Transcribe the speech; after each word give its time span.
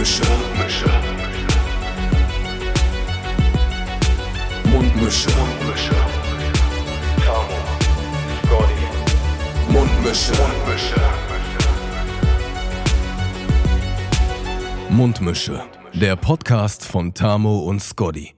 Mundmische. 0.00 0.24
Mundmische. 4.64 5.28
Mundmische. 5.36 5.96
Tamo. 7.22 7.58
Scotty. 8.46 8.86
Mundmische. 9.68 10.32
Mundmische. 10.40 11.00
Mundmische. 14.88 15.62
Der 15.92 16.16
Podcast 16.16 16.86
von 16.86 17.12
Tamo 17.12 17.58
und 17.58 17.82
Scotty. 17.82 18.34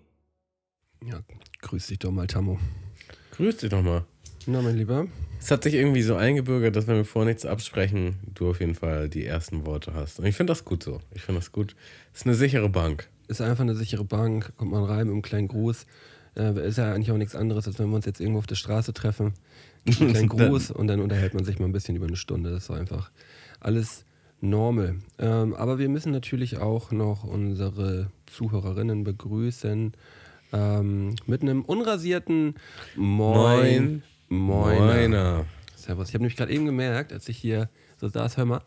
Ja, 1.05 1.21
grüß 1.61 1.87
dich 1.87 2.01
doch 2.01 2.11
mal, 2.11 2.27
Tammo. 2.27 2.59
Grüß 3.37 3.59
dich 3.59 3.71
doch 3.71 3.83
mal. 3.83 4.05
Na, 4.47 4.63
mein 4.63 4.77
Lieber. 4.77 5.07
Es 5.43 5.51
hat 5.51 5.65
sich 5.65 5.75
irgendwie 5.75 6.03
so 6.03 6.15
eingebürgert, 6.15 6.77
dass 6.77 6.87
wenn 6.87 6.95
wir 6.95 7.05
vor 7.05 7.25
nichts 7.25 7.45
absprechen, 7.45 8.15
du 8.33 8.49
auf 8.51 8.61
jeden 8.61 8.77
Fall 8.77 9.09
die 9.09 9.27
ersten 9.27 9.67
Worte 9.67 9.93
hast. 9.93 10.21
Und 10.21 10.27
ich 10.27 10.37
finde 10.37 10.53
das 10.53 10.65
gut 10.65 10.85
so. 10.85 11.01
Ich 11.13 11.23
finde 11.23 11.41
das 11.41 11.51
gut. 11.51 11.75
Es 12.13 12.21
ist 12.21 12.27
eine 12.27 12.37
sichere 12.37 12.69
Bank. 12.69 13.09
Ist 13.27 13.41
einfach 13.41 13.63
eine 13.63 13.75
sichere 13.75 14.05
Bank, 14.05 14.53
kommt 14.57 14.71
man 14.71 14.85
rein 14.85 15.07
mit 15.07 15.15
einem 15.15 15.23
kleinen 15.23 15.49
Gruß. 15.49 15.87
Äh, 16.37 16.69
ist 16.69 16.79
ja 16.79 16.95
eigentlich 16.95 17.11
auch 17.11 17.17
nichts 17.17 17.35
anderes, 17.35 17.67
als 17.67 17.81
wenn 17.81 17.89
wir 17.89 17.97
uns 17.97 18.07
jetzt 18.07 18.21
irgendwo 18.21 18.39
auf 18.39 18.47
der 18.47 18.55
Straße 18.55 18.93
treffen. 18.93 19.35
Einen 19.85 20.13
kleinen 20.13 20.29
Gruß 20.29 20.71
und 20.71 20.87
dann 20.87 21.01
unterhält 21.01 21.35
man 21.35 21.45
sich 21.45 21.59
mal 21.59 21.67
ein 21.67 21.73
bisschen 21.73 21.97
über 21.97 22.07
eine 22.07 22.17
Stunde. 22.17 22.51
Das 22.51 22.61
ist 22.61 22.67
so 22.67 22.75
einfach 22.75 23.11
alles 23.59 24.05
normal. 24.41 24.95
Ähm, 25.19 25.55
aber 25.55 25.81
wir 25.81 25.89
müssen 25.89 26.13
natürlich 26.13 26.59
auch 26.59 26.93
noch 26.93 27.25
unsere 27.25 28.13
Zuhörerinnen 28.27 29.03
begrüßen. 29.03 29.93
Ähm, 30.53 31.17
mit 31.27 31.43
einem 31.43 31.63
unrasierten 31.63 32.55
Moin. 32.95 34.05
Moiner. 34.39 34.81
Moiner. 34.87 35.47
Servus. 35.77 36.09
Ich 36.09 36.15
habe 36.15 36.23
nämlich 36.23 36.37
gerade 36.37 36.53
eben 36.53 36.65
gemerkt, 36.67 37.13
als 37.13 37.29
ich 37.29 37.37
hier 37.39 37.69
so 38.01 38.09
saß, 38.09 38.37
hör 38.37 38.45
mal. 38.45 38.63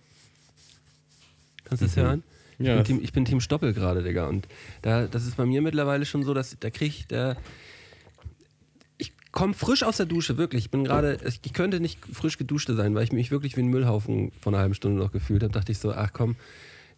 Kannst 1.64 1.82
du 1.82 1.86
es 1.88 1.96
hören? 1.96 2.24
Ich, 2.60 2.66
Ja, 2.68 2.74
bin 2.74 2.78
das- 2.80 2.88
Team, 2.88 3.00
ich 3.02 3.14
bin 3.14 3.26
Team 3.26 3.42
Stoppel 3.42 3.74
gerade, 3.74 4.04
Digga. 4.04 4.28
Und 4.28 4.48
da, 4.82 5.08
das 5.08 5.26
ist 5.26 5.38
bei 5.38 5.46
mir 5.46 5.62
mittlerweile 5.62 6.06
schon 6.06 6.24
so, 6.24 6.34
dass 6.34 6.56
da 6.60 6.70
krieg 6.70 6.90
ich, 6.90 7.08
da, 7.08 7.36
ich 8.98 9.12
komme 9.32 9.54
frisch 9.54 9.84
aus 9.84 9.98
der 9.98 10.06
Dusche, 10.06 10.38
wirklich. 10.38 10.66
Ich 10.66 10.72
bin 10.72 10.84
gerade, 10.84 11.18
ich 11.28 11.40
ich 11.44 11.54
könnte 11.54 11.80
nicht 11.80 12.00
frisch 12.14 12.38
geduscht 12.38 12.70
sein, 12.72 12.94
weil 12.96 13.04
ich 13.04 13.12
mich 13.12 13.32
wirklich 13.32 13.58
wie 13.58 13.62
ein 13.62 13.68
Müllhaufen 13.68 14.32
vor 14.42 14.52
einer 14.54 14.60
halben 14.62 14.74
Stunde 14.76 15.02
noch 15.02 15.12
gefühlt 15.12 15.42
habe. 15.44 15.52
Dachte 15.52 15.72
ich 15.72 15.80
so, 15.80 15.92
ach 15.94 16.12
komm, 16.14 16.36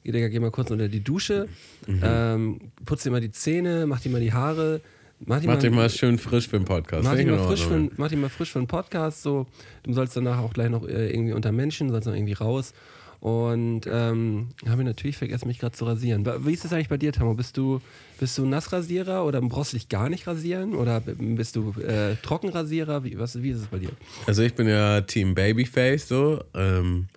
Digga, 0.05 0.27
geh 0.29 0.39
mal 0.39 0.51
kurz 0.51 0.71
unter 0.71 0.87
die 0.89 1.03
Dusche, 1.03 1.47
Mhm. 1.85 1.99
ähm, 2.03 2.59
putz 2.85 3.03
dir 3.03 3.11
mal 3.11 3.19
die 3.21 3.31
Zähne, 3.31 3.85
mach 3.87 3.99
dir 3.99 4.09
mal 4.09 4.21
die 4.21 4.31
Haare. 4.33 4.81
Mach, 5.25 5.39
dich 5.39 5.71
mal 5.71 5.89
schön 5.89 6.17
frisch 6.19 6.47
für 6.47 6.57
den 6.59 6.65
Podcast. 6.65 7.03
Mach 7.03 7.15
dich, 7.15 7.25
mal 7.25 7.39
frisch 7.39 7.65
für, 7.65 7.73
ein- 7.73 7.91
mach 7.97 8.09
dich 8.09 8.19
mal 8.19 8.29
frisch 8.29 8.51
für 8.51 8.59
einen 8.59 8.67
Podcast. 8.67 9.23
So. 9.23 9.47
Du 9.83 9.93
sollst 9.93 10.15
danach 10.15 10.37
auch 10.39 10.53
gleich 10.53 10.69
noch 10.69 10.87
äh, 10.87 11.09
irgendwie 11.11 11.33
unter 11.33 11.51
Menschen, 11.51 11.89
sollst 11.89 12.07
noch 12.07 12.13
irgendwie 12.15 12.33
raus. 12.33 12.73
Und 13.19 13.81
ähm, 13.91 14.49
habe 14.67 14.83
ich 14.83 14.87
natürlich 14.87 15.17
vergessen, 15.17 15.47
mich 15.47 15.57
gerade 15.57 15.75
zu 15.75 15.85
rasieren. 15.85 16.23
Wie 16.45 16.53
ist 16.53 16.63
das 16.65 16.71
eigentlich 16.71 16.87
bei 16.89 16.97
dir, 16.97 17.11
Tamo? 17.11 17.33
Bist 17.33 17.57
du, 17.57 17.81
bist 18.19 18.37
du 18.37 18.45
Nassrasierer 18.45 19.25
oder 19.25 19.41
brauchst 19.41 19.73
du 19.73 19.77
dich 19.77 19.89
gar 19.89 20.07
nicht 20.07 20.27
rasieren? 20.27 20.75
Oder 20.75 20.99
bist 21.01 21.55
du 21.55 21.73
äh, 21.81 22.15
Trockenrasierer? 22.21 23.03
Wie, 23.03 23.17
was, 23.17 23.41
wie 23.41 23.49
ist 23.49 23.57
es 23.61 23.65
bei 23.67 23.79
dir? 23.79 23.89
Also 24.27 24.43
ich 24.43 24.53
bin 24.53 24.67
ja 24.67 25.01
Team 25.01 25.33
Babyface 25.33 26.07
so. 26.07 26.43
Ähm, 26.53 27.07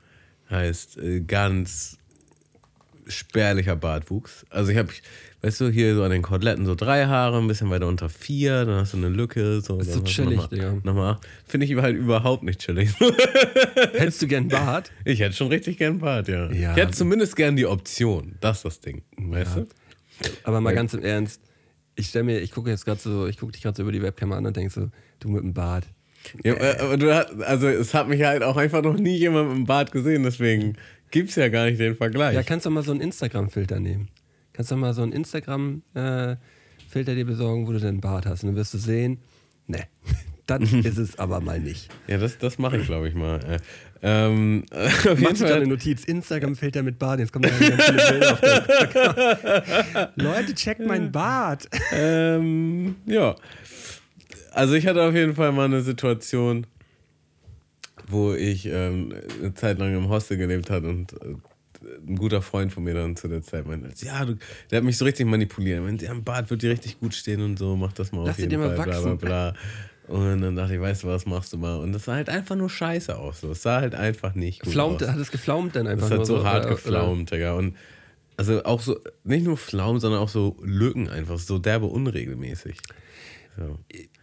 heißt 0.51 0.97
äh, 0.97 1.20
ganz 1.20 1.98
spärlicher 3.11 3.77
Bartwuchs. 3.77 4.44
Also 4.50 4.70
ich 4.72 4.78
habe, 4.78 4.89
weißt 5.42 5.61
du, 5.61 5.69
hier 5.70 5.94
so 5.94 6.03
an 6.05 6.11
den 6.11 6.22
Koteletten 6.22 6.66
so 6.66 6.75
drei 6.75 7.06
Haare, 7.06 7.39
ein 7.39 7.47
bisschen 7.48 7.70
weiter 7.70 7.86
unter 7.86 8.08
vier, 8.08 8.64
dann 8.64 8.77
hast 8.80 8.92
du 8.92 8.98
eine 8.98 9.08
Lücke. 9.08 9.61
So, 9.61 9.78
ist 9.78 9.92
so 9.92 10.00
chillig, 10.02 10.36
nochmal- 10.39 10.48
Digga. 10.48 10.77
Nochmal. 10.84 11.19
Finde 11.47 11.67
ich 11.67 11.75
halt 11.77 11.97
überhaupt 11.97 12.42
nicht 12.42 12.61
chillig. 12.61 12.91
Hättest 13.92 14.22
du 14.22 14.27
gern 14.27 14.48
Bart? 14.48 14.91
Ich 15.05 15.20
hätte 15.20 15.34
schon 15.36 15.48
richtig 15.48 15.78
gern 15.78 15.98
Bart, 15.98 16.28
ja. 16.28 16.50
Ja. 16.50 16.72
Ich 16.72 16.77
hätte 16.77 16.92
zumindest 16.92 17.36
gern 17.36 17.56
die 17.56 17.67
Option. 17.67 18.36
Das 18.41 18.58
ist 18.58 18.64
das 18.64 18.80
Ding. 18.80 19.02
Weißt 19.17 19.56
du? 19.56 19.67
Aber 20.45 20.61
mal 20.61 20.70
Ja. 20.70 20.77
ganz 20.77 20.95
im 20.95 21.02
Ernst. 21.02 21.40
Ich 21.96 22.08
stell 22.08 22.23
mir, 22.23 22.39
ich 22.40 22.52
gucke 22.52 22.70
jetzt 22.70 22.85
gerade 22.85 23.01
so, 23.01 23.27
ich 23.27 23.36
gucke 23.36 23.52
dich 23.52 23.62
gerade 23.62 23.77
so 23.77 23.83
über 23.83 23.92
die 23.92 24.02
Webcam 24.02 24.33
an 24.33 24.46
und 24.46 24.56
denke 24.56 24.73
so, 24.73 24.89
du 25.18 25.29
mit 25.29 25.42
dem 25.42 25.52
Bart. 25.52 25.85
Ja, 26.45 26.55
aber 26.80 26.98
du 26.98 27.14
hast, 27.14 27.33
also 27.42 27.67
es 27.67 27.95
hat 27.95 28.06
mich 28.08 28.23
halt 28.23 28.42
auch 28.42 28.56
einfach 28.58 28.83
noch 28.83 28.96
nie 28.98 29.17
jemand 29.17 29.48
mit 29.48 29.56
dem 29.58 29.64
Bart 29.64 29.90
gesehen, 29.90 30.23
deswegen 30.23 30.77
gibt 31.11 31.31
es 31.31 31.37
ja 31.37 31.48
gar 31.48 31.67
nicht 31.67 31.81
den 31.81 31.97
Vergleich. 31.97 32.35
Ja, 32.35 32.43
kannst 32.43 32.67
du 32.67 32.71
mal 32.71 32.83
so 32.83 32.93
einen 32.93 33.01
Instagram-Filter 33.01 33.81
nehmen. 33.81 34.09
Kannst 34.53 34.71
du 34.71 34.77
mal 34.77 34.95
so 34.95 35.03
einen 35.03 35.13
Instagram-Filter 35.13 37.15
dir 37.15 37.25
besorgen, 37.25 37.67
wo 37.67 37.73
du 37.73 37.81
deinen 37.81 38.01
Bart 38.01 38.27
hast. 38.27 38.43
Und 38.43 38.48
dann 38.48 38.57
wirst 38.57 38.75
du 38.75 38.79
sehen, 38.79 39.19
ne, 39.67 39.85
dann 40.47 40.63
ist 40.63 40.98
es 40.98 41.19
aber 41.19 41.41
mal 41.41 41.61
nicht. 41.61 41.89
Ja, 42.07 42.19
das, 42.19 42.39
das 42.39 42.59
mache 42.59 42.79
ich, 42.79 42.87
glaube 42.87 43.09
ich, 43.09 43.15
mal. 43.15 43.41
Äh, 43.45 43.59
ähm, 44.03 44.65
auf 44.73 45.05
jeden 45.05 45.23
Mach 45.23 45.33
dir 45.33 45.37
Fall, 45.37 45.53
eine 45.55 45.67
Notiz, 45.67 46.05
Instagram-Filter 46.05 46.83
mit 46.83 46.98
Bart. 46.98 47.21
Jetzt 47.21 47.33
kommen 47.33 47.45
da 47.45 47.51
ganz 47.51 47.85
viele 47.85 48.11
Bilder 48.11 48.33
auf 48.33 48.41
den 50.17 50.25
Leute, 50.25 50.55
checkt 50.55 50.87
meinen 50.87 51.13
Bart. 51.13 51.69
ähm, 51.92 52.97
ja. 53.07 53.37
Also 54.53 54.75
ich 54.75 54.87
hatte 54.87 55.03
auf 55.03 55.15
jeden 55.15 55.35
Fall 55.35 55.53
mal 55.53 55.67
eine 55.67 55.83
Situation, 55.83 56.67
wo 58.11 58.35
ich 58.35 58.67
ähm, 58.67 59.15
eine 59.41 59.55
Zeit 59.55 59.79
lang 59.79 59.95
im 59.97 60.09
Hostel 60.09 60.37
gelebt 60.37 60.71
habe 60.71 60.89
und 60.89 61.13
äh, 61.15 61.35
ein 62.07 62.17
guter 62.17 62.43
Freund 62.43 62.73
von 62.73 62.85
mir 62.85 62.95
dann 62.95 63.17
zu 63.17 63.27
der 63.29 63.43
Zeit 63.43 63.67
meinte, 63.67 63.89
ja, 64.05 64.25
du, 64.25 64.37
der 64.71 64.79
hat 64.79 64.85
mich 64.85 64.98
so 64.98 65.05
richtig 65.07 65.27
manipuliert. 65.27 65.79
Er 65.79 65.83
meinte, 65.83 66.05
ja, 66.05 66.11
ein 66.11 66.23
Bart 66.25 66.51
wird 66.51 66.63
dir 66.63 66.71
richtig 66.71 67.01
gut 67.01 67.15
stehen 67.15 67.41
und 67.41 67.59
so, 67.59 67.75
mach 67.77 67.93
das 67.93 68.13
mal 68.13 68.21
Lass 68.21 68.31
auf 68.31 68.37
dir 68.37 68.43
jeden 68.43 68.51
den 68.51 68.61
mal 68.61 68.77
Fall, 68.77 68.85
bla 68.87 69.01
bla 69.01 69.05
wachsen. 69.13 69.19
bla. 69.19 69.55
Und 70.09 70.41
dann 70.43 70.57
dachte 70.57 70.75
ich, 70.75 70.81
weißt 70.81 71.05
du 71.05 71.07
was, 71.07 71.25
machst 71.25 71.53
du 71.53 71.57
mal. 71.57 71.77
Und 71.79 71.93
das 71.93 72.05
sah 72.05 72.15
halt 72.15 72.29
einfach 72.29 72.57
nur 72.57 72.69
scheiße 72.69 73.17
aus. 73.17 73.41
So. 73.41 73.53
Es 73.53 73.63
sah 73.63 73.81
halt 73.81 73.95
einfach 73.95 74.35
nicht 74.35 74.61
gut 74.63 74.73
Flaumt, 74.73 75.03
aus. 75.03 75.09
hat 75.11 75.19
es 75.19 75.31
geflaumt 75.31 75.77
dann 75.77 75.87
einfach 75.87 76.09
Das 76.09 76.11
nur 76.11 76.19
hat 76.21 76.27
so 76.27 76.45
hart 76.45 76.65
oder- 76.67 76.75
geflaumt, 76.75 77.31
Digga. 77.31 77.55
Und 77.55 77.77
also 78.37 78.65
auch 78.65 78.81
so, 78.81 78.98
nicht 79.25 79.45
nur 79.45 79.57
Pflaumen, 79.57 80.01
sondern 80.01 80.21
auch 80.21 80.29
so 80.29 80.57
Lücken 80.63 81.09
einfach, 81.09 81.39
so 81.39 81.59
derbe 81.59 81.87
unregelmäßig. 81.87 82.77
So. 83.57 83.79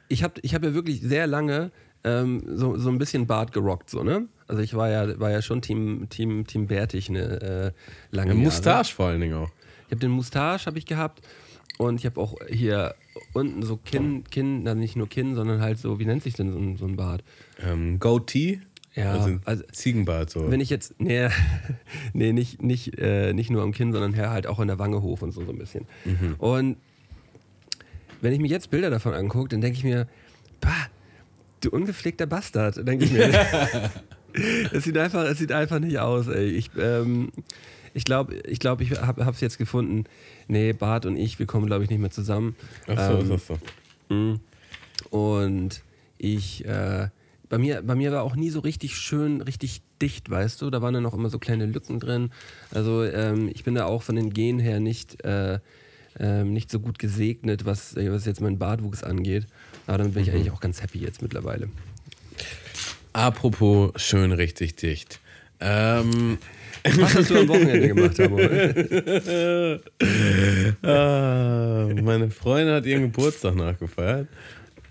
ich 0.09 0.23
habe 0.23 0.33
ich 0.41 0.53
hab 0.55 0.63
ja 0.63 0.73
wirklich 0.73 1.01
sehr 1.01 1.25
lange 1.27 1.71
ähm, 2.07 2.43
so, 2.55 2.77
so 2.77 2.89
ein 2.89 2.97
bisschen 2.97 3.27
Bart 3.27 3.51
gerockt, 3.51 3.89
so, 3.89 4.03
ne? 4.03 4.27
Also 4.47 4.61
ich 4.61 4.73
war 4.75 4.89
ja, 4.89 5.19
war 5.19 5.29
ja 5.31 5.41
schon 5.41 5.61
Team, 5.61 6.07
Team, 6.09 6.47
Team 6.47 6.67
Bärtig 6.67 7.09
eine 7.09 7.41
äh, 7.41 7.71
lange 8.15 8.31
Jahre. 8.31 8.43
Mustache 8.43 8.93
vor 8.93 9.07
allen 9.07 9.21
Dingen 9.21 9.33
auch. 9.35 9.49
Ich 9.87 9.91
habe 9.91 9.99
den 9.99 10.11
Mustache 10.11 10.65
habe 10.65 10.77
ich 10.77 10.85
gehabt 10.85 11.21
und 11.77 11.99
ich 11.99 12.05
habe 12.05 12.19
auch 12.19 12.35
hier 12.49 12.95
unten 13.33 13.61
so 13.63 13.77
Kinn, 13.77 14.23
Kinn, 14.29 14.63
na 14.63 14.73
nicht 14.75 14.95
nur 14.95 15.07
Kinn, 15.09 15.35
sondern 15.35 15.61
halt 15.61 15.79
so, 15.79 15.99
wie 15.99 16.05
nennt 16.05 16.23
sich 16.23 16.33
denn 16.33 16.51
so 16.51 16.57
ein, 16.57 16.77
so 16.77 16.85
ein 16.85 16.95
Bart? 16.95 17.23
Ähm, 17.61 17.99
Goatee, 17.99 18.61
Ja, 18.95 19.11
also, 19.13 19.37
also- 19.45 19.63
Ziegenbart 19.71 20.29
so. 20.29 20.49
Wenn 20.49 20.61
ich 20.61 20.69
jetzt, 20.69 20.95
nee, 20.99 21.27
nee 22.13 22.31
nicht, 22.33 22.61
nicht, 22.61 22.97
äh, 22.99 23.33
nicht 23.33 23.49
nur 23.49 23.63
am 23.63 23.71
Kinn, 23.73 23.91
sondern 23.91 24.13
her 24.13 24.29
halt 24.29 24.47
auch 24.47 24.59
in 24.59 24.67
der 24.67 24.79
Wange 24.79 25.01
hoch 25.01 25.21
und 25.21 25.31
so, 25.31 25.43
so 25.45 25.51
ein 25.51 25.57
bisschen. 25.57 25.85
Und 26.37 26.77
wenn 28.21 28.33
ich 28.33 28.39
mir 28.39 28.47
jetzt 28.47 28.71
Bilder 28.71 28.89
davon 28.89 29.13
angucke, 29.13 29.49
dann 29.49 29.61
denke 29.61 29.77
ich 29.77 29.83
mir, 29.83 30.07
bah, 30.61 30.87
du 31.61 31.69
ungepflegter 31.69 32.25
Bastard, 32.25 32.87
denke 32.87 33.05
ich 33.05 33.11
mir. 33.11 33.31
es, 34.71 34.83
sieht 34.83 34.97
einfach, 34.97 35.23
es 35.25 35.37
sieht 35.37 35.51
einfach 35.51 35.79
nicht 35.79 35.99
aus, 35.99 36.27
ey. 36.27 36.49
Ich, 36.49 36.71
ähm, 36.77 37.31
ich 37.93 38.05
glaube, 38.05 38.35
ich, 38.35 38.59
glaub, 38.59 38.81
ich 38.81 38.91
habe 38.91 39.31
es 39.31 39.41
jetzt 39.41 39.57
gefunden. 39.57 40.05
Nee, 40.47 40.73
Bart 40.73 41.05
und 41.05 41.17
ich, 41.17 41.39
wir 41.39 41.45
kommen, 41.45 41.65
glaube 41.65 41.83
ich, 41.83 41.89
nicht 41.89 41.99
mehr 41.99 42.11
zusammen. 42.11 42.55
Ach 42.87 43.07
so, 43.07 43.17
Ähm, 43.17 43.21
ist 43.21 43.29
das 43.29 43.47
so. 43.47 43.59
Mhm. 44.13 44.39
Und 45.09 45.81
ich, 46.17 46.65
äh, 46.65 47.09
bei 47.49 47.57
mir, 47.57 47.81
bei 47.81 47.95
mir 47.95 48.11
war 48.11 48.23
auch 48.23 48.35
nie 48.35 48.49
so 48.49 48.59
richtig 48.59 48.97
schön, 48.97 49.41
richtig 49.41 49.81
dicht, 50.01 50.29
weißt 50.29 50.61
du? 50.61 50.69
Da 50.69 50.81
waren 50.81 50.93
dann 50.93 51.03
noch 51.03 51.13
immer 51.13 51.29
so 51.29 51.39
kleine 51.39 51.65
Lücken 51.65 51.99
drin. 51.99 52.31
Also 52.71 53.03
ähm, 53.03 53.49
ich 53.53 53.63
bin 53.63 53.75
da 53.75 53.85
auch 53.85 54.03
von 54.03 54.15
den 54.15 54.31
Genen 54.31 54.59
her 54.59 54.79
nicht, 54.79 55.23
äh, 55.23 55.59
ähm, 56.19 56.53
nicht 56.53 56.69
so 56.69 56.79
gut 56.79 56.99
gesegnet, 56.99 57.65
was, 57.65 57.95
was 57.95 58.25
jetzt 58.25 58.41
meinen 58.41 58.59
Bartwuchs 58.59 59.03
angeht. 59.03 59.47
Aber 59.87 59.99
damit 59.99 60.13
bin 60.13 60.23
ich 60.23 60.31
eigentlich 60.31 60.51
auch 60.51 60.59
ganz 60.59 60.81
happy 60.81 60.99
jetzt 60.99 61.21
mittlerweile. 61.21 61.69
Apropos 63.13 63.91
schön 63.95 64.31
richtig 64.31 64.75
dicht. 64.75 65.19
Ähm, 65.59 66.37
Was 66.97 67.15
hast 67.15 67.29
du 67.31 67.39
am 67.39 67.47
Wochenende 67.47 67.87
gemacht, 67.87 68.19
Amo? 68.19 68.37
ah, 70.83 71.87
meine 72.01 72.29
Freundin 72.29 72.75
hat 72.75 72.85
ihren 72.85 73.03
Geburtstag 73.03 73.55
nachgefeiert 73.55 74.27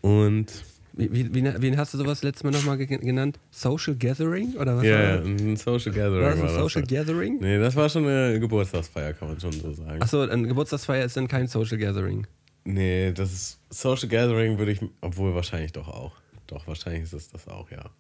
und 0.02 0.46
Wie, 0.94 1.34
wie, 1.34 1.44
wen 1.44 1.76
hast 1.76 1.94
du 1.94 1.98
sowas 1.98 2.22
letztes 2.22 2.44
Mal 2.44 2.50
nochmal 2.50 2.78
ge- 2.78 2.98
genannt? 2.98 3.38
Social 3.50 3.94
Gathering? 3.94 4.54
Oder 4.56 4.76
was 4.78 4.84
ja, 4.84 4.94
war 4.94 5.02
ja, 5.02 5.16
das? 5.18 5.26
ein 5.26 5.56
Social 5.56 5.92
Gathering 5.92 6.22
War 6.22 6.30
das 6.30 6.40
ein 6.40 6.46
das 6.46 6.54
Social 6.54 6.82
halt. 6.82 6.90
Gathering? 6.90 7.38
Nee, 7.40 7.58
das 7.58 7.76
war 7.76 7.88
schon 7.88 8.06
eine 8.06 8.40
Geburtstagsfeier, 8.40 9.12
kann 9.12 9.28
man 9.28 9.40
schon 9.40 9.52
so 9.52 9.72
sagen. 9.72 10.02
Achso, 10.02 10.22
ein 10.22 10.46
Geburtstagsfeier 10.48 11.04
ist 11.04 11.16
dann 11.16 11.28
kein 11.28 11.46
Social 11.48 11.78
Gathering. 11.78 12.26
Nee, 12.68 13.12
das 13.12 13.32
ist 13.32 13.60
Social 13.70 14.08
Gathering 14.08 14.58
würde 14.58 14.72
ich, 14.72 14.80
obwohl 15.00 15.36
wahrscheinlich 15.36 15.70
doch 15.72 15.86
auch. 15.86 16.16
Doch, 16.48 16.66
wahrscheinlich 16.66 17.04
ist 17.04 17.12
es 17.12 17.30
das 17.30 17.46
auch, 17.46 17.70
ja. 17.70 17.90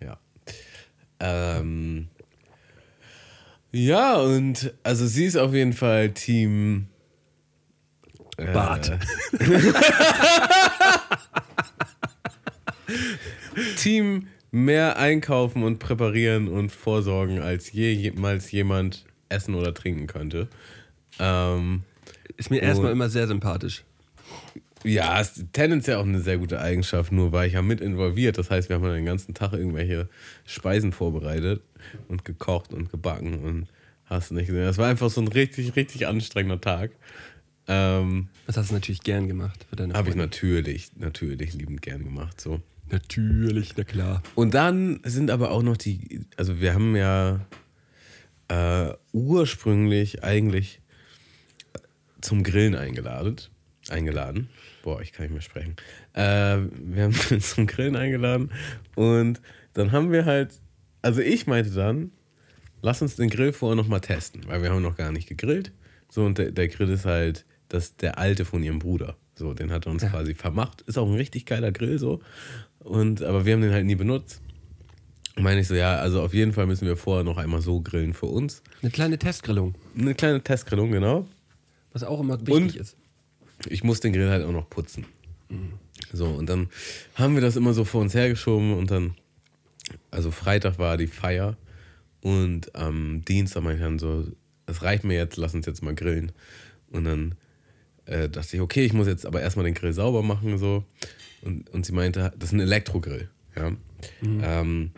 Ja. 0.00 0.18
Ähm, 1.18 2.08
ja, 3.72 4.14
und 4.18 4.72
also 4.84 5.04
sie 5.06 5.24
ist 5.24 5.36
auf 5.36 5.52
jeden 5.52 5.72
Fall 5.72 6.10
Team 6.10 6.86
äh, 8.36 8.52
Bart. 8.52 8.92
Team 13.76 14.28
mehr 14.52 14.96
einkaufen 14.96 15.64
und 15.64 15.80
präparieren 15.80 16.46
und 16.46 16.70
vorsorgen 16.70 17.40
als 17.40 17.72
jemals 17.72 18.52
jemand 18.52 19.06
essen 19.28 19.56
oder 19.56 19.74
trinken 19.74 20.06
könnte. 20.06 20.46
Ähm, 21.18 21.82
Ist 22.36 22.50
mir 22.50 22.60
erstmal 22.60 22.92
immer 22.92 23.08
sehr 23.08 23.26
sympathisch. 23.26 23.84
ja, 24.84 25.20
ist 25.20 25.44
tendenziell 25.52 25.96
auch 25.96 26.04
eine 26.06 26.20
sehr 26.20 26.38
gute 26.38 26.60
Eigenschaft, 26.60 27.12
nur 27.12 27.32
war 27.32 27.46
ich 27.46 27.52
ja 27.52 27.62
mit 27.62 27.80
involviert. 27.80 28.38
Das 28.38 28.50
heißt, 28.50 28.68
wir 28.68 28.76
haben 28.76 28.84
ja 28.84 28.92
den 28.92 29.04
ganzen 29.04 29.34
Tag 29.34 29.52
irgendwelche 29.52 30.08
Speisen 30.44 30.92
vorbereitet 30.92 31.62
und 32.08 32.24
gekocht 32.24 32.72
und 32.72 32.90
gebacken 32.90 33.40
und 33.40 33.66
hast 34.06 34.30
du 34.30 34.34
nicht 34.34 34.46
gesehen. 34.48 34.64
Das 34.64 34.78
war 34.78 34.88
einfach 34.88 35.10
so 35.10 35.20
ein 35.20 35.28
richtig, 35.28 35.76
richtig 35.76 36.06
anstrengender 36.06 36.60
Tag. 36.60 36.90
Ähm, 37.68 38.28
Das 38.46 38.56
hast 38.56 38.70
du 38.70 38.74
natürlich 38.74 39.02
gern 39.02 39.28
gemacht 39.28 39.64
für 39.70 39.76
deine 39.76 39.94
Habe 39.94 40.10
ich 40.10 40.16
natürlich, 40.16 40.90
natürlich 40.96 41.54
liebend 41.54 41.80
gern 41.80 42.02
gemacht. 42.04 42.40
So. 42.40 42.60
Natürlich, 42.90 43.74
na 43.76 43.84
klar. 43.84 44.22
Und 44.34 44.52
dann 44.54 45.00
sind 45.04 45.30
aber 45.30 45.50
auch 45.52 45.62
noch 45.62 45.76
die, 45.76 46.26
also 46.36 46.60
wir 46.60 46.74
haben 46.74 46.96
ja 46.96 47.40
äh, 48.48 48.92
ursprünglich 49.12 50.24
eigentlich 50.24 50.81
zum 52.22 52.42
Grillen 52.42 52.74
eingeladen. 52.74 53.36
Eingeladen. 53.88 54.48
Boah, 54.82 55.00
ich 55.00 55.12
kann 55.12 55.24
nicht 55.24 55.32
mehr 55.32 55.42
sprechen. 55.42 55.76
Äh, 56.14 56.58
wir 56.70 57.04
haben 57.04 57.14
zum 57.40 57.66
Grillen 57.66 57.96
eingeladen 57.96 58.50
und 58.94 59.40
dann 59.74 59.92
haben 59.92 60.12
wir 60.12 60.24
halt, 60.24 60.52
also 61.02 61.20
ich 61.20 61.46
meinte 61.46 61.70
dann, 61.70 62.12
lass 62.80 63.02
uns 63.02 63.16
den 63.16 63.30
Grill 63.30 63.52
vorher 63.52 63.76
nochmal 63.76 64.00
testen, 64.00 64.42
weil 64.46 64.62
wir 64.62 64.70
haben 64.70 64.82
noch 64.82 64.96
gar 64.96 65.12
nicht 65.12 65.28
gegrillt. 65.28 65.72
So, 66.08 66.24
und 66.24 66.38
der, 66.38 66.52
der 66.52 66.68
Grill 66.68 66.90
ist 66.90 67.06
halt 67.06 67.46
das, 67.68 67.96
der 67.96 68.18
alte 68.18 68.44
von 68.44 68.62
ihrem 68.62 68.78
Bruder. 68.78 69.16
So, 69.34 69.54
den 69.54 69.72
hat 69.72 69.86
er 69.86 69.92
uns 69.92 70.02
quasi 70.02 70.34
vermacht. 70.34 70.82
Ist 70.82 70.98
auch 70.98 71.08
ein 71.08 71.14
richtig 71.14 71.46
geiler 71.46 71.72
Grill 71.72 71.98
so. 71.98 72.20
Und, 72.80 73.22
aber 73.22 73.46
wir 73.46 73.54
haben 73.54 73.62
den 73.62 73.72
halt 73.72 73.86
nie 73.86 73.94
benutzt. 73.94 74.42
Meine 75.36 75.62
ich 75.62 75.68
so, 75.68 75.74
ja, 75.74 75.96
also 75.96 76.20
auf 76.20 76.34
jeden 76.34 76.52
Fall 76.52 76.66
müssen 76.66 76.86
wir 76.86 76.96
vorher 76.96 77.24
noch 77.24 77.38
einmal 77.38 77.62
so 77.62 77.80
grillen 77.80 78.12
für 78.12 78.26
uns. 78.26 78.62
Eine 78.82 78.90
kleine 78.90 79.18
Testgrillung, 79.18 79.74
Eine 79.96 80.14
kleine 80.14 80.42
Testgrillung, 80.42 80.90
genau. 80.90 81.26
Was 81.92 82.04
auch 82.04 82.20
immer 82.20 82.38
wichtig 82.40 82.54
Und? 82.54 82.76
ist. 82.76 82.96
Ich 83.68 83.84
muss 83.84 84.00
den 84.00 84.12
Grill 84.12 84.30
halt 84.30 84.44
auch 84.44 84.52
noch 84.52 84.68
putzen. 84.68 85.06
So, 86.12 86.26
und 86.26 86.48
dann 86.48 86.68
haben 87.14 87.34
wir 87.34 87.42
das 87.42 87.56
immer 87.56 87.74
so 87.74 87.84
vor 87.84 88.00
uns 88.00 88.14
hergeschoben 88.14 88.74
und 88.74 88.90
dann, 88.90 89.14
also 90.10 90.30
Freitag 90.30 90.78
war 90.78 90.96
die 90.96 91.06
Feier 91.06 91.56
und 92.20 92.74
am 92.74 93.24
Dienstag 93.24 93.62
meinte 93.62 93.78
ich 93.78 93.84
dann 93.84 93.98
so, 93.98 94.26
es 94.66 94.82
reicht 94.82 95.04
mir 95.04 95.16
jetzt, 95.16 95.36
lass 95.36 95.54
uns 95.54 95.66
jetzt 95.66 95.82
mal 95.82 95.94
grillen. 95.94 96.32
Und 96.90 97.04
dann 97.04 97.34
äh, 98.06 98.28
dachte 98.28 98.56
ich, 98.56 98.62
okay, 98.62 98.84
ich 98.84 98.92
muss 98.92 99.06
jetzt 99.06 99.26
aber 99.26 99.40
erstmal 99.40 99.64
den 99.64 99.74
Grill 99.74 99.92
sauber 99.92 100.22
machen, 100.22 100.58
so. 100.58 100.84
Und, 101.42 101.68
und 101.70 101.84
sie 101.84 101.92
meinte, 101.92 102.32
das 102.38 102.50
ist 102.50 102.52
ein 102.52 102.60
Elektrogrill, 102.60 103.28
ja. 103.56 103.72
Ähm, 104.22 104.92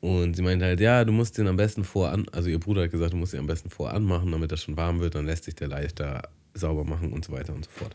und 0.00 0.34
sie 0.34 0.42
meinte 0.42 0.64
halt, 0.64 0.80
ja, 0.80 1.04
du 1.04 1.12
musst 1.12 1.38
den 1.38 1.48
am 1.48 1.56
besten 1.56 1.84
voran, 1.84 2.26
also 2.32 2.48
ihr 2.48 2.60
Bruder 2.60 2.82
hat 2.82 2.90
gesagt, 2.90 3.12
du 3.12 3.16
musst 3.16 3.32
den 3.32 3.40
am 3.40 3.46
besten 3.46 3.70
voran 3.70 4.04
machen, 4.04 4.30
damit 4.30 4.50
er 4.50 4.58
schon 4.58 4.76
warm 4.76 5.00
wird, 5.00 5.14
dann 5.14 5.26
lässt 5.26 5.44
sich 5.44 5.54
der 5.54 5.68
leichter 5.68 6.22
sauber 6.54 6.84
machen 6.84 7.12
und 7.12 7.24
so 7.24 7.32
weiter 7.32 7.54
und 7.54 7.64
so 7.64 7.70
fort. 7.70 7.94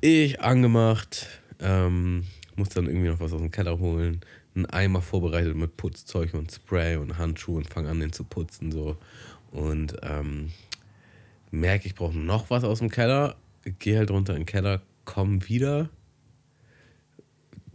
Ich 0.00 0.40
angemacht, 0.40 1.28
ähm, 1.58 2.24
muss 2.56 2.70
dann 2.70 2.86
irgendwie 2.86 3.08
noch 3.08 3.20
was 3.20 3.32
aus 3.32 3.40
dem 3.40 3.50
Keller 3.50 3.78
holen, 3.78 4.20
einen 4.54 4.66
Eimer 4.66 5.02
vorbereitet 5.02 5.56
mit 5.56 5.76
Putzzeug 5.76 6.34
und 6.34 6.50
Spray 6.50 6.96
und 6.96 7.18
Handschuhe 7.18 7.58
und 7.58 7.68
fange 7.68 7.88
an, 7.88 8.00
den 8.00 8.12
zu 8.12 8.24
putzen 8.24 8.72
so. 8.72 8.96
Und 9.50 9.96
ähm, 10.02 10.52
merke, 11.50 11.86
ich 11.86 11.94
brauche 11.94 12.16
noch 12.16 12.50
was 12.50 12.64
aus 12.64 12.78
dem 12.78 12.90
Keller, 12.90 13.36
gehe 13.78 13.98
halt 13.98 14.10
runter 14.10 14.34
in 14.34 14.40
den 14.40 14.46
Keller, 14.46 14.82
komm 15.04 15.48
wieder, 15.48 15.90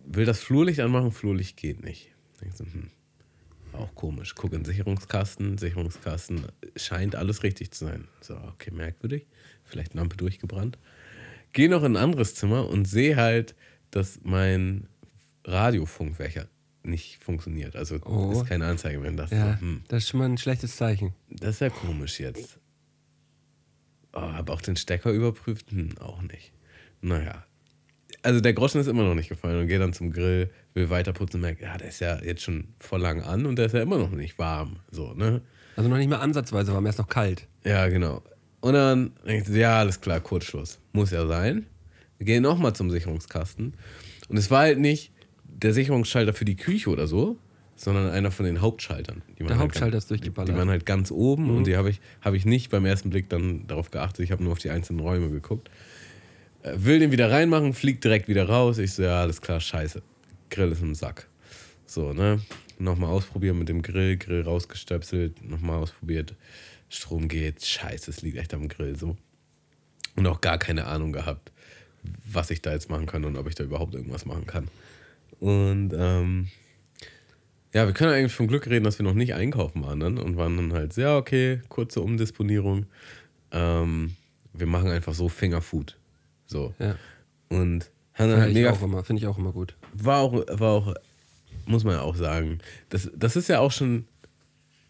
will 0.05 0.25
das 0.25 0.39
Flurlicht 0.39 0.79
anmachen, 0.79 1.11
Flurlicht 1.11 1.57
geht 1.57 1.83
nicht. 1.83 2.11
Denk 2.41 2.55
so, 2.55 2.65
hm, 2.65 2.89
auch 3.77 3.93
komisch. 3.95 4.35
Guck 4.35 4.53
in 4.53 4.59
den 4.59 4.65
Sicherungskasten, 4.65 5.57
Sicherungskasten 5.57 6.45
scheint 6.75 7.15
alles 7.15 7.43
richtig 7.43 7.71
zu 7.71 7.85
sein. 7.85 8.07
So, 8.21 8.35
okay, 8.37 8.71
merkwürdig. 8.71 9.27
Vielleicht 9.63 9.93
Lampe 9.93 10.17
durchgebrannt. 10.17 10.77
Gehe 11.53 11.69
noch 11.69 11.83
in 11.83 11.93
ein 11.95 12.03
anderes 12.03 12.35
Zimmer 12.35 12.67
und 12.69 12.85
sehe 12.85 13.15
halt, 13.15 13.55
dass 13.91 14.19
mein 14.23 14.87
Radiofunkwecker 15.45 16.47
nicht 16.83 17.23
funktioniert. 17.23 17.75
Also 17.75 17.99
Oh. 18.05 18.31
ist 18.33 18.45
keine 18.45 18.67
Anzeige 18.67 18.99
mehr. 18.99 19.11
Das, 19.11 19.31
Ja, 19.31 19.53
so, 19.55 19.61
hm, 19.61 19.83
das 19.87 20.03
ist 20.03 20.09
schon 20.09 20.19
mal 20.19 20.25
ein 20.29 20.37
schlechtes 20.37 20.75
Zeichen. 20.75 21.13
das 21.29 21.55
ist 21.55 21.59
ja 21.61 21.69
komisch 21.69 22.19
jetzt. 22.19 22.59
Oh, 24.13 24.21
habe 24.21 24.53
auch 24.53 24.61
den 24.61 24.75
Stecker 24.75 25.11
überprüft? 25.11 25.71
Hm, 25.71 25.97
auch 25.99 26.21
nicht. 26.21 26.51
Naja. 27.01 27.45
Also 28.25 28.41
der 28.41 28.53
Groschen 28.53 28.81
ist 28.81 28.87
immer 28.87 29.03
noch 29.03 29.13
nicht 29.13 29.29
gefallen 29.29 29.61
und 29.61 29.67
gehe 29.67 29.77
dann 29.77 29.93
zum 29.93 30.11
Grill, 30.11 30.49
will 30.73 30.89
weiter 30.89 31.13
putzen 31.13 31.37
und 31.37 31.41
merke, 31.41 31.63
ja, 31.63 31.77
der 31.77 31.89
ist 31.89 31.99
ja 31.99 32.19
jetzt 32.23 32.41
schon 32.41 32.69
voll 32.79 32.99
lang 32.99 33.21
an 33.21 33.45
und 33.45 33.55
der 33.55 33.67
ist 33.67 33.73
ja 33.73 33.83
immer 33.83 33.99
noch 33.99 34.09
nicht 34.09 34.39
warm. 34.39 34.77
So, 34.89 35.13
ne? 35.13 35.41
Also 35.75 35.89
noch 35.91 35.97
nicht 35.97 36.09
mal 36.09 36.17
ansatzweise 36.17 36.73
warm, 36.73 36.87
er 36.87 36.89
ist 36.89 36.97
noch 36.97 37.07
kalt. 37.07 37.47
Ja, 37.63 37.87
genau. 37.87 38.23
Und 38.61 38.73
dann 38.73 39.11
denke 39.27 39.51
ich, 39.51 39.55
ja, 39.55 39.77
alles 39.77 40.01
klar, 40.01 40.21
Kurzschluss. 40.21 40.79
Muss 40.91 41.11
ja 41.11 41.27
sein. 41.27 41.67
Wir 42.17 42.25
gehen 42.25 42.41
nochmal 42.41 42.73
zum 42.73 42.89
Sicherungskasten. 42.89 43.75
Und 44.27 44.37
es 44.37 44.49
war 44.49 44.61
halt 44.61 44.79
nicht 44.79 45.11
der 45.43 45.73
Sicherungsschalter 45.73 46.33
für 46.33 46.45
die 46.45 46.55
Küche 46.55 46.89
oder 46.89 47.05
so, 47.05 47.37
sondern 47.75 48.09
einer 48.09 48.31
von 48.31 48.47
den 48.47 48.59
Hauptschaltern. 48.59 49.21
Der 49.37 49.49
halt 49.49 49.59
Hauptschalter 49.59 49.91
ganz, 49.91 50.05
ist 50.05 50.09
durchgeballert. 50.09 50.49
Die 50.49 50.57
waren 50.57 50.69
halt 50.69 50.87
ganz 50.87 51.11
oben 51.11 51.51
und 51.51 51.67
die 51.67 51.77
habe 51.77 51.91
ich, 51.91 52.01
hab 52.21 52.33
ich 52.33 52.45
nicht 52.45 52.71
beim 52.71 52.85
ersten 52.85 53.11
Blick 53.11 53.29
dann 53.29 53.67
darauf 53.67 53.91
geachtet. 53.91 54.25
Ich 54.25 54.31
habe 54.31 54.43
nur 54.43 54.53
auf 54.53 54.59
die 54.59 54.71
einzelnen 54.71 55.01
Räume 55.01 55.29
geguckt. 55.29 55.69
Will 56.73 56.99
den 56.99 57.11
wieder 57.11 57.29
reinmachen, 57.29 57.73
fliegt 57.73 58.03
direkt 58.03 58.27
wieder 58.27 58.49
raus. 58.49 58.79
Ich 58.79 58.93
so, 58.93 59.03
ja, 59.03 59.21
alles 59.21 59.41
klar, 59.41 59.59
scheiße. 59.59 60.01
Grill 60.49 60.71
ist 60.71 60.81
im 60.81 60.95
Sack. 60.95 61.27
So, 61.85 62.13
ne? 62.13 62.41
Nochmal 62.79 63.11
ausprobieren 63.11 63.59
mit 63.59 63.69
dem 63.69 63.83
Grill, 63.83 64.17
Grill 64.17 64.41
rausgestöpselt, 64.41 65.47
nochmal 65.47 65.77
ausprobiert. 65.77 66.33
Strom 66.89 67.27
geht, 67.27 67.63
scheiße, 67.63 68.09
es 68.09 68.21
liegt 68.21 68.37
echt 68.37 68.53
am 68.53 68.67
Grill 68.67 68.97
so. 68.97 69.15
Und 70.15 70.25
auch 70.27 70.41
gar 70.41 70.57
keine 70.57 70.87
Ahnung 70.87 71.11
gehabt, 71.11 71.51
was 72.31 72.49
ich 72.49 72.61
da 72.61 72.73
jetzt 72.73 72.89
machen 72.89 73.05
kann 73.05 73.25
und 73.25 73.37
ob 73.37 73.47
ich 73.47 73.55
da 73.55 73.63
überhaupt 73.63 73.93
irgendwas 73.93 74.25
machen 74.25 74.47
kann. 74.47 74.67
Und 75.39 75.93
ähm, 75.95 76.47
ja, 77.73 77.85
wir 77.85 77.93
können 77.93 78.13
eigentlich 78.13 78.33
vom 78.33 78.47
Glück 78.47 78.67
reden, 78.67 78.85
dass 78.85 78.97
wir 78.97 79.03
noch 79.03 79.13
nicht 79.13 79.35
einkaufen 79.35 79.83
waren 79.83 79.99
dann 79.99 80.17
und 80.17 80.37
waren 80.37 80.57
dann 80.57 80.73
halt, 80.73 80.95
ja, 80.97 81.17
okay, 81.17 81.61
kurze 81.69 82.01
Umdisponierung. 82.01 82.85
Ähm, 83.51 84.15
wir 84.53 84.67
machen 84.67 84.89
einfach 84.89 85.13
so 85.13 85.29
Fingerfood. 85.29 85.97
So. 86.45 86.73
Ja. 86.79 86.95
Und 87.49 87.91
halt 88.17 88.47
ich, 88.49 88.53
mega 88.53 88.71
auch 88.71 88.81
immer, 88.81 89.03
finde 89.03 89.21
ich 89.21 89.27
auch 89.27 89.37
immer 89.37 89.51
gut. 89.51 89.75
war 89.93 90.19
auch, 90.19 90.33
war 90.33 90.71
auch, 90.71 90.93
muss 91.65 91.83
man 91.83 91.95
ja 91.95 92.01
auch 92.01 92.15
sagen, 92.15 92.59
das, 92.89 93.09
das 93.15 93.35
ist 93.35 93.49
ja 93.49 93.59
auch 93.59 93.71
schon, 93.71 94.05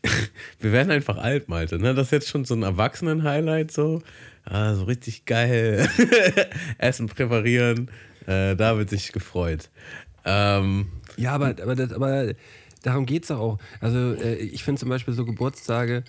wir 0.59 0.71
werden 0.71 0.91
einfach 0.91 1.17
alt, 1.17 1.49
Malte. 1.49 1.79
Ne? 1.79 1.93
Das 1.93 2.07
ist 2.07 2.11
jetzt 2.11 2.29
schon 2.29 2.45
so 2.45 2.53
ein 2.53 2.63
Erwachsenen-Highlight, 2.63 3.71
so. 3.71 4.01
Ah, 4.43 4.75
so 4.75 4.83
richtig 4.83 5.25
geil. 5.25 5.89
Essen 6.77 7.07
präparieren. 7.07 7.89
Äh, 8.27 8.55
da 8.55 8.77
wird 8.77 8.89
sich 8.89 9.11
gefreut. 9.11 9.69
Ähm, 10.23 10.87
Ja, 11.17 11.33
aber, 11.33 11.55
aber, 11.61 11.75
das, 11.75 11.91
aber 11.91 12.33
darum 12.83 13.05
geht 13.05 13.23
es 13.23 13.29
doch 13.29 13.39
auch. 13.39 13.59
Also 13.81 14.13
äh, 14.13 14.35
ich 14.35 14.63
finde 14.63 14.79
zum 14.79 14.89
Beispiel 14.89 15.13
so 15.13 15.25
Geburtstage, 15.25 16.03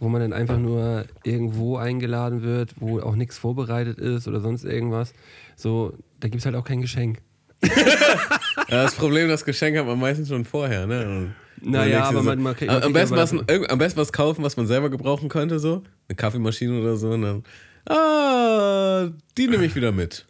wo 0.00 0.08
man 0.08 0.20
dann 0.22 0.32
einfach 0.32 0.58
nur 0.58 1.04
irgendwo 1.24 1.76
eingeladen 1.76 2.42
wird, 2.42 2.74
wo 2.80 2.98
auch 3.00 3.14
nichts 3.14 3.38
vorbereitet 3.38 3.98
ist 3.98 4.26
oder 4.26 4.40
sonst 4.40 4.64
irgendwas. 4.64 5.12
So, 5.56 5.92
da 6.18 6.28
gibt 6.28 6.40
es 6.40 6.46
halt 6.46 6.56
auch 6.56 6.64
kein 6.64 6.80
Geschenk. 6.80 7.18
ja, 7.62 8.82
das 8.82 8.94
Problem, 8.94 9.28
das 9.28 9.44
Geschenk 9.44 9.76
hat 9.76 9.86
man 9.86 10.00
meistens 10.00 10.28
schon 10.28 10.44
vorher. 10.46 10.86
Ne? 10.86 11.06
Und 11.60 11.70
Naja, 11.70 12.04
aber 12.04 12.22
man- 12.22 12.40
man 12.42 12.56
man 12.58 12.82
am, 12.82 12.92
besten 12.94 13.16
was, 13.16 13.32
am 13.32 13.78
besten 13.78 14.00
was 14.00 14.12
kaufen, 14.12 14.42
was 14.42 14.56
man 14.56 14.66
selber 14.66 14.88
gebrauchen 14.88 15.28
könnte, 15.28 15.58
so. 15.58 15.82
Eine 16.08 16.16
Kaffeemaschine 16.16 16.80
oder 16.80 16.96
so. 16.96 17.10
Und 17.10 17.22
dann, 17.22 17.44
ah, 17.86 19.10
die 19.36 19.46
nehme 19.48 19.66
ich 19.66 19.74
wieder 19.74 19.92
mit. 19.92 20.26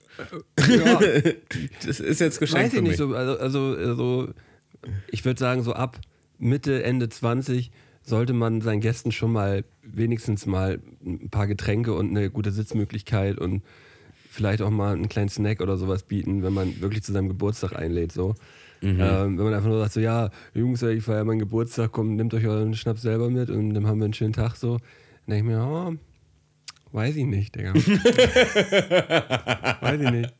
Ja, 0.59 0.99
Das 1.87 2.01
ist 2.01 2.21
jetzt 2.21 2.41
Geschenk 2.41 2.65
weiß 2.65 2.75
ich 2.75 2.83
nicht 2.83 2.97
so. 2.97 3.15
Also, 3.15 3.39
also, 3.39 3.77
also 3.79 4.29
ich 5.11 5.25
würde 5.25 5.39
sagen, 5.39 5.63
so 5.63 5.73
ab 5.73 5.99
Mitte, 6.39 6.83
Ende 6.83 7.09
20 7.09 7.71
sollte 8.03 8.33
man 8.33 8.61
seinen 8.61 8.81
Gästen 8.81 9.13
schon 9.13 9.33
mal 9.33 9.65
wenigstens 9.83 10.47
mal 10.47 10.81
ein 11.05 11.31
paar 11.31 11.47
Getränke 11.47 11.95
und 11.95 12.11
eine 12.11 12.31
gute 12.31 12.53
Sitzmöglichkeit 12.53 13.39
und 13.39 13.63
vielleicht 14.31 14.63
auch 14.63 14.71
mal 14.71 14.95
einen 14.95 15.09
kleinen 15.09 15.29
Snack 15.29 15.61
oder 15.61 15.77
sowas 15.77 16.03
bieten, 16.05 16.43
wenn 16.43 16.53
man 16.53 16.81
wirklich 16.81 17.03
zu 17.03 17.13
seinem 17.13 17.29
Geburtstag 17.29 17.77
einlädt. 17.77 18.13
So. 18.13 18.35
Ähm, 18.99 19.37
wenn 19.37 19.45
man 19.45 19.55
einfach 19.55 19.69
nur 19.69 19.81
sagt, 19.81 19.93
so 19.93 20.01
ja, 20.01 20.31
Jungs, 20.55 20.83
ich 20.83 21.05
feiere 21.05 21.25
meinen 21.25 21.41
Geburtstag, 21.41 21.93
kommt, 21.93 22.17
nehmt 22.17 22.33
euch 22.33 22.47
euren 22.47 22.75
Schnaps 22.75 23.03
selber 23.03 23.29
mit 23.29 23.51
und 23.51 23.75
dann 23.75 23.87
haben 23.87 23.99
wir 23.99 24.07
einen 24.07 24.15
schönen 24.15 24.33
Tag 24.33 24.57
so. 24.57 24.79
Dann 25.27 25.37
denke 25.37 25.51
ich 25.51 25.57
mir, 25.57 25.63
oh, 25.63 25.95
weiß 26.93 27.17
ich 27.17 27.27
nicht, 27.27 27.55
Digga. 27.55 27.75
weiß 29.81 30.01
ich 30.01 30.11
nicht. 30.11 30.35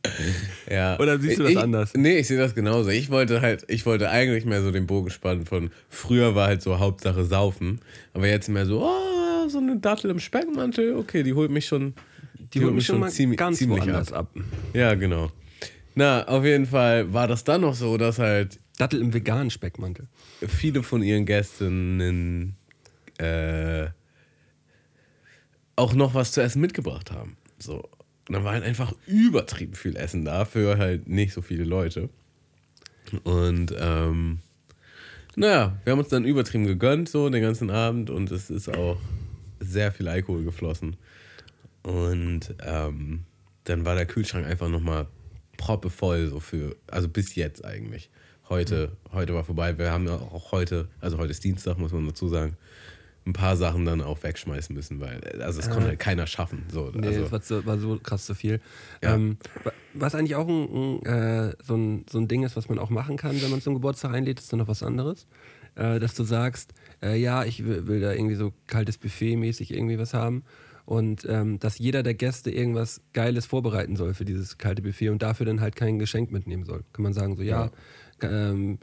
Ja. 0.69 0.99
Oder 0.99 1.19
siehst 1.19 1.39
du 1.39 1.43
das 1.43 1.51
ich, 1.51 1.57
anders? 1.57 1.93
Nee, 1.95 2.17
ich 2.17 2.27
sehe 2.27 2.37
das 2.37 2.55
genauso. 2.55 2.89
Ich 2.89 3.09
wollte 3.09 3.41
halt, 3.41 3.65
ich 3.67 3.85
wollte 3.85 4.09
eigentlich 4.09 4.45
mehr 4.45 4.61
so 4.61 4.71
den 4.71 4.87
Bogen 4.87 5.09
spannen 5.09 5.45
von 5.45 5.71
früher 5.89 6.35
war 6.35 6.47
halt 6.47 6.61
so 6.61 6.79
Hauptsache 6.79 7.25
saufen, 7.25 7.79
aber 8.13 8.27
jetzt 8.27 8.49
mehr 8.49 8.65
so, 8.65 8.83
oh, 8.83 9.49
so 9.49 9.59
eine 9.59 9.77
Dattel 9.77 10.11
im 10.11 10.19
Speckmantel, 10.19 10.95
okay, 10.95 11.23
die 11.23 11.33
holt 11.33 11.51
mich 11.51 11.65
schon, 11.65 11.93
Die 12.53 12.63
holt 12.63 12.73
mich 12.73 12.85
schon 12.85 12.99
mal 12.99 13.11
ganz 13.35 13.67
woanders 13.67 14.13
ab. 14.13 14.29
Ja, 14.73 14.93
genau. 14.95 15.31
Na, 15.95 16.25
auf 16.27 16.45
jeden 16.45 16.65
Fall 16.65 17.13
war 17.13 17.27
das 17.27 17.43
dann 17.43 17.61
noch 17.61 17.75
so, 17.75 17.97
dass 17.97 18.19
halt 18.19 18.59
Dattel 18.77 19.01
im 19.01 19.13
veganen 19.13 19.49
Speckmantel. 19.49 20.07
viele 20.47 20.83
von 20.83 21.03
ihren 21.03 21.25
Gästinnen 21.25 22.55
äh, 23.17 23.87
auch 25.81 25.93
noch 25.93 26.13
was 26.13 26.31
zu 26.31 26.41
essen 26.41 26.61
mitgebracht 26.61 27.11
haben. 27.11 27.37
So. 27.57 27.77
Und 28.27 28.35
dann 28.35 28.43
war 28.43 28.53
halt 28.53 28.63
einfach 28.63 28.93
übertrieben 29.07 29.73
viel 29.73 29.95
Essen 29.95 30.23
da 30.23 30.45
für 30.45 30.77
halt 30.77 31.07
nicht 31.07 31.33
so 31.33 31.41
viele 31.41 31.63
Leute. 31.63 32.09
Und 33.23 33.75
ähm, 33.77 34.39
naja, 35.35 35.77
wir 35.83 35.91
haben 35.91 35.99
uns 35.99 36.09
dann 36.09 36.23
übertrieben 36.23 36.67
gegönnt, 36.67 37.09
so 37.09 37.29
den 37.29 37.41
ganzen 37.41 37.71
Abend 37.71 38.09
und 38.11 38.31
es 38.31 38.49
ist 38.51 38.69
auch 38.69 38.97
sehr 39.59 39.91
viel 39.91 40.07
Alkohol 40.07 40.43
geflossen. 40.43 40.97
Und 41.81 42.53
ähm, 42.63 43.23
dann 43.63 43.83
war 43.83 43.95
der 43.95 44.05
Kühlschrank 44.05 44.45
einfach 44.45 44.69
nochmal 44.69 45.07
proppevoll, 45.57 46.27
so 46.27 46.39
für, 46.39 46.75
also 46.87 47.09
bis 47.09 47.33
jetzt 47.35 47.65
eigentlich. 47.65 48.09
Heute, 48.49 48.91
heute 49.11 49.33
war 49.33 49.43
vorbei. 49.43 49.77
Wir 49.77 49.91
haben 49.91 50.05
ja 50.05 50.15
auch 50.15 50.51
heute, 50.51 50.89
also 50.99 51.17
heute 51.17 51.31
ist 51.31 51.43
Dienstag, 51.43 51.79
muss 51.79 51.91
man 51.91 52.05
dazu 52.05 52.27
sagen, 52.27 52.55
ein 53.25 53.33
paar 53.33 53.55
Sachen 53.55 53.85
dann 53.85 54.01
auch 54.01 54.23
wegschmeißen 54.23 54.75
müssen, 54.75 54.99
weil, 54.99 55.21
also 55.41 55.59
es 55.59 55.69
konnte 55.69 55.89
halt 55.89 55.99
keiner 55.99 56.25
schaffen. 56.25 56.63
So, 56.71 56.91
Nee, 56.93 57.07
also, 57.07 57.21
das 57.21 57.31
war, 57.31 57.41
so, 57.41 57.65
war 57.65 57.77
so 57.77 57.99
krass 58.01 58.25
zu 58.25 58.33
viel. 58.33 58.59
Ja. 59.03 59.13
Ähm, 59.15 59.37
wa- 59.63 59.71
was 59.93 60.15
eigentlich 60.15 60.35
auch 60.35 60.47
ein, 60.47 61.01
ein, 61.03 61.05
äh, 61.05 61.53
so, 61.63 61.75
ein, 61.75 62.05
so 62.09 62.17
ein 62.17 62.27
Ding 62.27 62.43
ist, 62.43 62.55
was 62.55 62.67
man 62.67 62.79
auch 62.79 62.89
machen 62.89 63.17
kann, 63.17 63.39
wenn 63.41 63.51
man 63.51 63.61
zum 63.61 63.75
Geburtstag 63.75 64.13
einlädt, 64.13 64.39
ist 64.39 64.51
dann 64.51 64.59
noch 64.59 64.67
was 64.67 64.81
anderes. 64.81 65.27
Äh, 65.75 65.99
dass 65.99 66.15
du 66.15 66.23
sagst, 66.23 66.73
äh, 67.03 67.15
ja, 67.17 67.43
ich 67.45 67.63
will, 67.63 67.87
will 67.87 68.01
da 68.01 68.11
irgendwie 68.11 68.35
so 68.35 68.53
kaltes 68.67 68.97
Buffet 68.97 69.35
mäßig 69.37 69.71
irgendwie 69.71 69.99
was 69.99 70.13
haben. 70.13 70.43
Und 70.85 71.25
ähm, 71.29 71.59
dass 71.59 71.77
jeder 71.77 72.01
der 72.03 72.15
Gäste 72.15 72.49
irgendwas 72.49 73.01
Geiles 73.13 73.45
vorbereiten 73.45 73.95
soll 73.95 74.13
für 74.15 74.25
dieses 74.25 74.57
kalte 74.57 74.81
Buffet 74.81 75.09
und 75.09 75.21
dafür 75.21 75.45
dann 75.45 75.61
halt 75.61 75.75
kein 75.75 75.99
Geschenk 75.99 76.31
mitnehmen 76.31 76.65
soll. 76.65 76.83
Kann 76.91 77.03
man 77.03 77.13
sagen, 77.13 77.35
so 77.37 77.43
ja, 77.43 77.69
ähm, 78.21 78.79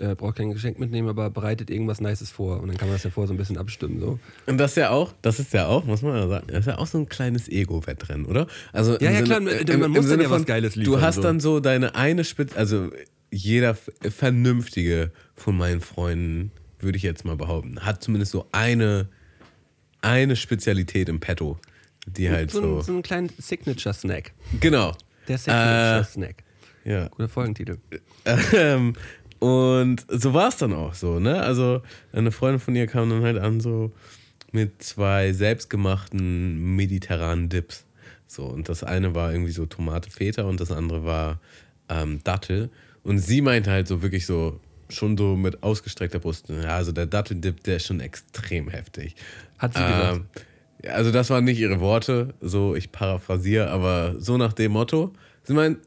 äh, 0.00 0.14
braucht 0.14 0.36
kein 0.36 0.50
Geschenk 0.52 0.78
mitnehmen, 0.78 1.08
aber 1.08 1.30
bereitet 1.30 1.70
irgendwas 1.70 2.00
Nices 2.00 2.30
vor. 2.30 2.60
Und 2.60 2.68
dann 2.68 2.76
kann 2.76 2.88
man 2.88 2.96
das 2.96 3.04
ja 3.04 3.10
vorher 3.10 3.28
so 3.28 3.34
ein 3.34 3.36
bisschen 3.36 3.58
abstimmen. 3.58 4.00
So. 4.00 4.18
Und 4.46 4.58
das 4.58 4.72
ist 4.72 4.76
ja 4.78 4.90
auch, 4.90 5.12
das 5.22 5.38
ist 5.38 5.52
ja 5.52 5.66
auch, 5.66 5.84
muss 5.84 6.02
man 6.02 6.16
ja 6.16 6.26
sagen, 6.26 6.46
das 6.48 6.60
ist 6.60 6.66
ja 6.66 6.78
auch 6.78 6.86
so 6.86 6.98
ein 6.98 7.08
kleines 7.08 7.48
Ego-Wettrennen, 7.48 8.26
oder? 8.26 8.46
Also 8.72 8.92
Ja, 8.98 9.10
im 9.10 9.14
ja, 9.16 9.22
klar, 9.22 9.40
Sinne- 9.42 9.76
man 9.78 9.90
muss 9.92 10.08
dann 10.08 10.20
ja 10.20 10.30
was 10.30 10.44
Geiles 10.46 10.74
Du 10.74 10.80
liefern, 10.80 11.00
hast 11.02 11.16
so. 11.16 11.22
dann 11.22 11.38
so 11.40 11.60
deine 11.60 11.94
eine 11.94 12.24
Spitze, 12.24 12.56
also 12.56 12.90
jeder 13.30 13.76
Vernünftige 14.30 15.12
von 15.34 15.56
meinen 15.56 15.80
Freunden, 15.80 16.52
würde 16.78 16.96
ich 16.96 17.02
jetzt 17.02 17.24
mal 17.24 17.36
behaupten, 17.36 17.80
hat 17.80 18.02
zumindest 18.02 18.32
so 18.32 18.46
eine, 18.52 19.08
eine 20.02 20.36
Spezialität 20.36 21.08
im 21.08 21.20
Petto, 21.20 21.58
die 22.06 22.30
halt 22.30 22.50
so, 22.50 22.60
so, 22.60 22.76
ein, 22.78 22.82
so 22.82 22.92
einen 22.92 23.02
kleinen 23.02 23.30
Signature-Snack. 23.38 24.32
genau. 24.60 24.96
Der 25.28 25.38
Signature 25.38 26.00
Äh, 26.00 26.04
Snack. 26.04 26.42
Ja. 26.84 27.08
Guter 27.08 27.28
Folgentitel. 27.28 27.76
Ähm, 28.54 28.94
und 29.40 30.04
so 30.08 30.34
war 30.34 30.48
es 30.48 30.58
dann 30.58 30.74
auch 30.74 30.94
so, 30.94 31.18
ne? 31.18 31.40
Also 31.40 31.82
eine 32.12 32.30
Freundin 32.30 32.60
von 32.60 32.76
ihr 32.76 32.86
kam 32.86 33.10
dann 33.10 33.22
halt 33.22 33.38
an 33.38 33.60
so 33.60 33.90
mit 34.52 34.82
zwei 34.82 35.32
selbstgemachten 35.32 36.76
mediterranen 36.76 37.48
Dips. 37.48 37.86
So, 38.26 38.44
und 38.44 38.68
das 38.68 38.84
eine 38.84 39.14
war 39.14 39.32
irgendwie 39.32 39.52
so 39.52 39.66
Tomate 39.66 40.10
Feta 40.10 40.42
und 40.42 40.60
das 40.60 40.70
andere 40.70 41.04
war 41.04 41.40
ähm, 41.88 42.22
Dattel. 42.22 42.70
Und 43.02 43.18
sie 43.18 43.40
meinte 43.40 43.70
halt 43.70 43.88
so 43.88 44.02
wirklich 44.02 44.26
so, 44.26 44.60
schon 44.90 45.16
so 45.16 45.36
mit 45.36 45.62
ausgestreckter 45.62 46.18
Brust, 46.18 46.48
ja, 46.48 46.76
also 46.76 46.92
der 46.92 47.06
Datteldip, 47.06 47.64
der 47.64 47.76
ist 47.76 47.86
schon 47.86 48.00
extrem 48.00 48.68
heftig. 48.68 49.16
Hat 49.58 49.74
sie 49.74 49.80
gesagt. 49.80 50.16
Ähm, 50.16 50.26
ja, 50.84 50.92
also 50.92 51.10
das 51.10 51.30
waren 51.30 51.44
nicht 51.44 51.58
ihre 51.58 51.80
Worte, 51.80 52.34
so 52.40 52.74
ich 52.74 52.92
paraphrasiere, 52.92 53.70
aber 53.70 54.16
so 54.18 54.36
nach 54.36 54.52
dem 54.52 54.72
Motto. 54.72 55.12
Sie 55.42 55.54
meint, 55.54 55.78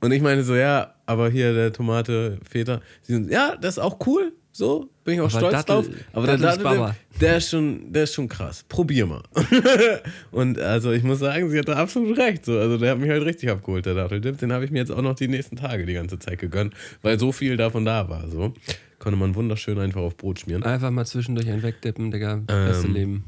und 0.00 0.12
ich 0.12 0.22
meine 0.22 0.42
so, 0.42 0.54
ja, 0.54 0.94
aber 1.08 1.30
hier 1.30 1.54
der 1.54 1.72
Tomate 1.72 2.38
Feta, 2.48 2.80
sind, 3.02 3.30
ja, 3.30 3.56
das 3.56 3.78
ist 3.78 3.82
auch 3.82 3.98
cool, 4.06 4.32
so, 4.52 4.90
bin 5.04 5.14
ich 5.14 5.20
auch 5.20 5.24
Aber 5.24 5.38
stolz 5.38 5.52
Dattel- 5.54 5.74
drauf. 5.84 5.86
Aber 6.12 6.26
der 6.26 6.36
Dattel 6.36 6.58
ist 6.58 6.64
Dattel, 6.64 6.94
der 7.20 7.36
ist 7.38 7.48
schon, 7.50 7.92
der 7.92 8.02
ist 8.04 8.14
schon 8.14 8.28
krass. 8.28 8.64
Probier 8.68 9.06
mal. 9.06 9.22
und 10.32 10.58
also 10.58 10.92
ich 10.92 11.02
muss 11.04 11.20
sagen, 11.20 11.48
sie 11.48 11.58
hatte 11.58 11.76
absolut 11.76 12.18
recht. 12.18 12.44
So. 12.44 12.58
Also 12.58 12.76
der 12.76 12.90
hat 12.92 12.98
mich 12.98 13.08
halt 13.08 13.24
richtig 13.24 13.50
abgeholt, 13.50 13.86
der 13.86 13.94
Datteldip. 13.94 14.36
Den 14.38 14.52
habe 14.52 14.64
ich 14.64 14.70
mir 14.70 14.78
jetzt 14.78 14.90
auch 14.90 15.00
noch 15.00 15.14
die 15.14 15.28
nächsten 15.28 15.56
Tage 15.56 15.86
die 15.86 15.92
ganze 15.94 16.18
Zeit 16.18 16.38
gegönnt, 16.40 16.74
weil 17.02 17.18
so 17.18 17.30
viel 17.32 17.56
davon 17.56 17.84
da 17.84 18.08
war. 18.08 18.28
So. 18.28 18.52
Konnte 18.98 19.16
man 19.18 19.34
wunderschön 19.36 19.78
einfach 19.78 20.00
auf 20.00 20.16
Brot 20.16 20.40
schmieren. 20.40 20.64
Einfach 20.64 20.90
mal 20.90 21.06
zwischendurch 21.06 21.48
ein 21.48 21.62
wegdippen, 21.62 22.10
Digga. 22.10 22.42
Beste 22.46 22.86
Ähm, 22.88 22.94
Leben. 22.94 23.24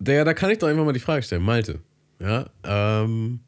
Der, 0.00 0.24
da 0.24 0.34
kann 0.34 0.50
ich 0.50 0.58
doch 0.58 0.66
einfach 0.68 0.84
mal 0.84 0.92
die 0.92 0.98
Frage 1.00 1.22
stellen. 1.22 1.42
Malte, 1.42 1.78
ja, 2.20 2.46
ähm, 2.64 3.40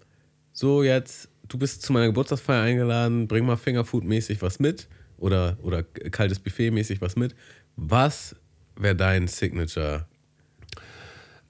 so 0.52 0.82
jetzt, 0.82 1.28
du 1.48 1.58
bist 1.58 1.82
zu 1.82 1.92
meiner 1.92 2.06
Geburtstagsfeier 2.06 2.62
eingeladen, 2.62 3.28
bring 3.28 3.46
mal 3.46 3.56
Fingerfood-mäßig 3.56 4.42
was 4.42 4.58
mit 4.58 4.88
oder, 5.16 5.56
oder 5.62 5.82
kaltes 5.82 6.38
Buffet-mäßig 6.38 7.00
was 7.00 7.16
mit. 7.16 7.34
Was 7.76 8.36
wäre 8.76 8.96
dein 8.96 9.28
Signature? 9.28 10.06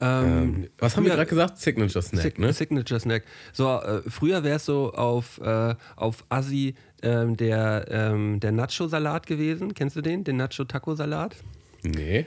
Ähm, 0.01 0.69
Was 0.79 0.97
haben 0.97 1.05
wir 1.05 1.11
gerade 1.15 1.29
gesagt? 1.29 1.59
Signature 1.59 2.03
Snack, 2.03 2.23
Sig 2.23 2.39
ne? 2.39 2.53
Signature 2.53 3.01
Snack. 3.01 3.25
So, 3.53 3.81
äh, 3.81 4.03
früher 4.09 4.45
wäre 4.45 4.57
es 4.57 4.65
so 4.65 4.93
auf, 4.93 5.41
äh, 5.41 5.75
auf 5.97 6.25
Assi 6.29 6.75
ähm, 7.03 7.37
der, 7.37 7.87
ähm, 7.91 8.39
der 8.39 8.53
Nacho-Salat 8.53 9.27
gewesen. 9.27 9.75
Kennst 9.75 9.97
du 9.97 10.01
den? 10.01 10.23
Den 10.23 10.37
Nacho-Taco-Salat? 10.37 11.37
Nee. 11.83 12.27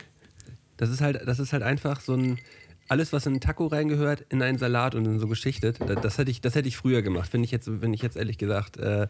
Das 0.78 0.90
ist 0.90 1.00
halt, 1.00 1.22
das 1.26 1.40
ist 1.40 1.54
halt 1.54 1.64
einfach 1.64 2.02
so 2.02 2.14
ein. 2.14 2.40
Alles, 2.92 3.14
was 3.14 3.26
in 3.26 3.32
einen 3.34 3.40
Taco 3.42 3.68
reingehört, 3.68 4.26
in 4.30 4.42
einen 4.42 4.58
Salat 4.58 4.96
und 4.96 5.06
dann 5.06 5.18
so 5.20 5.28
geschichtet. 5.28 5.80
Das, 5.80 6.02
das, 6.02 6.18
hätte, 6.18 6.30
ich, 6.30 6.42
das 6.42 6.56
hätte 6.56 6.68
ich 6.68 6.76
früher 6.76 7.02
gemacht. 7.02 7.30
Finde 7.32 7.46
ich 7.46 7.52
jetzt, 7.52 7.66
finde 7.66 7.94
ich 7.96 8.02
jetzt 8.02 8.18
ehrlich 8.18 8.38
gesagt 8.38 8.76
äh, 8.78 9.08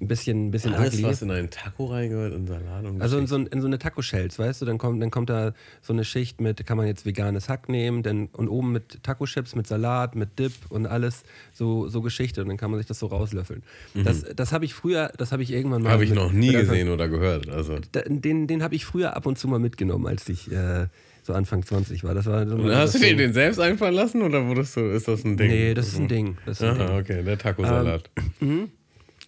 ein 0.00 0.08
bisschen, 0.08 0.48
ein 0.48 0.50
bisschen 0.50 0.74
Alles, 0.74 0.94
ugly. 0.94 1.04
was 1.06 1.22
in 1.22 1.30
einen 1.30 1.50
Taco 1.50 1.86
reingehört 1.86 2.32
und 2.34 2.46
Salat 2.48 2.84
und 2.84 3.00
Also 3.00 3.18
in 3.18 3.26
so, 3.28 3.36
in 3.36 3.60
so 3.60 3.66
eine 3.68 3.78
Taco-Shells, 3.78 4.38
weißt 4.38 4.62
du, 4.62 4.64
dann 4.66 4.78
kommt, 4.78 5.00
dann 5.02 5.10
kommt 5.12 5.30
da 5.30 5.52
so 5.82 5.92
eine 5.92 6.04
Schicht 6.04 6.40
mit, 6.40 6.66
kann 6.66 6.76
man 6.78 6.86
jetzt 6.86 7.04
veganes 7.06 7.48
Hack 7.48 7.68
nehmen, 7.68 8.02
dann, 8.02 8.26
und 8.32 8.48
oben 8.48 8.72
mit 8.72 9.02
Taco-Chips, 9.04 9.54
mit 9.54 9.66
Salat, 9.68 10.16
mit 10.16 10.38
Dip 10.38 10.52
und 10.70 10.86
alles, 10.86 11.22
so, 11.52 11.88
so 11.88 12.00
Geschichte 12.00 12.40
und 12.42 12.48
dann 12.48 12.56
kann 12.56 12.70
man 12.70 12.80
sich 12.80 12.86
das 12.88 12.98
so 12.98 13.06
rauslöffeln. 13.06 13.62
Das, 13.94 14.24
das 14.34 14.50
habe 14.52 14.64
ich 14.64 14.74
früher, 14.74 15.12
das 15.18 15.30
habe 15.30 15.42
ich 15.42 15.52
irgendwann 15.52 15.82
mal. 15.82 15.90
Habe 15.92 16.04
Mhm. 16.06 16.10
ich 16.10 16.14
noch 16.16 16.32
nie 16.32 16.52
gesehen 16.52 16.88
oder 16.88 17.08
gehört. 17.08 17.48
Also. 17.48 17.78
Den, 17.94 18.46
den 18.48 18.62
habe 18.64 18.74
ich 18.74 18.84
früher 18.86 19.14
ab 19.14 19.26
und 19.26 19.38
zu 19.38 19.46
mal 19.46 19.58
mitgenommen, 19.60 20.06
als 20.06 20.28
ich 20.28 20.50
äh, 20.50 20.86
so 21.22 21.32
Anfang 21.34 21.64
20 21.64 22.02
war. 22.04 22.14
Das 22.14 22.26
war 22.26 22.46
so 22.46 22.74
hast 22.74 22.94
du 22.94 22.98
dir 22.98 23.16
den 23.16 23.32
selbst 23.32 23.60
einfallen 23.60 23.94
lassen 23.94 24.22
oder 24.22 24.46
wurdest 24.46 24.76
du, 24.76 24.80
ist 24.80 25.08
das 25.08 25.24
ein 25.24 25.36
Ding? 25.36 25.48
Nee, 25.48 25.74
das 25.74 25.88
ist 25.88 25.98
ein 25.98 26.08
Ding. 26.08 26.36
Das 26.46 26.60
ist 26.60 26.66
ein 26.66 26.78
Ding. 26.78 26.88
Aha, 26.88 26.98
okay, 26.98 27.22
der 27.22 27.38
Taco-Salat. 27.38 28.10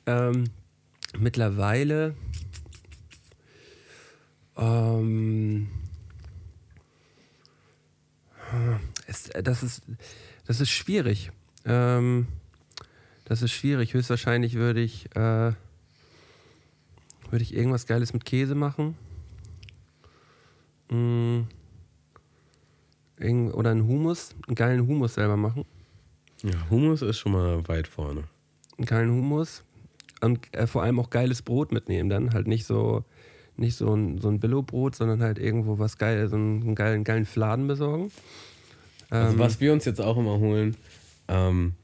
Ähm, 0.07 0.45
mittlerweile. 1.19 2.15
Ähm, 4.57 5.69
es, 9.07 9.31
das, 9.43 9.63
ist, 9.63 9.83
das 10.47 10.61
ist 10.61 10.71
schwierig. 10.71 11.31
Ähm, 11.65 12.27
das 13.25 13.43
ist 13.43 13.53
schwierig. 13.53 13.95
Höchstwahrscheinlich 13.95 14.55
würde 14.55 14.81
ich, 14.81 15.07
äh, 15.17 15.53
würde 17.31 17.43
ich 17.43 17.55
irgendwas 17.55 17.87
Geiles 17.87 18.13
mit 18.13 18.25
Käse 18.25 18.55
machen. 18.55 18.97
Mm, 20.91 21.24
oder 23.53 23.71
einen 23.71 23.87
Hummus, 23.87 24.35
einen 24.47 24.55
geilen 24.55 24.87
Hummus 24.87 25.15
selber 25.15 25.37
machen. 25.37 25.65
ja, 26.43 26.53
Hummus 26.71 27.03
ist 27.03 27.19
schon 27.19 27.33
mal 27.33 27.67
weit 27.69 27.89
vorne. 27.89 28.25
einen 28.79 28.87
geilen 28.87 29.11
Hummus 29.11 29.63
und 30.21 30.55
äh, 30.55 30.67
vor 30.67 30.83
allem 30.83 30.99
auch 31.01 31.11
geiles 31.11 31.43
Brot 31.43 31.73
mitnehmen 31.73 32.09
dann. 32.09 32.33
Halt 32.35 32.47
nicht 32.47 32.65
so, 32.67 33.05
nicht 33.57 33.77
so 33.77 33.95
ein, 33.95 34.19
so 34.21 34.29
ein 34.29 34.41
Billo-Brot, 34.41 34.97
sondern 34.97 35.23
halt 35.23 35.39
irgendwo 35.39 35.79
was 35.79 35.99
geil, 35.99 36.29
so 36.29 36.37
einen, 36.37 36.75
geilen, 36.75 37.05
geilen 37.05 37.27
Fladen 37.27 37.67
besorgen. 37.67 38.11
Also 39.11 39.33
Ähm, 39.35 39.39
was 39.39 39.61
wir 39.61 39.73
uns 39.73 39.85
jetzt 39.85 40.01
auch 40.01 40.17
immer 40.17 40.39
holen, 40.39 40.77
ähm, 41.29 41.75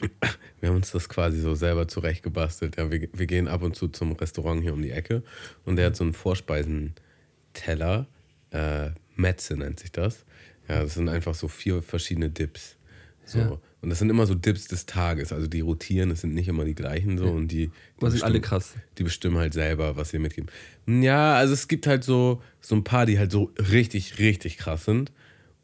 wir 0.60 0.68
haben 0.68 0.76
uns 0.76 0.90
das 0.90 1.08
quasi 1.08 1.40
so 1.40 1.54
selber 1.54 1.88
zurechtgebastelt. 1.88 2.76
Ja, 2.76 2.90
wir, 2.90 3.08
wir 3.12 3.26
gehen 3.26 3.48
ab 3.48 3.62
und 3.62 3.76
zu 3.76 3.88
zum 3.88 4.12
Restaurant 4.12 4.62
hier 4.62 4.74
um 4.74 4.82
die 4.82 4.90
Ecke 4.90 5.22
und 5.64 5.76
der 5.76 5.86
hat 5.86 5.96
so 5.96 6.04
einen 6.04 6.12
Vorspeisenteller, 6.12 8.06
äh, 8.50 8.90
Metze 9.16 9.56
nennt 9.56 9.80
sich 9.80 9.92
das. 9.92 10.24
Ja, 10.68 10.82
das 10.82 10.94
sind 10.94 11.08
einfach 11.08 11.34
so 11.34 11.48
vier 11.48 11.82
verschiedene 11.82 12.30
Dips. 12.30 12.76
So. 13.24 13.38
Ja. 13.38 13.58
Und 13.82 13.90
das 13.90 13.98
sind 13.98 14.10
immer 14.10 14.26
so 14.26 14.34
Dips 14.34 14.68
des 14.68 14.86
Tages. 14.86 15.32
Also 15.32 15.48
die 15.48 15.60
rotieren, 15.60 16.10
das 16.10 16.20
sind 16.20 16.34
nicht 16.34 16.46
immer 16.46 16.64
die 16.64 16.74
gleichen 16.74 17.18
so 17.18 17.24
und 17.24 17.48
die, 17.48 17.66
die 17.66 17.72
Aber 17.98 18.10
sind 18.12 18.22
alle 18.22 18.40
krass. 18.40 18.74
die 18.98 19.02
bestimmen 19.02 19.38
halt 19.38 19.54
selber, 19.54 19.96
was 19.96 20.10
sie 20.10 20.20
mitgeben. 20.20 20.50
Ja, 20.86 21.34
also 21.34 21.52
es 21.52 21.66
gibt 21.66 21.88
halt 21.88 22.04
so, 22.04 22.40
so 22.60 22.76
ein 22.76 22.84
paar, 22.84 23.06
die 23.06 23.18
halt 23.18 23.32
so 23.32 23.50
richtig, 23.58 24.18
richtig 24.20 24.56
krass 24.56 24.84
sind. 24.84 25.10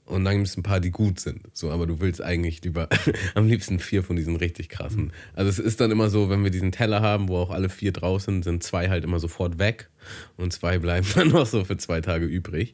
Und 0.09 0.25
dann 0.25 0.37
gibt 0.37 0.49
es 0.49 0.57
ein 0.57 0.63
paar, 0.63 0.81
die 0.81 0.91
gut 0.91 1.21
sind. 1.21 1.43
So, 1.53 1.71
aber 1.71 1.87
du 1.87 2.01
willst 2.01 2.23
eigentlich 2.23 2.63
lieber 2.65 2.89
am 3.35 3.47
liebsten 3.47 3.79
vier 3.79 4.03
von 4.03 4.17
diesen 4.17 4.37
richtig 4.37 4.69
krassen. 4.69 5.13
Also 5.35 5.51
es 5.51 5.59
ist 5.59 5.81
dann 5.81 5.91
immer 5.91 6.09
so, 6.11 6.31
wenn 6.31 6.43
wir 6.43 6.51
diesen 6.51 6.73
Teller 6.73 7.03
haben, 7.03 7.29
wo 7.29 7.37
auch 7.37 7.51
alle 7.51 7.69
vier 7.69 7.93
draus 7.93 8.25
sind, 8.25 8.43
sind 8.43 8.63
zwei 8.63 8.89
halt 8.89 9.05
immer 9.05 9.21
sofort 9.21 9.59
weg. 9.59 9.91
Und 10.39 10.53
zwei 10.55 10.79
bleiben 10.79 11.07
dann 11.15 11.29
noch 11.29 11.45
so 11.45 11.65
für 11.65 11.77
zwei 11.77 12.01
Tage 12.01 12.25
übrig. 12.25 12.73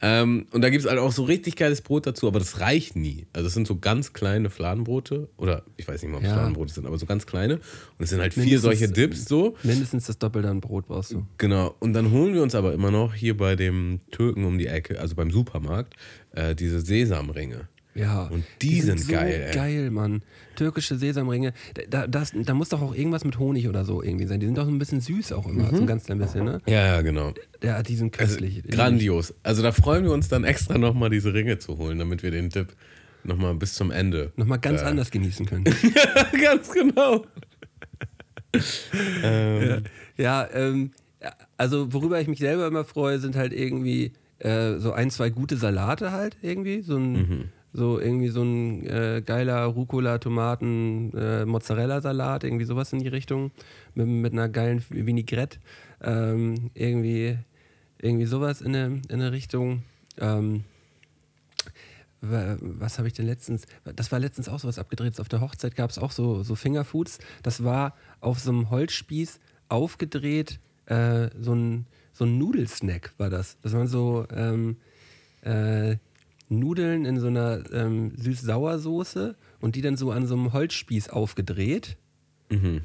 Ähm, 0.00 0.46
und 0.50 0.62
da 0.62 0.70
gibt 0.70 0.82
es 0.84 0.90
halt 0.90 0.98
auch 0.98 1.12
so 1.12 1.22
richtig 1.22 1.54
geiles 1.54 1.80
Brot 1.82 2.06
dazu, 2.06 2.26
aber 2.26 2.40
das 2.40 2.58
reicht 2.58 2.96
nie. 2.96 3.26
Also 3.32 3.46
es 3.46 3.54
sind 3.54 3.68
so 3.68 3.78
ganz 3.78 4.12
kleine 4.12 4.50
Fladenbrote. 4.50 5.28
Oder 5.36 5.62
ich 5.76 5.86
weiß 5.86 6.02
nicht 6.02 6.10
mal, 6.10 6.16
ob 6.18 6.24
es 6.24 6.28
Ja. 6.30 6.34
Fladenbrote 6.34 6.72
sind, 6.72 6.86
aber 6.86 6.98
so 6.98 7.06
ganz 7.06 7.26
kleine. 7.26 7.54
Und 7.56 7.60
es 8.00 8.10
sind 8.10 8.20
halt 8.20 8.34
vier 8.34 8.42
Mindestens- 8.44 8.62
solche 8.62 8.88
Dips 8.88 9.26
so. 9.26 9.56
Mindestens 9.62 10.06
das 10.06 10.18
Doppelte 10.18 10.48
an 10.48 10.60
Brot 10.60 10.86
brauchst 10.88 11.12
du. 11.12 11.24
Genau. 11.38 11.76
Und 11.78 11.92
dann 11.92 12.10
holen 12.10 12.34
wir 12.34 12.42
uns 12.42 12.56
aber 12.56 12.72
immer 12.72 12.90
noch 12.90 13.14
hier 13.14 13.36
bei 13.36 13.54
dem 13.54 14.00
Türken 14.10 14.44
um 14.44 14.58
die 14.58 14.66
Ecke, 14.66 14.98
also 14.98 15.14
beim 15.14 15.30
Supermarkt, 15.30 15.94
äh, 16.34 16.54
diese 16.54 16.80
Sesamringe. 16.80 17.68
Ja. 17.94 18.24
Und 18.28 18.44
die 18.62 18.80
sind 18.80 19.00
so 19.00 19.12
geil, 19.12 19.48
ey. 19.48 19.54
geil, 19.54 19.90
Mann. 19.90 20.22
Türkische 20.56 20.96
Sesamringe. 20.96 21.52
Da, 21.90 22.06
das, 22.06 22.32
da 22.34 22.54
muss 22.54 22.70
doch 22.70 22.80
auch 22.80 22.94
irgendwas 22.94 23.24
mit 23.24 23.38
Honig 23.38 23.68
oder 23.68 23.84
so 23.84 24.02
irgendwie 24.02 24.26
sein. 24.26 24.40
Die 24.40 24.46
sind 24.46 24.56
doch 24.56 24.64
so 24.64 24.70
ein 24.70 24.78
bisschen 24.78 25.02
süß 25.02 25.32
auch 25.32 25.46
immer, 25.46 25.68
so 25.68 25.76
ein 25.76 25.86
ganz 25.86 26.04
klein 26.04 26.18
bisschen, 26.18 26.44
ne? 26.44 26.62
Ja, 26.66 26.86
ja, 26.86 27.00
genau. 27.02 27.34
Ja, 27.62 27.82
die 27.82 27.96
sind 27.96 28.14
Mhm. 28.16 28.20
Also, 28.20 28.38
köstlich. 28.38 28.62
grandios. 28.64 29.34
Also 29.42 29.62
da 29.62 29.72
freuen 29.72 30.04
wir 30.04 30.12
uns 30.12 30.28
dann 30.28 30.44
extra 30.44 30.78
nochmal 30.78 31.10
diese 31.10 31.34
Ringe 31.34 31.58
zu 31.58 31.76
holen, 31.76 31.98
damit 31.98 32.22
wir 32.22 32.30
den 32.30 32.48
Tipp 32.48 32.68
nochmal 33.24 33.54
bis 33.54 33.74
zum 33.74 33.90
Ende. 33.90 34.32
Nochmal 34.36 34.58
ganz 34.58 34.80
äh, 34.80 34.84
anders 34.86 35.10
genießen 35.10 35.44
können. 35.44 35.64
Ganz 36.42 36.70
genau. 36.72 37.26
ähm, 39.22 39.82
Ja, 40.16 40.48
ähm, 40.52 40.90
also 41.56 41.92
worüber 41.92 42.20
ich 42.20 42.28
mich 42.28 42.38
selber 42.40 42.66
immer 42.66 42.84
freue, 42.84 43.18
sind 43.18 43.36
halt 43.36 43.52
irgendwie 43.52 44.12
äh, 44.42 44.78
so 44.78 44.92
ein, 44.92 45.10
zwei 45.10 45.30
gute 45.30 45.56
Salate 45.56 46.12
halt 46.12 46.36
irgendwie. 46.42 46.82
So 46.82 46.96
ein, 46.96 47.12
Mhm. 47.12 47.44
so 47.72 47.98
irgendwie 47.98 48.28
so 48.28 48.42
ein 48.42 48.86
äh, 48.86 49.22
geiler 49.24 49.64
Rucola, 49.64 50.18
Tomaten, 50.18 51.12
äh, 51.16 51.44
Mozzarella-Salat, 51.46 52.44
irgendwie 52.44 52.64
sowas 52.66 52.92
in 52.92 52.98
die 52.98 53.08
Richtung. 53.08 53.50
Mit, 53.94 54.06
mit 54.08 54.32
einer 54.32 54.48
geilen 54.48 54.84
Vinaigrette. 54.90 55.58
Ähm, 56.02 56.70
irgendwie, 56.74 57.38
irgendwie 57.98 58.26
sowas 58.26 58.60
in 58.60 58.74
eine, 58.76 58.86
in 59.08 59.20
eine 59.20 59.32
Richtung. 59.32 59.82
Ähm, 60.18 60.64
wa- 62.20 62.56
was 62.60 62.98
habe 62.98 63.08
ich 63.08 63.14
denn 63.14 63.26
letztens? 63.26 63.64
Das 63.96 64.12
war 64.12 64.18
letztens 64.18 64.48
auch 64.48 64.58
sowas 64.58 64.78
abgedreht. 64.78 65.18
Auf 65.20 65.28
der 65.28 65.40
Hochzeit 65.40 65.74
gab 65.76 65.90
es 65.90 65.98
auch 65.98 66.10
so, 66.10 66.42
so 66.42 66.54
Fingerfoods. 66.54 67.18
Das 67.42 67.64
war 67.64 67.94
auf 68.20 68.38
so 68.38 68.50
einem 68.50 68.70
Holzspieß 68.70 69.40
aufgedreht, 69.68 70.58
äh, 70.86 71.28
so 71.40 71.54
ein, 71.54 71.86
so 72.22 72.26
ein 72.26 72.38
Nudelsnack 72.38 73.12
war 73.18 73.30
das. 73.30 73.56
Das 73.62 73.72
waren 73.72 73.88
so 73.88 74.26
ähm, 74.32 74.76
äh, 75.42 75.96
Nudeln 76.48 77.04
in 77.04 77.18
so 77.18 77.26
einer 77.26 77.64
ähm, 77.72 78.12
süß-sauer-Soße 78.16 79.34
und 79.60 79.74
die 79.74 79.82
dann 79.82 79.96
so 79.96 80.12
an 80.12 80.26
so 80.28 80.34
einem 80.34 80.52
Holzspieß 80.52 81.08
aufgedreht. 81.08 81.96
mhm. 82.48 82.82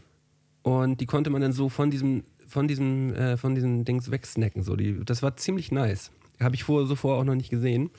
Und 0.64 1.00
die 1.00 1.06
konnte 1.06 1.30
man 1.30 1.42
dann 1.42 1.54
so 1.54 1.70
von 1.70 1.92
diesem, 1.92 2.24
von 2.46 2.68
diesem, 2.68 3.14
äh, 3.14 3.38
von 3.38 3.56
diesen 3.56 3.86
Dings 3.86 4.12
wegsnacken. 4.12 4.64
So. 4.64 4.76
Die, 4.76 5.06
das 5.06 5.22
war 5.24 5.38
ziemlich 5.38 5.72
nice. 5.72 6.12
Habe 6.42 6.56
ich 6.56 6.64
vor, 6.66 6.86
so 6.88 6.96
vorher 6.96 7.22
auch 7.22 7.26
noch 7.26 7.36
nicht 7.36 7.50
gesehen. 7.52 7.90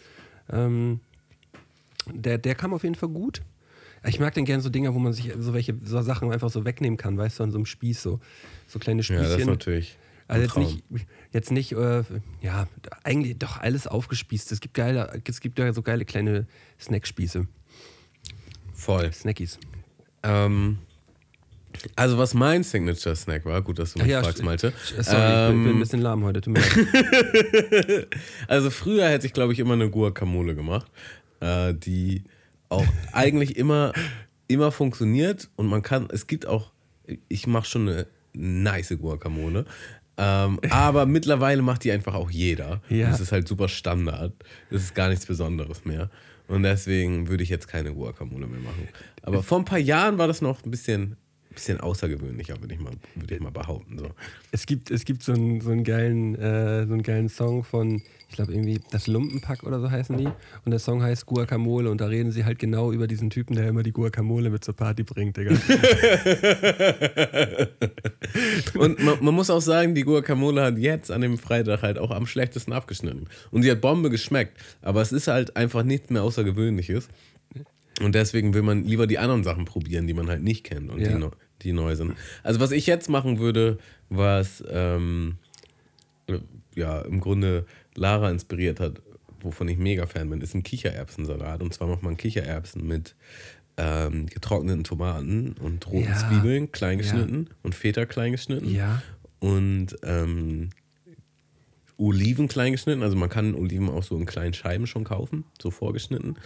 Ähm, 0.50 1.00
der, 2.12 2.37
der 2.37 2.54
kam 2.54 2.75
auf 2.75 2.83
jeden 2.83 2.95
Fall 2.97 3.09
gut. 3.09 3.42
Ich 4.04 4.21
mag 4.21 4.35
dann 4.35 4.45
gerne 4.45 4.62
so 4.62 4.68
Dinger, 4.68 4.92
wo 4.92 4.99
man 4.99 5.14
sich 5.14 5.33
so 5.38 5.54
welche 5.54 5.75
so 5.83 6.02
Sachen 6.02 6.30
einfach 6.30 6.50
so 6.50 6.64
wegnehmen 6.66 6.99
kann, 6.99 7.16
weißt 7.16 7.38
du, 7.38 7.45
an 7.45 7.52
so 7.52 7.57
einem 7.59 7.64
Spieß, 7.66 8.02
so, 8.02 8.21
so 8.66 8.78
kleine 8.78 9.00
Ja, 9.00 9.04
Spießchen. 9.04 9.25
das 9.25 9.40
ist 9.40 9.47
natürlich. 9.47 9.97
Also 10.28 10.42
jetzt 10.42 10.56
nicht, 10.58 10.85
jetzt 11.32 11.50
nicht, 11.50 11.73
äh, 11.73 12.04
ja, 12.42 12.68
eigentlich 13.02 13.38
doch 13.38 13.56
alles 13.58 13.87
aufgespießt. 13.87 14.52
Es 14.52 14.61
gibt 14.61 14.75
geile, 14.75 15.20
es 15.25 15.40
gibt 15.40 15.58
ja 15.58 15.73
so 15.73 15.82
geile 15.82 16.04
kleine 16.04 16.47
Snackspieße, 16.78 17.47
Voll. 18.75 19.12
Snackies. 19.12 19.58
Ähm, 20.23 20.78
also 21.97 22.18
was 22.18 22.35
mein 22.35 22.62
Signature 22.62 23.14
Snack 23.16 23.44
war, 23.44 23.62
gut, 23.62 23.78
dass 23.78 23.92
du 23.94 24.00
mich 24.00 24.08
Ja, 24.08 24.23
fragst, 24.23 24.40
st- 24.40 24.44
Malte. 24.44 24.73
Sorry, 24.85 24.97
ich 24.97 25.04
bin- 25.04 25.06
ich 25.06 25.06
bin 25.06 25.20
ein 25.62 25.66
Ähm, 25.75 25.78
bisschen 25.80 26.00
lahm 26.00 26.25
heute. 26.25 26.40
Tut 26.40 26.52
mir 26.54 26.61
leid. 27.82 28.08
Also 28.49 28.70
früher 28.70 29.08
hätte 29.08 29.26
ich, 29.26 29.32
glaube 29.32 29.52
ich, 29.52 29.58
immer 29.58 29.75
eine 29.75 29.88
Guacamole 29.90 30.54
gemacht, 30.54 30.90
äh, 31.40 31.75
die 31.75 32.25
auch 32.68 32.87
eigentlich 33.12 33.56
immer, 33.56 33.92
immer 34.47 34.73
funktioniert 34.73 35.49
und 35.56 35.66
man 35.66 35.82
kann, 35.82 36.08
es 36.12 36.26
gibt 36.26 36.47
auch, 36.47 36.73
ich 37.28 37.47
mache 37.47 37.66
schon 37.66 37.88
eine 37.88 38.06
nice 38.35 38.94
Guacamole, 39.00 39.64
ähm, 40.18 40.58
aber 40.70 41.06
mittlerweile 41.06 41.62
macht 41.62 41.84
die 41.84 41.92
einfach 41.92 42.14
auch 42.14 42.30
jeder. 42.30 42.82
Ja. 42.88 43.10
Das 43.10 43.20
ist 43.20 43.32
halt 43.32 43.48
super 43.48 43.68
Standard. 43.68 44.32
Das 44.70 44.82
ist 44.82 44.94
gar 44.94 45.08
nichts 45.08 45.25
Besonderes 45.25 45.84
mehr. 45.84 46.11
Und 46.48 46.64
deswegen 46.64 47.28
würde 47.28 47.42
ich 47.42 47.48
jetzt 47.50 47.68
keine 47.68 47.92
Guacamole 47.94 48.46
mehr 48.46 48.61
machen. 48.61 48.88
Aber 49.22 49.42
vor 49.42 49.59
ein 49.59 49.64
paar 49.64 49.78
Jahren 49.78 50.18
war 50.18 50.26
das 50.26 50.40
noch 50.40 50.64
ein 50.64 50.70
bisschen, 50.70 51.16
bisschen 51.59 51.81
außergewöhnlicher, 51.81 52.61
würde 52.61 52.75
ich, 52.75 52.81
mal, 52.81 52.92
würde 53.16 53.35
ich 53.35 53.40
mal 53.40 53.51
behaupten. 53.51 53.99
So. 53.99 54.11
Es 54.53 54.64
gibt, 54.66 54.90
es 54.90 55.05
gibt 55.05 55.23
so 55.25 55.33
einen, 55.33 55.61
so 55.61 55.71
einen, 55.71 55.83
geilen, 55.85 56.35
äh, 56.37 56.87
so 56.87 56.92
einen 56.92 57.03
geilen 57.03 57.29
Song 57.29 57.64
von, 57.64 58.03
ich 58.29 58.35
glaube 58.37 58.53
irgendwie 58.53 58.81
das 58.92 59.07
Lumpenpack 59.09 59.64
oder 59.64 59.81
so 59.81 59.90
heißen 59.90 60.16
die. 60.16 60.27
Und 60.64 60.71
der 60.71 60.79
Song 60.79 61.03
heißt 61.03 61.27
Guacamole 61.27 61.90
und 61.90 62.01
da 62.01 62.07
reden 62.07 62.31
sie 62.31 62.44
halt 62.44 62.59
genau 62.61 62.92
über 62.92 63.07
diesen 63.09 63.31
Typen, 63.31 63.57
der 63.57 63.66
immer 63.68 63.83
die 63.83 63.92
Guacamole 63.92 64.51
mit 64.51 64.64
zur 64.64 64.75
Party 64.77 65.03
bringt, 65.03 65.37
Digga. 65.37 65.55
Und 68.75 69.03
man, 69.03 69.18
man 69.21 69.35
muss 69.35 69.51
auch 69.51 69.61
sagen, 69.61 69.94
die 69.94 70.03
Guacamole 70.03 70.62
hat 70.62 70.79
jetzt 70.79 71.11
an 71.11 71.21
dem 71.23 71.38
Freitag 71.38 71.83
halt 71.83 71.99
auch 71.99 72.11
am 72.11 72.27
schlechtesten 72.27 72.73
abgeschnitten. 72.73 73.27
Und 73.51 73.62
sie 73.62 73.71
hat 73.71 73.81
Bombe 73.81 74.11
geschmeckt. 74.11 74.59
Aber 74.83 75.03
es 75.03 75.12
ist 75.12 75.29
halt 75.29 75.57
einfach 75.57 75.83
nichts 75.83 76.11
mehr 76.11 76.23
Außergewöhnliches. 76.23 77.09
Und 78.01 78.14
deswegen 78.14 78.55
will 78.55 78.62
man 78.62 78.85
lieber 78.85 79.07
die 79.07 79.18
anderen 79.18 79.42
Sachen 79.44 79.64
probieren, 79.64 80.07
die 80.07 80.14
man 80.14 80.29
halt 80.29 80.42
nicht 80.42 80.64
kennt 80.64 80.90
und 80.90 81.01
Ja. 81.01 81.16
die, 81.18 81.27
die 81.62 81.73
neu 81.73 81.97
sind. 81.97 82.14
Also 82.42 82.61
was 82.61 82.71
ich 82.71 82.87
jetzt 82.87 83.09
machen 83.09 83.38
würde, 83.38 83.79
was 84.09 84.62
ähm, 84.71 85.37
ja 86.75 87.01
im 87.01 87.21
Grunde 87.21 87.66
Lara 87.94 88.31
inspiriert 88.31 88.81
hat, 88.81 89.01
wovon 89.40 89.68
ich 89.68 89.79
mega 89.79 90.07
Fan 90.07 90.31
bin, 90.31 90.40
ist 90.40 90.55
ein 90.55 90.62
Kichererbsensalat. 90.62 91.62
Und 91.62 91.73
zwar 91.75 91.88
macht 91.88 92.03
man 92.03 92.16
Kichererbsen 92.16 92.87
mit 92.87 93.14
ähm, 93.77 94.27
getrockneten 94.27 94.85
Tomaten 94.85 95.53
und 95.61 95.87
roten 95.87 96.09
Ja. 96.09 96.16
Zwiebeln 96.16 96.73
klein 96.73 96.99
geschnitten 96.99 97.49
und 97.62 97.75
Feta 97.75 98.07
klein 98.07 98.33
geschnitten 98.33 98.71
Ja. 98.75 99.03
und 99.38 99.97
ähm, 100.03 100.71
Oliven 101.97 102.49
klein 102.49 102.73
geschnitten. 102.73 103.03
Also 103.03 103.16
man 103.16 103.29
kann 103.29 103.55
Oliven 103.55 103.88
auch 103.88 104.03
so 104.03 104.16
in 104.16 104.27
kleinen 104.27 104.55
Scheiben 104.55 104.87
schon 104.87 105.05
kaufen, 105.05 105.44
so 105.61 105.71
vorgeschnitten. 105.71 106.37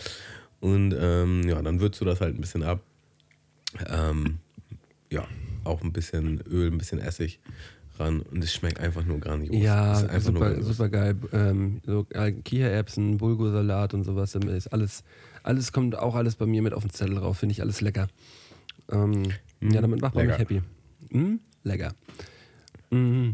Und 0.60 0.94
ähm, 0.98 1.42
ja, 1.48 1.60
dann 1.62 1.80
würzt 1.80 2.00
du 2.00 2.04
das 2.04 2.20
halt 2.20 2.34
ein 2.36 2.40
bisschen 2.40 2.62
ab. 2.62 2.80
Ähm, 3.88 4.38
ja, 5.12 5.26
auch 5.64 5.82
ein 5.82 5.92
bisschen 5.92 6.40
Öl, 6.50 6.70
ein 6.70 6.78
bisschen 6.78 6.98
Essig 6.98 7.38
ran 7.98 8.20
und 8.20 8.42
es 8.42 8.52
schmeckt 8.52 8.80
einfach 8.80 9.04
nur 9.04 9.20
grandios. 9.20 9.54
Ja, 9.54 9.94
super, 10.18 10.40
grandios. 10.40 10.66
super 10.66 10.88
geil. 10.88 11.16
Ähm, 11.32 11.80
so 11.84 12.06
äh, 12.10 12.32
Kichererbsen, 12.32 13.18
Bulgursalat 13.18 13.94
und 13.94 14.04
sowas 14.04 14.34
ähm, 14.34 14.48
ist 14.48 14.68
alles, 14.68 15.04
alles 15.42 15.72
kommt 15.72 15.96
auch 15.96 16.14
alles 16.14 16.36
bei 16.36 16.46
mir 16.46 16.62
mit 16.62 16.72
auf 16.72 16.82
den 16.82 16.90
Zettel 16.90 17.16
drauf. 17.16 17.38
Finde 17.38 17.52
ich 17.52 17.60
alles 17.60 17.80
lecker. 17.80 18.08
Ähm, 18.90 19.24
ja, 19.60 19.80
damit 19.80 20.00
macht 20.00 20.14
man 20.14 20.26
mich 20.26 20.38
happy. 20.38 20.62
Mm, 21.10 21.36
lecker. 21.62 21.94
Mm. 22.90 23.32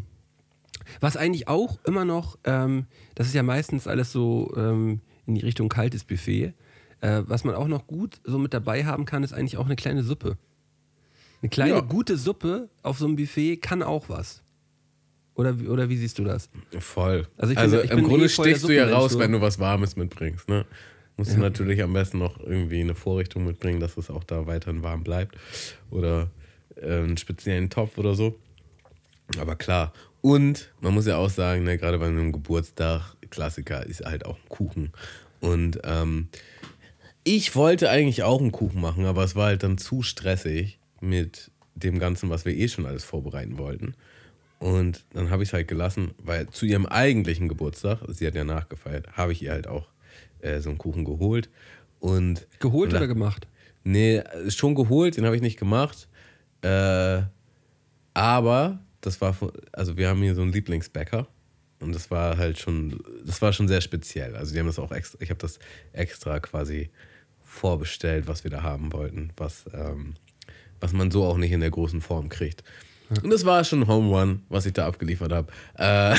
Was 1.00 1.16
eigentlich 1.16 1.48
auch 1.48 1.78
immer 1.84 2.04
noch, 2.04 2.38
ähm, 2.44 2.86
das 3.14 3.28
ist 3.28 3.34
ja 3.34 3.42
meistens 3.42 3.86
alles 3.86 4.10
so 4.10 4.52
ähm, 4.56 5.00
in 5.26 5.34
die 5.34 5.42
Richtung 5.42 5.68
kaltes 5.68 6.04
Buffet. 6.04 6.54
Äh, 7.00 7.22
was 7.26 7.44
man 7.44 7.54
auch 7.54 7.68
noch 7.68 7.86
gut 7.86 8.20
so 8.24 8.38
mit 8.38 8.52
dabei 8.52 8.84
haben 8.84 9.04
kann, 9.04 9.22
ist 9.22 9.32
eigentlich 9.32 9.56
auch 9.56 9.66
eine 9.66 9.76
kleine 9.76 10.02
Suppe. 10.02 10.36
Eine 11.40 11.48
kleine 11.50 11.70
Ja. 11.74 11.80
gute 11.80 12.16
Suppe 12.16 12.68
auf 12.82 12.98
so 12.98 13.06
einem 13.06 13.16
Buffet 13.16 13.58
kann 13.58 13.82
auch 13.82 14.08
was. 14.08 14.42
Oder, 15.34 15.60
wie- 15.60 15.68
oder 15.68 15.88
wie 15.88 15.96
siehst 15.96 16.18
du 16.18 16.24
das? 16.24 16.50
Voll. 16.80 17.28
Also 17.36 17.54
Also, 17.54 17.76
bin- 17.76 17.84
ich 17.84 17.90
im 17.92 17.96
bin 17.98 18.06
Grunde 18.06 18.24
eh 18.26 18.28
stichst 18.28 18.64
du 18.64 18.74
ja 18.74 18.88
raus, 18.88 19.16
wenn 19.18 19.30
du 19.32 19.40
was 19.40 19.58
Warmes 19.60 19.94
mitbringst. 19.94 20.48
Ne? 20.48 20.64
Musst 21.16 21.32
du 21.34 21.38
natürlich 21.38 21.82
am 21.82 21.92
besten 21.92 22.18
noch 22.18 22.40
irgendwie 22.40 22.80
eine 22.80 22.94
Vorrichtung 22.96 23.44
mitbringen, 23.44 23.78
dass 23.80 23.96
es 23.96 24.10
auch 24.10 24.24
da 24.24 24.46
weiterhin 24.46 24.82
warm 24.82 25.04
bleibt. 25.04 25.36
Oder 25.90 26.28
äh, 26.76 26.86
einen 26.98 27.16
speziellen 27.16 27.70
Topf 27.70 27.98
oder 27.98 28.14
so. 28.14 28.36
Aber 29.38 29.54
klar. 29.56 29.92
Und 30.22 30.72
man 30.80 30.94
muss 30.94 31.06
ja 31.06 31.16
auch 31.18 31.30
sagen, 31.30 31.62
ne, 31.64 31.78
gerade 31.78 31.98
bei 31.98 32.06
einem 32.06 32.32
Geburtstag, 32.32 33.14
Klassiker 33.30 33.86
ist 33.86 34.04
halt 34.04 34.26
auch 34.26 34.36
ein 34.36 34.48
Kuchen. 34.48 34.92
Und 35.40 35.78
ähm, 35.84 36.28
ich 37.22 37.54
wollte 37.54 37.90
eigentlich 37.90 38.22
auch 38.24 38.40
einen 38.40 38.50
Kuchen 38.52 38.80
machen, 38.80 39.04
aber 39.04 39.22
es 39.22 39.36
war 39.36 39.46
halt 39.46 39.62
dann 39.62 39.78
zu 39.78 40.02
stressig 40.02 40.77
mit 41.00 41.50
dem 41.74 41.98
Ganzen, 41.98 42.30
was 42.30 42.44
wir 42.44 42.54
eh 42.54 42.68
schon 42.68 42.86
alles 42.86 43.04
vorbereiten 43.04 43.58
wollten. 43.58 43.94
Und 44.58 45.04
dann 45.12 45.30
habe 45.30 45.42
ich 45.42 45.50
es 45.50 45.52
halt 45.52 45.68
gelassen, 45.68 46.12
weil 46.22 46.48
zu 46.48 46.66
ihrem 46.66 46.86
eigentlichen 46.86 47.48
Geburtstag, 47.48 48.00
sie 48.08 48.26
hat 48.26 48.34
ja 48.34 48.44
nachgefeiert, 48.44 49.16
habe 49.16 49.32
ich 49.32 49.42
ihr 49.42 49.52
halt 49.52 49.68
auch 49.68 49.88
äh, 50.40 50.60
so 50.60 50.70
einen 50.70 50.78
Kuchen 50.78 51.04
geholt. 51.04 51.48
Und 52.00 52.46
Geholt 52.58 52.90
und 52.90 52.96
oder 52.96 53.06
gemacht? 53.06 53.46
Nee, 53.84 54.22
schon 54.48 54.74
geholt, 54.74 55.16
den 55.16 55.24
habe 55.24 55.36
ich 55.36 55.42
nicht 55.42 55.58
gemacht. 55.58 56.08
Äh, 56.62 57.22
aber 58.14 58.80
das 59.00 59.20
war, 59.20 59.36
also 59.72 59.96
wir 59.96 60.08
haben 60.08 60.22
hier 60.22 60.34
so 60.34 60.42
einen 60.42 60.52
Lieblingsbäcker 60.52 61.28
und 61.80 61.94
das 61.94 62.10
war 62.10 62.36
halt 62.36 62.58
schon, 62.58 63.00
das 63.24 63.40
war 63.40 63.52
schon 63.52 63.68
sehr 63.68 63.80
speziell. 63.80 64.34
Also 64.34 64.52
die 64.52 64.58
haben 64.58 64.66
das 64.66 64.80
auch 64.80 64.90
extra, 64.90 65.20
ich 65.20 65.30
habe 65.30 65.40
das 65.40 65.60
extra 65.92 66.40
quasi 66.40 66.90
vorbestellt, 67.44 68.26
was 68.26 68.42
wir 68.42 68.50
da 68.50 68.62
haben 68.62 68.92
wollten, 68.92 69.32
was, 69.36 69.66
ähm, 69.72 70.14
was 70.80 70.92
man 70.92 71.10
so 71.10 71.24
auch 71.24 71.36
nicht 71.36 71.52
in 71.52 71.60
der 71.60 71.70
großen 71.70 72.00
Form 72.00 72.28
kriegt. 72.28 72.62
Und 73.22 73.30
das 73.30 73.44
war 73.44 73.64
schon 73.64 73.86
Home 73.86 74.08
Run, 74.08 74.42
was 74.48 74.66
ich 74.66 74.74
da 74.74 74.86
abgeliefert 74.86 75.32
habe. 75.32 75.50
Äh, 75.78 76.14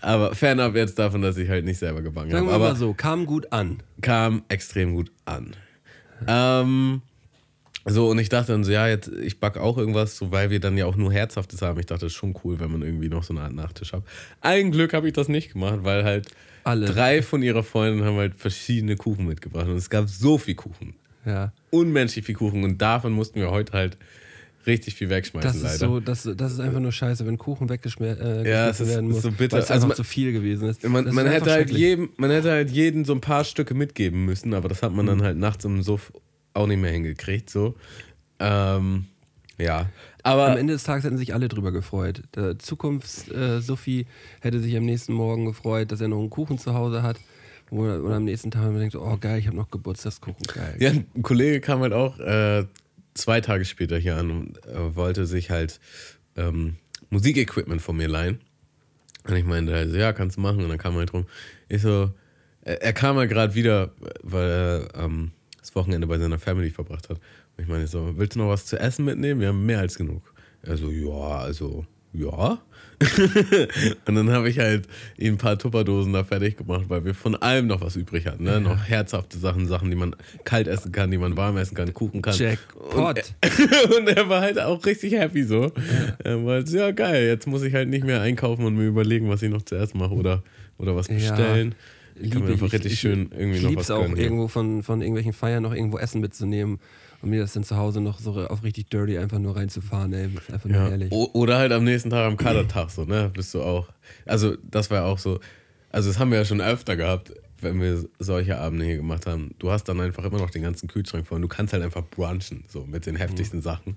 aber 0.00 0.34
fernab 0.34 0.74
jetzt 0.74 0.98
davon, 0.98 1.20
dass 1.22 1.36
ich 1.36 1.48
halt 1.48 1.64
nicht 1.64 1.78
selber 1.78 2.00
gebacken 2.02 2.30
Sagen 2.30 2.46
habe. 2.46 2.64
Aber 2.64 2.76
so, 2.76 2.94
kam 2.94 3.26
gut 3.26 3.52
an. 3.52 3.82
kam 4.00 4.42
extrem 4.48 4.94
gut 4.94 5.10
an. 5.26 5.54
Ähm, 6.26 7.02
So, 7.88 8.08
und 8.08 8.18
ich 8.18 8.28
dachte 8.28 8.50
dann 8.52 8.64
so, 8.64 8.72
ja, 8.72 8.88
jetzt, 8.88 9.08
ich 9.08 9.38
back 9.38 9.58
auch 9.58 9.78
irgendwas, 9.78 10.16
so, 10.16 10.32
weil 10.32 10.50
wir 10.50 10.58
dann 10.58 10.76
ja 10.76 10.86
auch 10.86 10.96
nur 10.96 11.12
Herzhaftes 11.12 11.62
haben. 11.62 11.78
Ich 11.78 11.86
dachte, 11.86 12.06
das 12.06 12.12
ist 12.12 12.16
schon 12.18 12.34
cool, 12.42 12.58
wenn 12.58 12.72
man 12.72 12.82
irgendwie 12.82 13.08
noch 13.08 13.22
so 13.22 13.32
eine 13.32 13.42
Art 13.42 13.52
Nachtisch 13.52 13.92
hat. 13.92 14.02
Ein 14.40 14.72
Glück 14.72 14.92
habe 14.92 15.06
ich 15.06 15.12
das 15.12 15.28
nicht 15.28 15.52
gemacht, 15.52 15.80
weil 15.82 16.02
halt 16.02 16.28
Alle. 16.64 16.86
drei 16.86 17.22
von 17.22 17.42
ihrer 17.44 17.62
Freundin 17.62 18.04
haben 18.04 18.16
halt 18.16 18.34
verschiedene 18.34 18.96
Kuchen 18.96 19.26
mitgebracht. 19.26 19.66
Und 19.68 19.76
es 19.76 19.88
gab 19.88 20.08
so 20.08 20.36
viel 20.36 20.56
Kuchen. 20.56 20.94
Ja. 21.26 21.52
Unmenschlich 21.70 22.24
viel 22.24 22.34
Kuchen. 22.36 22.64
Und 22.64 22.80
davon 22.80 23.12
mussten 23.12 23.40
wir 23.40 23.50
heute 23.50 23.72
halt 23.74 23.98
richtig 24.66 24.94
viel 24.94 25.10
wegschmeißen, 25.10 25.48
Das 25.48 25.56
ist 25.56 25.62
leider. 25.80 25.92
so, 25.92 26.00
das, 26.00 26.28
das 26.36 26.52
ist 26.52 26.60
einfach 26.60 26.80
nur 26.80 26.90
scheiße, 26.92 27.24
wenn 27.26 27.38
Kuchen 27.38 27.68
weggeschmissen 27.68 28.20
äh, 28.20 28.48
Ja, 28.50 28.68
es 28.68 28.80
ist- 28.80 28.88
werden 28.88 29.08
ist 29.10 29.14
muss, 29.16 29.22
so 29.22 29.30
bitter. 29.30 29.56
weil 29.58 29.62
es 29.62 29.70
Also 29.70 29.86
man- 29.86 29.96
zu 29.96 30.02
viel 30.04 30.32
gewesen 30.32 30.68
ist. 30.68 30.82
Man, 30.82 31.04
man, 31.12 31.26
ist 31.26 31.32
hätte 31.32 31.50
halt 31.52 31.70
jedem, 31.70 32.08
man 32.16 32.30
hätte 32.30 32.50
halt 32.50 32.70
jeden 32.70 33.04
so 33.04 33.12
ein 33.12 33.20
paar 33.20 33.44
Stücke 33.44 33.74
mitgeben 33.74 34.24
müssen, 34.24 34.54
aber 34.54 34.68
das 34.68 34.82
hat 34.82 34.92
man 34.92 35.04
Mhm. 35.04 35.10
dann 35.10 35.22
halt 35.22 35.36
nachts 35.38 35.64
im 35.64 35.82
Suff 35.82 36.12
auch 36.54 36.66
nicht 36.66 36.80
mehr 36.80 36.90
hingekriegt. 36.90 37.48
So. 37.50 37.76
Ähm, 38.40 39.04
ja. 39.58 39.88
Aber 40.24 40.50
Am 40.50 40.58
Ende 40.58 40.72
des 40.72 40.82
Tages 40.82 41.04
hätten 41.04 41.18
sich 41.18 41.32
alle 41.34 41.46
drüber 41.46 41.70
gefreut. 41.70 42.22
Der 42.34 42.58
Zukunfts-Sophie 42.58 44.06
hätte 44.40 44.58
sich 44.60 44.76
am 44.76 44.84
nächsten 44.84 45.12
Morgen 45.12 45.44
gefreut, 45.46 45.92
dass 45.92 46.00
er 46.00 46.08
noch 46.08 46.18
einen 46.18 46.30
Kuchen 46.30 46.58
zu 46.58 46.74
Hause 46.74 47.02
hat. 47.04 47.18
Oder, 47.70 48.02
oder 48.02 48.16
am 48.16 48.24
nächsten 48.24 48.50
Tag 48.50 48.62
man 48.64 48.78
denkt, 48.78 48.92
so, 48.92 49.02
oh 49.02 49.16
geil, 49.18 49.38
ich 49.38 49.46
habe 49.46 49.56
noch 49.56 49.70
Geburtstagskuchen, 49.70 50.46
geil. 50.46 50.76
Ja, 50.78 50.90
ein 50.90 51.22
Kollege 51.22 51.60
kam 51.60 51.80
halt 51.80 51.92
auch 51.92 52.18
äh, 52.20 52.64
zwei 53.14 53.40
Tage 53.40 53.64
später 53.64 53.98
hier 53.98 54.16
an 54.16 54.30
und 54.30 54.66
äh, 54.66 54.94
wollte 54.94 55.26
sich 55.26 55.50
halt 55.50 55.80
ähm, 56.36 56.76
Musikequipment 57.10 57.82
von 57.82 57.96
mir 57.96 58.08
leihen. 58.08 58.40
Und 59.24 59.34
ich 59.34 59.44
meinte 59.44 59.74
halt 59.74 59.90
so, 59.90 59.96
ja, 59.96 60.12
kannst 60.12 60.36
du 60.36 60.40
machen. 60.40 60.62
Und 60.62 60.68
dann 60.68 60.78
kam 60.78 60.94
er 60.94 61.00
halt 61.00 61.12
rum. 61.12 61.26
Ich 61.68 61.82
so, 61.82 62.10
er, 62.62 62.82
er 62.82 62.92
kam 62.92 63.16
halt 63.16 63.30
gerade 63.30 63.54
wieder, 63.54 63.92
weil 64.22 64.48
er 64.48 64.88
ähm, 64.94 65.32
das 65.58 65.74
Wochenende 65.74 66.06
bei 66.06 66.18
seiner 66.18 66.38
Family 66.38 66.70
verbracht 66.70 67.08
hat. 67.08 67.18
Und 67.18 67.62
ich 67.62 67.68
meine 67.68 67.86
so, 67.86 68.16
willst 68.16 68.36
du 68.36 68.40
noch 68.40 68.48
was 68.48 68.66
zu 68.66 68.78
essen 68.78 69.04
mitnehmen? 69.04 69.40
Wir 69.40 69.48
haben 69.48 69.66
mehr 69.66 69.80
als 69.80 69.96
genug. 69.96 70.32
Er 70.62 70.76
so, 70.76 70.90
ja, 70.90 71.38
also, 71.38 71.84
ja. 72.12 72.58
und 74.06 74.14
dann 74.14 74.30
habe 74.30 74.48
ich 74.48 74.58
halt 74.58 74.88
ihm 75.18 75.34
ein 75.34 75.38
paar 75.38 75.58
Tupperdosen 75.58 76.14
da 76.14 76.24
fertig 76.24 76.56
gemacht, 76.56 76.86
weil 76.88 77.04
wir 77.04 77.14
von 77.14 77.36
allem 77.36 77.66
noch 77.66 77.82
was 77.82 77.94
übrig 77.96 78.26
hatten. 78.26 78.44
Ne? 78.44 78.58
Noch 78.58 78.84
herzhafte 78.84 79.36
Sachen, 79.36 79.66
Sachen, 79.66 79.90
die 79.90 79.96
man 79.96 80.16
kalt 80.44 80.66
essen 80.66 80.92
kann, 80.92 81.10
die 81.10 81.18
man 81.18 81.36
warm 81.36 81.58
essen 81.58 81.74
kann, 81.74 81.92
Kuchen 81.92 82.22
kann. 82.22 82.34
Jackpot. 82.34 83.34
Und, 83.42 83.96
und 83.98 84.08
er 84.08 84.28
war 84.30 84.40
halt 84.40 84.58
auch 84.58 84.84
richtig 84.86 85.12
happy 85.12 85.42
so. 85.42 85.72
Er 86.24 86.42
war 86.44 86.54
halt, 86.54 86.68
so, 86.68 86.78
ja 86.78 86.90
geil, 86.90 87.26
jetzt 87.26 87.46
muss 87.46 87.62
ich 87.62 87.74
halt 87.74 87.90
nicht 87.90 88.04
mehr 88.04 88.22
einkaufen 88.22 88.64
und 88.64 88.76
mir 88.76 88.86
überlegen, 88.86 89.28
was 89.28 89.42
ich 89.42 89.50
noch 89.50 89.62
zuerst 89.62 89.94
mache 89.94 90.14
oder, 90.14 90.42
oder 90.78 90.96
was 90.96 91.08
bestellen. 91.08 91.74
ich 92.18 92.30
kann 92.30 92.44
mir 92.44 92.52
einfach 92.52 92.72
richtig 92.72 92.98
schön 92.98 93.28
irgendwie 93.36 93.58
ich 93.58 93.62
noch 93.62 93.76
was 93.76 93.90
auch, 93.90 94.00
gönnen. 94.00 94.16
hier. 94.16 94.24
irgendwo 94.24 94.48
von, 94.48 94.82
von 94.82 95.02
irgendwelchen 95.02 95.34
Feiern 95.34 95.62
noch 95.62 95.74
irgendwo 95.74 95.98
Essen 95.98 96.22
mitzunehmen 96.22 96.78
und 97.26 97.30
mir 97.30 97.40
das 97.40 97.52
dann 97.52 97.64
zu 97.64 97.76
Hause 97.76 98.00
noch 98.00 98.18
so 98.20 98.32
auf 98.46 98.62
richtig 98.62 98.88
dirty 98.88 99.18
einfach 99.18 99.38
nur 99.38 99.56
reinzufahren, 99.56 100.12
ey. 100.12 100.26
Ist 100.34 100.52
einfach 100.52 100.68
nur 100.68 100.78
Ja. 100.78 100.88
herrlich. 100.88 101.10
O- 101.12 101.30
Oder 101.34 101.58
halt 101.58 101.72
am 101.72 101.82
nächsten 101.84 102.10
Tag 102.10 102.24
am 102.26 102.36
Kadertag 102.36 102.90
so, 102.90 103.04
ne? 103.04 103.30
Bist 103.34 103.52
du 103.52 103.62
auch. 103.62 103.88
Also, 104.24 104.56
das 104.62 104.90
war 104.90 104.98
ja 104.98 105.04
auch 105.04 105.18
so. 105.18 105.40
Also, 105.90 106.08
das 106.08 106.18
haben 106.18 106.30
wir 106.30 106.38
ja 106.38 106.44
schon 106.44 106.60
öfter 106.60 106.96
gehabt, 106.96 107.32
wenn 107.60 107.80
wir 107.80 108.04
solche 108.18 108.58
Abende 108.58 108.84
hier 108.84 108.96
gemacht 108.96 109.26
haben. 109.26 109.54
Du 109.58 109.70
hast 109.72 109.84
dann 109.88 110.00
einfach 110.00 110.24
immer 110.24 110.38
noch 110.38 110.50
den 110.50 110.62
ganzen 110.62 110.88
Kühlschrank 110.88 111.26
voll 111.26 111.36
und 111.36 111.42
du 111.42 111.48
kannst 111.48 111.72
halt 111.72 111.82
einfach 111.82 112.04
brunchen, 112.04 112.64
so 112.68 112.84
mit 112.86 113.06
den 113.06 113.16
heftigsten 113.16 113.60
Sachen. 113.60 113.96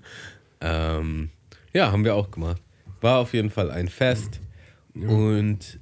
Ähm, 0.60 1.30
ja, 1.72 1.92
haben 1.92 2.04
wir 2.04 2.14
auch 2.16 2.30
gemacht. 2.30 2.60
War 3.00 3.18
auf 3.18 3.32
jeden 3.32 3.50
Fall 3.50 3.70
ein 3.70 3.88
Fest. 3.88 4.40
Und 4.94 5.78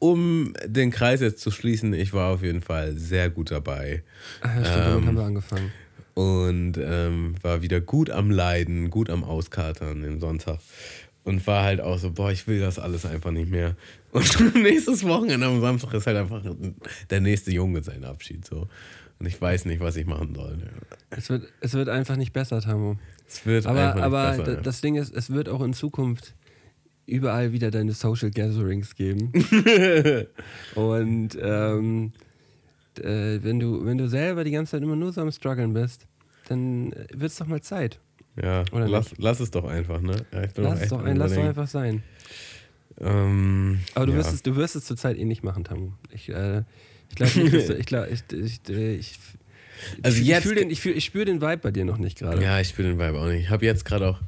um 0.00 0.52
den 0.66 0.90
Kreis 0.90 1.20
jetzt 1.20 1.40
zu 1.40 1.50
schließen, 1.50 1.92
ich 1.94 2.12
war 2.12 2.32
auf 2.34 2.42
jeden 2.42 2.60
Fall 2.60 2.94
sehr 2.96 3.30
gut 3.30 3.50
dabei. 3.50 4.02
Ja, 4.42 4.64
stimmt, 4.64 4.86
damit 4.86 5.06
haben 5.06 5.16
wir 5.16 5.22
angefangen. 5.24 5.70
Und 6.18 6.72
ähm, 6.78 7.36
war 7.42 7.62
wieder 7.62 7.80
gut 7.80 8.10
am 8.10 8.30
Leiden, 8.32 8.90
gut 8.90 9.08
am 9.08 9.22
Auskatern 9.22 10.02
im 10.02 10.18
Sonntag. 10.18 10.58
Und 11.22 11.46
war 11.46 11.62
halt 11.62 11.80
auch 11.80 11.98
so, 11.98 12.10
boah, 12.10 12.32
ich 12.32 12.46
will 12.48 12.58
das 12.58 12.78
alles 12.80 13.04
einfach 13.06 13.30
nicht 13.30 13.50
mehr. 13.50 13.76
Und 14.10 14.54
nächstes 14.62 15.04
Wochenende 15.04 15.46
am 15.46 15.60
Samstag 15.60 15.94
ist 15.94 16.06
halt 16.08 16.16
einfach 16.16 16.42
der 17.10 17.20
nächste 17.20 17.52
Junggesellenabschied 17.52 18.44
so. 18.44 18.66
Und 19.20 19.26
ich 19.26 19.40
weiß 19.40 19.66
nicht, 19.66 19.78
was 19.80 19.94
ich 19.96 20.06
machen 20.06 20.34
soll. 20.34 20.58
Es 21.10 21.28
wird, 21.30 21.46
es 21.60 21.74
wird 21.74 21.88
einfach 21.88 22.16
nicht 22.16 22.32
besser, 22.32 22.60
Tamo. 22.60 22.98
Es 23.28 23.44
wird 23.46 23.66
Aber, 23.66 23.78
einfach 23.80 23.94
nicht 23.96 24.04
aber 24.04 24.30
besser, 24.30 24.42
da- 24.44 24.52
ja. 24.54 24.60
das 24.60 24.80
Ding 24.80 24.96
ist, 24.96 25.14
es 25.14 25.30
wird 25.30 25.48
auch 25.48 25.62
in 25.62 25.72
Zukunft 25.72 26.34
überall 27.06 27.52
wieder 27.52 27.70
deine 27.70 27.92
Social 27.92 28.30
Gatherings 28.30 28.94
geben. 28.96 29.32
Und 30.74 31.38
ähm, 31.40 32.12
äh, 33.00 33.42
wenn, 33.42 33.58
du, 33.60 33.84
wenn 33.84 33.98
du 33.98 34.08
selber 34.08 34.44
die 34.44 34.50
ganze 34.50 34.72
Zeit 34.72 34.82
immer 34.82 34.96
nur 34.96 35.12
so 35.12 35.20
am 35.20 35.30
Struggeln 35.30 35.72
bist, 35.74 36.06
dann 36.48 36.92
wird 37.12 37.30
es 37.30 37.36
doch 37.36 37.46
mal 37.46 37.60
Zeit. 37.60 37.98
ja, 38.42 38.64
oder 38.72 38.88
lass, 38.88 39.12
lass 39.18 39.40
es 39.40 39.50
doch 39.50 39.64
einfach, 39.64 40.00
ne? 40.00 40.16
Lass 40.56 40.80
es 40.82 40.88
doch, 40.90 41.02
ein, 41.04 41.16
lass 41.16 41.34
doch 41.34 41.42
einfach 41.44 41.68
sein. 41.68 42.02
Ähm, 43.00 43.80
Aber 43.94 44.06
du, 44.06 44.12
ja. 44.12 44.18
wirst 44.18 44.32
es, 44.32 44.42
du 44.42 44.56
wirst 44.56 44.76
es 44.76 44.84
zurzeit 44.84 45.16
eh 45.18 45.24
nicht 45.24 45.42
machen, 45.44 45.64
Tamu. 45.64 45.92
Ich, 46.12 46.28
äh, 46.30 46.62
ich 47.10 47.14
glaube 47.14 47.38
nicht, 47.38 47.68
du, 47.68 47.74
ich, 47.78 47.86
glaub, 47.86 48.06
ich, 48.10 48.22
ich, 48.32 48.60
äh, 48.68 48.94
ich, 48.96 49.18
Also 50.02 50.18
ich, 50.20 50.26
jetzt- 50.26 50.46
ich, 50.46 50.54
den, 50.54 50.70
ich, 50.70 50.80
fühl, 50.80 50.96
ich 50.96 51.04
spüre 51.04 51.24
den 51.24 51.40
Vibe 51.40 51.58
bei 51.58 51.70
dir 51.70 51.84
noch 51.84 51.98
nicht 51.98 52.18
gerade. 52.18 52.42
Ja, 52.42 52.60
ich 52.60 52.68
spüre 52.68 52.88
den 52.88 52.98
Vibe 52.98 53.20
auch 53.20 53.26
nicht. 53.28 53.42
Ich 53.44 53.50
habe 53.50 53.64
jetzt 53.64 53.84
gerade 53.84 54.08
auch, 54.08 54.20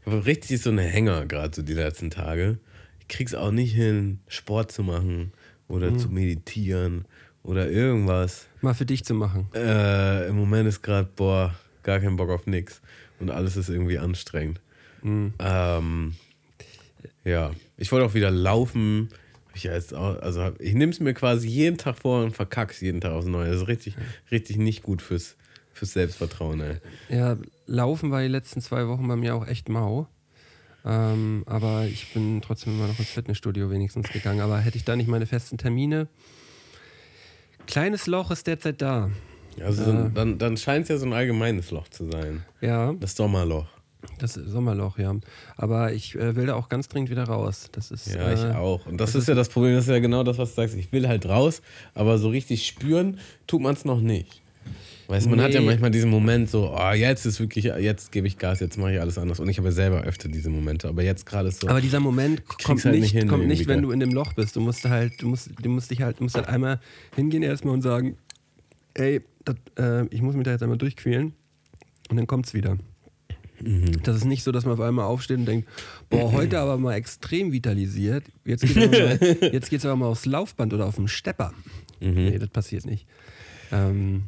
ich 0.00 0.06
habe 0.06 0.26
richtig 0.26 0.60
so 0.60 0.70
eine 0.70 0.82
Hänger 0.82 1.26
gerade 1.26 1.54
so 1.54 1.62
die 1.62 1.72
letzten 1.74 2.10
Tage. 2.10 2.58
Ich 3.00 3.08
krieg's 3.08 3.34
auch 3.34 3.52
nicht 3.52 3.74
hin, 3.74 4.20
Sport 4.28 4.70
zu 4.72 4.82
machen 4.82 5.32
oder 5.66 5.96
zu 5.96 6.08
meditieren 6.08 7.04
oder 7.42 7.70
irgendwas. 7.70 8.46
Mal 8.60 8.74
für 8.74 8.86
dich 8.86 9.04
zu 9.04 9.14
machen. 9.14 9.48
Äh, 9.54 10.28
Im 10.28 10.36
Moment 10.36 10.68
ist 10.68 10.82
gerade, 10.82 11.08
boah, 11.16 11.54
gar 11.82 12.00
kein 12.00 12.16
Bock 12.16 12.30
auf 12.30 12.46
nix. 12.46 12.80
Und 13.18 13.30
alles 13.30 13.56
ist 13.56 13.68
irgendwie 13.68 13.98
anstrengend. 13.98 14.60
Ähm, 15.02 16.14
ja, 17.24 17.50
ich 17.76 17.90
wollte 17.92 18.06
auch 18.06 18.14
wieder 18.14 18.30
laufen. 18.30 19.08
Ich 19.54 19.64
ja 19.64 19.72
jetzt 19.72 19.94
auch, 19.94 20.20
also 20.20 20.52
ich 20.58 20.74
nehme 20.74 20.92
es 20.92 21.00
mir 21.00 21.14
quasi 21.14 21.48
jeden 21.48 21.76
Tag 21.76 21.98
vor 21.98 22.22
und 22.22 22.36
verkack's 22.36 22.80
jeden 22.80 23.00
Tag 23.00 23.12
aufs 23.12 23.26
Neue. 23.26 23.50
Das 23.50 23.62
ist 23.62 23.68
richtig, 23.68 23.96
richtig 24.30 24.58
nicht 24.58 24.82
gut 24.82 25.02
fürs, 25.02 25.36
fürs 25.72 25.92
Selbstvertrauen, 25.92 26.60
ey. 26.60 26.76
Ja, 27.08 27.36
Laufen 27.66 28.10
war 28.10 28.22
die 28.22 28.28
letzten 28.28 28.60
zwei 28.60 28.86
Wochen 28.88 29.06
bei 29.08 29.16
mir 29.16 29.34
auch 29.34 29.46
echt 29.46 29.68
mau. 29.68 30.06
Ähm, 30.84 31.42
aber 31.46 31.84
ich 31.84 32.12
bin 32.14 32.40
trotzdem 32.42 32.74
immer 32.74 32.86
noch 32.86 32.98
ins 32.98 33.10
Fitnessstudio 33.10 33.70
wenigstens 33.70 34.10
gegangen. 34.10 34.40
Aber 34.40 34.58
hätte 34.58 34.76
ich 34.76 34.84
da 34.84 34.96
nicht 34.96 35.08
meine 35.08 35.26
festen 35.26 35.58
Termine. 35.58 36.08
Kleines 37.70 38.06
Loch 38.06 38.30
ist 38.30 38.46
derzeit 38.46 38.82
da. 38.82 39.10
Also 39.64 39.84
so 39.84 39.90
ein, 39.90 40.14
dann, 40.14 40.38
dann 40.38 40.56
scheint 40.56 40.84
es 40.84 40.88
ja 40.88 40.98
so 40.98 41.06
ein 41.06 41.12
allgemeines 41.12 41.70
Loch 41.70 41.88
zu 41.88 42.10
sein. 42.10 42.44
Ja, 42.60 42.92
Das 42.94 43.14
Sommerloch. 43.14 43.66
das 44.18 44.34
Sommerloch, 44.34 44.98
ja. 44.98 45.14
Aber 45.56 45.92
ich 45.92 46.14
äh, 46.16 46.34
will 46.34 46.46
da 46.46 46.54
auch 46.54 46.68
ganz 46.68 46.88
dringend 46.88 47.10
wieder 47.10 47.24
raus. 47.24 47.68
Das 47.72 47.90
ist. 47.90 48.06
Ja, 48.08 48.32
ich 48.32 48.42
äh, 48.42 48.52
auch. 48.52 48.86
Und 48.86 48.98
das, 48.98 49.14
ist 49.14 49.28
ja 49.28 49.34
das 49.34 49.48
Problem, 49.48 49.74
das 49.74 49.84
ist 49.84 49.90
ja 49.90 49.98
genau 49.98 50.22
das, 50.24 50.38
was 50.38 50.50
du 50.50 50.62
sagst. 50.62 50.76
Ich 50.76 50.90
will 50.92 51.06
halt 51.06 51.28
raus, 51.28 51.62
aber 51.94 52.18
so 52.18 52.28
richtig 52.28 52.66
spüren 52.66 53.18
tut 53.46 53.60
man 53.60 53.74
es 53.74 53.84
noch 53.84 54.00
nicht. 54.00 54.42
Weißt 55.08 55.26
du, 55.26 55.30
man 55.30 55.40
hat 55.42 55.52
ja 55.52 55.58
Nee. 55.60 55.66
manchmal 55.66 55.90
diesen 55.90 56.08
Moment 56.08 56.48
so, 56.48 56.72
oh, 56.72 56.92
jetzt 56.92 57.26
ist 57.26 57.40
wirklich, 57.40 57.64
jetzt 57.64 58.12
gebe 58.12 58.28
ich 58.28 58.38
Gas, 58.38 58.60
jetzt 58.60 58.78
mache 58.78 58.92
ich 58.94 59.00
alles 59.00 59.18
anders. 59.18 59.40
Und 59.40 59.48
ich 59.48 59.58
habe 59.58 59.68
ja 59.68 59.72
selber 59.72 60.02
öfter 60.02 60.28
diese 60.28 60.50
Momente, 60.50 60.88
aber 60.88 61.02
jetzt 61.02 61.26
gerade 61.26 61.48
ist 61.48 61.60
so. 61.60 61.68
Aber 61.68 61.80
dieser 61.80 61.98
Moment 61.98 62.46
kommt 62.46 62.84
halt 62.84 63.00
nicht, 63.00 63.10
hin 63.10 63.26
kommt 63.26 63.48
nicht, 63.48 63.66
wenn 63.66 63.82
du 63.82 63.90
in 63.90 63.98
dem 63.98 64.12
Loch 64.12 64.34
bist. 64.34 64.54
Du 64.54 64.60
musst 64.60 64.84
halt, 64.84 65.20
du 65.20 65.26
musst, 65.28 65.50
du 65.60 65.68
musst 65.68 65.90
dich 65.90 66.02
halt, 66.02 66.20
du 66.20 66.22
musst 66.22 66.36
halt 66.36 66.46
einmal 66.46 66.78
hingehen 67.16 67.42
erstmal 67.42 67.74
und 67.74 67.82
sagen, 67.82 68.16
ey, 68.94 69.20
das, 69.44 69.56
äh, 69.78 70.06
ich 70.14 70.22
muss 70.22 70.36
mich 70.36 70.44
da 70.44 70.52
jetzt 70.52 70.62
einmal 70.62 70.78
durchquälen 70.78 71.32
und 72.08 72.16
dann 72.16 72.28
kommt's 72.28 72.54
wieder. 72.54 72.78
Mhm. 73.60 74.02
Das 74.04 74.16
ist 74.16 74.24
nicht 74.26 74.44
so, 74.44 74.52
dass 74.52 74.64
man 74.64 74.74
auf 74.74 74.80
einmal 74.80 75.06
aufsteht 75.06 75.38
und 75.38 75.44
denkt, 75.46 75.68
boah, 76.08 76.30
heute 76.32 76.60
aber 76.60 76.78
mal 76.78 76.94
extrem 76.94 77.50
vitalisiert. 77.52 78.24
Jetzt 78.44 78.62
geht's 78.62 78.76
aber 78.76 78.88
mal, 79.06 79.18
jetzt 79.52 79.70
geht's 79.70 79.84
aber 79.84 79.96
mal 79.96 80.06
aufs 80.06 80.24
Laufband 80.24 80.72
oder 80.72 80.86
auf 80.86 80.94
den 80.96 81.08
Stepper. 81.08 81.52
Mhm. 82.00 82.14
Nee, 82.14 82.38
das 82.38 82.48
passiert 82.48 82.86
nicht. 82.86 83.06
Ähm, 83.72 84.22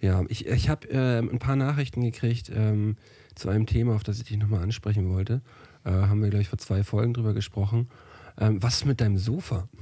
ja, 0.00 0.24
ich, 0.28 0.46
ich 0.46 0.68
habe 0.68 0.88
äh, 0.90 1.18
ein 1.18 1.38
paar 1.38 1.56
Nachrichten 1.56 2.02
gekriegt 2.02 2.50
ähm, 2.54 2.96
zu 3.34 3.48
einem 3.48 3.66
Thema, 3.66 3.94
auf 3.94 4.04
das 4.04 4.18
ich 4.18 4.24
dich 4.24 4.36
nochmal 4.36 4.62
ansprechen 4.62 5.10
wollte. 5.10 5.40
Äh, 5.84 5.90
haben 5.90 6.22
wir, 6.22 6.30
glaube 6.30 6.42
ich, 6.42 6.48
vor 6.48 6.58
zwei 6.58 6.84
Folgen 6.84 7.14
drüber 7.14 7.34
gesprochen. 7.34 7.88
Ähm, 8.38 8.62
was 8.62 8.76
ist 8.76 8.84
mit 8.84 9.00
deinem 9.00 9.18
Sofa? 9.18 9.68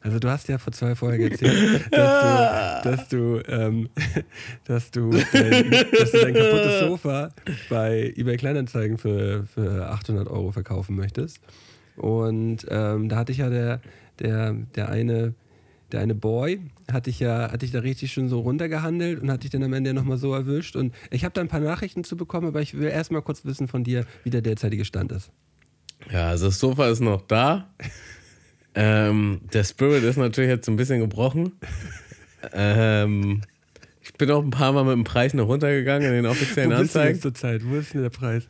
Also 0.00 0.20
du 0.20 0.30
hast 0.30 0.48
ja 0.48 0.58
vor 0.58 0.72
zwei 0.72 0.94
Folgen 0.94 1.30
erzählt, 1.30 1.86
dass 1.90 2.82
du, 2.82 2.88
dass 2.88 3.08
du, 3.08 3.42
ähm, 3.48 3.88
dass 4.64 4.90
du, 4.90 5.10
dein, 5.10 5.70
dass 5.70 6.12
du 6.12 6.20
dein 6.22 6.34
kaputtes 6.34 6.80
Sofa 6.80 7.30
bei 7.68 8.14
eBay 8.16 8.36
Kleinanzeigen 8.36 8.96
für, 8.96 9.44
für 9.52 9.90
800 9.90 10.28
Euro 10.28 10.52
verkaufen 10.52 10.94
möchtest. 10.96 11.40
Und 11.96 12.64
ähm, 12.70 13.08
da 13.08 13.16
hatte 13.16 13.32
ich 13.32 13.38
ja 13.38 13.50
der, 13.50 13.80
der, 14.20 14.54
der 14.76 14.88
eine, 14.88 15.34
der 15.90 16.00
eine 16.00 16.14
Boy, 16.14 16.60
hatte 16.92 17.10
ich 17.10 17.20
ja, 17.20 17.50
hatte 17.52 17.64
ich 17.64 17.72
da 17.72 17.80
richtig 17.80 18.12
schön 18.12 18.28
so 18.28 18.40
runtergehandelt 18.40 19.20
und 19.20 19.30
hatte 19.30 19.46
ich 19.46 19.50
dann 19.50 19.62
am 19.62 19.72
Ende 19.72 19.94
nochmal 19.94 20.18
so 20.18 20.32
erwischt. 20.34 20.76
Und 20.76 20.94
ich 21.10 21.24
habe 21.24 21.32
da 21.32 21.40
ein 21.40 21.48
paar 21.48 21.60
Nachrichten 21.60 22.04
zu 22.04 22.16
bekommen, 22.16 22.48
aber 22.48 22.62
ich 22.62 22.78
will 22.78 22.88
erstmal 22.88 23.22
kurz 23.22 23.44
wissen 23.44 23.68
von 23.68 23.84
dir, 23.84 24.04
wie 24.24 24.30
der 24.30 24.42
derzeitige 24.42 24.84
Stand 24.84 25.12
ist. 25.12 25.30
ja, 26.10 26.28
also 26.28 26.46
das 26.46 26.58
Sofa 26.58 26.88
ist 26.88 27.00
noch 27.00 27.22
da. 27.22 27.72
ähm, 28.74 29.40
der 29.52 29.64
Spirit 29.64 30.02
ist 30.04 30.16
natürlich 30.16 30.50
jetzt 30.50 30.66
so 30.66 30.72
ein 30.72 30.76
bisschen 30.76 31.00
gebrochen. 31.00 31.52
ähm, 32.52 33.42
ich 34.00 34.14
bin 34.14 34.30
auch 34.30 34.42
ein 34.42 34.50
paar 34.50 34.72
Mal 34.72 34.84
mit 34.84 34.94
dem 34.94 35.04
Preis 35.04 35.34
noch 35.34 35.48
runtergegangen 35.48 36.08
in 36.08 36.14
den 36.14 36.26
offiziellen 36.26 36.70
Wo 36.70 36.76
bist 36.78 36.94
du 36.94 37.00
Anzeigen. 37.00 37.14
jetzt 37.16 37.22
zur 37.22 37.34
Zeit? 37.34 37.62
Wo 37.64 37.76
ist 37.76 37.92
denn 37.94 38.02
der 38.02 38.10
Preis? 38.10 38.48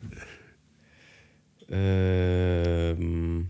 Ähm, 1.69 3.49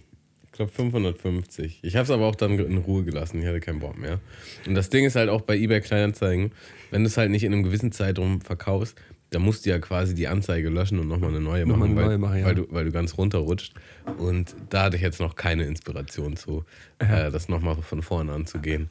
glaube 0.60 0.72
550. 0.74 1.80
Ich 1.84 1.96
habe 1.96 2.04
es 2.04 2.12
aber 2.12 2.26
auch 2.26 2.36
dann 2.36 2.60
in 2.60 2.78
Ruhe 2.80 3.04
gelassen. 3.04 3.40
Ich 3.42 3.48
hatte 3.48 3.62
keinen 3.62 3.80
Bock 3.80 3.98
mehr. 3.98 4.20
Und 4.68 4.76
das 4.76 4.90
Ding 4.90 5.06
ist 5.06 5.16
halt 5.16 5.30
auch 5.30 5.42
bei 5.42 5.58
eBay 5.58 5.80
Kleinanzeigen, 5.80 6.52
wenn 6.92 7.04
du 7.04 7.08
es 7.08 7.16
halt 7.18 7.32
nicht 7.32 7.44
in 7.44 7.54
einem 7.54 7.64
gewissen 7.64 7.92
Zeitraum 7.94 8.42
verkaufst, 8.42 8.98
dann 9.30 9.42
musst 9.42 9.66
du 9.66 9.70
ja 9.70 9.80
quasi 9.80 10.16
die 10.16 10.28
Anzeige 10.28 10.70
löschen 10.70 11.00
und 11.00 11.08
nochmal 11.08 11.30
eine 11.30 11.40
neue 11.40 11.66
Nochmal 11.66 11.88
machen, 11.88 11.92
eine 11.92 12.02
weil, 12.02 12.08
neue 12.08 12.18
machen, 12.18 12.40
ja. 12.40 12.46
weil, 12.46 12.56
du, 12.56 12.68
weil 12.72 12.86
du 12.86 12.92
ganz 12.92 13.18
runterrutscht. 13.18 13.74
Und 14.18 14.56
da 14.70 14.84
hatte 14.84 14.98
ich 14.98 15.02
jetzt 15.02 15.20
noch 15.20 15.36
keine 15.36 15.64
Inspiration 15.64 16.36
zu, 16.36 16.66
äh, 16.98 17.32
das 17.32 17.48
nochmal 17.48 17.78
von 17.82 18.02
vorne 18.02 18.34
anzugehen. 18.34 18.90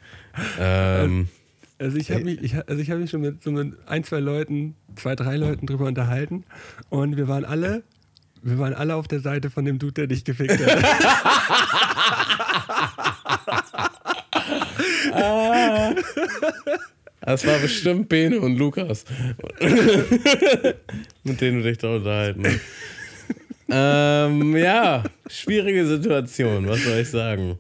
Ähm, 0.59 1.29
Also 1.81 1.97
ich 1.97 2.11
habe 2.11 2.25
mich, 2.25 2.43
ich, 2.43 2.57
ha- 2.57 2.65
also 2.67 2.83
ich 2.83 2.91
hab 2.91 2.99
mich 2.99 3.09
schon 3.09 3.21
mit 3.21 3.41
so 3.45 3.53
mit 3.53 3.73
ein, 3.87 4.03
zwei 4.03 4.19
Leuten, 4.19 4.75
zwei, 4.97 5.15
drei 5.15 5.37
Leuten 5.37 5.65
drüber 5.65 5.87
unterhalten 5.87 6.43
und 6.89 7.17
wir 7.17 7.29
waren 7.29 7.45
alle, 7.45 7.85
wir 8.51 8.59
waren 8.59 8.75
alle 8.75 8.95
auf 8.95 9.09
der 9.09 9.21
Seite 9.21 9.51
von 9.51 9.65
dem 9.65 9.79
Dude, 9.79 9.93
der 9.95 10.07
dich 10.07 10.25
gefickt 10.25 10.59
hat. 10.65 10.85
Das 17.21 17.47
war 17.47 17.59
bestimmt 17.59 18.09
Bene 18.09 18.41
und 18.41 18.57
Lukas. 18.57 19.05
Mit 21.25 21.41
denen 21.41 21.59
du 21.59 21.69
dich 21.69 21.79
da 21.79 21.97
unterhalten 21.97 22.45
hast. 22.47 22.61
ähm, 23.71 24.57
ja, 24.57 25.05
schwierige 25.29 25.87
Situation, 25.87 26.67
was 26.69 26.83
soll 26.85 26.99
ich 26.99 27.11
sagen? 27.11 27.59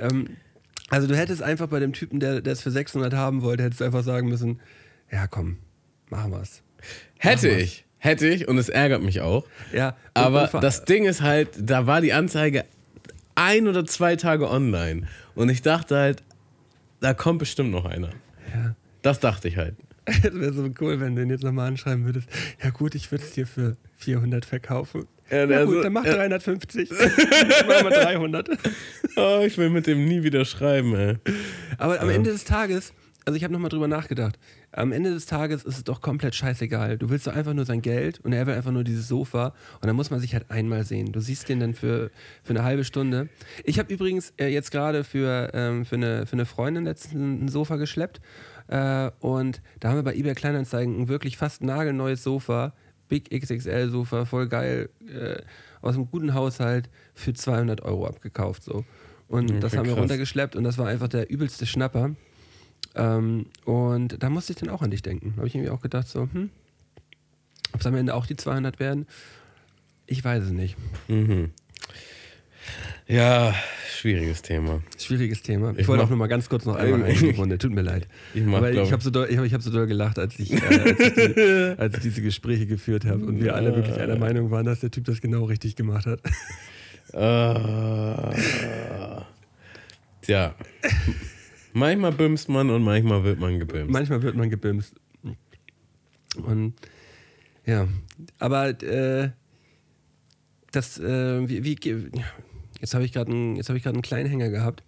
ähm, 0.00 0.28
also 0.88 1.06
du 1.06 1.16
hättest 1.16 1.42
einfach 1.42 1.68
bei 1.68 1.80
dem 1.80 1.92
Typen, 1.92 2.20
der 2.20 2.44
es 2.46 2.62
für 2.62 2.70
600 2.70 3.14
haben 3.14 3.42
wollte, 3.42 3.62
hättest 3.62 3.80
du 3.80 3.84
einfach 3.84 4.02
sagen 4.02 4.28
müssen, 4.28 4.60
ja 5.10 5.26
komm, 5.26 5.58
machen 6.10 6.32
wir's. 6.32 6.62
Hätte 7.18 7.48
Mach 7.48 7.54
was. 7.56 7.62
ich, 7.62 7.83
hätte 8.04 8.26
ich 8.28 8.46
und 8.48 8.58
es 8.58 8.68
ärgert 8.68 9.02
mich 9.02 9.20
auch. 9.20 9.44
Ja, 9.72 9.96
Aber 10.14 10.46
das 10.60 10.84
Ding 10.84 11.04
ist 11.06 11.22
halt, 11.22 11.48
da 11.58 11.86
war 11.86 12.00
die 12.00 12.12
Anzeige 12.12 12.64
ein 13.34 13.66
oder 13.66 13.84
zwei 13.86 14.16
Tage 14.16 14.48
online 14.48 15.06
und 15.34 15.48
ich 15.48 15.62
dachte 15.62 15.96
halt, 15.96 16.22
da 17.00 17.14
kommt 17.14 17.38
bestimmt 17.40 17.70
noch 17.70 17.84
einer. 17.84 18.10
Ja. 18.54 18.76
Das 19.02 19.20
dachte 19.20 19.48
ich 19.48 19.56
halt. 19.56 19.74
Es 20.06 20.22
wäre 20.34 20.52
so 20.52 20.68
cool, 20.80 21.00
wenn 21.00 21.16
du 21.16 21.22
ihn 21.22 21.30
jetzt 21.30 21.42
nochmal 21.42 21.66
anschreiben 21.68 22.04
würdest. 22.04 22.28
Ja 22.62 22.70
gut, 22.70 22.94
ich 22.94 23.10
würde 23.10 23.24
es 23.24 23.32
dir 23.32 23.46
für 23.46 23.76
400 23.96 24.44
verkaufen. 24.44 25.06
Ja, 25.30 25.46
der 25.46 25.64
gut, 25.64 25.76
so- 25.76 25.82
dann 25.82 25.94
mach 25.94 26.04
ja. 26.04 26.14
350. 26.14 26.90
Machen 26.90 27.04
wir 27.66 27.90
300. 27.90 28.50
Oh, 29.16 29.40
ich 29.46 29.56
will 29.56 29.70
mit 29.70 29.86
dem 29.86 30.04
nie 30.04 30.22
wieder 30.22 30.44
schreiben, 30.44 30.94
ey. 30.94 31.16
Aber 31.78 31.98
am 32.00 32.10
Ende 32.10 32.30
des 32.32 32.44
Tages, 32.44 32.92
also 33.24 33.36
ich 33.36 33.44
habe 33.44 33.52
nochmal 33.52 33.70
drüber 33.70 33.88
nachgedacht, 33.88 34.38
am 34.72 34.92
Ende 34.92 35.10
des 35.12 35.26
Tages 35.26 35.64
ist 35.64 35.76
es 35.78 35.84
doch 35.84 36.00
komplett 36.00 36.34
scheißegal. 36.34 36.98
Du 36.98 37.08
willst 37.10 37.26
doch 37.26 37.34
einfach 37.34 37.54
nur 37.54 37.64
sein 37.64 37.80
Geld 37.82 38.20
und 38.20 38.32
er 38.32 38.46
will 38.46 38.54
einfach 38.54 38.70
nur 38.70 38.84
dieses 38.84 39.08
Sofa 39.08 39.54
und 39.80 39.86
dann 39.86 39.96
muss 39.96 40.10
man 40.10 40.20
sich 40.20 40.34
halt 40.34 40.50
einmal 40.50 40.84
sehen. 40.84 41.12
Du 41.12 41.20
siehst 41.20 41.48
den 41.48 41.60
dann 41.60 41.74
für, 41.74 42.10
für 42.42 42.50
eine 42.50 42.64
halbe 42.64 42.84
Stunde. 42.84 43.28
Ich 43.64 43.78
habe 43.78 43.92
übrigens 43.92 44.32
äh, 44.38 44.48
jetzt 44.48 44.70
gerade 44.70 45.04
für, 45.04 45.50
ähm, 45.54 45.84
für, 45.84 45.96
eine, 45.96 46.26
für 46.26 46.34
eine 46.34 46.44
Freundin 46.46 46.84
letztens 46.84 47.14
ein 47.44 47.48
Sofa 47.48 47.76
geschleppt 47.76 48.20
äh, 48.68 49.10
und 49.20 49.62
da 49.80 49.88
haben 49.88 49.96
wir 49.96 50.02
bei 50.02 50.14
eBay 50.14 50.34
Kleinanzeigen 50.34 51.00
ein 51.02 51.08
wirklich 51.08 51.36
fast 51.36 51.62
nagelneues 51.62 52.22
Sofa, 52.22 52.74
Big 53.08 53.30
XXL 53.30 53.90
Sofa, 53.90 54.24
voll 54.24 54.48
geil, 54.48 54.88
äh, 55.08 55.40
aus 55.82 55.94
einem 55.94 56.10
guten 56.10 56.34
Haushalt 56.34 56.88
für 57.14 57.34
200 57.34 57.82
Euro 57.82 58.06
abgekauft 58.06 58.62
so. 58.64 58.84
Und 59.28 59.50
das 59.62 59.72
Okay, 59.72 59.78
haben 59.78 59.86
wir 59.86 59.92
krass. 59.94 60.00
runtergeschleppt 60.02 60.56
und 60.56 60.64
das 60.64 60.76
war 60.78 60.86
einfach 60.86 61.08
der 61.08 61.30
übelste 61.30 61.66
Schnapper. 61.66 62.14
Ähm, 62.94 63.46
und 63.64 64.22
da 64.22 64.30
musste 64.30 64.52
ich 64.52 64.58
dann 64.58 64.68
auch 64.68 64.82
an 64.82 64.90
dich 64.90 65.02
denken. 65.02 65.34
Habe 65.36 65.46
ich 65.46 65.54
irgendwie 65.54 65.70
auch 65.70 65.80
gedacht, 65.80 66.08
so, 66.08 66.28
hm, 66.32 66.50
ob 67.72 67.80
es 67.80 67.86
am 67.86 67.94
Ende 67.96 68.14
auch 68.14 68.26
die 68.26 68.36
200 68.36 68.78
werden? 68.78 69.06
Ich 70.06 70.22
weiß 70.24 70.44
es 70.44 70.50
nicht. 70.50 70.76
Mhm. 71.08 71.50
Ja, 73.06 73.54
schwieriges 73.94 74.40
Thema. 74.40 74.80
Schwieriges 74.98 75.42
Thema. 75.42 75.72
Ich, 75.72 75.80
Ich 75.80 75.88
wollte 75.88 76.04
auch 76.04 76.08
nur 76.08 76.16
mal 76.18 76.28
ganz 76.28 76.48
kurz 76.48 76.64
noch 76.64 76.76
einmal 76.76 77.10
in 77.10 77.18
die 77.18 77.30
Runde. 77.36 77.58
Tut 77.58 77.72
mir 77.72 77.82
leid. 77.82 78.08
Ich 78.32 78.42
mach, 78.42 78.58
Aber 78.58 78.72
ich 78.72 78.92
habe 78.92 79.02
so, 79.02 79.10
doll- 79.10 79.26
ich 79.28 79.36
hab, 79.36 79.44
ich 79.44 79.52
hab 79.52 79.60
so 79.60 79.70
doll 79.70 79.86
gelacht, 79.86 80.18
als 80.18 80.38
ich, 80.38 80.52
äh, 80.52 80.60
als, 80.64 81.00
ich 81.00 81.14
die, 81.14 81.74
als 81.78 81.94
ich 81.96 82.02
diese 82.02 82.22
Gespräche 82.22 82.66
geführt 82.66 83.04
habe 83.04 83.24
und 83.26 83.42
wir 83.42 83.54
alle 83.54 83.74
wirklich 83.76 83.98
einer 83.98 84.16
Meinung 84.16 84.50
waren, 84.50 84.64
dass 84.64 84.80
der 84.80 84.90
Typ 84.90 85.04
das 85.04 85.20
genau 85.20 85.44
richtig 85.44 85.76
gemacht 85.76 86.06
hat. 86.06 86.20
Äh, 87.12 88.34
tja. 90.22 90.54
Manchmal 91.74 92.12
bimst 92.12 92.48
man 92.48 92.70
und 92.70 92.82
manchmal 92.82 93.24
wird 93.24 93.40
man 93.40 93.58
gebimst. 93.58 93.92
Manchmal 93.92 94.22
wird 94.22 94.36
man 94.36 94.48
gebimst. 94.48 94.94
Und 96.36 96.74
ja, 97.66 97.88
aber 98.38 98.68
äh, 98.82 99.30
das, 100.70 101.00
äh, 101.00 101.48
wie, 101.48 101.64
wie 101.64 101.76
jetzt 102.80 102.94
habe 102.94 103.04
ich 103.04 103.12
gerade 103.12 103.32
einen, 103.32 103.56
jetzt 103.56 103.68
habe 103.68 103.76
ich 103.76 103.86
einen 103.88 104.02
kleinen 104.02 104.28
Hänger 104.28 104.50
gehabt. 104.50 104.84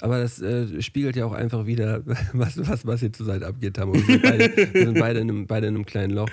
Aber 0.00 0.20
das 0.20 0.40
äh, 0.40 0.80
spiegelt 0.80 1.16
ja 1.16 1.24
auch 1.24 1.32
einfach 1.32 1.66
wieder, 1.66 2.02
was, 2.32 2.56
was, 2.68 2.86
was 2.86 3.00
hier 3.00 3.12
zur 3.12 3.26
Seite 3.26 3.46
abgeht 3.46 3.78
haben. 3.78 3.92
Wir 3.92 4.04
sind 4.04 4.22
beide, 4.22 4.56
wir 4.56 4.84
sind 4.86 4.98
beide, 4.98 5.18
in, 5.18 5.30
einem, 5.30 5.46
beide 5.48 5.66
in 5.66 5.74
einem 5.74 5.86
kleinen 5.86 6.14
Loch. 6.14 6.28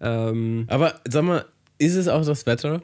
Ähm, 0.00 0.64
Aber 0.68 1.00
sag 1.08 1.22
mal, 1.22 1.44
ist 1.78 1.94
es 1.94 2.08
auch 2.08 2.24
das 2.24 2.46
Wetter? 2.46 2.82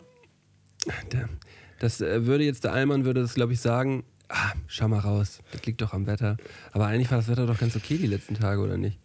das 1.80 2.00
äh, 2.00 2.24
würde 2.24 2.44
jetzt 2.44 2.62
der 2.62 2.72
Allmann 2.72 3.04
würde 3.04 3.22
das, 3.22 3.34
glaube 3.34 3.52
ich, 3.52 3.60
sagen. 3.60 4.04
Ah, 4.28 4.52
schau 4.66 4.88
mal 4.88 4.98
raus, 4.98 5.38
das 5.52 5.64
liegt 5.66 5.80
doch 5.82 5.92
am 5.92 6.06
Wetter. 6.06 6.36
Aber 6.72 6.86
eigentlich 6.86 7.10
war 7.10 7.18
das 7.18 7.28
Wetter 7.28 7.46
doch 7.46 7.58
ganz 7.58 7.76
okay 7.76 7.96
die 7.96 8.06
letzten 8.08 8.34
Tage, 8.34 8.60
oder 8.60 8.76
nicht? 8.76 8.98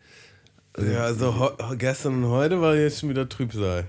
Ja, 0.77 1.03
also 1.03 1.51
gestern 1.77 2.23
und 2.23 2.29
heute 2.29 2.61
war 2.61 2.75
jetzt 2.75 2.99
schon 3.01 3.09
wieder 3.09 3.27
Trübsal. 3.29 3.85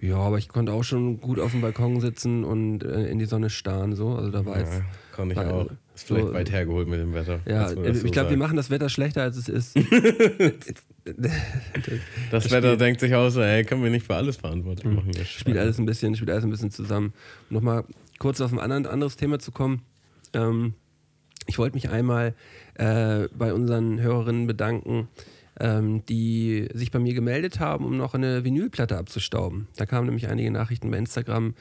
Ja, 0.00 0.16
aber 0.16 0.38
ich 0.38 0.48
konnte 0.48 0.72
auch 0.72 0.82
schon 0.82 1.20
gut 1.20 1.38
auf 1.38 1.52
dem 1.52 1.60
Balkon 1.60 2.00
sitzen 2.00 2.42
und 2.42 2.82
äh, 2.82 3.06
in 3.06 3.20
die 3.20 3.24
Sonne 3.26 3.50
starren. 3.50 3.94
So. 3.94 4.16
Also 4.16 4.30
da 4.32 4.44
war 4.44 4.58
jetzt. 4.58 4.72
Ja, 4.72 4.84
kann 5.14 5.30
ich 5.30 5.36
war, 5.36 5.52
auch. 5.54 5.66
äh, 5.66 5.74
Ist 5.94 6.08
vielleicht 6.08 6.26
so- 6.26 6.34
weit 6.34 6.50
hergeholt 6.50 6.88
mit 6.88 6.98
dem 6.98 7.14
Wetter. 7.14 7.38
Ja, 7.46 7.70
äh, 7.70 7.76
das 7.92 8.02
ich 8.02 8.10
glaube, 8.10 8.30
wir 8.30 8.36
machen 8.36 8.56
das 8.56 8.68
Wetter 8.68 8.88
schlechter, 8.88 9.22
als 9.22 9.36
es 9.36 9.48
ist. 9.48 9.76
Das 12.30 12.50
Wetter 12.50 12.76
denkt 12.76 13.00
sich 13.00 13.14
auch 13.14 13.28
so, 13.30 13.40
ey, 13.42 13.64
können 13.64 13.82
wir 13.82 13.90
nicht 13.90 14.06
für 14.06 14.14
alles 14.14 14.36
verantwortlich 14.36 14.92
machen. 14.92 15.12
Hm. 15.12 15.24
spielt 15.24 15.58
alles 15.58 15.78
ein 15.78 15.86
bisschen, 15.86 16.14
spielt 16.14 16.30
alles 16.30 16.44
ein 16.44 16.50
bisschen 16.50 16.70
zusammen. 16.70 17.12
Um 17.50 17.54
Nochmal 17.56 17.84
kurz 18.18 18.40
auf 18.40 18.52
ein 18.56 18.60
anderes 18.60 19.16
Thema 19.16 19.38
zu 19.38 19.50
kommen. 19.52 19.82
Ähm, 20.34 20.74
ich 21.46 21.58
wollte 21.58 21.74
mich 21.74 21.90
einmal 21.90 22.34
äh, 22.74 23.28
bei 23.36 23.52
unseren 23.52 24.00
Hörerinnen 24.00 24.46
bedanken, 24.46 25.08
ähm, 25.60 26.04
die 26.06 26.68
sich 26.72 26.90
bei 26.90 26.98
mir 26.98 27.14
gemeldet 27.14 27.60
haben, 27.60 27.84
um 27.84 27.96
noch 27.96 28.14
eine 28.14 28.44
Vinylplatte 28.44 28.96
abzustauben. 28.96 29.68
Da 29.76 29.86
kamen 29.86 30.06
nämlich 30.06 30.28
einige 30.28 30.50
Nachrichten 30.50 30.90
bei 30.90 30.98
Instagram, 30.98 31.54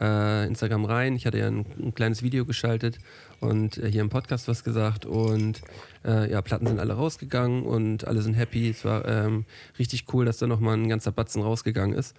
äh, 0.00 0.46
Instagram 0.46 0.84
rein. 0.84 1.16
Ich 1.16 1.26
hatte 1.26 1.38
ja 1.38 1.48
ein, 1.48 1.66
ein 1.78 1.94
kleines 1.94 2.22
Video 2.22 2.44
geschaltet 2.44 2.98
und 3.40 3.78
äh, 3.78 3.90
hier 3.90 4.00
im 4.00 4.08
Podcast 4.08 4.48
was 4.48 4.64
gesagt. 4.64 5.04
Und 5.04 5.60
äh, 6.04 6.30
ja, 6.30 6.40
Platten 6.42 6.66
sind 6.66 6.78
alle 6.78 6.94
rausgegangen 6.94 7.64
und 7.64 8.06
alle 8.06 8.22
sind 8.22 8.34
happy. 8.34 8.70
Es 8.70 8.84
war 8.84 9.06
ähm, 9.06 9.44
richtig 9.78 10.06
cool, 10.12 10.24
dass 10.24 10.38
da 10.38 10.46
nochmal 10.46 10.76
ein 10.76 10.88
ganzer 10.88 11.12
Batzen 11.12 11.42
rausgegangen 11.42 11.96
ist. 11.96 12.14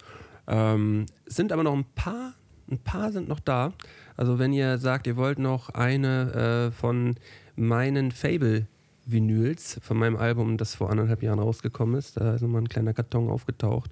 Ähm, 0.46 1.06
es 1.26 1.34
sind 1.34 1.50
aber 1.50 1.64
noch 1.64 1.74
ein 1.74 1.86
paar, 1.94 2.34
ein 2.70 2.78
paar 2.78 3.12
sind 3.12 3.28
noch 3.28 3.40
da. 3.40 3.72
Also 4.16 4.38
wenn 4.38 4.52
ihr 4.52 4.78
sagt, 4.78 5.06
ihr 5.06 5.16
wollt 5.16 5.38
noch 5.38 5.70
eine 5.70 6.68
äh, 6.68 6.70
von 6.72 7.16
meinen 7.54 8.12
Fable-Vinyls, 8.12 9.80
von 9.82 9.98
meinem 9.98 10.16
Album, 10.16 10.56
das 10.56 10.74
vor 10.74 10.90
anderthalb 10.90 11.22
Jahren 11.22 11.38
rausgekommen 11.38 11.96
ist, 11.96 12.16
da 12.16 12.34
ist 12.34 12.42
nochmal 12.42 12.62
ein 12.62 12.68
kleiner 12.68 12.94
Karton 12.94 13.28
aufgetaucht. 13.28 13.90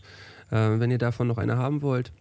Äh, 0.50 0.78
wenn 0.78 0.90
ihr 0.90 0.98
davon 0.98 1.28
noch 1.28 1.38
eine 1.38 1.56
haben 1.56 1.82
wollt, 1.82 2.12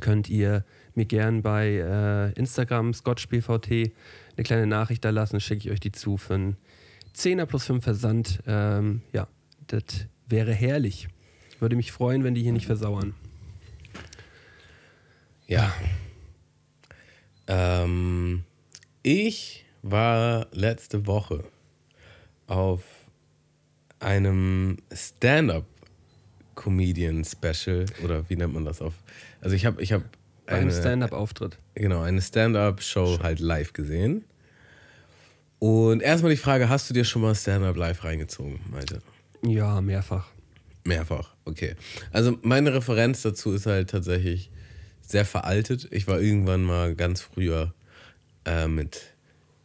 könnt 0.00 0.28
ihr 0.28 0.64
mir 0.94 1.06
gern 1.06 1.42
bei 1.42 1.68
äh, 1.68 2.32
Instagram 2.32 2.92
ScotchBVT 2.92 3.92
eine 4.36 4.44
kleine 4.44 4.66
Nachricht 4.66 5.04
da 5.04 5.10
lassen, 5.10 5.40
schicke 5.40 5.68
ich 5.68 5.70
euch 5.70 5.80
die 5.80 5.92
zu 5.92 6.16
für 6.16 6.34
einen 6.34 6.56
10er 7.14 7.46
plus 7.46 7.64
5 7.64 7.82
Versand. 7.82 8.40
Ähm, 8.46 9.02
ja, 9.12 9.26
das 9.66 10.06
wäre 10.28 10.52
herrlich. 10.52 11.08
Würde 11.58 11.76
mich 11.76 11.90
freuen, 11.90 12.22
wenn 12.22 12.34
die 12.34 12.42
hier 12.42 12.52
nicht 12.52 12.66
versauern. 12.66 13.14
Ja. 15.48 15.72
Ähm, 17.46 18.44
ich 19.02 19.64
war 19.82 20.46
letzte 20.52 21.06
Woche 21.06 21.44
auf 22.46 22.82
einem 24.00 24.78
Stand-up-Comedian-Special 24.92 27.86
oder 28.04 28.28
wie 28.28 28.36
nennt 28.36 28.52
man 28.54 28.64
das 28.64 28.80
auf? 28.82 28.94
Also 29.40 29.56
ich 29.56 29.64
habe 29.66 29.82
ich 29.82 29.92
habe 29.92 30.04
Bei 30.46 30.54
einem 30.56 30.68
eine 30.68 30.78
Stand-up-Auftritt. 30.78 31.58
genau 31.74 32.02
eine 32.02 32.20
Stand-up-Show 32.20 33.18
halt 33.22 33.40
live 33.40 33.72
gesehen. 33.72 34.24
Und 35.58 36.02
erstmal 36.02 36.30
die 36.30 36.36
Frage, 36.36 36.68
hast 36.68 36.88
du 36.90 36.94
dir 36.94 37.04
schon 37.04 37.22
mal 37.22 37.34
Stand-up 37.34 37.76
live 37.76 38.04
reingezogen, 38.04 38.60
Malte? 38.70 39.00
Ja, 39.42 39.80
mehrfach. 39.80 40.28
Mehrfach, 40.84 41.34
okay. 41.44 41.74
Also 42.12 42.38
meine 42.42 42.72
Referenz 42.74 43.22
dazu 43.22 43.52
ist 43.52 43.66
halt 43.66 43.90
tatsächlich 43.90 44.50
sehr 45.08 45.24
veraltet. 45.24 45.88
Ich 45.90 46.06
war 46.06 46.20
irgendwann 46.20 46.62
mal 46.64 46.94
ganz 46.94 47.22
früher 47.22 47.72
äh, 48.44 48.68
mit, 48.68 49.14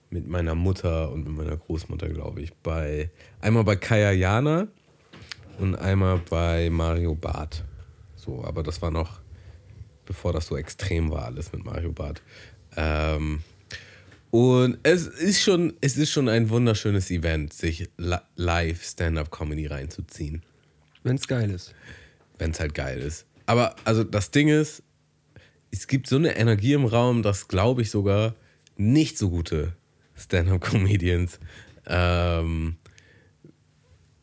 mit 0.10 0.28
meiner 0.28 0.56
Mutter 0.56 1.12
und 1.12 1.26
mit 1.28 1.36
meiner 1.36 1.58
Großmutter, 1.58 2.08
glaube 2.10 2.42
ich. 2.42 2.54
Bei, 2.64 3.12
einmal 3.42 3.64
bei 3.66 3.76
Kaya 3.76 4.12
Jana 4.12 4.68
und 5.60 5.76
einmal 5.76 6.20
bei 6.30 6.70
Mario 6.70 7.14
Barth. 7.14 7.64
So, 8.16 8.44
aber 8.46 8.64
das 8.64 8.82
war 8.82 8.90
noch, 8.90 9.20
bevor 10.06 10.32
das 10.32 10.48
so 10.48 10.56
extrem 10.56 11.12
war, 11.12 11.26
alles 11.26 11.52
mit 11.52 11.66
Mario 11.66 11.92
Barth. 11.92 12.22
Ähm, 12.78 13.44
und 14.32 14.80
es 14.84 15.06
ist 15.08 15.42
schon, 15.42 15.74
es 15.82 15.98
ist 15.98 16.10
schon 16.12 16.30
ein 16.30 16.50
wunderschönes 16.50 17.12
Event, 17.12 17.52
sich 17.54 17.90
li- 17.98 18.16
live 18.38 18.82
Stand-up-Comedy 18.84 19.68
reinzuziehen 19.68 20.42
Wenn 21.04 21.18
es 21.18 21.28
geil 21.28 21.52
ist. 21.52 21.76
wenn 22.40 22.52
es 22.52 22.60
halt 22.62 22.74
geil 22.74 23.00
ist. 23.00 23.26
Aber 23.46 23.76
also 23.84 24.04
das 24.06 24.32
Ding 24.32 24.48
ist, 24.48 24.82
es 25.74 25.88
gibt 25.88 26.08
so 26.08 26.18
eine 26.18 26.38
Energie 26.38 26.74
im 26.74 26.86
Raum, 26.86 27.24
dass 27.24 27.48
glaube 27.48 27.82
ich 27.82 27.90
sogar 27.90 28.36
nicht 28.78 29.18
so 29.18 29.32
gute 29.32 29.74
Stand-up-Comedians 30.16 31.40
ähm, 31.88 32.78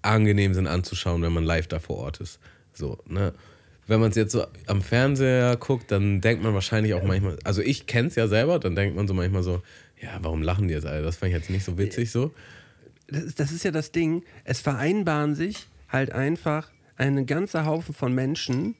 angenehm 0.01 0.55
sind 0.55 0.69
anzuschauen, 0.69 1.23
wenn 1.23 1.33
man 1.33 1.45
live 1.45 1.67
da 1.67 1.81
vor 1.81 1.99
Ort 1.99 2.21
ist. 2.21 2.39
So, 2.73 2.99
ne? 3.07 3.35
Wenn 3.89 3.99
man 3.99 4.11
es 4.11 4.17
jetzt 4.17 4.31
so 4.31 4.47
am 4.69 4.81
Fernseher 4.81 5.57
guckt, 5.57 5.91
dann 5.91 6.21
denkt 6.21 6.45
man 6.45 6.55
wahrscheinlich 6.55 6.95
auch 6.95 7.03
manchmal, 7.03 7.37
also 7.43 7.61
ich 7.61 7.89
kenne 7.89 8.07
es 8.07 8.15
ja 8.15 8.29
selber, 8.29 8.61
dann 8.61 8.77
denkt 8.77 8.95
man 8.95 9.09
so 9.09 9.15
manchmal 9.15 9.43
so, 9.43 9.61
ja, 10.01 10.19
warum 10.23 10.43
lachen 10.43 10.69
die 10.69 10.75
jetzt 10.75 10.87
alle? 10.87 11.03
Das 11.03 11.17
fand 11.17 11.33
ich 11.33 11.37
jetzt 11.37 11.51
nicht 11.51 11.65
so 11.65 11.77
witzig 11.77 12.13
so. 12.13 12.33
das 13.09 13.25
ist, 13.25 13.41
das 13.41 13.51
ist 13.51 13.65
ja 13.65 13.73
das 13.73 13.91
Ding, 13.91 14.23
es 14.45 14.61
vereinbaren 14.61 15.35
sich 15.35 15.67
halt 15.89 16.13
einfach 16.13 16.71
ein 16.97 17.27
ganzer 17.27 17.67
Haufen 17.67 17.93
von 17.93 18.15
Menschen, 18.15 18.77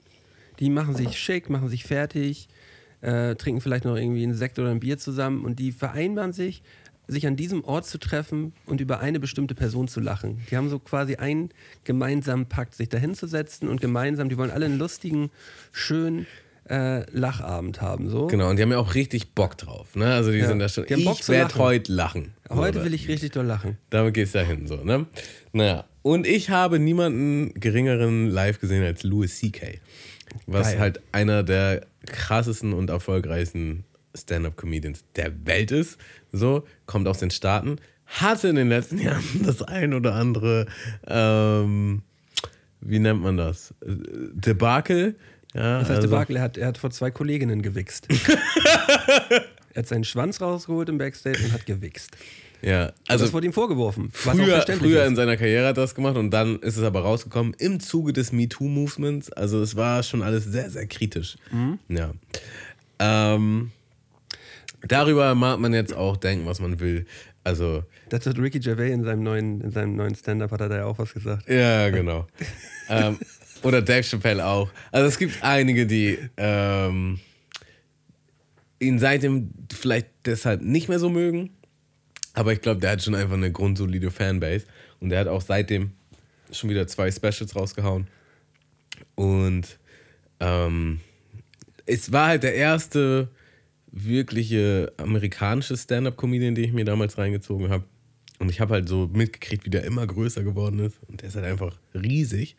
die 0.61 0.71
machen 0.71 0.95
sich 0.95 1.19
schick, 1.19 1.51
machen 1.51 1.69
sich 1.69 1.83
fertig, 1.83 2.49
äh, 3.01 3.35
trinken 3.37 3.61
vielleicht 3.61 3.85
noch 3.85 3.97
irgendwie 3.97 4.23
einen 4.23 4.35
Sekt 4.35 4.59
oder 4.59 4.71
ein 4.71 4.81
Bier 4.81 4.99
zusammen 4.99 5.45
und 5.45 5.59
die 5.59 5.73
vereinbaren 5.73 6.33
sich, 6.33 6.63
sich 7.09 7.27
an 7.27 7.35
diesem 7.35 7.65
Ort 7.65 7.87
zu 7.87 7.99
treffen 7.99 8.53
und 8.67 8.81
über 8.81 9.01
eine 9.01 9.19
bestimmte 9.19 9.55
Person 9.55 9.89
zu 9.89 10.01
lachen. 10.01 10.41
Die 10.51 10.57
haben 10.57 10.69
so 10.69 10.79
quasi 10.79 11.17
einen 11.17 11.51
gemeinsamen 11.85 12.47
Pakt, 12.47 12.75
sich 12.75 12.89
dahin 12.89 13.15
zu 13.15 13.27
setzen 13.27 13.69
und 13.69 13.81
gemeinsam, 13.81 14.29
die 14.29 14.39
wollen 14.39 14.51
alle 14.51 14.67
einen 14.67 14.79
lustigen, 14.79 15.31
schönen 15.73 16.27
äh, 16.69 17.11
Lachabend 17.11 17.81
haben. 17.81 18.09
So. 18.11 18.29
Genau, 18.29 18.49
und 18.49 18.57
die 18.57 18.63
haben 18.63 18.71
ja 18.71 18.79
auch 18.79 18.95
richtig 18.95 19.35
Bock 19.35 19.59
drauf. 19.59 19.97
Ne? 19.97 20.07
Also 20.07 20.31
die 20.31 20.39
Ja. 20.39 20.47
sind 20.47 20.61
da 20.61 20.69
schon, 20.69 20.87
Die 20.87 20.95
haben 20.95 21.05
Bock 21.05 21.19
ich 21.21 21.29
werde 21.29 21.55
heute 21.57 21.93
lachen. 21.93 22.33
Heute 22.49 22.85
will 22.85 22.95
ich 22.95 23.09
richtig 23.09 23.33
doll 23.33 23.47
lachen. 23.47 23.77
Damit 23.91 24.15
geht's 24.15 24.33
da 24.33 24.43
hin, 24.43 24.69
so, 24.69 24.77
ne? 24.77 25.07
Naja. 25.53 25.85
Und 26.03 26.27
ich 26.29 26.49
habe 26.51 26.79
niemanden 26.79 27.53
geringeren 27.55 28.29
live 28.31 28.61
gesehen 28.61 28.85
als 28.85 29.03
Louis 29.03 29.37
C.K. 29.39 29.81
Was 30.47 30.69
Geil. 30.73 30.79
halt 30.81 31.01
einer 31.13 31.43
der 31.43 31.87
krassesten 32.07 32.73
und 32.73 32.91
erfolgreichsten 32.91 33.85
Stand-Up-Comedians 34.17 35.05
der 35.17 35.47
Welt 35.47 35.71
ist. 35.71 35.99
So, 36.33 36.65
kommt 36.87 37.07
aus 37.09 37.19
den 37.19 37.31
Staaten. 37.31 37.77
Hatte 38.07 38.49
in 38.49 38.57
den 38.57 38.69
letzten 38.69 38.99
Jahren 39.03 39.23
das 39.45 39.63
ein 39.63 39.95
oder 39.95 40.15
andere, 40.15 40.67
ähm, 41.07 42.03
wie 42.81 42.99
nennt 42.99 43.23
man 43.23 43.37
das? 43.37 43.73
Debakel. 43.85 45.17
Ja, 45.55 45.79
Das 45.81 45.89
heißt, 45.89 45.97
also- 46.03 46.09
Debakel, 46.09 46.37
er 46.37 46.43
hat, 46.43 46.57
er 46.57 46.67
hat 46.69 46.79
vor 46.79 46.91
zwei 46.91 47.11
Kolleginnen 47.11 47.63
gewichst. 47.63 48.09
er 49.75 49.81
hat 49.83 49.87
seinen 49.89 50.05
Schwanz 50.05 50.41
rausgeholt 50.41 50.89
im 50.89 50.99
Backstage 50.99 51.39
und 51.45 51.53
hat 51.53 51.67
gewichst. 51.67 52.17
Ja, 52.63 52.83
Also, 52.83 52.95
also 53.09 53.25
das 53.25 53.33
wurde 53.33 53.47
ihm 53.47 53.53
vorgeworfen. 53.53 54.11
Früher, 54.13 54.63
früher 54.63 55.03
ist. 55.03 55.09
in 55.09 55.17
seiner 55.17 55.37
Karriere 55.37 55.69
hat 55.69 55.77
er 55.79 55.83
das 55.83 55.95
gemacht 55.95 56.17
und 56.17 56.31
dann 56.31 56.59
ist 56.61 56.77
es 56.77 56.83
aber 56.83 57.01
rausgekommen 57.01 57.55
im 57.59 57.81
Zuge 57.81 58.13
des 58.13 58.33
MeToo-Movements. 58.33 59.33
Also 59.33 59.63
es 59.63 59.77
war 59.77 60.03
schon 60.03 60.23
alles 60.23 60.45
sehr, 60.45 60.71
sehr 60.71 60.87
kritisch. 60.87 61.37
Mhm. 61.51 61.79
Ja. 61.89 62.13
Ähm, 62.99 63.71
darüber 64.87 65.35
mag 65.35 65.59
man 65.59 65.73
jetzt 65.73 65.95
auch 65.95 66.17
denken, 66.17 66.47
was 66.47 66.61
man 66.61 66.81
will. 66.81 67.07
Also, 67.43 67.85
Dazu 68.11 68.31
hat 68.31 68.39
Ricky 68.39 68.61
Gervais 68.61 68.93
in 68.93 69.05
seinem 69.05 69.23
neuen, 69.23 69.61
in 69.63 69.71
seinem 69.71 69.97
neuen 69.97 70.15
Stand-Up 70.15 70.51
hat 70.51 70.61
er 70.61 70.69
da 70.69 70.77
ja 70.79 70.85
auch 70.85 70.99
was 70.99 71.15
gesagt. 71.15 71.49
ja, 71.49 71.89
genau. 71.91 72.27
ähm, 72.91 73.19
oder 73.63 73.83
Dave 73.83 74.03
Chappelle 74.03 74.45
auch. 74.45 74.71
Also 74.91 75.09
es 75.09 75.19
gibt 75.19 75.43
einige, 75.43 75.87
die 75.87 76.19
ähm, 76.37 77.19
ihn 78.79 78.99
seitdem 78.99 79.51
vielleicht 79.73 80.09
deshalb 80.25 80.63
nicht 80.63 80.89
mehr 80.89 80.99
so 80.99 81.09
mögen. 81.09 81.51
Aber 82.35 82.53
ich 82.53 82.61
glaube, 82.61 82.81
der 82.81 82.93
hat 82.93 83.03
schon 83.03 83.15
einfach 83.15 83.35
eine 83.35 83.51
grundsolide 83.51 84.11
Fanbase. 84.11 84.67
Und 85.01 85.11
der 85.11 85.21
hat 85.21 85.29
auch 85.29 85.41
seitdem 85.41 85.93
schon 86.53 86.71
wieder 86.71 86.87
zwei 86.87 87.11
Specials 87.11 87.57
rausgehauen. 87.57 88.07
Und 89.15 89.79
ähm, 90.41 91.01
es 91.87 92.13
war 92.13 92.29
halt 92.29 92.43
der 92.43 92.55
erste 92.55 93.29
wirkliche 93.93 94.93
amerikanische 94.97 95.77
Stand-up-Comedian, 95.77 96.55
den 96.55 96.65
ich 96.65 96.73
mir 96.73 96.85
damals 96.85 97.19
reingezogen 97.19 97.71
habe. 97.71 97.85
Und 98.39 98.49
ich 98.51 98.61
habe 98.61 98.75
halt 98.75 98.89
so 98.89 99.11
mitgekriegt, 99.13 99.67
wie 99.67 99.71
der 99.71 99.85
immer 99.85 100.07
größer 100.07 100.43
geworden 100.43 100.79
ist. 100.79 100.99
Und 101.09 101.21
der 101.21 101.29
ist 101.29 101.37
halt 101.37 101.45
einfach 101.45 101.79
riesig. 101.95 102.57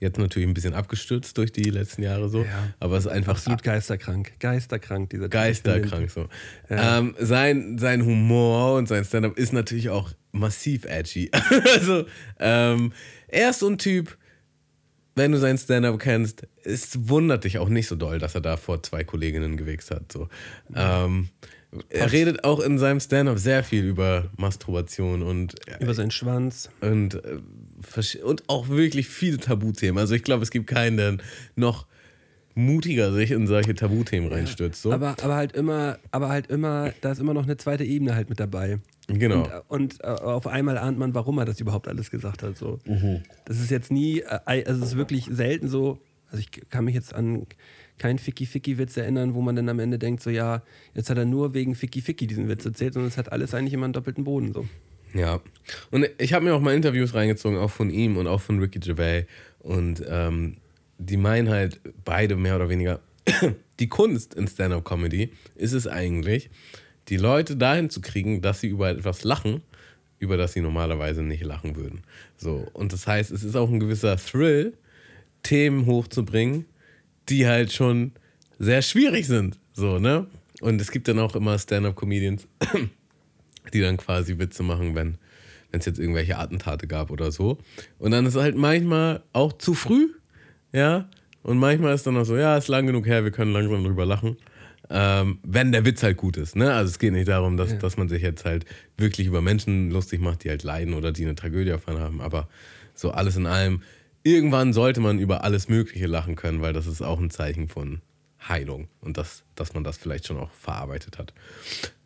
Jetzt 0.00 0.18
natürlich 0.18 0.48
ein 0.48 0.54
bisschen 0.54 0.74
abgestürzt 0.74 1.36
durch 1.38 1.52
die 1.52 1.70
letzten 1.70 2.02
Jahre 2.02 2.28
so. 2.28 2.42
Ja. 2.44 2.74
Aber 2.80 2.96
es 2.96 3.06
ist 3.06 3.12
einfach 3.12 3.32
Absolut 3.34 3.62
geisterkrank. 3.62 4.32
Geisterkrank, 4.40 5.10
dieser 5.10 5.24
Typ. 5.24 5.32
geisterkrank 5.32 6.10
so. 6.10 6.28
Ähm, 6.68 7.14
sein, 7.18 7.78
sein 7.78 8.04
Humor 8.04 8.76
und 8.76 8.88
sein 8.88 9.04
Stand-up 9.04 9.38
ist 9.38 9.52
natürlich 9.52 9.90
auch 9.90 10.10
massiv 10.32 10.84
edgy. 10.84 11.30
also, 11.74 12.06
ähm, 12.38 12.92
er 13.28 13.50
ist 13.50 13.60
so 13.60 13.68
ein 13.68 13.78
Typ, 13.78 14.16
wenn 15.14 15.32
du 15.32 15.38
sein 15.38 15.56
Stand-up 15.58 15.98
kennst, 16.00 16.46
es 16.64 17.08
wundert 17.08 17.44
dich 17.44 17.58
auch 17.58 17.68
nicht 17.68 17.86
so 17.86 17.94
doll, 17.94 18.18
dass 18.18 18.34
er 18.34 18.40
da 18.40 18.56
vor 18.56 18.82
zwei 18.82 19.04
Kolleginnen 19.04 19.56
gewichst 19.56 19.90
hat. 19.90 20.10
So. 20.12 20.28
Ähm, 20.74 21.28
er 21.88 22.12
redet 22.12 22.44
auch 22.44 22.60
in 22.60 22.78
seinem 22.78 23.00
Stand-up 23.00 23.38
sehr 23.38 23.64
viel 23.64 23.84
über 23.84 24.30
Masturbation 24.36 25.22
und 25.22 25.54
Über 25.80 25.94
seinen 25.94 26.10
Schwanz. 26.10 26.70
und, 26.80 27.14
äh, 27.14 27.38
und 28.22 28.48
auch 28.48 28.68
wirklich 28.68 29.08
viele 29.08 29.38
Tabuthemen. 29.38 29.98
Also 29.98 30.14
ich 30.14 30.22
glaube, 30.22 30.42
es 30.42 30.50
gibt 30.50 30.66
keinen, 30.66 30.96
der 30.96 31.16
noch 31.56 31.86
mutiger 32.54 33.12
sich 33.12 33.30
in 33.30 33.46
solche 33.46 33.74
Tabuthemen 33.74 34.30
reinstürzt. 34.32 34.82
So. 34.82 34.92
Aber, 34.92 35.16
aber 35.22 35.34
halt 35.34 35.52
immer, 35.52 35.98
aber 36.12 36.28
halt 36.28 36.46
immer, 36.48 36.92
da 37.00 37.12
ist 37.12 37.18
immer 37.18 37.34
noch 37.34 37.44
eine 37.44 37.56
zweite 37.56 37.84
Ebene 37.84 38.14
halt 38.14 38.28
mit 38.28 38.38
dabei. 38.38 38.78
genau. 39.08 39.48
Und, 39.68 39.94
und 40.00 40.04
äh, 40.04 40.06
auf 40.06 40.46
einmal 40.46 40.78
ahnt 40.78 40.98
man, 40.98 41.14
warum 41.14 41.38
er 41.38 41.44
das 41.44 41.60
überhaupt 41.60 41.88
alles 41.88 42.10
gesagt 42.10 42.42
hat. 42.42 42.56
So. 42.56 42.78
Mhm. 42.86 43.22
Das 43.44 43.58
ist 43.58 43.70
jetzt 43.70 43.90
nie, 43.90 44.20
äh, 44.20 44.64
also 44.64 44.82
es 44.82 44.90
ist 44.90 44.96
wirklich 44.96 45.28
selten 45.30 45.68
so, 45.68 45.98
also 46.30 46.38
ich 46.38 46.68
kann 46.70 46.84
mich 46.84 46.94
jetzt 46.94 47.14
an 47.14 47.46
keinen 47.98 48.18
Ficky-Ficky-Witz 48.18 48.96
erinnern, 48.96 49.34
wo 49.34 49.40
man 49.40 49.54
dann 49.54 49.68
am 49.68 49.78
Ende 49.78 49.98
denkt, 49.98 50.22
so 50.22 50.30
ja, 50.30 50.62
jetzt 50.94 51.10
hat 51.10 51.18
er 51.18 51.24
nur 51.24 51.54
wegen 51.54 51.74
Ficky-Ficky 51.74 52.26
diesen 52.26 52.48
Witz 52.48 52.64
erzählt, 52.64 52.94
sondern 52.94 53.08
es 53.08 53.16
hat 53.16 53.30
alles 53.30 53.54
eigentlich 53.54 53.72
immer 53.72 53.84
einen 53.84 53.92
doppelten 53.92 54.24
Boden. 54.24 54.52
So. 54.52 54.66
Ja. 55.14 55.40
Und 55.90 56.08
ich 56.18 56.32
habe 56.32 56.44
mir 56.44 56.54
auch 56.54 56.60
mal 56.60 56.74
Interviews 56.74 57.14
reingezogen, 57.14 57.58
auch 57.58 57.70
von 57.70 57.90
ihm 57.90 58.16
und 58.16 58.26
auch 58.26 58.40
von 58.40 58.58
Ricky 58.58 58.80
Gervais. 58.80 59.26
Und 59.60 60.02
ähm, 60.08 60.58
die 60.98 61.16
meinen 61.16 61.48
halt 61.48 61.80
beide 62.04 62.36
mehr 62.36 62.56
oder 62.56 62.68
weniger, 62.68 63.00
die 63.80 63.88
Kunst 63.88 64.34
in 64.34 64.46
Stand-Up-Comedy 64.46 65.32
ist 65.54 65.72
es 65.72 65.86
eigentlich, 65.86 66.50
die 67.08 67.16
Leute 67.16 67.56
dahin 67.56 67.90
zu 67.90 68.00
kriegen, 68.00 68.42
dass 68.42 68.60
sie 68.60 68.68
über 68.68 68.90
etwas 68.90 69.24
lachen, 69.24 69.62
über 70.18 70.36
das 70.36 70.52
sie 70.52 70.60
normalerweise 70.60 71.22
nicht 71.22 71.44
lachen 71.44 71.76
würden. 71.76 72.02
So. 72.36 72.66
Und 72.72 72.92
das 72.92 73.06
heißt, 73.06 73.30
es 73.30 73.44
ist 73.44 73.56
auch 73.56 73.70
ein 73.70 73.80
gewisser 73.80 74.16
Thrill, 74.16 74.74
Themen 75.42 75.86
hochzubringen, 75.86 76.66
die 77.28 77.46
halt 77.46 77.72
schon 77.72 78.12
sehr 78.58 78.82
schwierig 78.82 79.26
sind. 79.26 79.58
So, 79.72 79.98
ne? 79.98 80.26
Und 80.60 80.80
es 80.80 80.90
gibt 80.90 81.08
dann 81.08 81.18
auch 81.18 81.34
immer 81.34 81.58
Stand-Up-Comedians, 81.58 82.46
die 83.72 83.80
dann 83.80 83.96
quasi 83.96 84.38
Witze 84.38 84.62
machen, 84.62 84.94
wenn 84.94 85.18
wenn 85.74 85.80
es 85.80 85.86
jetzt 85.86 85.98
irgendwelche 85.98 86.38
Attentate 86.38 86.86
gab 86.86 87.10
oder 87.10 87.32
so. 87.32 87.58
Und 87.98 88.12
dann 88.12 88.26
ist 88.26 88.36
es 88.36 88.40
halt 88.40 88.56
manchmal 88.56 89.24
auch 89.32 89.52
zu 89.52 89.74
früh, 89.74 90.10
ja. 90.72 91.08
Und 91.42 91.58
manchmal 91.58 91.96
ist 91.96 92.06
dann 92.06 92.16
auch 92.16 92.24
so, 92.24 92.36
ja, 92.36 92.56
ist 92.56 92.68
lang 92.68 92.86
genug 92.86 93.06
her, 93.06 93.24
wir 93.24 93.32
können 93.32 93.52
langsam 93.52 93.82
drüber 93.82 94.06
lachen. 94.06 94.36
Ähm, 94.88 95.40
wenn 95.42 95.72
der 95.72 95.84
Witz 95.84 96.04
halt 96.04 96.16
gut 96.16 96.36
ist, 96.36 96.54
ne? 96.54 96.72
Also 96.72 96.90
es 96.90 97.00
geht 97.00 97.12
nicht 97.12 97.26
darum, 97.26 97.56
dass, 97.56 97.76
dass 97.78 97.96
man 97.96 98.08
sich 98.08 98.22
jetzt 98.22 98.44
halt 98.44 98.66
wirklich 98.96 99.26
über 99.26 99.42
Menschen 99.42 99.90
lustig 99.90 100.20
macht, 100.20 100.44
die 100.44 100.50
halt 100.50 100.62
leiden 100.62 100.94
oder 100.94 101.10
die 101.10 101.24
eine 101.24 101.34
Tragödie 101.34 101.70
erfahren 101.70 101.98
haben. 101.98 102.20
Aber 102.20 102.48
so 102.94 103.10
alles 103.10 103.34
in 103.34 103.46
allem, 103.46 103.82
irgendwann 104.22 104.72
sollte 104.72 105.00
man 105.00 105.18
über 105.18 105.42
alles 105.42 105.68
Mögliche 105.68 106.06
lachen 106.06 106.36
können, 106.36 106.62
weil 106.62 106.72
das 106.72 106.86
ist 106.86 107.02
auch 107.02 107.18
ein 107.18 107.30
Zeichen 107.30 107.66
von 107.66 108.00
Heilung 108.48 108.86
und 109.00 109.18
das, 109.18 109.42
dass 109.56 109.74
man 109.74 109.82
das 109.82 109.96
vielleicht 109.96 110.28
schon 110.28 110.38
auch 110.38 110.52
verarbeitet 110.52 111.18
hat. 111.18 111.34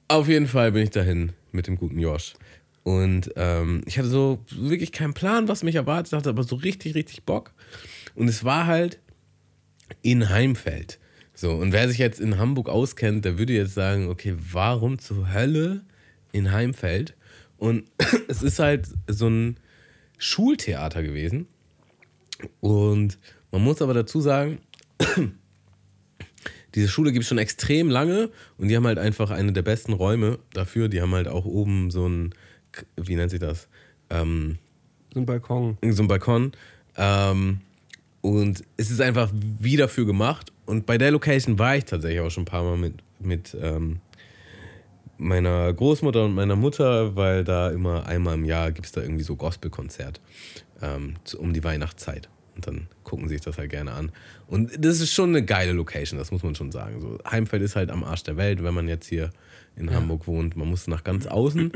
Auf 0.09 0.27
jeden 0.27 0.47
Fall 0.47 0.73
bin 0.73 0.83
ich 0.83 0.91
dahin 0.91 1.33
mit 1.53 1.67
dem 1.67 1.77
guten 1.77 1.99
Josh. 1.99 2.33
Und 2.83 3.31
ähm, 3.37 3.83
ich 3.85 3.99
hatte 3.99 4.09
so 4.09 4.43
wirklich 4.51 4.93
keinen 4.93 5.13
Plan, 5.13 5.49
was 5.49 5.63
mich 5.63 5.75
erwartet 5.75 6.15
hatte, 6.15 6.31
aber 6.31 6.43
so 6.45 6.57
richtig, 6.57 6.95
richtig 6.95 7.25
Bock. 7.25 7.53
Und 8.15 8.29
es 8.29 8.43
war 8.43 8.67
halt 8.67 8.99
in 10.01 10.31
Heimfeld. 10.31 10.99
So, 11.35 11.53
und 11.53 11.73
wer 11.73 11.87
sich 11.89 11.99
jetzt 11.99 12.21
in 12.21 12.39
Hamburg 12.39 12.71
auskennt, 12.71 13.27
der 13.27 13.39
würde 13.39 13.53
jetzt 13.53 13.75
sagen, 13.75 14.09
okay, 14.09 14.35
warum 14.39 14.99
zur 14.99 15.33
Hölle 15.33 15.85
in 16.33 16.51
Heimfeld? 16.51 17.15
Und 17.59 17.85
es 18.29 18.43
ist 18.43 18.59
halt 18.59 18.89
so 19.07 19.29
ein 19.29 19.59
Schultheater 20.17 21.03
gewesen. 21.03 21.47
Und 22.61 23.19
man 23.51 23.63
muss 23.63 23.83
aber 23.83 23.93
dazu 23.93 24.23
sagen, 24.23 24.61
diese 26.79 26.89
Schule 26.89 27.11
gibt 27.11 27.25
es 27.25 27.29
schon 27.29 27.39
extrem 27.39 27.91
lange 27.91 28.31
und 28.57 28.69
die 28.69 28.77
haben 28.77 28.87
halt 28.87 28.99
einfach 28.99 29.31
eine 29.31 29.53
der 29.53 29.63
besten 29.63 29.93
Räume 29.93 30.39
dafür. 30.53 30.89
Die 30.89 31.03
haben 31.03 31.13
halt 31.13 31.27
auch 31.27 31.45
oben 31.45 31.91
so 31.91 32.09
ein, 32.09 32.33
wie 32.97 33.17
nennt 33.17 33.33
sich 33.33 33.41
das? 33.41 33.67
Ähm, 34.11 34.59
So 35.13 35.19
ein 35.19 35.27
Balkon. 35.27 35.77
so 35.91 36.05
ein 36.05 36.09
Balkon. 36.09 36.53
Ähm, 36.97 37.63
und 38.21 38.63
es 38.77 38.93
ist 38.93 39.01
einfach 39.01 39.33
wie 39.35 39.77
dafür 39.77 40.07
gemacht. 40.07 40.53
Und 40.67 40.87
bei 40.87 40.99
der 40.99 41.11
Location 41.11 41.59
war 41.59 41.77
ich 41.77 41.85
tatsächlich 41.85 42.21
auch 42.21 42.31
schon 42.31 42.43
ein 42.43 42.47
paar 42.47 42.63
Mal 42.63 42.77
mit, 42.77 42.95
mit 43.19 43.57
ähm, 43.61 43.99
meiner 45.17 45.73
Großmutter 45.73 46.27
und 46.27 46.35
meiner 46.35 46.55
Mutter, 46.55 47.17
weil 47.17 47.43
da 47.43 47.71
immer 47.71 48.07
einmal 48.07 48.35
im 48.35 48.45
Jahr 48.45 48.71
gibt 48.71 48.87
es 48.87 48.93
da 48.93 49.03
irgendwie 49.03 49.25
so 49.25 49.35
Gospelkonzert 49.35 50.21
ähm, 50.81 51.15
um 51.39 51.53
die 51.53 51.65
Weihnachtszeit. 51.65 52.29
Und 52.59 52.67
dann 52.67 52.89
gucken 53.05 53.29
sie 53.29 53.37
sich 53.37 53.45
das 53.45 53.57
halt 53.57 53.71
gerne 53.71 53.93
an. 53.93 54.11
Und 54.49 54.85
das 54.85 54.99
ist 54.99 55.15
schon 55.15 55.29
eine 55.29 55.45
geile 55.45 55.71
Location, 55.71 56.19
das 56.19 56.33
muss 56.33 56.43
man 56.43 56.57
schon 56.57 56.73
sagen. 56.73 57.01
So, 57.01 57.19
Heimfeld 57.25 57.63
ist 57.63 57.77
halt 57.77 57.89
am 57.89 58.03
Arsch 58.03 58.25
der 58.25 58.37
Welt, 58.37 58.65
wenn 58.65 58.75
man 58.75 58.89
jetzt 58.89 59.07
hier 59.07 59.31
in 59.77 59.95
Hamburg 59.95 60.27
wohnt. 60.27 60.57
Man 60.57 60.69
muss 60.69 60.89
nach 60.89 61.05
ganz 61.05 61.29
außen. 61.29 61.71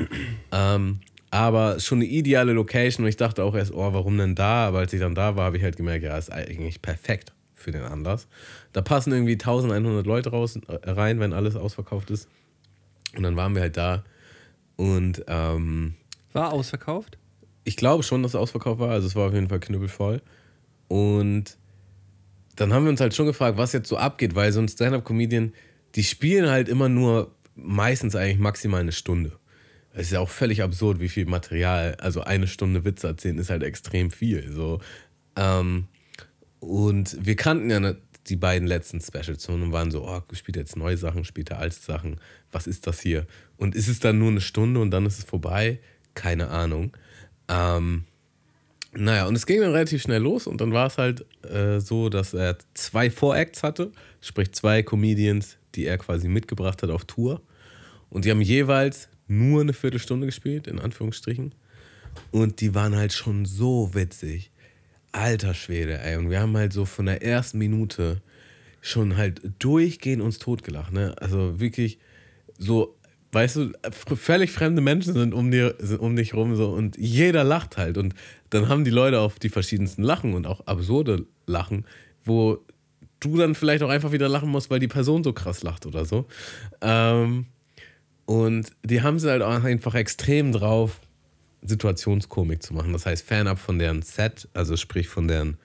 ähm, 0.53 0.99
aber 1.31 1.79
schon 1.79 1.99
eine 1.99 2.07
ideale 2.07 2.53
Location. 2.53 3.05
Und 3.05 3.11
ich 3.11 3.17
dachte 3.17 3.45
auch 3.45 3.55
erst, 3.55 3.73
oh, 3.73 3.93
warum 3.95 4.19
denn 4.19 4.35
da? 4.35 4.67
Aber 4.67 4.81
als 4.81 4.93
ich 4.93 4.99
dann 4.99 5.15
da 5.15 5.37
war, 5.37 5.45
habe 5.45 5.57
ich 5.57 5.63
halt 5.63 5.77
gemerkt, 5.77 6.03
ja, 6.03 6.19
ist 6.19 6.33
eigentlich 6.33 6.83
perfekt 6.83 7.33
für 7.55 7.71
den 7.71 7.83
Anlass. 7.83 8.27
Da 8.73 8.83
passen 8.83 9.13
irgendwie 9.13 9.35
1100 9.35 10.05
Leute 10.05 10.31
raus, 10.31 10.59
äh, 10.67 10.91
rein, 10.91 11.21
wenn 11.21 11.33
alles 11.33 11.55
ausverkauft 11.55 12.11
ist. 12.11 12.29
Und 13.17 13.23
dann 13.23 13.37
waren 13.37 13.55
wir 13.55 13.63
halt 13.63 13.77
da. 13.77 14.03
Und 14.75 15.25
ähm, 15.29 15.95
War 16.33 16.53
ausverkauft? 16.53 17.19
ich 17.65 17.77
glaube 17.77 18.03
schon, 18.03 18.23
dass 18.23 18.33
es 18.33 18.37
ausverkauft 18.37 18.81
war. 18.81 18.91
Also 18.91 19.07
es 19.07 19.17
war 19.17 19.29
auf 19.29 19.35
jeden 19.35 19.49
Fall 19.49 19.61
knüppelvoll. 19.61 20.21
Und 20.93 21.57
dann 22.55 22.75
haben 22.75 22.85
wir 22.85 22.91
uns 22.91 23.01
halt 23.01 23.15
schon 23.15 23.25
gefragt, 23.25 23.57
was 23.57 23.73
jetzt 23.73 23.89
so 23.89 23.97
abgeht, 23.97 24.35
weil 24.35 24.53
so 24.53 24.61
ein 24.61 24.69
Stand-Up-Comedian, 24.69 25.55
die 25.95 26.05
spielen 26.05 26.51
halt 26.51 26.69
immer 26.69 26.91
nur 26.91 27.35
meistens 27.55 28.15
eigentlich 28.15 28.39
maximal 28.39 28.83
eine 28.83 28.93
Stunde. 28.93 29.33
Es 29.95 30.09
ist 30.09 30.13
ja 30.13 30.21
auch 30.21 30.29
völlig 30.29 30.63
absurd, 30.63 31.01
wie 31.01 31.09
viel 31.09 31.25
Material, 31.25 31.95
also 31.95 32.21
eine 32.21 32.47
Stunde 32.47 32.85
Witze 32.85 33.07
erzählen 33.07 33.39
ist 33.39 33.49
halt 33.49 33.63
extrem 33.63 34.11
viel. 34.11 34.53
So. 34.53 34.83
Ähm, 35.35 35.89
und 36.61 37.17
wir 37.19 37.37
kannten 37.37 37.71
ja 37.71 37.95
die 38.27 38.37
beiden 38.37 38.69
letzten 38.69 39.01
Specials 39.01 39.49
und 39.49 39.73
waren 39.73 39.91
so, 39.91 40.07
oh, 40.07 40.21
spielt 40.35 40.57
jetzt 40.57 40.77
neue 40.77 40.99
Sachen, 40.99 41.25
spielt 41.25 41.51
er 41.51 41.59
alte 41.59 41.81
Sachen, 41.81 42.21
was 42.51 42.67
ist 42.67 42.87
das 42.87 43.01
hier? 43.01 43.27
Und 43.57 43.75
ist 43.75 43.89
es 43.89 43.99
dann 43.99 44.19
nur 44.19 44.29
eine 44.29 44.43
Stunde 44.43 44.79
und 44.79 44.91
dann 44.91 45.07
ist 45.07 45.19
es 45.19 45.25
vorbei? 45.25 45.81
Keine 46.13 46.49
Ahnung. 46.49 46.95
Ähm, 47.49 48.05
naja, 48.95 49.27
und 49.27 49.35
es 49.35 49.47
ging 49.47 49.61
dann 49.61 49.73
relativ 49.73 50.03
schnell 50.03 50.21
los 50.21 50.47
und 50.47 50.61
dann 50.61 50.73
war 50.73 50.87
es 50.87 50.99
halt 50.99 51.25
äh, 51.45 51.81
so, 51.81 52.09
dass 52.09 52.35
er 52.35 52.59
zwei 52.75 53.11
Voracts 53.11 53.63
hatte, 53.63 53.91
sprich 54.21 54.53
zwei 54.53 54.83
Comedians, 54.83 55.57
die 55.75 55.87
er 55.87 55.97
quasi 55.99 56.29
mitgebracht 56.29 56.83
hat 56.83 56.91
auf 56.91 57.05
Tour. 57.07 57.41
Und 58.11 58.27
die 58.27 58.31
haben 58.31 58.43
jeweils 58.43 59.09
nur 59.29 59.63
eine 59.63 59.73
Viertelstunde 59.73 60.27
gespielt, 60.27 60.67
in 60.67 60.79
Anführungsstrichen. 60.79 61.55
Und 62.31 62.61
die 62.61 62.75
waren 62.75 62.95
halt 62.95 63.15
schon 63.15 63.47
so 63.47 63.95
witzig. 63.95 64.51
Alter 65.13 65.55
Schwede, 65.55 65.99
ey. 65.99 66.17
Und 66.17 66.29
wir 66.29 66.41
haben 66.41 66.57
halt 66.57 66.75
so 66.75 66.85
von 66.85 67.07
der 67.07 67.23
ersten 67.23 67.59
Minute 67.59 68.21
schon 68.83 69.17
halt 69.17 69.41
durchgehend 69.59 70.23
uns 70.23 70.39
totgelacht, 70.39 70.93
ne? 70.93 71.15
Also 71.19 71.61
wirklich 71.61 71.99
so, 72.59 72.99
weißt 73.33 73.57
du, 73.57 73.73
völlig 74.17 74.51
fremde 74.51 74.83
Menschen 74.83 75.15
sind 75.15 75.33
um, 75.33 75.51
dir, 75.51 75.77
sind 75.79 76.01
um 76.01 76.17
dich 76.17 76.35
rum 76.35 76.57
so 76.57 76.71
und 76.71 76.99
jeder 76.99 77.45
lacht 77.45 77.77
halt. 77.77 77.97
Und 77.97 78.15
dann 78.53 78.69
haben 78.69 78.85
die 78.85 78.91
Leute 78.91 79.21
auf 79.21 79.39
die 79.39 79.49
verschiedensten 79.49 80.03
Lachen 80.03 80.35
und 80.35 80.47
auch 80.47 80.67
absurde 80.67 81.27
Lachen, 81.47 81.87
wo 82.23 82.59
du 83.19 83.37
dann 83.39 83.55
vielleicht 83.55 83.83
auch 83.83 83.89
einfach 83.89 84.13
wieder 84.13 84.29
lachen 84.29 84.51
musst, 84.51 84.69
weil 84.69 84.79
die 84.79 84.89
Person 84.89 85.25
so 85.25 85.33
krass 85.33 85.63
lacht 85.63 85.87
oder 85.87 86.05
so. 86.05 86.27
Ähm, 86.83 87.47
und 88.27 88.71
die 88.85 89.01
haben 89.01 89.19
sie 89.19 89.31
halt 89.31 89.43
auch 89.43 89.65
einfach 89.65 89.95
extrem 89.95 90.53
drauf, 90.53 91.01
Situationskomik 91.63 92.63
zu 92.63 92.75
machen. 92.75 92.93
Das 92.93 93.07
heißt, 93.07 93.27
fernab 93.27 93.59
von 93.59 93.79
deren 93.79 94.03
Set, 94.03 94.49
also 94.53 94.77
sprich 94.77 95.09
von 95.09 95.29
deren 95.29 95.57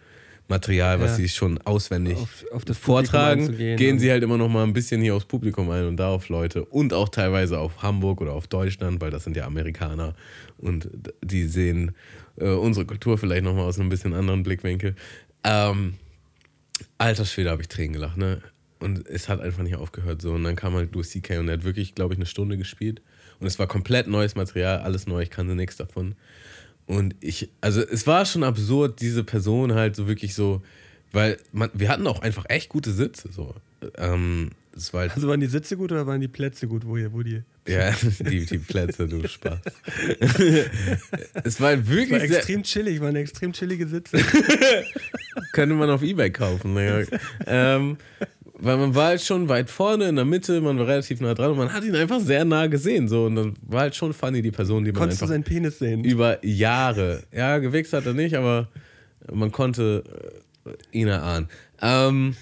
Material, 0.50 1.00
was 1.02 1.12
Ja. 1.12 1.16
sie 1.18 1.30
schon 1.30 1.58
auswendig 1.60 2.18
Auf- 2.18 2.46
auf 2.52 2.64
vortragen, 2.78 3.58
gehen 3.58 3.94
und- 3.94 4.00
sie 4.00 4.10
halt 4.12 4.24
immer 4.24 4.38
noch 4.38 4.48
mal 4.50 4.64
ein 4.64 4.72
bisschen 4.74 5.02
hier 5.02 5.16
aufs 5.16 5.26
Publikum 5.26 5.70
ein 5.72 5.86
und 5.86 5.98
da 5.98 6.10
auf 6.10 6.30
Leute 6.30 6.64
und 6.66 6.94
auch 6.94 7.10
teilweise 7.10 7.60
auf 7.60 7.82
Hamburg 7.84 8.22
oder 8.22 8.32
auf 8.34 8.48
Deutschland, 8.48 9.02
weil 9.02 9.12
das 9.12 9.24
sind 9.26 9.36
ja 9.36 9.46
Amerikaner 9.46 10.16
und 10.58 10.90
die 11.24 11.44
sehen 11.46 11.92
äh, 12.40 12.50
unsere 12.50 12.86
Kultur 12.86 13.18
vielleicht 13.18 13.44
noch 13.44 13.56
mal 13.56 13.64
aus 13.64 13.80
einem 13.80 13.90
bisschen 13.90 14.14
anderen 14.14 14.44
Blickwinkel. 14.44 14.96
Ähm, 15.44 15.96
alter 16.98 17.26
Schwede, 17.26 17.50
habe 17.50 17.62
ich 17.64 17.68
Tränen 17.68 17.94
gelacht, 17.94 18.18
ne? 18.18 18.42
Und 18.80 19.08
es 19.08 19.28
hat 19.28 19.42
einfach 19.42 19.64
nicht 19.64 19.76
aufgehört 19.76 20.22
so. 20.22 20.34
Und 20.34 20.44
dann 20.44 20.56
kam 20.56 20.74
halt 20.76 20.94
Louis 20.94 21.10
C.K. 21.10 21.40
und 21.40 21.48
er 21.48 21.54
hat 21.56 21.64
wirklich, 21.64 21.96
glaube 21.96 22.14
ich, 22.14 22.20
eine 22.20 22.28
Stunde 22.28 22.58
gespielt. 22.58 23.02
Und 23.40 23.48
es 23.48 23.58
war 23.58 23.66
komplett 23.66 24.08
neues 24.08 24.36
Material, 24.36 24.80
alles 24.82 25.08
neu, 25.08 25.22
ich 25.24 25.32
kannte 25.32 25.56
nichts 25.56 25.78
davon. 25.78 26.14
Und 26.88 27.16
ich, 27.20 27.50
also 27.62 27.82
es 27.82 28.08
war 28.08 28.26
schon 28.26 28.44
absurd, 28.44 29.02
diese 29.02 29.24
Person 29.24 29.74
halt 29.76 29.96
so 29.96 30.08
wirklich 30.08 30.34
so, 30.34 30.62
weil 31.12 31.38
man, 31.52 31.70
wir 31.74 31.90
hatten 31.90 32.08
auch 32.08 32.22
einfach 32.22 32.46
echt 32.48 32.70
gute 32.70 32.92
Sitze. 32.92 33.30
So. 33.32 33.54
Ähm, 33.98 34.52
es 34.76 34.94
war 34.94 35.02
halt, 35.02 35.12
Also 35.16 35.28
waren 35.28 35.42
die 35.42 35.48
Sitze 35.48 35.76
gut 35.76 35.92
oder 35.92 36.08
waren 36.08 36.22
die 36.22 36.28
Plätze 36.30 36.68
gut, 36.68 36.86
wo, 36.86 36.96
ihr, 36.96 37.12
wo 37.12 37.24
die. 37.24 37.44
ja, 37.68 37.92
die, 38.20 38.46
die 38.46 38.58
Plätze, 38.58 39.08
du 39.08 39.28
Spaß. 39.28 39.60
es 41.44 41.60
war 41.60 41.70
halt 41.70 41.90
wirklich 41.90 42.22
War 42.22 42.28
sehr, 42.28 42.38
extrem 42.38 42.64
chillig, 42.64 43.02
waren 43.02 43.16
extrem 43.18 43.52
chillige 43.52 43.88
Sitze. 43.88 44.18
könnte 45.52 45.76
man 45.76 45.90
auf 45.90 46.04
Ebay 46.04 46.32
kaufen. 46.32 46.78
Ja. 46.78 47.02
ähm, 47.48 47.98
weil 48.60 48.78
man 48.78 48.96
war 48.96 49.08
halt 49.08 49.22
schon 49.22 49.50
weit 49.50 49.70
vorne 49.70 50.10
in 50.10 50.16
der 50.16 50.26
Mitte, 50.26 50.62
man 50.62 50.80
war 50.80 50.88
relativ 50.88 51.22
nah 51.22 51.34
dran 51.34 51.52
und 51.52 51.58
man 51.58 51.74
hat 51.74 51.84
ihn 51.84 51.96
einfach 51.96 52.20
sehr 52.20 52.44
nah 52.44 52.68
gesehen. 52.68 53.08
So. 53.08 53.26
Und 53.26 53.36
dann 53.36 53.54
war 53.62 53.82
halt 53.82 53.96
schon 53.96 54.14
funny, 54.14 54.42
die 54.42 54.52
Person, 54.52 54.84
die 54.84 54.92
man 54.92 55.00
Konntest 55.00 55.22
du 55.22 55.26
einfach 55.26 55.34
seinen 55.34 55.44
Penis 55.44 55.80
sehen? 55.80 56.04
über 56.04 56.44
Jahre, 56.46 57.24
ja, 57.32 57.60
gewichst 57.60 57.94
hat 57.94 58.06
er 58.06 58.14
nicht, 58.14 58.36
aber 58.36 58.68
man 59.32 59.52
konnte 59.52 60.04
äh, 60.66 60.98
ihn 60.98 61.08
erahnen. 61.08 61.50
Ähm, 61.82 62.36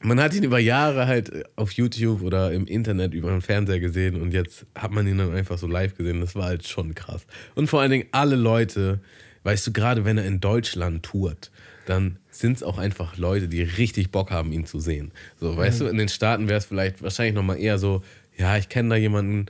man 0.00 0.20
hat 0.20 0.34
ihn 0.34 0.42
über 0.42 0.58
Jahre 0.58 1.06
halt 1.06 1.30
auf 1.54 1.70
YouTube 1.72 2.22
oder 2.22 2.52
im 2.52 2.66
Internet 2.66 3.14
über 3.14 3.30
den 3.30 3.40
Fernseher 3.40 3.78
gesehen 3.78 4.20
und 4.20 4.34
jetzt 4.34 4.66
hat 4.74 4.90
man 4.90 5.06
ihn 5.06 5.18
dann 5.18 5.32
einfach 5.32 5.58
so 5.58 5.68
live 5.68 5.96
gesehen. 5.96 6.20
Das 6.20 6.34
war 6.34 6.46
halt 6.46 6.66
schon 6.66 6.94
krass. 6.96 7.24
Und 7.54 7.68
vor 7.68 7.80
allen 7.80 7.92
Dingen 7.92 8.08
alle 8.10 8.34
Leute, 8.34 8.98
weißt 9.44 9.68
du, 9.68 9.72
gerade 9.72 10.04
wenn 10.04 10.18
er 10.18 10.26
in 10.26 10.40
Deutschland 10.40 11.04
tourt, 11.04 11.52
dann 11.88 12.18
sind 12.30 12.56
es 12.56 12.62
auch 12.62 12.78
einfach 12.78 13.16
Leute, 13.16 13.48
die 13.48 13.62
richtig 13.62 14.10
Bock 14.10 14.30
haben, 14.30 14.52
ihn 14.52 14.66
zu 14.66 14.80
sehen. 14.80 15.12
So, 15.40 15.56
weißt 15.56 15.80
du, 15.80 15.86
in 15.86 15.96
den 15.96 16.08
Staaten 16.08 16.48
wäre 16.48 16.58
es 16.58 16.66
vielleicht 16.66 17.02
wahrscheinlich 17.02 17.34
nochmal 17.34 17.58
eher 17.58 17.78
so, 17.78 18.02
ja, 18.36 18.56
ich 18.58 18.68
kenne 18.68 18.90
da 18.90 18.96
jemanden, 18.96 19.46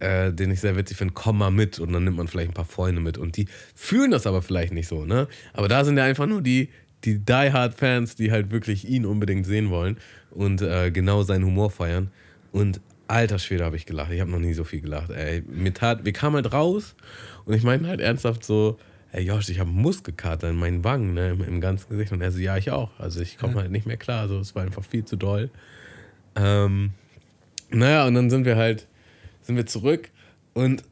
äh, 0.00 0.32
den 0.32 0.50
ich 0.50 0.60
sehr 0.60 0.76
witzig 0.76 0.96
finde, 0.96 1.14
komm 1.14 1.38
mal 1.38 1.50
mit 1.50 1.78
und 1.78 1.92
dann 1.92 2.04
nimmt 2.04 2.16
man 2.18 2.28
vielleicht 2.28 2.50
ein 2.50 2.54
paar 2.54 2.64
Freunde 2.64 3.00
mit 3.00 3.16
und 3.16 3.36
die 3.36 3.46
fühlen 3.74 4.10
das 4.10 4.26
aber 4.26 4.42
vielleicht 4.42 4.72
nicht 4.72 4.88
so, 4.88 5.04
ne? 5.04 5.28
Aber 5.54 5.68
da 5.68 5.84
sind 5.84 5.96
ja 5.96 6.04
einfach 6.04 6.26
nur 6.26 6.42
die, 6.42 6.68
die 7.04 7.18
Die 7.18 7.52
Hard 7.52 7.74
Fans, 7.74 8.16
die 8.16 8.30
halt 8.32 8.50
wirklich 8.50 8.88
ihn 8.88 9.06
unbedingt 9.06 9.46
sehen 9.46 9.70
wollen 9.70 9.96
und 10.30 10.60
äh, 10.62 10.90
genau 10.90 11.22
seinen 11.22 11.44
Humor 11.44 11.70
feiern 11.70 12.10
und 12.52 12.80
alter 13.06 13.38
Schwede 13.38 13.64
habe 13.64 13.76
ich 13.76 13.86
gelacht. 13.86 14.12
Ich 14.12 14.20
habe 14.20 14.30
noch 14.30 14.38
nie 14.38 14.52
so 14.52 14.64
viel 14.64 14.82
gelacht, 14.82 15.10
ey. 15.10 15.42
Mir 15.46 15.72
tat, 15.72 16.04
wir 16.04 16.12
kamen 16.12 16.36
halt 16.36 16.52
raus 16.52 16.94
und 17.46 17.54
ich 17.54 17.62
meinte 17.62 17.88
halt 17.88 18.00
ernsthaft 18.00 18.44
so, 18.44 18.78
ey 19.12 19.24
Josh, 19.24 19.48
ich 19.48 19.58
habe 19.58 19.70
Muskelkater 19.70 20.50
in 20.50 20.56
meinen 20.56 20.84
Wangen, 20.84 21.14
ne, 21.14 21.30
im, 21.30 21.42
im 21.42 21.60
ganzen 21.60 21.88
Gesicht 21.88 22.12
und 22.12 22.20
er 22.20 22.30
so, 22.30 22.38
ja, 22.38 22.56
ich 22.56 22.70
auch. 22.70 22.90
Also 22.98 23.20
ich 23.20 23.38
komme 23.38 23.54
halt 23.56 23.70
nicht 23.70 23.86
mehr 23.86 23.96
klar, 23.96 24.28
so 24.28 24.38
es 24.38 24.54
war 24.54 24.62
einfach 24.62 24.84
viel 24.84 25.04
zu 25.04 25.16
doll. 25.16 25.50
Ähm, 26.36 26.90
naja, 27.70 28.06
und 28.06 28.14
dann 28.14 28.30
sind 28.30 28.44
wir 28.44 28.56
halt, 28.56 28.86
sind 29.42 29.56
wir 29.56 29.66
zurück 29.66 30.10
und 30.54 30.82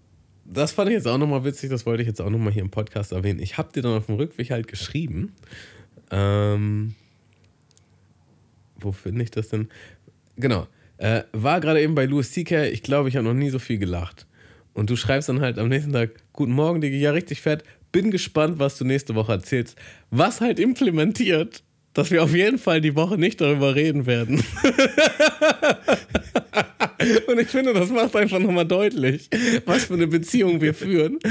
das 0.45 0.73
fand 0.73 0.89
ich 0.91 0.95
jetzt 0.95 1.09
auch 1.09 1.19
nochmal 1.19 1.45
witzig, 1.45 1.71
das 1.71 1.87
wollte 1.87 2.03
ich 2.03 2.09
jetzt 2.09 2.21
auch 2.21 2.31
nochmal 2.31 2.53
hier 2.53 2.63
im 2.63 2.71
Podcast 2.71 3.13
erwähnen. 3.13 3.41
Ich 3.41 3.59
habe 3.59 3.73
dir 3.73 3.83
dann 3.83 3.97
auf 3.97 4.07
dem 4.07 4.17
Rückweg 4.17 4.51
halt 4.51 4.69
geschrieben, 4.69 5.33
ähm, 6.11 6.95
wo 8.79 8.93
finde 8.93 9.25
ich 9.25 9.31
das 9.31 9.49
denn? 9.49 9.69
Genau, 10.37 10.69
äh, 10.99 11.23
war 11.33 11.61
gerade 11.61 11.81
eben 11.83 11.95
bei 11.95 12.07
Louis 12.07 12.31
C.K., 12.31 12.67
ich 12.67 12.83
glaube, 12.83 13.09
ich 13.09 13.17
habe 13.17 13.27
noch 13.27 13.35
nie 13.35 13.51
so 13.51 13.59
viel 13.59 13.79
gelacht. 13.79 14.27
Und 14.75 14.91
du 14.91 14.97
schreibst 14.97 15.29
dann 15.29 15.41
halt 15.41 15.59
am 15.59 15.69
nächsten 15.69 15.93
Tag, 15.93 16.11
guten 16.33 16.53
Morgen, 16.53 16.81
Digi, 16.81 16.99
ja, 16.99 17.11
richtig 17.11 17.41
fett, 17.41 17.65
bin 17.97 18.11
gespannt, 18.11 18.59
was 18.59 18.77
du 18.77 18.85
nächste 18.85 19.15
Woche 19.15 19.33
erzählst. 19.33 19.75
Was 20.11 20.43
halt 20.43 20.59
implementiert, 20.59 21.63
dass 21.95 22.11
wir 22.11 22.23
auf 22.23 22.35
jeden 22.35 22.59
Fall 22.59 22.83
die 22.83 22.95
Woche 22.95 23.17
nicht 23.17 23.41
darüber 23.41 23.75
reden 23.75 24.05
werden. 24.05 24.45
Und 27.27 27.39
ich 27.39 27.49
finde, 27.49 27.73
das 27.73 27.91
macht 27.91 28.15
einfach 28.17 28.39
nochmal 28.39 28.67
deutlich, 28.67 29.29
was 29.65 29.85
für 29.85 29.95
eine 29.95 30.07
Beziehung 30.07 30.61
wir 30.61 30.75
führen. 30.75 31.19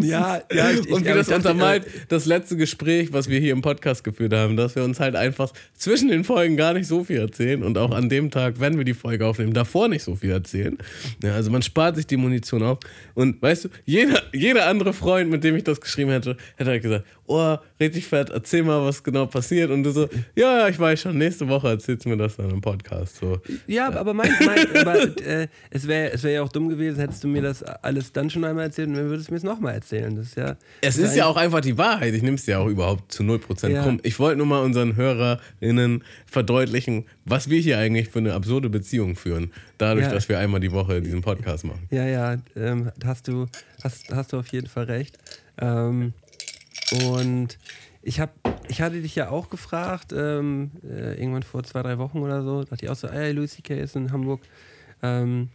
Ja, 0.00 0.42
ja, 0.52 0.70
ich, 0.70 0.90
Und 0.90 1.04
wie 1.04 1.08
das 1.08 1.28
ich 1.28 1.34
dachte, 1.34 1.48
untermalt 1.48 1.86
äh, 1.86 1.90
das 2.08 2.26
letzte 2.26 2.56
Gespräch, 2.56 3.12
was 3.12 3.28
wir 3.28 3.38
hier 3.38 3.52
im 3.52 3.62
Podcast 3.62 4.04
geführt 4.04 4.32
haben, 4.32 4.56
dass 4.56 4.74
wir 4.74 4.84
uns 4.84 5.00
halt 5.00 5.16
einfach 5.16 5.52
zwischen 5.74 6.08
den 6.08 6.24
Folgen 6.24 6.56
gar 6.56 6.72
nicht 6.72 6.86
so 6.86 7.04
viel 7.04 7.18
erzählen 7.18 7.62
und 7.62 7.78
auch 7.78 7.92
an 7.92 8.08
dem 8.08 8.30
Tag, 8.30 8.60
wenn 8.60 8.78
wir 8.78 8.84
die 8.84 8.94
Folge 8.94 9.26
aufnehmen, 9.26 9.52
davor 9.52 9.88
nicht 9.88 10.02
so 10.02 10.16
viel 10.16 10.30
erzählen. 10.30 10.78
Ja, 11.22 11.34
also 11.34 11.50
man 11.50 11.62
spart 11.62 11.96
sich 11.96 12.06
die 12.06 12.16
Munition 12.16 12.62
auf. 12.62 12.78
Und 13.14 13.40
weißt 13.42 13.66
du, 13.66 13.68
jeder, 13.84 14.22
jeder 14.32 14.66
andere 14.66 14.92
Freund, 14.92 15.30
mit 15.30 15.44
dem 15.44 15.56
ich 15.56 15.64
das 15.64 15.80
geschrieben 15.80 16.10
hätte, 16.10 16.36
hätte 16.56 16.70
halt 16.70 16.82
gesagt, 16.82 17.04
oh, 17.26 17.56
richtig 17.78 18.06
fett, 18.06 18.30
erzähl 18.30 18.62
mal, 18.62 18.84
was 18.84 19.02
genau 19.02 19.26
passiert. 19.26 19.70
Und 19.70 19.84
du 19.84 19.92
so, 19.92 20.08
ja, 20.34 20.58
ja, 20.58 20.68
ich 20.68 20.78
weiß 20.78 21.00
schon, 21.00 21.16
nächste 21.16 21.48
Woche 21.48 21.68
erzählst 21.68 22.04
du 22.04 22.08
mir 22.08 22.16
das 22.16 22.36
dann 22.36 22.50
im 22.50 22.60
Podcast. 22.60 23.16
So. 23.16 23.40
Ja, 23.66 23.92
aber 23.92 23.99
mein, 24.04 24.30
mein 24.44 24.76
aber, 24.76 25.02
äh, 25.24 25.48
es 25.70 25.86
wäre 25.86 26.12
es 26.12 26.22
wär 26.22 26.32
ja 26.32 26.42
auch 26.42 26.48
dumm 26.50 26.68
gewesen, 26.68 26.98
hättest 26.98 27.22
du 27.24 27.28
mir 27.28 27.42
das 27.42 27.62
alles 27.62 28.12
dann 28.12 28.30
schon 28.30 28.44
einmal 28.44 28.64
erzählt 28.64 28.88
und 28.88 28.94
dann 28.94 29.08
würdest 29.08 29.28
du 29.28 29.32
mir 29.32 29.38
es 29.38 29.42
nochmal 29.42 29.74
erzählen. 29.74 30.14
Das 30.16 30.26
ist 30.26 30.36
ja. 30.36 30.56
Es 30.80 30.98
ist 30.98 31.16
ja 31.16 31.26
auch 31.26 31.36
einfach 31.36 31.60
die 31.60 31.76
Wahrheit. 31.78 32.14
Ich 32.14 32.22
nehme 32.22 32.36
es 32.36 32.46
ja 32.46 32.58
auch 32.58 32.66
überhaupt 32.66 33.12
zu 33.12 33.22
0% 33.22 33.68
Ja. 33.68 33.82
krumm. 33.82 34.00
Ich 34.02 34.18
wollte 34.18 34.38
nur 34.38 34.46
mal 34.46 34.62
unseren 34.62 34.96
HörerInnen 34.96 36.04
verdeutlichen, 36.26 37.04
was 37.24 37.50
wir 37.50 37.60
hier 37.60 37.78
eigentlich 37.78 38.08
für 38.08 38.18
eine 38.20 38.34
absurde 38.34 38.68
Beziehung 38.70 39.16
führen. 39.16 39.52
Dadurch, 39.78 40.06
Ja. 40.06 40.12
dass 40.12 40.28
wir 40.28 40.38
einmal 40.38 40.60
die 40.60 40.72
Woche 40.72 41.00
diesen 41.00 41.22
Podcast 41.22 41.64
machen. 41.64 41.86
Ja, 41.90 42.06
ja, 42.06 42.36
ähm, 42.56 42.90
hast, 43.04 43.28
du, 43.28 43.46
hast, 43.82 44.10
hast 44.14 44.32
du 44.32 44.38
auf 44.38 44.46
jeden 44.48 44.66
Fall 44.68 44.84
recht. 44.84 45.18
Ähm, 45.60 46.12
und 47.06 47.58
ich, 48.02 48.20
hab, 48.20 48.34
ich 48.68 48.80
hatte 48.80 49.00
dich 49.00 49.14
ja 49.14 49.30
auch 49.30 49.50
gefragt, 49.50 50.12
ähm, 50.16 50.70
äh, 50.84 51.20
irgendwann 51.20 51.42
vor 51.42 51.62
zwei, 51.64 51.82
drei 51.82 51.98
Wochen 51.98 52.18
oder 52.18 52.42
so, 52.42 52.64
dachte 52.64 52.84
ich 52.84 52.90
auch 52.90 52.96
so, 52.96 53.08
ey, 53.08 53.32
Louis 53.32 53.52
C.K. 53.52 53.80
ist 53.80 53.96
in 53.96 54.12
Hamburg. 54.12 54.40
Ähm, 55.02 55.48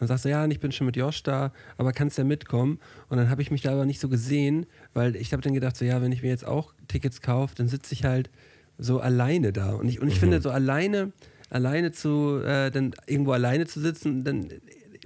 und 0.00 0.06
sagst 0.06 0.24
du, 0.24 0.28
ja, 0.28 0.46
ich 0.46 0.60
bin 0.60 0.70
schon 0.70 0.86
mit 0.86 0.96
Josh 0.96 1.24
da, 1.24 1.52
aber 1.76 1.92
kannst 1.92 2.18
ja 2.18 2.24
mitkommen. 2.24 2.78
Und 3.08 3.16
dann 3.18 3.30
habe 3.30 3.42
ich 3.42 3.50
mich 3.50 3.62
da 3.62 3.72
aber 3.72 3.84
nicht 3.84 4.00
so 4.00 4.08
gesehen, 4.08 4.66
weil 4.94 5.16
ich 5.16 5.32
habe 5.32 5.42
dann 5.42 5.54
gedacht, 5.54 5.76
so 5.76 5.84
ja, 5.84 6.00
wenn 6.00 6.12
ich 6.12 6.22
mir 6.22 6.28
jetzt 6.28 6.46
auch 6.46 6.72
Tickets 6.86 7.20
kaufe, 7.20 7.54
dann 7.56 7.66
sitze 7.68 7.94
ich 7.94 8.04
halt 8.04 8.30
so 8.78 9.00
alleine 9.00 9.52
da. 9.52 9.72
Und 9.72 9.88
ich, 9.88 10.00
und 10.00 10.06
ich 10.06 10.20
finde, 10.20 10.40
so 10.40 10.50
alleine, 10.50 11.12
alleine 11.50 11.90
zu, 11.90 12.40
äh, 12.44 12.70
dann 12.70 12.94
irgendwo 13.06 13.32
alleine 13.32 13.66
zu 13.66 13.80
sitzen, 13.80 14.22
dann 14.22 14.48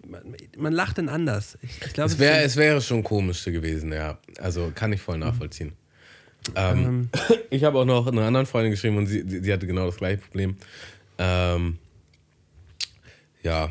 man, 0.07 0.37
man 0.59 0.73
lacht 0.73 0.99
dann 0.99 1.09
anders. 1.09 1.57
Ich, 1.63 1.81
ich 1.87 1.93
glaube, 1.95 2.11
Es, 2.11 2.19
wär, 2.19 2.45
es 2.45 2.57
wäre 2.57 2.81
schon 2.81 3.03
komisch 3.03 3.45
gewesen, 3.45 3.93
ja. 3.93 4.19
Also 4.41 4.73
kann 4.75 4.93
ich 4.93 5.01
voll 5.01 5.17
nachvollziehen. 5.17 5.73
Ähm, 6.55 7.09
ich 7.51 7.65
habe 7.65 7.79
auch 7.79 7.85
noch 7.85 8.07
einer 8.07 8.23
anderen 8.23 8.47
Freundin 8.47 8.73
geschrieben 8.73 8.97
und 8.97 9.07
sie, 9.07 9.25
sie 9.27 9.53
hatte 9.53 9.67
genau 9.67 9.87
das 9.87 9.97
gleiche 9.97 10.19
Problem. 10.19 10.57
Ähm, 11.19 11.79
ja. 13.43 13.71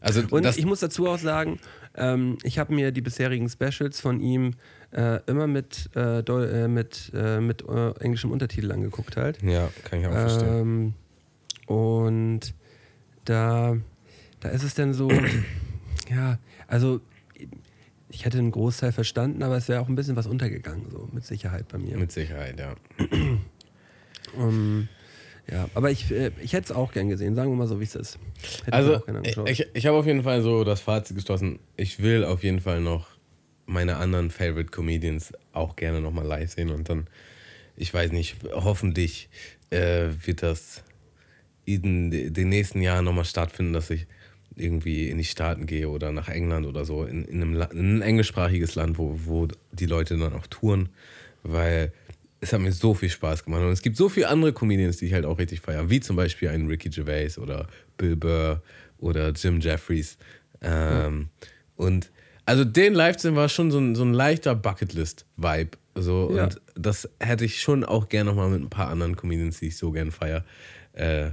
Also 0.00 0.22
Und 0.30 0.46
ich 0.46 0.66
muss 0.66 0.80
dazu 0.80 1.08
auch 1.08 1.18
sagen, 1.18 1.58
ähm, 1.96 2.38
ich 2.42 2.58
habe 2.58 2.74
mir 2.74 2.92
die 2.92 3.00
bisherigen 3.00 3.48
Specials 3.48 4.00
von 4.00 4.20
ihm 4.20 4.54
äh, 4.92 5.20
immer 5.26 5.46
mit, 5.46 5.90
äh, 5.96 6.20
äh, 6.20 6.68
mit, 6.68 7.10
äh, 7.14 7.40
mit 7.40 7.64
äh, 7.68 7.90
englischem 8.00 8.30
Untertitel 8.30 8.72
angeguckt 8.72 9.16
halt. 9.16 9.42
ja, 9.42 9.68
kann 9.84 10.00
ich 10.00 10.06
auch 10.06 10.12
verstehen. 10.12 10.94
Ähm, 11.68 11.74
und 11.74 12.54
da, 13.24 13.76
da 14.40 14.48
ist 14.50 14.62
es 14.62 14.74
dann 14.74 14.94
so, 14.94 15.10
ja, 16.10 16.38
also 16.68 17.00
ich 18.16 18.24
hätte 18.24 18.38
einen 18.38 18.50
Großteil 18.50 18.92
verstanden, 18.92 19.42
aber 19.42 19.58
es 19.58 19.68
wäre 19.68 19.82
auch 19.82 19.88
ein 19.88 19.94
bisschen 19.94 20.16
was 20.16 20.26
untergegangen, 20.26 20.90
so 20.90 21.06
mit 21.12 21.26
Sicherheit 21.26 21.68
bei 21.68 21.76
mir. 21.76 21.98
Mit 21.98 22.12
Sicherheit, 22.12 22.58
ja. 22.58 22.74
Ähm, 24.36 24.88
ja, 25.48 25.68
aber 25.74 25.92
ich, 25.92 26.10
äh, 26.10 26.32
ich 26.42 26.52
hätte 26.52 26.64
es 26.64 26.72
auch 26.72 26.92
gern 26.92 27.08
gesehen, 27.08 27.36
sagen 27.36 27.50
wir 27.50 27.56
mal 27.56 27.68
so, 27.68 27.78
wie 27.78 27.84
es 27.84 27.94
ist. 27.94 28.18
Hätte 28.64 28.72
Also, 28.72 29.00
ich, 29.46 29.64
ich 29.72 29.86
habe 29.86 29.96
auf 29.96 30.04
jeden 30.04 30.24
Fall 30.24 30.42
so 30.42 30.64
das 30.64 30.80
Fazit 30.80 31.16
geschlossen. 31.16 31.60
Ich 31.76 32.02
will 32.02 32.24
auf 32.24 32.42
jeden 32.42 32.60
Fall 32.60 32.80
noch 32.80 33.06
meine 33.66 33.96
anderen 33.96 34.32
Favorite 34.32 34.70
Comedians 34.70 35.32
auch 35.52 35.76
gerne 35.76 36.00
nochmal 36.00 36.26
live 36.26 36.52
sehen 36.52 36.70
und 36.70 36.88
dann, 36.88 37.06
ich 37.76 37.94
weiß 37.94 38.10
nicht, 38.10 38.36
hoffentlich 38.52 39.28
äh, 39.70 40.08
wird 40.24 40.42
das 40.42 40.82
in 41.64 42.10
den 42.10 42.48
nächsten 42.48 42.82
Jahren 42.82 43.04
nochmal 43.04 43.24
stattfinden, 43.24 43.72
dass 43.72 43.90
ich 43.90 44.08
irgendwie 44.56 45.08
in 45.08 45.18
die 45.18 45.24
Staaten 45.24 45.66
gehe 45.66 45.88
oder 45.88 46.12
nach 46.12 46.28
England 46.28 46.66
oder 46.66 46.84
so, 46.84 47.04
in, 47.04 47.24
in, 47.24 47.42
einem, 47.42 47.54
La 47.54 47.66
in 47.66 47.98
ein 47.98 48.02
englischsprachiges 48.02 48.74
Land, 48.74 48.98
wo, 48.98 49.18
wo 49.24 49.48
die 49.72 49.86
Leute 49.86 50.16
dann 50.16 50.32
auch 50.32 50.46
touren, 50.46 50.88
weil 51.42 51.92
es 52.40 52.52
hat 52.52 52.60
mir 52.60 52.72
so 52.72 52.94
viel 52.94 53.10
Spaß 53.10 53.44
gemacht. 53.44 53.62
Und 53.62 53.70
es 53.70 53.82
gibt 53.82 53.96
so 53.96 54.08
viele 54.08 54.28
andere 54.28 54.52
Comedians, 54.52 54.98
die 54.98 55.06
ich 55.06 55.14
halt 55.14 55.24
auch 55.24 55.38
richtig 55.38 55.60
feiere, 55.60 55.90
wie 55.90 56.00
zum 56.00 56.16
Beispiel 56.16 56.48
einen 56.48 56.68
Ricky 56.68 56.90
Gervais 56.90 57.38
oder 57.38 57.66
Bill 57.96 58.16
Burr 58.16 58.62
oder 58.98 59.30
Jim 59.30 59.60
Jeffries. 59.60 60.18
Ähm, 60.60 61.28
Und 61.76 62.10
also 62.44 62.64
den 62.64 62.94
live 62.94 63.16
zu 63.16 63.28
sehen 63.28 63.36
war 63.36 63.48
schon 63.48 63.70
so 63.70 63.78
ein, 63.78 63.94
so 63.94 64.04
ein 64.04 64.14
leichter 64.14 64.54
Bucketlist-Vibe. 64.54 65.76
So, 65.94 66.32
Ja. 66.34 66.44
Und 66.44 66.60
das 66.74 67.08
hätte 67.20 67.44
ich 67.44 67.60
schon 67.60 67.84
auch 67.84 68.08
gerne 68.08 68.30
nochmal 68.30 68.50
mit 68.50 68.62
ein 68.62 68.70
paar 68.70 68.88
anderen 68.88 69.16
Comedians, 69.16 69.60
die 69.60 69.68
ich 69.68 69.76
so 69.76 69.90
gern 69.90 70.10
feiere. 70.10 70.44
Äh, 70.92 71.30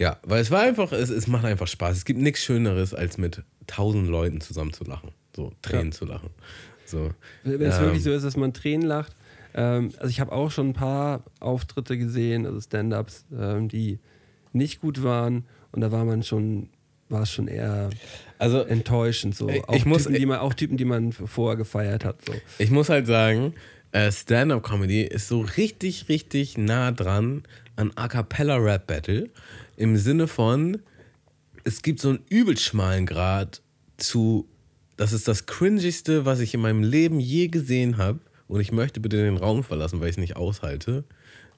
ja, 0.00 0.18
weil 0.24 0.40
es 0.42 0.50
war 0.50 0.62
einfach, 0.62 0.90
es, 0.92 1.10
es 1.10 1.26
macht 1.28 1.44
einfach 1.44 1.66
Spaß. 1.68 1.96
Es 1.98 2.04
gibt 2.04 2.18
nichts 2.18 2.40
Schöneres, 2.42 2.94
als 2.94 3.18
mit 3.18 3.42
tausend 3.68 4.08
Leuten 4.08 4.40
zusammen 4.40 4.72
zu 4.72 4.82
lachen. 4.84 5.10
So, 5.36 5.52
Tränen 5.62 5.86
Ja. 5.92 5.92
zu 5.92 6.04
lachen. 6.06 6.30
So. 6.86 7.10
Wenn 7.44 7.60
es 7.62 7.76
Ähm, 7.76 7.82
wirklich 7.84 8.02
so 8.02 8.10
ist, 8.10 8.24
dass 8.24 8.36
man 8.36 8.52
Tränen 8.52 8.86
lacht. 8.88 9.14
Ähm, 9.54 9.92
also 9.98 10.08
ich 10.08 10.18
habe 10.20 10.32
auch 10.32 10.50
schon 10.50 10.70
ein 10.70 10.72
paar 10.72 11.22
Auftritte 11.38 11.96
gesehen, 11.98 12.46
also 12.46 12.60
Stand-ups, 12.60 13.24
ähm, 13.38 13.68
die 13.68 13.98
nicht 14.52 14.80
gut 14.80 15.02
waren 15.04 15.44
und 15.72 15.80
da 15.82 15.92
war 15.92 16.04
man 16.04 16.22
schon, 16.24 16.68
war 17.08 17.22
es 17.22 17.30
schon 17.30 17.46
eher 17.48 17.90
Also, 18.38 18.62
enttäuschend. 18.62 19.36
So. 19.36 19.48
Ich- 19.48 19.62
Auch, 19.68 19.74
ich 19.76 19.84
muss- 19.86 20.04
Typen, 20.04 20.16
die 20.18 20.26
man, 20.26 20.38
auch 20.38 20.54
Typen, 20.54 20.76
die 20.76 20.84
man 20.84 21.12
vorher 21.12 21.56
gefeiert 21.56 22.04
hat. 22.04 22.24
So. 22.26 22.32
Ich 22.58 22.70
muss 22.70 22.88
halt 22.88 23.06
sagen, 23.06 23.54
äh, 23.92 24.10
Stand-up-Comedy 24.10 25.02
ist 25.02 25.28
so 25.28 25.40
richtig, 25.40 26.08
richtig 26.08 26.56
nah 26.56 26.90
dran 26.92 27.42
an 27.76 27.92
A 27.96 28.08
cappella 28.08 28.56
Rap 28.56 28.86
Battle. 28.86 29.28
Im 29.80 29.96
Sinne 29.96 30.28
von, 30.28 30.82
es 31.64 31.80
gibt 31.80 32.00
so 32.00 32.10
einen 32.10 32.18
übel 32.28 32.58
schmalen 32.58 33.06
Grad 33.06 33.62
zu, 33.96 34.46
das 34.98 35.14
ist 35.14 35.26
das 35.26 35.46
cringigste, 35.46 36.26
was 36.26 36.40
ich 36.40 36.52
in 36.52 36.60
meinem 36.60 36.82
Leben 36.82 37.18
je 37.18 37.48
gesehen 37.48 37.96
habe. 37.96 38.20
Und 38.46 38.60
ich 38.60 38.72
möchte 38.72 39.00
bitte 39.00 39.16
den 39.16 39.38
Raum 39.38 39.64
verlassen, 39.64 39.98
weil 40.00 40.08
ich 40.08 40.16
es 40.16 40.20
nicht 40.20 40.36
aushalte. 40.36 41.04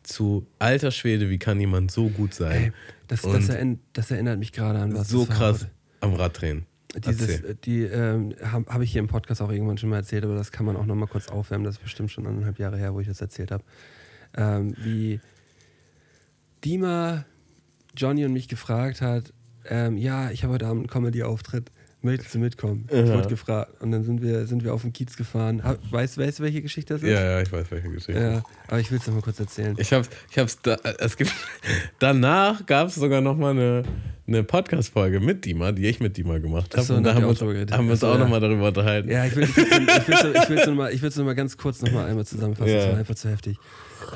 Zu 0.04 0.46
alter 0.60 0.92
Schwede, 0.92 1.30
wie 1.30 1.38
kann 1.38 1.58
jemand 1.58 1.90
so 1.90 2.10
gut 2.10 2.32
sein? 2.32 2.66
Ey, 2.66 2.72
das, 3.08 3.22
das, 3.22 3.50
erinn- 3.50 3.78
das 3.92 4.12
erinnert 4.12 4.38
mich 4.38 4.52
gerade 4.52 4.78
an 4.78 4.94
was. 4.94 5.08
so 5.08 5.26
krass 5.26 5.66
am 5.98 6.14
Rad 6.14 6.40
drehen. 6.40 6.66
Dieses, 6.94 7.28
Erzähl. 7.40 7.50
äh, 7.50 7.54
die 7.64 7.82
ähm, 7.82 8.34
habe 8.40 8.72
hab 8.72 8.82
ich 8.82 8.92
hier 8.92 9.00
im 9.00 9.08
Podcast 9.08 9.42
auch 9.42 9.50
irgendwann 9.50 9.78
schon 9.78 9.88
mal 9.88 9.96
erzählt, 9.96 10.24
aber 10.24 10.36
das 10.36 10.52
kann 10.52 10.64
man 10.64 10.76
auch 10.76 10.86
noch 10.86 10.94
mal 10.94 11.06
kurz 11.08 11.26
aufwärmen. 11.26 11.64
Das 11.64 11.74
ist 11.76 11.82
bestimmt 11.82 12.12
schon 12.12 12.24
anderthalb 12.26 12.60
Jahre 12.60 12.76
her, 12.78 12.94
wo 12.94 13.00
ich 13.00 13.08
das 13.08 13.20
erzählt 13.20 13.50
habe. 13.50 13.64
Ähm, 14.36 14.76
wie 14.78 15.18
Dima 16.64 17.24
Johnny 17.97 18.24
und 18.24 18.32
mich 18.32 18.49
gefragt 18.49 19.01
hat, 19.01 19.32
ähm, 19.68 19.97
ja, 19.97 20.30
ich 20.30 20.43
habe 20.43 20.55
heute 20.55 20.66
Abend 20.66 20.80
einen 20.82 20.88
Comedy-Auftritt, 20.90 21.70
möchtest 22.01 22.34
du 22.34 22.38
mitkommen? 22.40 22.86
Ich 22.90 22.97
Ja. 22.99 23.14
wurde 23.14 23.28
gefragt 23.28 23.80
und 23.80 23.93
dann 23.93 24.03
sind 24.03 24.22
wir, 24.22 24.47
sind 24.47 24.64
wir 24.64 24.74
auf 24.74 24.82
den 24.82 24.93
Kiez 24.93 25.16
gefahren. 25.16 25.62
Ha- 25.62 25.76
Weißt, 25.90 26.18
weißt 26.18 26.40
du, 26.40 26.43
welche 26.43 26.61
Geschichte 26.62 26.95
das 26.95 27.03
ist? 27.05 27.09
Ja, 27.09 27.22
ja, 27.22 27.40
ich 27.40 27.53
weiß, 27.53 27.70
welche 27.70 27.88
Geschichte. 27.90 28.20
Ja, 28.20 28.43
aber 28.66 28.80
ich 28.80 28.90
will 28.90 28.99
es 28.99 29.07
noch 29.07 29.14
mal 29.14 29.20
kurz 29.22 29.38
erzählen. 29.38 29.76
Ich 29.78 29.93
hab's, 29.93 30.11
ich 30.30 30.36
hab's 30.38 30.59
da, 30.62 30.76
es 30.99 31.16
gibt, 31.16 31.32
danach 32.01 32.66
gab 32.66 32.88
es 32.88 32.97
sogar 32.97 33.20
noch 33.20 33.36
mal 33.36 33.51
eine, 33.53 33.82
eine 34.26 34.43
Podcast-Folge 34.43 35.20
mit 35.20 35.45
Dima, 35.45 35.70
die 35.72 35.86
ich 35.86 36.01
mit 36.01 36.16
Dima 36.16 36.38
gemacht 36.38 36.74
habe. 36.74 36.84
So, 36.84 36.95
und 36.97 37.05
da 37.05 37.14
haben 37.14 37.22
wir 37.22 37.28
uns, 37.28 37.40
haben 37.40 37.84
wir 37.86 37.93
uns 37.93 38.03
auch 38.05 38.14
ja. 38.14 38.18
noch 38.20 38.28
mal 38.28 38.40
darüber 38.40 38.68
unterhalten. 38.68 39.09
Ja, 39.11 39.24
ich 39.24 39.36
will 39.36 39.45
es 39.45 39.51
ich 39.51 39.57
will, 39.57 39.86
ich 39.88 40.09
will's, 40.09 40.24
ich 40.43 40.49
will's 40.49 40.66
noch 40.66 40.74
mal, 40.74 40.93
ich 40.93 41.03
will's 41.03 41.16
noch 41.16 41.34
ganz 41.34 41.57
kurz 41.57 41.82
noch 41.82 41.93
mal 41.93 42.07
einmal 42.07 42.24
zusammenfassen. 42.26 42.72
Das 42.74 42.84
Ja. 42.84 42.90
war 42.93 42.99
einfach 42.99 43.14
zu 43.14 43.28
heftig. 43.30 43.59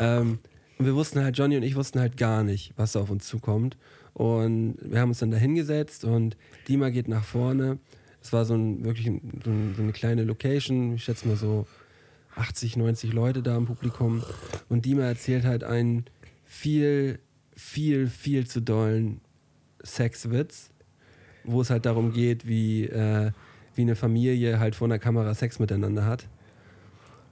Ähm, 0.01 0.39
und 0.79 0.87
wir 0.87 0.95
wussten 0.95 1.22
halt, 1.22 1.37
Johnny 1.39 1.57
und 1.57 1.62
ich 1.62 1.77
wussten 1.77 2.01
halt 2.01 2.16
gar 2.16 2.43
nicht, 2.43 2.72
was 2.77 2.97
auf 2.97 3.11
uns 3.11 3.27
zukommt. 3.27 3.77
Und 4.12 4.77
wir 4.81 5.01
haben 5.01 5.11
uns 5.11 5.18
dann 5.18 5.31
da 5.31 5.37
hingesetzt 5.37 6.05
und 6.05 6.37
Dima 6.68 6.91
geht 6.91 7.09
nach 7.09 7.24
vorne. 7.24 7.79
Es 8.22 8.33
war 8.33 8.45
so 8.45 8.55
ein 8.55 8.85
wirklich 8.85 9.07
so, 9.07 9.51
ein, 9.51 9.74
so 9.77 9.83
eine 9.83 9.93
kleine 9.93 10.24
Location, 10.24 10.95
ich 10.95 11.05
schätze 11.05 11.29
mal 11.29 11.37
so 11.37 11.66
80, 12.35 12.77
90 12.77 13.12
Leute 13.12 13.43
da 13.43 13.57
im 13.57 13.66
Publikum. 13.66 14.22
Und 14.68 14.85
Dima 14.85 15.03
erzählt 15.03 15.45
halt 15.45 15.64
einen 15.64 16.05
viel, 16.45 17.18
viel, 17.55 18.09
viel 18.09 18.47
zu 18.47 18.61
dollen 18.61 19.20
Sexwitz, 19.85 20.70
wo 21.45 21.61
es 21.61 21.70
halt 21.70 21.87
darum 21.87 22.12
geht, 22.12 22.47
wie, 22.47 22.85
äh, 22.85 23.33
wie 23.74 23.83
eine 23.83 23.97
Familie 23.97 24.59
halt 24.59 24.74
vor 24.74 24.89
einer 24.89 24.99
Kamera 24.99 25.35
Sex 25.35 25.59
miteinander 25.59 26.05
hat. 26.05 26.27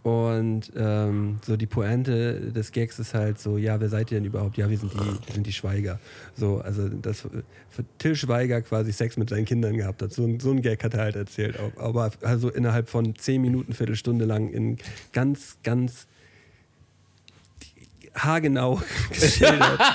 Und 0.05 0.71
ähm, 0.77 1.39
so 1.47 1.57
die 1.57 1.65
Pointe 1.65 2.53
des 2.53 2.73
Gags 2.73 2.99
ist 2.99 3.15
halt 3.15 3.39
so, 3.39 3.57
ja, 3.57 3.81
wer 3.81 3.89
seid 3.89 4.13
ihr 4.13 4.19
denn 4.19 4.27
überhaupt? 4.27 4.59
Ja, 4.59 4.69
wir 4.69 4.77
sind 4.77 4.93
die, 4.93 4.99
wir 4.99 5.35
sind 5.35 5.47
die 5.47 5.53
Schweiger. 5.53 5.99
So, 6.37 6.59
also 6.59 6.91
das 6.91 7.23
für 7.23 7.85
Till 7.97 8.15
Schweiger 8.15 8.61
quasi 8.61 8.93
Sex 8.93 9.17
mit 9.17 9.31
seinen 9.31 9.47
Kindern 9.47 9.79
gehabt 9.79 10.03
hat. 10.03 10.13
So, 10.13 10.29
so 10.39 10.51
ein 10.51 10.61
Gag 10.61 10.85
hat 10.85 10.93
er 10.93 11.01
halt 11.01 11.17
erzählt. 11.17 11.59
Aber 11.79 12.11
also 12.21 12.51
innerhalb 12.51 12.91
von 12.91 13.17
zehn 13.17 13.41
Minuten, 13.41 13.73
Viertelstunde 13.73 14.27
lang 14.27 14.51
in 14.51 14.77
ganz, 15.15 15.57
ganz 15.63 16.07
haargenau 18.15 18.81
geschildert. 19.11 19.81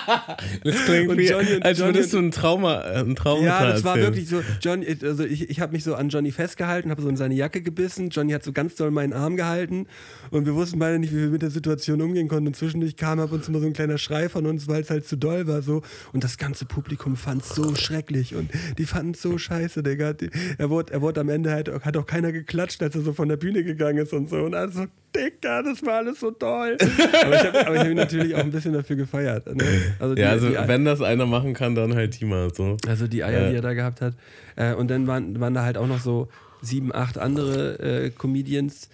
Das 0.64 0.76
klingt 0.86 1.18
wie, 1.18 1.28
Johnny 1.28 1.60
als 1.62 1.80
Johnny 1.80 1.94
würdest 1.94 2.14
du 2.14 2.18
ein 2.18 2.32
Trauma, 2.32 2.82
äh, 2.82 3.00
ein 3.00 3.16
Trauma 3.16 3.44
Ja, 3.44 3.66
das 3.66 3.84
war 3.84 3.98
wirklich 3.98 4.28
so. 4.28 4.42
John, 4.62 4.84
also 5.04 5.24
ich, 5.24 5.50
ich 5.50 5.60
habe 5.60 5.74
mich 5.74 5.84
so 5.84 5.96
an 5.96 6.10
Johnny 6.10 6.32
festgehalten, 6.32 6.92
habe 6.92 7.02
so 7.02 7.10
in 7.10 7.18
seine 7.18 7.36
Jacke 7.36 7.62
gebissen. 7.62 8.10
Johnny 8.10 8.34
hat 8.34 8.44
so 8.44 8.52
ganz 8.52 8.76
doll 8.76 8.92
meinen 8.92 9.14
Arm 9.14 9.36
gehalten 9.36 9.88
und 10.32 10.46
wir 10.46 10.56
wussten 10.56 10.80
beide 10.80 11.00
nicht, 11.00 11.14
wie 11.14 11.22
wir 11.22 11.30
mit 11.30 11.42
der 11.42 11.52
Situation 11.52 12.02
umgehen 12.02 12.28
konnten. 12.28 12.48
Und 12.48 12.56
zwischendurch 12.56 12.96
kam 12.96 13.20
ab 13.20 13.32
und 13.32 13.44
zu 13.44 13.52
mal 13.52 13.62
so 13.62 13.68
ein 13.68 13.74
kleiner 13.74 13.98
Schrei 13.98 14.30
von 14.30 14.46
uns, 14.46 14.68
weil 14.68 14.82
es 14.82 14.90
halt 14.90 15.08
zu 15.08 15.16
doll 15.16 15.48
war 15.48 15.62
so. 15.62 15.82
Und 16.14 16.24
das 16.24 16.38
ganze 16.38 16.66
Publikum 16.66 17.16
fand 17.16 17.44
es 17.44 17.50
so 17.50 17.76
schrecklich 17.76 18.36
und 18.36 18.52
die 18.78 18.86
fanden 18.86 19.12
es 19.12 19.22
so 19.22 19.38
scheiße, 19.38 19.84
Digga. 19.84 20.14
Er, 20.58 20.70
wurde, 20.70 20.94
er 20.94 21.02
wurde 21.02 21.22
am 21.22 21.30
Ende 21.30 21.52
halt, 21.52 21.70
hat 21.70 21.98
auch 21.98 22.06
keiner 22.06 22.32
geklatscht, 22.32 22.82
als 22.82 22.96
er 22.96 23.02
so 23.02 23.14
von 23.14 23.30
der 23.30 23.38
Bühne 23.38 23.64
gegangen 23.64 24.00
ist 24.00 24.14
und 24.14 24.30
so. 24.30 24.38
Und 24.38 24.56
also, 24.56 24.88
Digga, 25.16 25.64
das 25.64 25.84
war 25.86 25.96
alles 25.96 26.20
so 26.20 26.32
toll. 26.32 26.78
aber 27.24 27.36
ich 27.36 27.44
habe 27.44 27.80
hab 27.80 27.86
ihn 27.88 27.96
natürlich 27.96 28.36
auch 28.36 28.40
ein 28.40 28.52
bisschen 28.52 28.74
dafür 28.74 28.96
gefeiert. 28.96 29.48
Ne? 29.56 29.64
Also 30.00 30.16
die- 30.16 30.22
ja, 30.22 30.30
also 30.30 30.50
die- 30.50 30.56
wenn 30.68 30.86
das 30.86 31.02
einer 31.02 31.26
machen 31.26 31.54
kann, 31.54 31.74
dann 31.76 31.96
halt 31.96 32.12
Tima. 32.12 32.50
So. 32.54 32.78
also 32.88 33.08
die 33.08 33.24
Eier, 33.24 33.44
Ja. 33.44 33.50
die 33.50 33.56
er 33.56 33.62
da 33.62 33.74
gehabt 33.74 34.02
hat. 34.02 34.14
Äh, 34.56 34.74
und 34.76 34.90
dann 34.90 35.08
waren, 35.08 35.40
waren 35.40 35.54
da 35.54 35.64
halt 35.64 35.78
auch 35.78 35.88
noch 35.88 36.00
so 36.00 36.28
sieben, 36.62 36.94
acht 36.94 37.18
andere 37.18 37.80
äh, 37.80 38.10
Comedians 38.12 38.90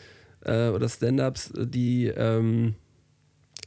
äh, 0.46 0.70
oder 0.70 0.88
Stand-Ups, 0.88 1.52
die, 1.58 2.06
ähm, 2.08 2.76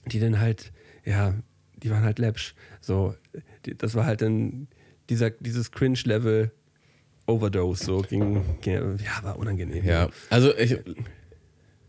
die 0.06 0.20
dann 0.20 0.40
halt, 0.40 0.72
ja, 1.04 1.34
die 1.82 1.90
waren 1.90 2.02
halt 2.04 2.18
läppsch. 2.18 2.54
So, 2.80 3.14
die, 3.66 3.76
das 3.76 3.94
war 3.94 4.06
halt 4.06 4.22
dann 4.22 4.68
dieser, 5.10 5.30
dieses 5.30 5.70
Cringe-Level 5.72 6.50
Overdose, 7.26 7.84
so 7.84 7.98
ging, 8.00 8.42
ging, 8.62 8.74
ja, 9.04 9.22
war 9.22 9.38
unangenehm. 9.38 9.84
Ja, 9.84 10.08
also 10.30 10.56
ich, 10.56 10.78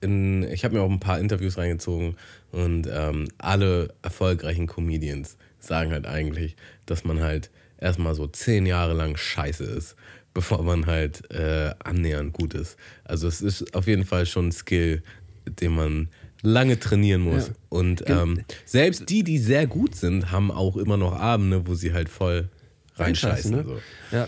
in, 0.01 0.43
ich 0.43 0.63
habe 0.63 0.75
mir 0.75 0.81
auch 0.81 0.89
ein 0.89 0.99
paar 0.99 1.19
Interviews 1.19 1.57
reingezogen 1.57 2.15
und 2.51 2.87
ähm, 2.91 3.27
alle 3.37 3.93
erfolgreichen 4.01 4.67
Comedians 4.67 5.37
sagen 5.59 5.91
halt 5.91 6.05
eigentlich, 6.05 6.55
dass 6.85 7.03
man 7.03 7.21
halt 7.21 7.49
erstmal 7.77 8.15
so 8.15 8.27
zehn 8.27 8.65
Jahre 8.65 8.93
lang 8.93 9.17
scheiße 9.17 9.63
ist, 9.63 9.95
bevor 10.33 10.63
man 10.63 10.85
halt 10.85 11.29
äh, 11.31 11.73
annähernd 11.83 12.33
gut 12.33 12.53
ist. 12.53 12.77
Also 13.03 13.27
es 13.27 13.41
ist 13.41 13.75
auf 13.75 13.87
jeden 13.87 14.05
Fall 14.05 14.25
schon 14.25 14.47
ein 14.47 14.51
Skill, 14.51 15.03
den 15.45 15.75
man 15.75 16.09
lange 16.41 16.79
trainieren 16.79 17.21
muss. 17.21 17.47
Ja. 17.47 17.53
Und 17.69 18.03
ähm, 18.07 18.41
selbst 18.65 19.09
die, 19.09 19.23
die 19.23 19.37
sehr 19.37 19.67
gut 19.67 19.95
sind, 19.95 20.31
haben 20.31 20.51
auch 20.51 20.77
immer 20.77 20.97
noch 20.97 21.13
Abende, 21.13 21.67
wo 21.67 21.75
sie 21.75 21.93
halt 21.93 22.09
voll 22.09 22.49
reinscheißen. 22.95 23.51
ne? 23.51 23.63
so. 23.63 23.79
Ja, 24.11 24.27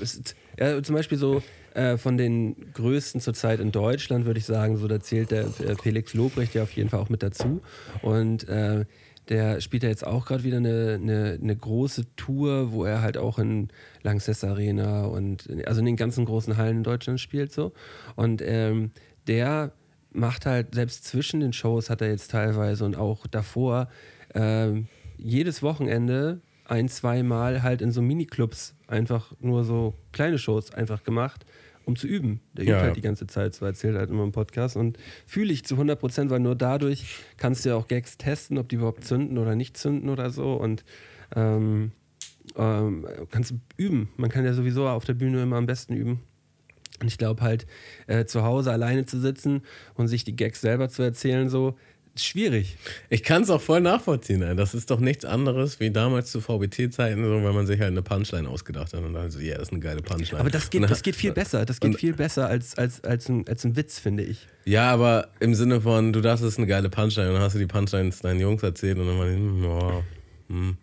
ja, 0.60 0.84
zum 0.84 0.96
Beispiel 0.96 1.18
so 1.18 1.42
äh, 1.74 1.98
von 1.98 2.18
den 2.18 2.74
größten 2.74 3.22
zurzeit 3.22 3.60
in 3.60 3.72
Deutschland 3.72 4.26
würde 4.26 4.40
ich 4.40 4.46
sagen, 4.46 4.78
so 4.78 4.88
da 4.88 5.00
zählt 5.00 5.32
der 5.32 5.46
äh, 5.46 5.76
Felix 5.82 6.14
Lobrecht 6.14 6.54
ja 6.54 6.64
auf 6.64 6.72
jeden 6.72 6.90
Fall 6.90 7.00
auch 7.00 7.10
mit 7.10 7.24
dazu. 7.24 7.62
Und 8.02 8.48
äh, 8.48 8.86
der 9.30 9.62
spielt 9.62 9.84
ja 9.84 9.90
jetzt 9.90 10.06
auch 10.06 10.26
gerade 10.26 10.44
wieder 10.44 10.58
eine, 10.58 11.00
eine, 11.02 11.40
eine 11.42 11.56
große 11.56 12.16
Tour, 12.16 12.72
wo 12.72 12.84
er 12.84 13.02
halt 13.02 13.18
auch 13.18 13.40
in 13.40 13.70
Lanxess 14.02 14.44
Arena 14.44 15.06
und 15.06 15.48
also 15.66 15.80
in 15.80 15.86
den 15.86 15.96
ganzen 15.96 16.26
großen 16.26 16.58
Hallen 16.58 16.78
in 16.78 16.84
Deutschland 16.84 17.20
spielt 17.20 17.54
so. 17.54 17.72
Und 18.16 18.42
ähm, 18.42 18.92
der 19.28 19.72
macht 20.12 20.46
halt, 20.46 20.76
selbst 20.76 21.06
zwischen 21.06 21.40
den 21.40 21.54
Shows 21.54 21.90
hat 21.90 22.02
er 22.02 22.10
jetzt 22.10 22.32
teilweise 22.32 22.84
und 22.84 22.98
auch 22.98 23.28
davor 23.28 23.88
ähm, 24.34 24.88
jedes 25.18 25.64
Wochenende 25.64 26.42
ein, 26.66 26.90
zwei 26.90 27.24
Mal 27.24 27.64
halt 27.64 27.82
in 27.82 27.92
so 27.92 28.02
Miniclubs 28.02 28.76
einfach 28.88 29.34
nur 29.40 29.64
so 29.64 29.96
kleine 30.12 30.38
Shows 30.38 30.74
einfach 30.74 31.04
gemacht, 31.04 31.46
um 31.86 31.96
zu 31.96 32.08
üben. 32.08 32.42
Der 32.54 32.64
übt 32.66 32.72
Ja. 32.72 32.82
halt 32.82 32.96
die 32.96 33.02
ganze 33.02 33.28
Zeit, 33.28 33.56
so 33.56 33.66
erzählt 33.66 33.98
halt 33.98 34.10
immer 34.10 34.24
im 34.24 34.32
Podcast 34.32 34.76
und 34.78 34.98
fühle 35.26 35.52
ich 35.52 35.66
zu 35.66 35.76
100 35.76 36.00
Prozent, 36.00 36.30
weil 36.30 36.40
nur 36.40 36.56
dadurch 36.56 37.06
kannst 37.38 37.66
du 37.66 37.70
ja 37.70 37.76
auch 37.76 37.88
Gags 37.88 38.18
testen, 38.18 38.58
ob 38.58 38.70
die 38.70 38.76
überhaupt 38.76 39.04
zünden 39.04 39.38
oder 39.38 39.56
nicht 39.56 39.78
zünden 39.78 40.10
oder 40.10 40.30
so 40.30 40.54
und 40.54 40.84
ähm, 41.36 41.92
ähm, 42.56 43.06
kannst 43.30 43.54
üben. 43.78 44.10
Man 44.18 44.30
kann 44.30 44.46
ja 44.46 44.54
sowieso 44.54 44.88
auf 44.88 45.06
der 45.06 45.14
Bühne 45.14 45.42
immer 45.44 45.58
am 45.58 45.66
besten 45.66 45.94
üben. 45.94 46.22
Und 47.00 47.08
ich 47.08 47.18
glaube 47.18 47.42
halt, 47.42 47.66
äh, 48.06 48.26
zu 48.26 48.44
Hause 48.44 48.72
alleine 48.72 49.06
zu 49.06 49.20
sitzen 49.20 49.64
und 49.96 50.08
sich 50.08 50.24
die 50.24 50.36
Gags 50.36 50.62
selber 50.62 50.88
zu 50.90 51.02
erzählen, 51.02 51.50
so, 51.50 51.76
schwierig. 52.16 52.78
Ich 53.10 53.24
kann 53.24 53.44
es 53.44 53.50
auch 53.50 53.62
voll 53.62 53.82
nachvollziehen. 53.82 54.42
Ey. 54.42 54.56
Das 54.56 54.74
ist 54.74 54.92
doch 54.92 55.00
nichts 55.00 55.26
anderes 55.26 55.80
wie 55.80 55.92
damals 55.92 56.32
zu 56.32 56.42
VBT-Zeiten, 56.42 57.24
so, 57.24 57.44
wenn 57.44 57.56
man 57.56 57.68
sich 57.68 57.80
halt 57.80 57.92
eine 57.92 58.02
Punchline 58.02 58.48
ausgedacht 58.48 58.94
hat 58.94 59.04
und 59.04 59.14
dann 59.14 59.32
so, 59.32 59.40
ja, 59.40 59.54
das 59.54 59.70
ist 59.70 59.72
eine 59.72 59.80
geile 59.80 60.02
Punchline. 60.02 60.40
Aber 60.40 60.50
das 60.50 60.70
geht, 60.70 60.90
das 60.90 61.04
geht 61.04 61.16
viel 61.16 61.32
besser. 61.34 61.66
Das 61.66 61.80
geht 61.80 61.98
viel 61.98 62.14
besser 62.14 62.48
als, 62.48 62.78
als, 62.78 63.04
als, 63.04 63.30
ein, 63.30 63.48
als 63.48 63.64
ein 63.64 63.76
Witz, 63.76 64.00
finde 64.00 64.24
ich. 64.24 64.48
Ja, 64.66 64.92
aber 64.92 65.30
im 65.40 65.56
Sinne 65.56 65.82
von, 65.82 66.14
du 66.14 66.22
dachtest, 66.22 66.44
es 66.44 66.54
ist 66.54 66.58
eine 66.58 66.68
geile 66.68 66.90
Punchline 66.90 67.30
und 67.30 67.36
dann 67.36 67.44
hast 67.44 67.56
du 67.56 67.60
die 67.60 67.68
Punchlines 67.68 68.20
deinen 68.20 68.40
Jungs 68.40 68.64
erzählt 68.64 68.98
und 68.98 69.08
dann 69.08 69.18
war 69.18 69.28
die, 69.28 69.36
hm, 69.36 69.66
oh, 69.66 70.04
hm. 70.50 70.78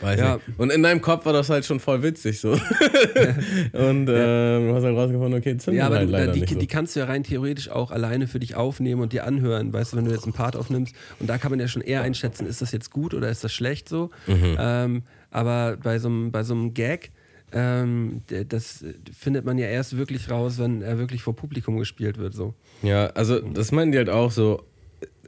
Weiß 0.00 0.18
Ja. 0.20 0.34
nicht. 0.36 0.58
Und 0.58 0.70
in 0.70 0.82
deinem 0.82 1.00
Kopf 1.00 1.26
war 1.26 1.32
das 1.32 1.50
halt 1.50 1.64
schon 1.64 1.80
voll 1.80 2.02
witzig 2.02 2.40
so. 2.40 2.50
und 3.72 4.08
äh, 4.08 4.58
du 4.60 4.72
hast 4.74 4.84
halt 4.84 4.96
rausgefunden, 4.96 5.34
okay, 5.38 5.56
zündet 5.56 5.78
Ja, 5.80 5.86
aber 5.86 5.96
halt 5.96 6.08
du, 6.08 6.12
leider 6.12 6.32
die, 6.32 6.40
nicht 6.40 6.52
so. 6.52 6.58
die 6.58 6.66
kannst 6.66 6.94
du 6.96 7.00
ja 7.00 7.06
rein 7.06 7.24
theoretisch 7.24 7.68
auch 7.70 7.90
alleine 7.90 8.26
für 8.26 8.38
dich 8.38 8.54
aufnehmen 8.54 9.02
und 9.02 9.12
dir 9.12 9.24
anhören. 9.26 9.72
Weißt 9.72 9.92
du, 9.92 9.96
wenn 9.96 10.04
du 10.04 10.10
jetzt 10.12 10.24
einen 10.24 10.32
Part 10.32 10.56
aufnimmst 10.56 10.94
und 11.20 11.28
da 11.28 11.38
kann 11.38 11.50
man 11.50 11.60
ja 11.60 11.68
schon 11.68 11.82
eher 11.82 12.02
einschätzen, 12.02 12.46
ist 12.46 12.62
das 12.62 12.72
jetzt 12.72 12.90
gut 12.90 13.14
oder 13.14 13.28
ist 13.28 13.42
das 13.44 13.52
schlecht 13.52 13.88
so. 13.88 14.10
Mhm. 14.26 14.56
Ähm, 14.58 15.02
aber 15.30 15.76
bei 15.82 15.98
so 15.98 16.08
einem, 16.08 16.30
bei 16.32 16.42
so 16.42 16.54
einem 16.54 16.74
Gag, 16.74 17.10
ähm, 17.52 18.22
das 18.48 18.84
findet 19.18 19.44
man 19.46 19.56
ja 19.58 19.66
erst 19.66 19.96
wirklich 19.96 20.30
raus, 20.30 20.58
wenn 20.58 20.82
er 20.82 20.98
wirklich 20.98 21.22
vor 21.22 21.34
Publikum 21.34 21.78
gespielt 21.78 22.18
wird. 22.18 22.34
So. 22.34 22.54
Ja, 22.82 23.06
also 23.08 23.40
das 23.40 23.72
meinen 23.72 23.90
die 23.92 23.98
halt 23.98 24.10
auch 24.10 24.30
so. 24.30 24.62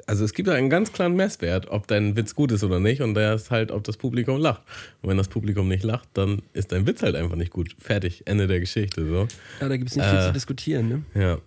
Also 0.07 0.25
es 0.25 0.33
gibt 0.35 0.49
da 0.49 0.55
einen 0.55 0.71
ganz 0.71 0.93
klaren 0.93 1.15
Messwert, 1.15 1.69
ob 1.71 1.87
dein 1.87 2.17
Witz 2.17 2.35
gut 2.35 2.51
ist 2.51 2.65
oder 2.65 2.81
nicht, 2.81 3.01
und 3.01 3.15
der 3.15 3.35
ist 3.35 3.51
halt, 3.53 3.71
ob 3.71 3.85
das 3.85 3.97
Publikum 3.97 4.39
lacht. 4.41 4.63
Und 5.03 5.11
wenn 5.11 5.17
das 5.17 5.29
Publikum 5.29 5.69
nicht 5.69 5.85
lacht, 5.85 6.09
dann 6.15 6.43
ist 6.53 6.73
dein 6.73 6.87
Witz 6.87 7.03
halt 7.03 7.15
einfach 7.15 7.37
nicht 7.37 7.53
gut. 7.53 7.77
Fertig, 7.79 8.23
Ende 8.27 8.47
der 8.49 8.59
Geschichte. 8.61 9.07
So. 9.07 9.29
Ja, 9.61 9.69
da 9.69 9.77
gibt 9.77 9.91
es 9.91 9.97
nicht 9.97 10.07
viel 10.09 10.19
Äh. 10.19 10.27
zu 10.27 10.33
diskutieren. 10.33 10.89
Ne? 10.89 11.03
Ja. 11.21 11.39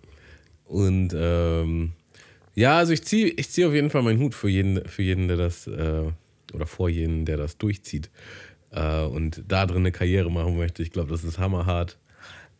Und 0.64 1.12
ähm, 1.14 1.92
ja, 2.54 2.78
also 2.78 2.92
ich 2.94 3.04
ziehe 3.04 3.26
ich 3.26 3.50
zieh 3.50 3.66
auf 3.66 3.74
jeden 3.74 3.90
Fall 3.90 4.02
meinen 4.02 4.20
Hut 4.20 4.34
für 4.34 4.48
jeden, 4.48 4.82
für 4.88 5.02
jeden, 5.02 5.28
der 5.28 5.36
das, 5.36 5.66
äh, 5.66 6.04
oder 6.54 6.66
vor 6.66 6.88
jeden, 6.88 7.26
der 7.26 7.36
das 7.36 7.58
durchzieht 7.58 8.08
äh, 8.70 9.02
und 9.02 9.42
da 9.46 9.66
drin 9.66 9.78
eine 9.78 9.92
Karriere 9.92 10.30
machen 10.30 10.56
möchte. 10.56 10.82
Ich 10.82 10.90
glaube, 10.90 11.10
das 11.10 11.22
ist 11.24 11.38
hammerhart. 11.38 11.98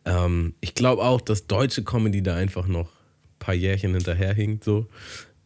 Ähm, 0.05 0.53
ich 0.61 0.75
glaube 0.75 1.01
auch, 1.01 1.19
dass 1.21 1.47
deutsche 1.47 1.83
Comedy 1.83 2.21
da 2.21 2.35
einfach 2.35 2.67
noch 2.67 2.89
ein 2.89 3.39
paar 3.39 3.55
Jährchen 3.55 3.93
hinterherhinkt. 3.95 4.63
So. 4.63 4.85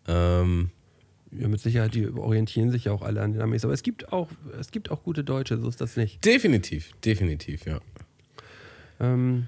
Ähm, 0.09 0.69
Ja, 1.31 1.47
mit 1.47 1.59
Sicherheit, 1.61 1.93
die 1.93 2.07
orientieren 2.09 2.71
sich 2.71 2.85
ja 2.85 2.91
auch 2.91 3.03
alle 3.03 3.21
an 3.21 3.33
den 3.33 3.41
Amis. 3.41 3.63
Aber 3.63 3.73
es 3.73 3.83
gibt 3.83 4.11
auch, 4.11 4.29
es 4.59 4.71
gibt 4.71 4.89
auch 4.89 5.03
gute 5.03 5.23
Deutsche, 5.23 5.57
so 5.59 5.69
ist 5.69 5.79
das 5.79 5.95
nicht. 5.95 6.25
definitiv, 6.25 6.91
definitiv, 7.05 7.65
ja. 7.65 7.79
Ähm, 8.99 9.47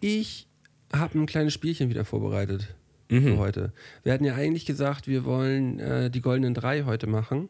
ich 0.00 0.46
habe 0.92 1.18
ein 1.18 1.26
kleines 1.26 1.52
Spielchen 1.54 1.88
wieder 1.90 2.04
vorbereitet 2.04 2.74
Mhm. 3.08 3.22
für 3.24 3.38
heute. 3.38 3.72
Wir 4.04 4.12
hatten 4.12 4.24
ja 4.24 4.34
eigentlich 4.34 4.66
gesagt, 4.66 5.06
wir 5.08 5.24
wollen 5.24 5.78
äh, 5.80 6.10
die 6.10 6.20
goldenen 6.20 6.54
drei 6.54 6.84
heute 6.84 7.06
machen. 7.08 7.48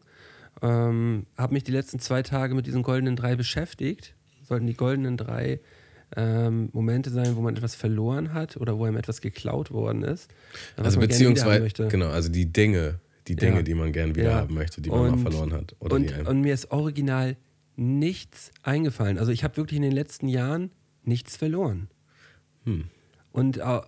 Ähm, 0.61 1.25
habe 1.37 1.53
mich 1.53 1.63
die 1.63 1.71
letzten 1.71 1.99
zwei 1.99 2.23
Tage 2.23 2.55
mit 2.55 2.65
diesen 2.67 2.81
goldenen 2.83 3.15
drei 3.15 3.35
beschäftigt. 3.35 4.13
Sollten 4.43 4.65
die 4.67 4.73
goldenen 4.73 5.17
drei 5.17 5.59
ähm, 6.15 6.69
Momente 6.73 7.09
sein, 7.09 7.35
wo 7.35 7.41
man 7.41 7.55
etwas 7.55 7.75
verloren 7.75 8.33
hat 8.33 8.57
oder 8.57 8.77
wo 8.77 8.85
einem 8.85 8.97
etwas 8.97 9.21
geklaut 9.21 9.71
worden 9.71 10.03
ist. 10.03 10.29
Also 10.75 10.99
gerne 10.99 11.07
beziehungsweise, 11.07 11.87
genau, 11.87 12.09
also 12.09 12.29
die 12.29 12.51
Dinge, 12.51 12.99
die 13.27 13.35
Dinge, 13.35 13.57
Ja. 13.57 13.61
die 13.61 13.73
man 13.73 13.91
gern 13.91 14.15
wieder 14.15 14.31
Ja. 14.31 14.35
haben 14.37 14.53
möchte, 14.53 14.81
die 14.81 14.89
man 14.89 14.99
mal 15.01 15.09
Und- 15.13 15.19
verloren 15.21 15.53
hat. 15.53 15.75
Oder 15.79 15.95
und, 15.95 16.27
und 16.27 16.41
mir 16.41 16.53
ist 16.53 16.71
original 16.71 17.37
nichts 17.75 18.51
eingefallen. 18.63 19.17
Also 19.17 19.31
ich 19.31 19.43
habe 19.43 19.57
wirklich 19.57 19.77
in 19.77 19.83
den 19.83 19.93
letzten 19.93 20.27
Jahren 20.27 20.71
nichts 21.03 21.37
verloren. 21.37 21.87
Hm. 22.65 22.85
Und 23.31 23.61
auch, 23.61 23.85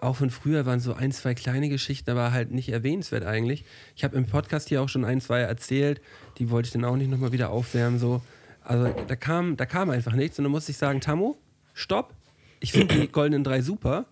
auch 0.00 0.16
von 0.16 0.30
früher 0.30 0.66
waren 0.66 0.80
so 0.80 0.94
ein, 0.94 1.12
zwei 1.12 1.34
kleine 1.34 1.68
Geschichten, 1.68 2.10
aber 2.10 2.32
halt 2.32 2.50
nicht 2.50 2.70
erwähnenswert 2.70 3.24
eigentlich. 3.24 3.64
Ich 3.94 4.02
habe 4.02 4.16
im 4.16 4.26
Podcast 4.26 4.68
hier 4.68 4.82
auch 4.82 4.88
schon 4.88 5.04
ein, 5.04 5.20
zwei 5.20 5.40
erzählt, 5.40 6.00
die 6.38 6.50
wollte 6.50 6.66
ich 6.68 6.72
dann 6.72 6.84
auch 6.84 6.96
nicht 6.96 7.10
nochmal 7.10 7.30
wieder 7.32 7.50
aufwärmen. 7.50 7.98
So. 8.00 8.22
Also 8.64 8.94
da 9.06 9.16
kam, 9.16 9.56
da 9.56 9.66
kam 9.66 9.90
einfach 9.90 10.12
nichts 10.12 10.38
und 10.38 10.44
dann 10.44 10.52
musste 10.52 10.70
ich 10.72 10.78
sagen, 10.78 11.00
Tammo, 11.00 11.36
stopp. 11.74 12.12
Ich 12.60 12.72
finde 12.72 12.94
die 12.94 13.08
goldenen 13.08 13.42
drei 13.44 13.60
super, 13.60 14.06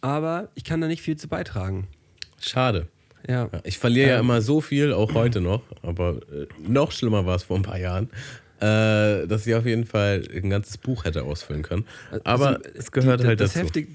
aber 0.00 0.48
ich 0.54 0.64
kann 0.64 0.80
da 0.80 0.86
nicht 0.86 1.02
viel 1.02 1.16
zu 1.16 1.28
beitragen. 1.28 1.86
Schade. 2.40 2.88
Ja. 3.28 3.48
Ja, 3.52 3.60
ich 3.64 3.78
verliere 3.78 4.08
ja 4.10 4.14
Ähm. 4.16 4.20
immer 4.20 4.40
so 4.42 4.60
viel, 4.60 4.92
auch 4.92 5.14
heute 5.14 5.40
noch, 5.40 5.62
aber 5.82 6.16
äh, 6.32 6.46
noch 6.66 6.92
schlimmer 6.92 7.24
war 7.26 7.36
es 7.36 7.42
vor 7.42 7.56
ein 7.56 7.62
paar 7.62 7.78
Jahren, 7.78 8.10
äh, 8.64 9.26
dass 9.26 9.46
ich 9.46 9.54
auf 9.54 9.66
jeden 9.66 9.84
Fall 9.84 10.22
ein 10.34 10.50
ganzes 10.50 10.78
Buch 10.78 11.04
hätte 11.04 11.22
ausfüllen 11.24 11.62
können. 11.62 11.84
Aber 12.24 12.48
Also, 12.48 12.60
es 12.74 12.92
gehört 12.92 13.20
die, 13.22 13.26
halt 13.26 13.40
das 13.40 13.52
dazu. 13.52 13.64
Heftig, 13.66 13.92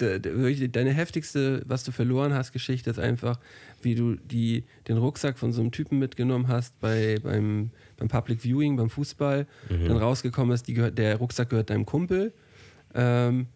deine 0.72 0.92
heftigste, 0.92 1.64
was 1.66 1.84
du 1.84 1.92
verloren 1.92 2.34
hast, 2.34 2.52
Geschichte 2.52 2.90
ist 2.90 3.00
einfach, 3.00 3.40
wie 3.82 3.96
du 3.96 4.16
die, 4.16 4.64
den 4.88 4.98
Rucksack 4.98 5.40
von 5.40 5.54
so 5.54 5.62
einem 5.62 5.72
Typen 5.72 5.98
mitgenommen 6.00 6.48
hast 6.48 6.80
bei, 6.80 7.18
beim, 7.24 7.72
beim 7.98 8.08
Public 8.08 8.42
Viewing, 8.44 8.76
beim 8.78 8.90
Fußball, 8.90 9.48
Mhm. 9.70 9.88
dann 9.88 9.98
rausgekommen 9.98 10.54
ist, 10.54 10.68
die 10.68 10.74
der 10.74 11.16
Rucksack 11.18 11.50
gehört 11.50 11.70
deinem 11.70 11.86
Kumpel. 11.86 12.34
Ähm, 12.94 13.48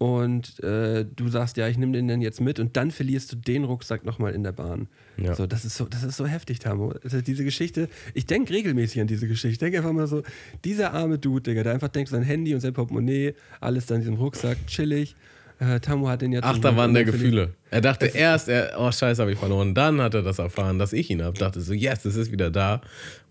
und 0.00 0.64
äh, 0.64 1.04
du 1.04 1.28
sagst, 1.28 1.58
ja, 1.58 1.68
ich 1.68 1.76
nehme 1.76 1.92
den 1.92 2.08
dann 2.08 2.22
jetzt 2.22 2.40
mit 2.40 2.58
und 2.58 2.74
dann 2.78 2.90
verlierst 2.90 3.32
du 3.32 3.36
den 3.36 3.64
Rucksack 3.64 4.06
nochmal 4.06 4.32
in 4.32 4.42
der 4.42 4.52
Bahn. 4.52 4.88
Ja. 5.18 5.34
So, 5.34 5.46
das 5.46 5.66
ist 5.66 5.76
so, 5.76 5.84
das 5.84 6.04
ist 6.04 6.16
so 6.16 6.26
heftig, 6.26 6.58
Tamo. 6.58 6.94
Also 7.04 7.20
diese 7.20 7.44
Geschichte, 7.44 7.90
ich 8.14 8.24
denke 8.24 8.54
regelmäßig 8.54 9.02
an 9.02 9.08
diese 9.08 9.28
Geschichte. 9.28 9.48
Ich 9.48 9.58
denke 9.58 9.76
einfach 9.76 9.92
mal 9.92 10.06
so, 10.06 10.22
dieser 10.64 10.94
arme 10.94 11.18
Dude, 11.18 11.42
Digga, 11.42 11.64
der 11.64 11.74
einfach 11.74 11.88
denkt, 11.88 12.08
sein 12.08 12.22
Handy 12.22 12.54
und 12.54 12.62
sein 12.62 12.72
Portemonnaie, 12.72 13.34
alles 13.60 13.84
da 13.84 13.94
in 13.96 14.00
diesem 14.00 14.14
Rucksack, 14.14 14.56
chillig. 14.66 15.16
Äh, 15.58 15.80
Tamo 15.80 16.08
hat 16.08 16.22
den 16.22 16.32
jetzt. 16.32 16.44
Achterbahn 16.44 16.94
der 16.94 17.04
Gefühle. 17.04 17.52
Er 17.70 17.82
dachte 17.82 18.06
erst, 18.06 18.48
er, 18.48 18.76
oh 18.78 18.90
Scheiße, 18.90 19.20
habe 19.20 19.32
ich 19.32 19.38
verloren. 19.38 19.74
Dann 19.74 20.00
hat 20.00 20.14
er 20.14 20.22
das 20.22 20.38
erfahren, 20.38 20.78
dass 20.78 20.94
ich 20.94 21.10
ihn 21.10 21.22
habe. 21.22 21.36
Dachte 21.36 21.60
so, 21.60 21.74
yes, 21.74 22.06
es 22.06 22.16
ist 22.16 22.32
wieder 22.32 22.50
da. 22.50 22.80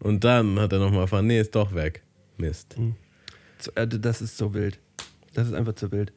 Und 0.02 0.24
dann 0.24 0.60
hat 0.60 0.72
er 0.72 0.78
nochmal 0.78 1.02
erfahren, 1.02 1.26
nee, 1.26 1.40
ist 1.40 1.56
doch 1.56 1.74
weg. 1.74 2.04
Mist. 2.38 2.76
So, 3.58 3.72
äh, 3.74 3.88
Das 3.88 4.22
ist 4.22 4.38
so 4.38 4.54
wild. 4.54 4.78
Das 5.34 5.48
ist 5.48 5.56
einfach 5.56 5.74
zu 5.74 5.92
wild. 5.92 6.14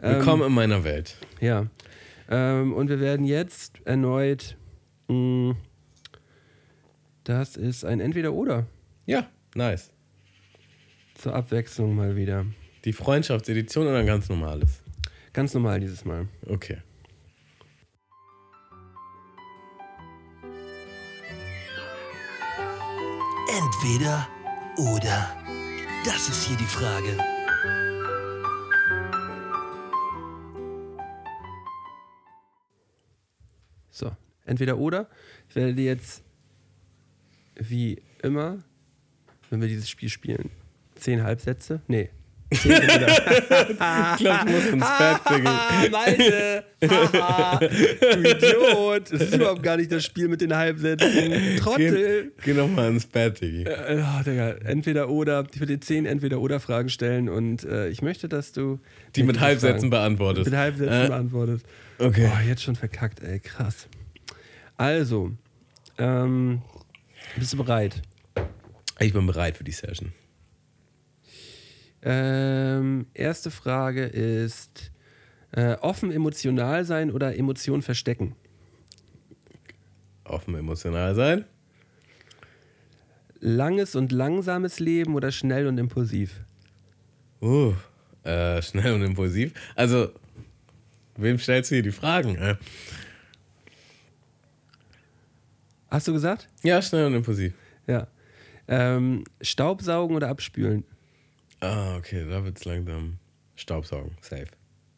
Willkommen 0.00 0.42
in 0.46 0.52
meiner 0.52 0.84
Welt. 0.84 1.16
Ja. 1.40 1.66
Ähm, 2.28 2.74
und 2.74 2.88
wir 2.88 3.00
werden 3.00 3.24
jetzt 3.24 3.80
erneut. 3.84 4.56
Mh, 5.08 5.56
das 7.24 7.56
ist 7.56 7.84
ein 7.84 8.00
Entweder-Oder. 8.00 8.66
Ja, 9.06 9.28
nice. 9.54 9.90
Zur 11.14 11.34
Abwechslung 11.34 11.94
mal 11.94 12.14
wieder. 12.14 12.44
Die 12.84 12.92
Freundschaftsedition 12.92 13.86
oder 13.86 13.98
ein 13.98 14.06
ganz 14.06 14.28
normales? 14.28 14.82
Ganz 15.32 15.54
normal 15.54 15.80
dieses 15.80 16.04
Mal. 16.04 16.28
Okay. 16.46 16.78
Entweder 23.48 24.28
oder. 24.76 25.36
Das 26.04 26.28
ist 26.28 26.46
hier 26.46 26.56
die 26.56 26.64
Frage. 26.64 27.35
So, 33.96 34.14
entweder 34.44 34.76
oder. 34.76 35.08
Ich 35.48 35.56
werde 35.56 35.74
dir 35.74 35.86
jetzt, 35.86 36.22
wie 37.54 38.02
immer, 38.22 38.58
wenn 39.48 39.62
wir 39.62 39.68
dieses 39.68 39.88
Spiel 39.88 40.10
spielen, 40.10 40.50
zehn 40.96 41.22
Halbsätze. 41.22 41.80
Nee. 41.88 42.10
Ich 42.48 42.60
glaube, 42.62 44.44
du 44.44 44.52
musst 44.52 44.68
ins 44.68 44.84
Bett, 44.98 45.20
Diggi. 45.30 45.46
Ah, 45.46 45.88
Malte! 45.90 46.64
Du 46.80 46.86
Idiot! 48.30 49.12
Das 49.12 49.20
ist 49.20 49.34
überhaupt 49.34 49.62
gar 49.64 49.76
nicht 49.76 49.90
das 49.90 50.04
Spiel 50.04 50.28
mit 50.28 50.40
den 50.40 50.54
Halbsätzen. 50.54 51.56
Trottel! 51.58 52.32
Geh, 52.36 52.52
geh 52.52 52.60
nochmal 52.60 52.90
ins 52.90 53.06
Bett, 53.06 53.40
Diggi. 53.40 53.64
Äh, 53.64 54.00
oh, 54.00 54.22
Digga, 54.22 54.50
entweder 54.64 55.08
oder. 55.08 55.44
Ich 55.52 55.60
will 55.60 55.66
dir 55.66 55.80
zehn 55.80 56.06
entweder 56.06 56.40
oder 56.40 56.60
Fragen 56.60 56.88
stellen 56.88 57.28
und 57.28 57.64
äh, 57.64 57.88
ich 57.88 58.00
möchte, 58.02 58.28
dass 58.28 58.52
du 58.52 58.78
Die 59.16 59.24
mit 59.24 59.40
Halbsätzen 59.40 59.78
Fragen 59.80 59.90
beantwortest. 59.90 60.46
Mit 60.50 60.58
Halbsätzen 60.58 61.04
Äh, 61.04 61.08
beantwortest. 61.08 61.66
Okay. 61.98 62.28
Boah, 62.28 62.40
jetzt 62.46 62.62
schon 62.62 62.76
verkackt, 62.76 63.20
ey, 63.24 63.40
krass. 63.40 63.88
Also, 64.76 65.32
ähm, 65.98 66.62
bist 67.36 67.52
du 67.52 67.56
bereit? 67.56 68.02
Ich 69.00 69.12
bin 69.12 69.26
bereit 69.26 69.56
für 69.56 69.64
die 69.64 69.72
Session. 69.72 70.12
Ähm, 72.02 73.06
erste 73.14 73.50
Frage 73.50 74.04
ist: 74.04 74.92
äh, 75.52 75.74
offen 75.80 76.12
emotional 76.12 76.84
sein 76.84 77.10
oder 77.10 77.36
Emotionen 77.36 77.82
verstecken? 77.82 78.36
Offen 80.24 80.54
emotional 80.54 81.14
sein. 81.14 81.44
Langes 83.40 83.94
und 83.94 84.12
langsames 84.12 84.80
Leben 84.80 85.14
oder 85.14 85.30
schnell 85.30 85.66
und 85.66 85.78
impulsiv? 85.78 86.40
Uh, 87.40 87.74
äh, 88.24 88.60
schnell 88.62 88.94
und 88.94 89.02
impulsiv. 89.02 89.52
Also, 89.74 90.10
wem 91.16 91.38
stellst 91.38 91.70
du 91.70 91.76
hier 91.76 91.82
die 91.82 91.92
Fragen? 91.92 92.36
Äh? 92.36 92.56
Hast 95.88 96.08
du 96.08 96.12
gesagt? 96.12 96.48
Ja, 96.62 96.82
schnell 96.82 97.06
und 97.06 97.14
impulsiv. 97.14 97.52
Ja. 97.86 98.08
Ähm, 98.68 99.24
Staubsaugen 99.40 100.16
oder 100.16 100.28
abspülen? 100.28 100.84
Ah, 101.60 101.96
okay, 101.96 102.24
da 102.28 102.44
wird's 102.44 102.64
langsam. 102.64 103.18
Staubsaugen, 103.54 104.16
safe. 104.20 104.48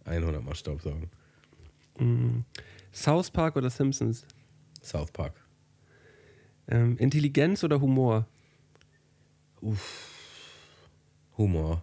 100 0.04 0.42
Mal 0.42 0.54
Staubsaugen. 0.54 1.10
South 2.92 3.30
Park 3.30 3.56
oder 3.56 3.70
Simpsons? 3.70 4.24
South 4.82 5.12
Park. 5.12 5.34
Ähm, 6.68 6.96
Intelligenz 6.98 7.64
oder 7.64 7.80
Humor? 7.80 8.26
Humor. 11.36 11.82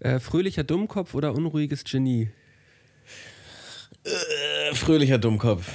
Äh, 0.00 0.18
fröhlicher 0.18 0.64
Dummkopf 0.64 1.14
oder 1.14 1.34
unruhiges 1.34 1.84
Genie? 1.84 2.30
Äh, 4.04 4.74
fröhlicher 4.74 5.18
Dummkopf. 5.18 5.72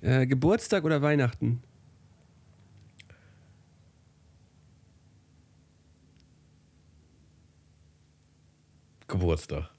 Äh, 0.00 0.26
Geburtstag 0.26 0.84
oder 0.84 1.02
Weihnachten? 1.02 1.62
Geburtstag. 9.08 9.70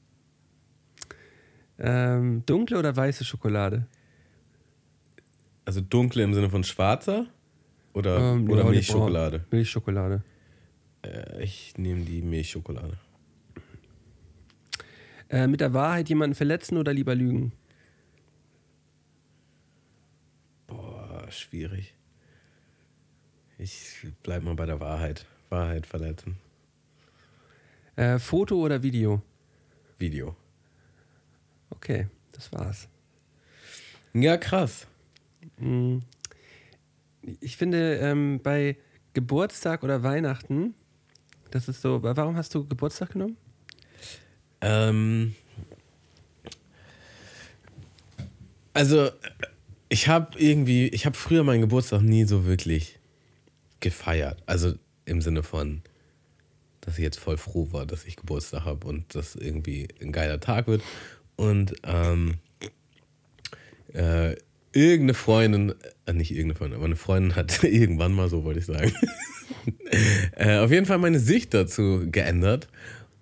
Ähm, 1.80 2.44
dunkle 2.46 2.80
oder 2.80 2.96
weiße 2.96 3.24
Schokolade? 3.24 3.86
Also 5.66 5.82
dunkle 5.82 6.24
im 6.24 6.34
Sinne 6.34 6.50
von 6.50 6.64
schwarzer? 6.64 7.28
Oder, 7.94 8.34
Ähm, 8.34 8.50
oder 8.50 8.64
ja, 8.64 8.70
Milchschokolade? 8.70 9.40
braun. 9.40 9.48
Milchschokolade. 9.52 10.24
Äh, 11.04 11.44
ich 11.44 11.78
nehme 11.78 12.02
die 12.02 12.22
Milchschokolade. 12.22 12.98
Äh, 15.30 15.48
mit 15.48 15.60
der 15.60 15.74
Wahrheit 15.74 16.08
jemanden 16.10 16.36
verletzen 16.36 16.78
oder 16.78 16.94
lieber 16.94 17.14
lügen? 17.16 17.52
Boah, 20.68 21.26
schwierig. 21.30 21.94
Ich 23.58 24.08
bleib 24.24 24.44
mal 24.44 24.56
bei 24.56 24.66
der 24.66 24.80
Wahrheit. 24.80 25.26
Wahrheit 25.50 25.86
verletzen. 25.86 26.38
Äh, 27.98 28.20
Foto 28.20 28.56
oder 28.56 28.82
Video? 28.84 29.22
Video. 29.98 30.36
Okay, 31.72 32.08
das 32.32 32.52
war's. 32.54 32.88
Ja, 34.14 34.38
krass. 34.38 34.86
Ich 37.42 37.58
finde, 37.58 37.96
ähm, 37.98 38.40
bei 38.42 38.78
Geburtstag 39.14 39.84
oder 39.84 40.04
Weihnachten, 40.04 40.76
das 41.50 41.68
ist 41.68 41.82
so. 41.82 42.04
Warum 42.04 42.36
hast 42.36 42.54
du 42.54 42.68
Geburtstag 42.68 43.14
genommen? 43.14 43.36
Ähm, 44.62 45.34
also, 48.74 49.10
ich 49.90 50.08
habe 50.08 50.38
irgendwie, 50.38 50.88
ich 50.90 51.08
habe 51.08 51.18
früher 51.18 51.44
meinen 51.44 51.62
Geburtstag 51.62 52.02
nie 52.02 52.26
so 52.26 52.46
wirklich 52.46 53.00
gefeiert. 53.80 54.44
Also 54.46 54.76
im 55.06 55.22
Sinne 55.22 55.42
von, 55.42 55.82
dass 56.88 56.98
ich 56.98 57.04
jetzt 57.04 57.20
voll 57.20 57.36
froh 57.36 57.68
war, 57.74 57.86
dass 57.86 58.06
ich 58.06 58.16
Geburtstag 58.16 58.64
habe 58.64 58.88
und 58.88 59.14
das 59.14 59.36
irgendwie 59.36 59.90
ein 60.02 60.14
geiler 60.14 60.40
Tag 60.40 60.68
wird. 60.68 60.82
Und 61.36 61.76
ähm, 61.84 62.36
äh, 63.94 64.38
irgendeine 64.72 65.14
Freundin, 65.14 65.76
äh, 66.06 66.14
nicht 66.14 66.32
irgendeine 66.32 66.56
Freundin, 66.56 66.78
aber 66.78 66.86
eine 66.86 66.96
Freundin 66.96 67.36
hat 67.36 67.62
irgendwann 67.66 68.14
mal, 68.14 68.30
so 68.30 68.46
wollte 68.46 68.62
ich 68.62 68.66
sagen, 68.66 68.94
äh, 70.32 70.60
auf 70.60 70.72
jeden 70.72 70.86
Fall 70.86 70.98
meine 70.98 71.20
Sicht 71.20 71.54
dazu 71.54 72.08
geändert. 72.10 72.70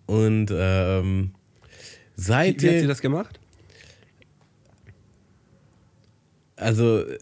Und 0.05 0.53
ähm, 0.55 1.33
seitdem. 2.15 2.69
wie 2.69 2.75
hat 2.75 2.81
sie 2.81 2.87
das 2.87 3.01
gemacht? 3.01 3.39
Also, 6.55 6.99
äh, 6.99 7.17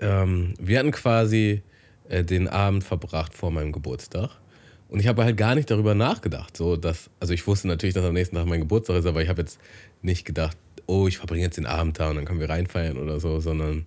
ähm, 0.00 0.54
wir 0.58 0.80
hatten 0.80 0.90
quasi 0.90 1.62
äh, 2.08 2.24
den 2.24 2.48
Abend 2.48 2.82
verbracht 2.82 3.32
vor 3.32 3.52
meinem 3.52 3.70
Geburtstag. 3.70 4.40
Und 4.88 5.00
ich 5.00 5.06
habe 5.06 5.22
halt 5.22 5.36
gar 5.36 5.54
nicht 5.54 5.70
darüber 5.70 5.94
nachgedacht. 5.94 6.56
So, 6.56 6.76
dass, 6.76 7.10
also 7.20 7.34
ich 7.34 7.46
wusste 7.46 7.68
natürlich, 7.68 7.94
dass 7.94 8.04
am 8.04 8.14
nächsten 8.14 8.36
Tag 8.36 8.46
mein 8.46 8.60
Geburtstag 8.60 8.96
ist, 8.96 9.06
aber 9.06 9.22
ich 9.22 9.28
habe 9.28 9.42
jetzt 9.42 9.58
nicht 10.02 10.24
gedacht, 10.24 10.56
oh, 10.86 11.06
ich 11.06 11.18
verbringe 11.18 11.44
jetzt 11.44 11.58
den 11.58 11.66
Abend 11.66 12.00
da 12.00 12.08
und 12.10 12.16
dann 12.16 12.24
können 12.24 12.40
wir 12.40 12.48
reinfeiern 12.48 12.96
oder 12.96 13.20
so, 13.20 13.40
sondern 13.40 13.86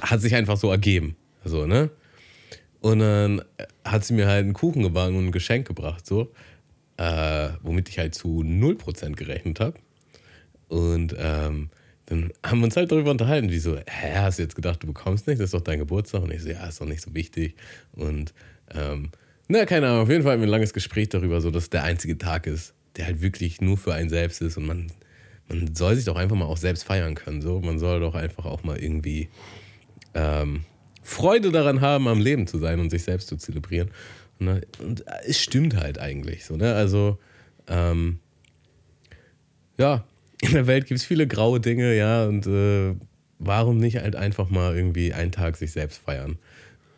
hat 0.00 0.20
sich 0.20 0.34
einfach 0.34 0.56
so 0.56 0.70
ergeben. 0.70 1.16
So, 1.44 1.66
ne? 1.66 1.90
Und 2.80 3.00
dann 3.00 3.42
hat 3.84 4.04
sie 4.04 4.14
mir 4.14 4.26
halt 4.26 4.44
einen 4.44 4.54
Kuchen 4.54 4.82
gebacken 4.82 5.16
und 5.16 5.26
ein 5.26 5.32
Geschenk 5.32 5.66
gebracht, 5.66 6.06
so, 6.06 6.32
äh, 6.96 7.50
womit 7.62 7.88
ich 7.88 7.98
halt 7.98 8.14
zu 8.14 8.42
0% 8.42 9.16
gerechnet 9.16 9.60
habe. 9.60 9.74
Und 10.68 11.14
ähm, 11.18 11.70
dann 12.06 12.32
haben 12.44 12.60
wir 12.60 12.66
uns 12.66 12.76
halt 12.76 12.90
darüber 12.90 13.10
unterhalten, 13.10 13.50
wie 13.50 13.58
so, 13.58 13.76
hä, 13.76 14.14
hast 14.14 14.38
du 14.38 14.42
jetzt 14.42 14.54
gedacht, 14.54 14.82
du 14.82 14.86
bekommst 14.86 15.26
nicht, 15.26 15.40
das 15.40 15.46
ist 15.46 15.54
doch 15.54 15.60
dein 15.60 15.78
Geburtstag? 15.78 16.22
Und 16.22 16.32
ich 16.32 16.42
so, 16.42 16.48
ja, 16.48 16.66
ist 16.66 16.80
doch 16.80 16.86
nicht 16.86 17.02
so 17.02 17.14
wichtig. 17.14 17.56
Und, 17.92 18.32
ähm, 18.74 19.10
na, 19.48 19.64
keine 19.64 19.88
Ahnung, 19.88 20.02
auf 20.02 20.08
jeden 20.10 20.22
Fall 20.22 20.32
hatten 20.32 20.42
wir 20.42 20.48
ein 20.48 20.50
langes 20.50 20.72
Gespräch 20.72 21.08
darüber, 21.08 21.40
so 21.40 21.50
dass 21.50 21.70
der 21.70 21.84
einzige 21.84 22.18
Tag 22.18 22.46
ist, 22.46 22.74
der 22.96 23.06
halt 23.06 23.20
wirklich 23.22 23.60
nur 23.60 23.76
für 23.76 23.94
einen 23.94 24.08
selbst 24.08 24.40
ist 24.42 24.56
und 24.56 24.66
man, 24.66 24.86
man 25.48 25.74
soll 25.74 25.96
sich 25.96 26.04
doch 26.04 26.16
einfach 26.16 26.36
mal 26.36 26.46
auch 26.46 26.56
selbst 26.56 26.84
feiern 26.84 27.14
können, 27.14 27.40
so. 27.40 27.60
Man 27.60 27.78
soll 27.78 28.00
doch 28.00 28.14
einfach 28.14 28.44
auch 28.44 28.64
mal 28.64 28.78
irgendwie 28.78 29.28
ähm, 30.14 30.64
Freude 31.02 31.52
daran 31.52 31.80
haben, 31.80 32.08
am 32.08 32.20
Leben 32.20 32.46
zu 32.46 32.58
sein 32.58 32.80
und 32.80 32.90
sich 32.90 33.04
selbst 33.04 33.28
zu 33.28 33.36
zelebrieren. 33.36 33.90
Und, 34.40 34.48
äh, 34.48 34.60
und 34.80 35.04
es 35.26 35.40
stimmt 35.40 35.76
halt 35.76 35.98
eigentlich 35.98 36.44
so, 36.44 36.56
ne? 36.56 36.74
Also, 36.74 37.18
ähm, 37.68 38.18
ja, 39.78 40.04
in 40.40 40.52
der 40.52 40.66
Welt 40.66 40.86
gibt 40.86 40.98
es 40.98 41.06
viele 41.06 41.26
graue 41.26 41.60
Dinge, 41.60 41.96
ja, 41.96 42.26
und 42.26 42.46
äh, 42.46 42.94
warum 43.38 43.78
nicht 43.78 43.98
halt 43.98 44.16
einfach 44.16 44.50
mal 44.50 44.74
irgendwie 44.74 45.12
einen 45.12 45.32
Tag 45.32 45.56
sich 45.56 45.72
selbst 45.72 45.98
feiern? 45.98 46.38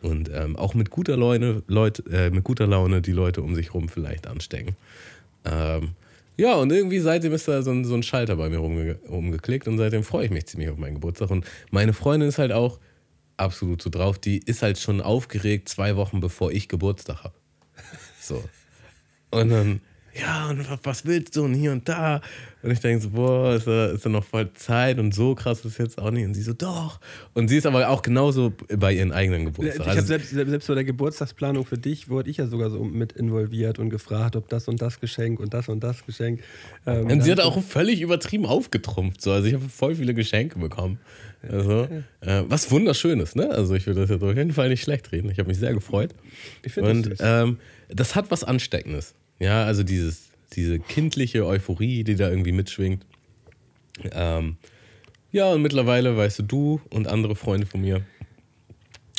Und 0.01 0.29
ähm, 0.33 0.55
auch 0.55 0.73
mit 0.75 0.89
guter 0.89 1.17
Laune, 1.17 1.63
Leute, 1.67 2.03
äh, 2.11 2.29
mit 2.29 2.43
guter 2.43 2.67
Laune 2.67 3.01
die 3.01 3.11
Leute 3.11 3.41
um 3.41 3.55
sich 3.55 3.73
rum 3.73 3.89
vielleicht 3.89 4.27
anstecken. 4.27 4.75
Ähm, 5.45 5.89
ja, 6.37 6.55
und 6.55 6.71
irgendwie 6.71 6.99
seitdem 6.99 7.33
ist 7.33 7.49
da 7.49 7.61
so 7.61 7.71
ein, 7.71 7.83
so 7.83 7.95
ein 7.95 8.03
Schalter 8.03 8.37
bei 8.37 8.47
mir 8.49 8.59
rumge 8.59 8.97
rumgeklickt 9.09 9.67
und 9.67 9.77
seitdem 9.77 10.03
freue 10.03 10.25
ich 10.25 10.31
mich 10.31 10.45
ziemlich 10.45 10.69
auf 10.69 10.77
meinen 10.77 10.95
Geburtstag. 10.95 11.31
Und 11.31 11.45
meine 11.69 11.91
Freundin 11.91 12.29
ist 12.29 12.37
halt 12.37 12.53
auch 12.53 12.79
absolut 13.35 13.81
so 13.81 13.89
drauf, 13.89 14.17
die 14.19 14.39
ist 14.39 14.61
halt 14.61 14.79
schon 14.79 15.01
aufgeregt 15.01 15.67
zwei 15.67 15.97
Wochen 15.97 16.21
bevor 16.21 16.51
ich 16.51 16.69
Geburtstag 16.69 17.23
habe. 17.25 17.35
So. 18.21 18.41
Und 19.31 19.49
dann, 19.49 19.81
ja, 20.13 20.49
und 20.49 20.69
wa- 20.69 20.79
was 20.83 21.05
willst 21.05 21.35
du 21.35 21.43
und 21.43 21.53
hier 21.53 21.71
und 21.73 21.89
da? 21.89 22.21
Und 22.61 22.71
ich 22.71 22.79
denke 22.81 23.01
so, 23.01 23.11
boah, 23.11 23.53
ist 23.55 23.67
da, 23.67 23.85
ist 23.87 24.05
da 24.05 24.09
noch 24.09 24.25
voll 24.25 24.51
Zeit 24.53 24.99
und 24.99 25.13
so 25.15 25.33
krass 25.33 25.59
ist 25.59 25.65
es 25.65 25.77
jetzt 25.77 25.97
auch 25.97 26.11
nicht. 26.11 26.25
Und 26.25 26.33
sie 26.33 26.41
so, 26.41 26.51
doch. 26.53 26.99
Und 27.33 27.47
sie 27.47 27.55
ist 27.57 27.65
aber 27.65 27.87
auch 27.89 28.01
genauso 28.01 28.51
bei 28.75 28.93
ihren 28.93 29.13
eigenen 29.13 29.41
Ich 29.41 29.45
Geburtstag. 29.47 29.79
habe 29.87 29.91
Also, 29.91 30.07
selbst, 30.07 30.29
selbst 30.31 30.67
bei 30.67 30.75
der 30.75 30.83
Geburtstagsplanung 30.83 31.65
für 31.65 31.77
dich 31.77 32.09
wurde 32.09 32.29
ich 32.29 32.37
ja 32.37 32.47
sogar 32.47 32.69
so 32.69 32.83
mit 32.83 33.13
involviert 33.13 33.79
und 33.79 33.89
gefragt, 33.89 34.35
ob 34.35 34.49
das 34.49 34.67
und 34.67 34.81
das 34.81 34.99
Geschenk 34.99 35.39
und 35.39 35.53
das 35.53 35.69
und 35.69 35.81
das 35.81 36.05
Geschenk. 36.05 36.41
Ähm, 36.85 37.07
und 37.07 37.21
sie 37.23 37.31
hat 37.31 37.39
auch 37.39 37.61
völlig 37.63 38.01
übertrieben 38.01 38.45
aufgetrumpft. 38.45 39.21
So. 39.21 39.31
Also 39.31 39.47
ich 39.47 39.53
habe 39.53 39.69
voll 39.69 39.95
viele 39.95 40.13
Geschenke 40.13 40.59
bekommen. 40.59 40.99
Also, 41.49 41.87
äh, 42.19 42.43
was 42.49 42.69
wunderschönes, 42.69 43.35
ne? 43.35 43.49
Also 43.51 43.73
ich 43.75 43.87
würde 43.87 44.01
das 44.01 44.09
jetzt 44.09 44.21
auf 44.23 44.35
jeden 44.35 44.51
Fall 44.51 44.67
nicht 44.67 44.83
schlecht 44.83 45.13
reden. 45.13 45.29
Ich 45.29 45.39
habe 45.39 45.47
mich 45.47 45.57
sehr 45.59 45.73
gefreut. 45.73 46.13
Ich 46.63 46.73
finde 46.73 46.89
das 46.89 46.97
Und 46.97 47.03
süß. 47.05 47.19
ähm, 47.21 47.57
das 47.87 48.15
hat 48.15 48.29
was 48.31 48.43
Ansteckendes. 48.43 49.13
Ja, 49.39 49.63
also 49.63 49.83
dieses, 49.83 50.28
diese 50.53 50.79
kindliche 50.79 51.45
Euphorie, 51.45 52.03
die 52.03 52.15
da 52.15 52.29
irgendwie 52.29 52.51
mitschwingt. 52.51 53.05
Ähm, 54.11 54.57
ja, 55.31 55.51
und 55.51 55.61
mittlerweile, 55.61 56.17
weißt 56.17 56.39
du, 56.39 56.43
du 56.43 56.81
und 56.89 57.07
andere 57.07 57.35
Freunde 57.35 57.67
von 57.67 57.81
mir 57.81 58.01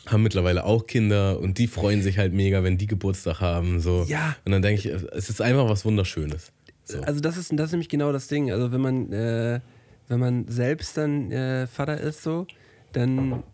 haben 0.07 0.23
mittlerweile 0.23 0.65
auch 0.65 0.87
Kinder 0.87 1.39
und 1.39 1.59
die 1.59 1.67
freuen 1.67 2.03
sich 2.03 2.19
halt 2.19 2.33
mega, 2.33 2.63
wenn 2.65 2.79
die 2.79 2.87
Geburtstag 2.87 3.41
haben. 3.41 3.81
So. 3.81 4.05
Ja. 4.09 4.37
Und 4.45 4.53
dann 4.53 4.63
denke 4.63 4.81
ich, 4.81 4.87
es 4.87 5.31
ist 5.31 5.41
einfach 5.41 5.69
was 5.69 5.85
Wunderschönes. 5.85 6.53
So. 6.85 7.01
Also 7.03 7.21
das 7.21 7.37
ist, 7.37 7.53
das 7.53 7.67
ist 7.67 7.73
nämlich 7.73 7.89
genau 7.89 8.13
das 8.13 8.27
Ding. 8.27 8.51
Also 8.51 8.73
wenn 8.73 8.81
man, 8.81 9.13
äh, 9.13 9.61
wenn 10.09 10.19
man 10.19 10.49
selbst 10.49 10.97
dann 10.97 11.31
äh, 11.31 11.67
Vater 11.67 12.01
ist 12.01 12.23
so, 12.23 12.47
dann 12.93 13.45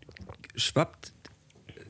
schwappt, 0.55 1.13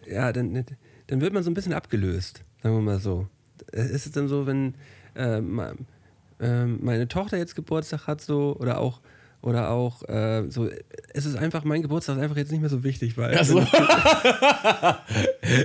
ja, 0.10 0.34
dann, 0.34 0.66
dann 1.08 1.22
wird 1.22 1.34
man 1.34 1.44
so 1.44 1.50
ein 1.50 1.54
bisschen 1.54 1.74
abgelöst, 1.74 2.44
sagen 2.62 2.76
wir 2.76 2.82
mal 2.82 3.00
so. 3.00 3.28
Äh, 3.72 3.86
Ist 3.86 4.06
es 4.06 4.12
dann 4.12 4.28
so, 4.28 4.46
wenn 4.46 4.76
äh, 5.18 5.42
ma- 5.42 5.74
äh, 6.40 6.66
meine 6.66 7.08
Tochter 7.08 7.38
jetzt 7.38 7.56
Geburtstag 7.56 8.08
hat 8.08 8.22
so 8.22 8.56
oder 8.60 8.80
auch 8.80 9.02
oder 9.42 9.70
auch 9.70 10.02
äh, 10.10 10.46
so, 10.50 10.68
es 11.14 11.26
ist 11.28 11.38
einfach, 11.38 11.64
mein 11.64 11.84
Geburtstag 11.84 12.18
ist 12.18 12.24
einfach 12.24 12.38
jetzt 12.38 12.52
nicht 12.52 12.62
mehr 12.62 12.72
so 12.72 12.84
wichtig, 12.84 13.18
weil 13.18 13.36
Also, 13.38 13.60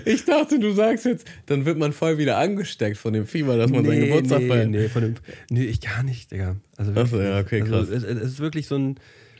ich 0.04 0.24
dachte, 0.24 0.58
du 0.58 0.72
sagst 0.72 1.04
jetzt, 1.06 1.26
dann 1.46 1.64
wird 1.64 1.78
man 1.78 1.92
voll 1.92 2.18
wieder 2.18 2.38
angesteckt 2.38 2.96
von 2.98 3.12
dem 3.12 3.26
Fieber, 3.26 3.56
dass 3.56 3.70
man 3.70 3.84
seinen 3.84 4.06
Geburtstag 4.06 4.40
nee, 4.42 4.48
feiert. 4.48 4.70
nee, 4.70 4.88
von 4.88 5.02
dem, 5.02 5.14
nee, 5.50 5.64
ich 5.64 5.80
gar 5.80 6.02
nicht, 6.02 6.30
Digga. 6.30 6.56
Also 6.76 6.92
so, 6.92 6.96
wirklich 6.96 7.20
ja, 7.22 7.36
nicht. 7.38 7.46
okay, 7.46 7.62
also 7.62 7.72
krass. 7.74 7.88
Es, 7.88 8.02
es 8.04 8.22
ist 8.32 8.40
wirklich 8.40 8.66
so 8.66 8.76
ein, 8.76 8.96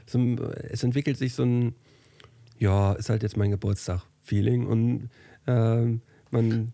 so 0.06 0.18
ein, 0.18 0.38
es 0.70 0.82
entwickelt 0.82 1.18
sich 1.18 1.34
so 1.34 1.44
ein, 1.44 1.74
ja, 2.58 2.92
ist 2.94 3.10
halt 3.10 3.22
jetzt 3.22 3.36
mein 3.36 3.50
Geburtstag-Feeling 3.50 4.66
und 4.66 5.10
ähm, 5.46 6.00
man, 6.30 6.72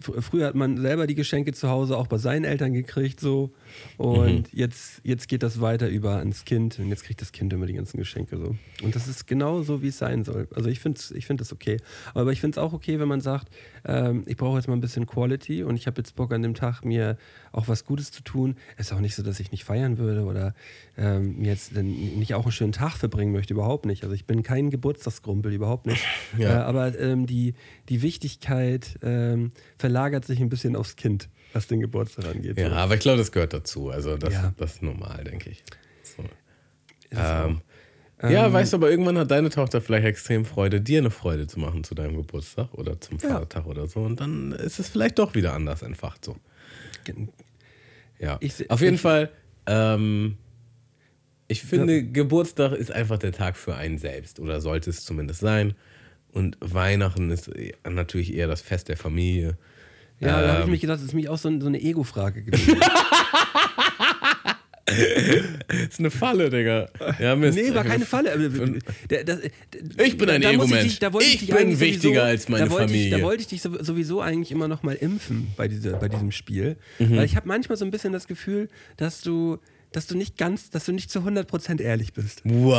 fr- 0.00 0.20
früher 0.20 0.46
hat 0.46 0.54
man 0.54 0.76
selber 0.78 1.06
die 1.06 1.14
Geschenke 1.14 1.52
zu 1.52 1.68
Hause 1.68 1.96
auch 1.96 2.06
bei 2.06 2.18
seinen 2.18 2.44
Eltern 2.44 2.72
gekriegt 2.72 3.20
so 3.20 3.52
und 3.96 4.26
Mhm. 4.30 4.42
jetzt, 4.52 5.00
jetzt 5.04 5.28
geht 5.28 5.42
das 5.42 5.60
weiter 5.60 5.88
über 5.88 6.16
ans 6.18 6.44
Kind 6.44 6.78
und 6.78 6.88
jetzt 6.88 7.04
kriegt 7.04 7.20
das 7.20 7.32
Kind 7.32 7.52
immer 7.52 7.66
die 7.66 7.72
ganzen 7.74 7.96
Geschenke 7.98 8.36
so. 8.36 8.56
Und 8.84 8.94
das 8.96 9.08
ist 9.08 9.26
genau 9.26 9.62
so, 9.62 9.82
wie 9.82 9.88
es 9.88 9.98
sein 9.98 10.24
soll. 10.24 10.48
Also 10.54 10.68
ich 10.68 10.80
finde 10.80 11.00
ich 11.14 11.26
find 11.26 11.40
das 11.40 11.52
okay. 11.52 11.78
Aber 12.14 12.32
ich 12.32 12.40
finde 12.40 12.58
es 12.58 12.58
auch 12.62 12.72
okay, 12.72 12.98
wenn 12.98 13.08
man 13.08 13.20
sagt, 13.20 13.48
ähm, 13.84 14.24
ich 14.26 14.36
brauche 14.36 14.56
jetzt 14.56 14.66
mal 14.68 14.74
ein 14.74 14.80
bisschen 14.80 15.06
Quality 15.06 15.62
und 15.64 15.76
ich 15.76 15.86
habe 15.86 16.00
jetzt 16.00 16.16
Bock 16.16 16.32
an 16.32 16.42
dem 16.42 16.54
Tag 16.54 16.84
mir 16.84 17.16
auch 17.52 17.68
was 17.68 17.84
Gutes 17.84 18.12
zu 18.12 18.22
tun. 18.22 18.56
Es 18.76 18.86
ist 18.86 18.92
auch 18.92 19.00
nicht 19.00 19.14
so, 19.14 19.22
dass 19.22 19.40
ich 19.40 19.50
nicht 19.52 19.64
feiern 19.64 19.98
würde 19.98 20.24
oder 20.24 20.54
ähm, 20.96 21.38
mir 21.38 21.48
jetzt 21.52 21.72
nicht 21.74 22.34
auch 22.34 22.42
einen 22.44 22.52
schönen 22.52 22.72
Tag 22.72 22.96
verbringen 22.96 23.32
möchte, 23.32 23.54
überhaupt 23.54 23.86
nicht. 23.86 24.02
Also 24.04 24.14
ich 24.14 24.24
bin 24.26 24.42
kein 24.42 24.70
Geburtstagsgrumpel, 24.70 25.52
überhaupt 25.52 25.86
nicht. 25.86 26.04
Ja. 26.38 26.60
Äh, 26.60 26.62
aber 26.62 26.98
ähm, 26.98 27.26
die, 27.26 27.54
die 27.88 28.02
Wichtigkeit 28.02 28.98
ähm, 29.02 29.50
verlagert 29.80 30.24
sich 30.24 30.40
ein 30.40 30.48
bisschen 30.48 30.76
aufs 30.76 30.96
Kind, 30.96 31.28
was 31.52 31.66
den 31.66 31.80
Geburtstag 31.80 32.26
angeht. 32.26 32.58
Ja, 32.58 32.68
So. 32.68 32.74
aber 32.76 32.94
ich 32.94 33.00
glaube, 33.00 33.18
das 33.18 33.32
gehört 33.32 33.52
dazu. 33.52 33.90
Also 33.90 34.16
das, 34.16 34.32
Ja. 34.34 34.52
das 34.56 34.74
ist 34.74 34.82
normal, 34.82 35.24
denke 35.24 35.50
ich. 35.50 35.64
So. 36.02 36.22
Auch. 37.18 37.48
Ähm, 37.48 37.60
ja, 38.30 38.52
weißt 38.52 38.72
du, 38.74 38.76
aber 38.76 38.90
irgendwann 38.90 39.16
hat 39.18 39.30
deine 39.30 39.48
Tochter 39.48 39.80
vielleicht 39.80 40.06
extrem 40.06 40.44
Freude, 40.44 40.80
dir 40.82 40.98
eine 40.98 41.10
Freude 41.10 41.46
zu 41.46 41.58
machen 41.58 41.82
zu 41.84 41.94
deinem 41.94 42.16
Geburtstag 42.16 42.72
oder 42.74 43.00
zum 43.00 43.18
Ja. 43.18 43.30
Vatertag 43.30 43.66
oder 43.66 43.86
so. 43.86 44.00
Und 44.00 44.20
dann 44.20 44.52
ist 44.52 44.78
es 44.78 44.90
vielleicht 44.90 45.18
doch 45.18 45.34
wieder 45.34 45.54
anders 45.54 45.82
entfacht 45.82 46.24
so. 46.24 46.36
Ja. 48.18 48.36
Ich 48.40 48.70
Auf 48.70 48.80
jeden 48.82 48.96
ich- 48.96 49.00
Fall, 49.00 49.30
ähm, 49.66 50.36
ich 51.48 51.62
finde, 51.62 52.04
Geburtstag 52.04 52.72
ist 52.72 52.92
einfach 52.92 53.18
der 53.18 53.32
Tag 53.32 53.56
für 53.56 53.74
einen 53.74 53.98
selbst 53.98 54.38
oder 54.38 54.60
sollte 54.60 54.90
es 54.90 55.04
zumindest 55.04 55.40
sein. 55.40 55.74
Und 56.32 56.56
Weihnachten 56.60 57.30
ist 57.30 57.50
natürlich 57.88 58.34
eher 58.34 58.46
das 58.46 58.60
Fest 58.60 58.88
der 58.88 58.96
Familie. 58.96 59.56
Ja, 60.20 60.40
da 60.42 60.48
habe 60.48 60.58
ich 60.60 60.64
Ähm, 60.66 60.70
mich 60.72 60.80
gedacht, 60.82 60.98
das 60.98 61.06
ist 61.06 61.14
mich 61.14 61.28
auch 61.28 61.38
so, 61.38 61.48
ein- 61.48 61.60
so 61.60 61.66
eine 61.66 61.80
Ego-Frage 61.80 62.42
gewesen. 62.42 62.76
ist 65.88 65.98
eine 66.00 66.10
Falle, 66.10 66.50
Digga. 66.50 66.88
Ja, 67.20 67.36
Mist. 67.36 67.56
nee, 67.58 67.72
war 67.74 67.84
keine 67.84 68.04
Falle. 68.04 68.32
Aber, 68.32 68.48
der- 69.08 69.24
das- 69.24 69.38
Ich 70.04 70.16
bin 70.18 70.28
ein 70.30 70.42
da 70.42 70.50
Ego-Mensch. 70.50 70.98
da 70.98 71.12
wollte 71.12 71.28
Ich 71.28 71.38
dich 71.38 71.50
bin 71.54 71.78
wichtiger 71.78 72.24
als 72.24 72.48
meine 72.48 72.64
da 72.66 72.70
wollte 72.70 72.86
Ich, 72.86 72.90
Familie. 72.92 73.18
da 73.18 73.22
wollte 73.22 73.40
ich 73.42 73.46
dich 73.48 73.62
so- 73.62 73.82
sowieso 73.82 74.20
eigentlich 74.20 74.50
immer 74.50 74.68
noch 74.68 74.82
mal 74.82 74.94
impfen 74.94 75.48
bei, 75.56 75.68
dieser, 75.68 75.92
bei 75.98 76.08
diesem 76.08 76.32
Spiel. 76.32 76.76
Mhm. 76.98 77.16
Weil 77.16 77.24
ich 77.24 77.36
habe 77.36 77.46
manchmal 77.48 77.78
so 77.78 77.84
ein 77.84 77.90
bisschen 77.90 78.12
das 78.12 78.26
Gefühl, 78.26 78.68
dass 78.96 79.20
du, 79.20 79.58
dass 79.92 80.06
du 80.06 80.16
nicht 80.16 80.36
ganz, 80.36 80.70
dass 80.70 80.84
du 80.86 80.92
nicht 80.92 81.10
zu 81.10 81.20
100% 81.20 81.80
ehrlich 81.80 82.12
bist. 82.12 82.42
What? 82.44 82.78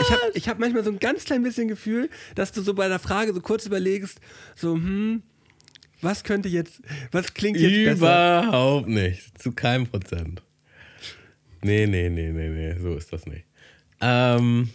Ich 0.00 0.10
habe 0.10 0.20
ich 0.34 0.48
hab 0.48 0.58
manchmal 0.58 0.84
so 0.84 0.90
ein 0.90 0.98
ganz 0.98 1.24
klein 1.24 1.42
bisschen 1.42 1.68
Gefühl, 1.68 2.08
dass 2.34 2.52
du 2.52 2.62
so 2.62 2.74
bei 2.74 2.88
der 2.88 2.98
Frage 2.98 3.32
so 3.32 3.40
kurz 3.40 3.66
überlegst, 3.66 4.20
so, 4.54 4.74
hm, 4.74 5.22
was 6.02 6.24
könnte 6.24 6.48
jetzt, 6.48 6.80
was 7.12 7.32
klingt 7.34 7.58
jetzt 7.58 8.00
besser? 8.00 8.42
Überhaupt 8.44 8.88
nicht. 8.88 9.38
Zu 9.40 9.52
keinem 9.52 9.86
Prozent. 9.86 10.42
Nee, 11.62 11.86
nee, 11.86 12.08
nee, 12.10 12.30
nee, 12.30 12.48
nee. 12.48 12.76
So 12.80 12.94
ist 12.94 13.12
das 13.12 13.26
nicht. 13.26 13.44
Ähm, 14.00 14.68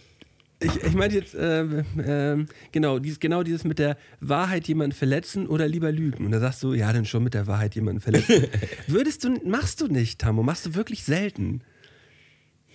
Ich, 0.64 0.76
ich 0.84 0.94
meine 0.94 1.14
jetzt, 1.14 1.36
ähm, 1.40 1.84
ähm, 2.06 2.46
genau, 2.72 3.00
dieses, 3.00 3.20
genau 3.20 3.42
dieses 3.42 3.64
mit 3.64 3.80
der 3.80 3.98
Wahrheit 4.20 4.68
jemanden 4.68 4.96
verletzen 4.96 5.48
oder 5.48 5.68
lieber 5.68 5.92
lügen. 5.92 6.24
Und 6.26 6.32
da 6.32 6.40
sagst 6.40 6.62
du, 6.62 6.74
ja, 6.74 6.94
dann 6.94 7.06
schon 7.06 7.24
mit 7.24 7.34
der 7.34 7.48
Wahrheit 7.48 7.74
jemanden 7.74 8.00
verletzen. 8.02 8.46
Würdest 8.88 9.24
du, 9.24 9.40
machst 9.44 9.82
du 9.82 9.88
nicht, 9.88 10.20
Tammo, 10.20 10.44
machst 10.44 10.66
du 10.68 10.76
wirklich 10.76 11.04
selten. 11.04 11.62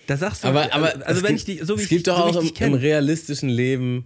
Da 0.07 0.17
sagst 0.17 0.43
du, 0.43 0.47
aber, 0.47 0.73
aber 0.73 0.93
also 1.05 1.19
es 1.19 1.23
wenn 1.23 1.35
gibt, 1.35 1.47
ich 1.49 1.59
die, 1.59 1.65
so 1.65 1.75
wie 1.75 1.79
es 1.79 1.83
ich, 1.83 1.89
gibt 1.89 2.07
dich- 2.07 2.13
doch 2.13 2.33
so 2.33 2.39
auch 2.39 2.43
ich 2.43 2.59
im, 2.61 2.67
im 2.67 2.73
realistischen 2.73 3.49
Leben 3.49 4.05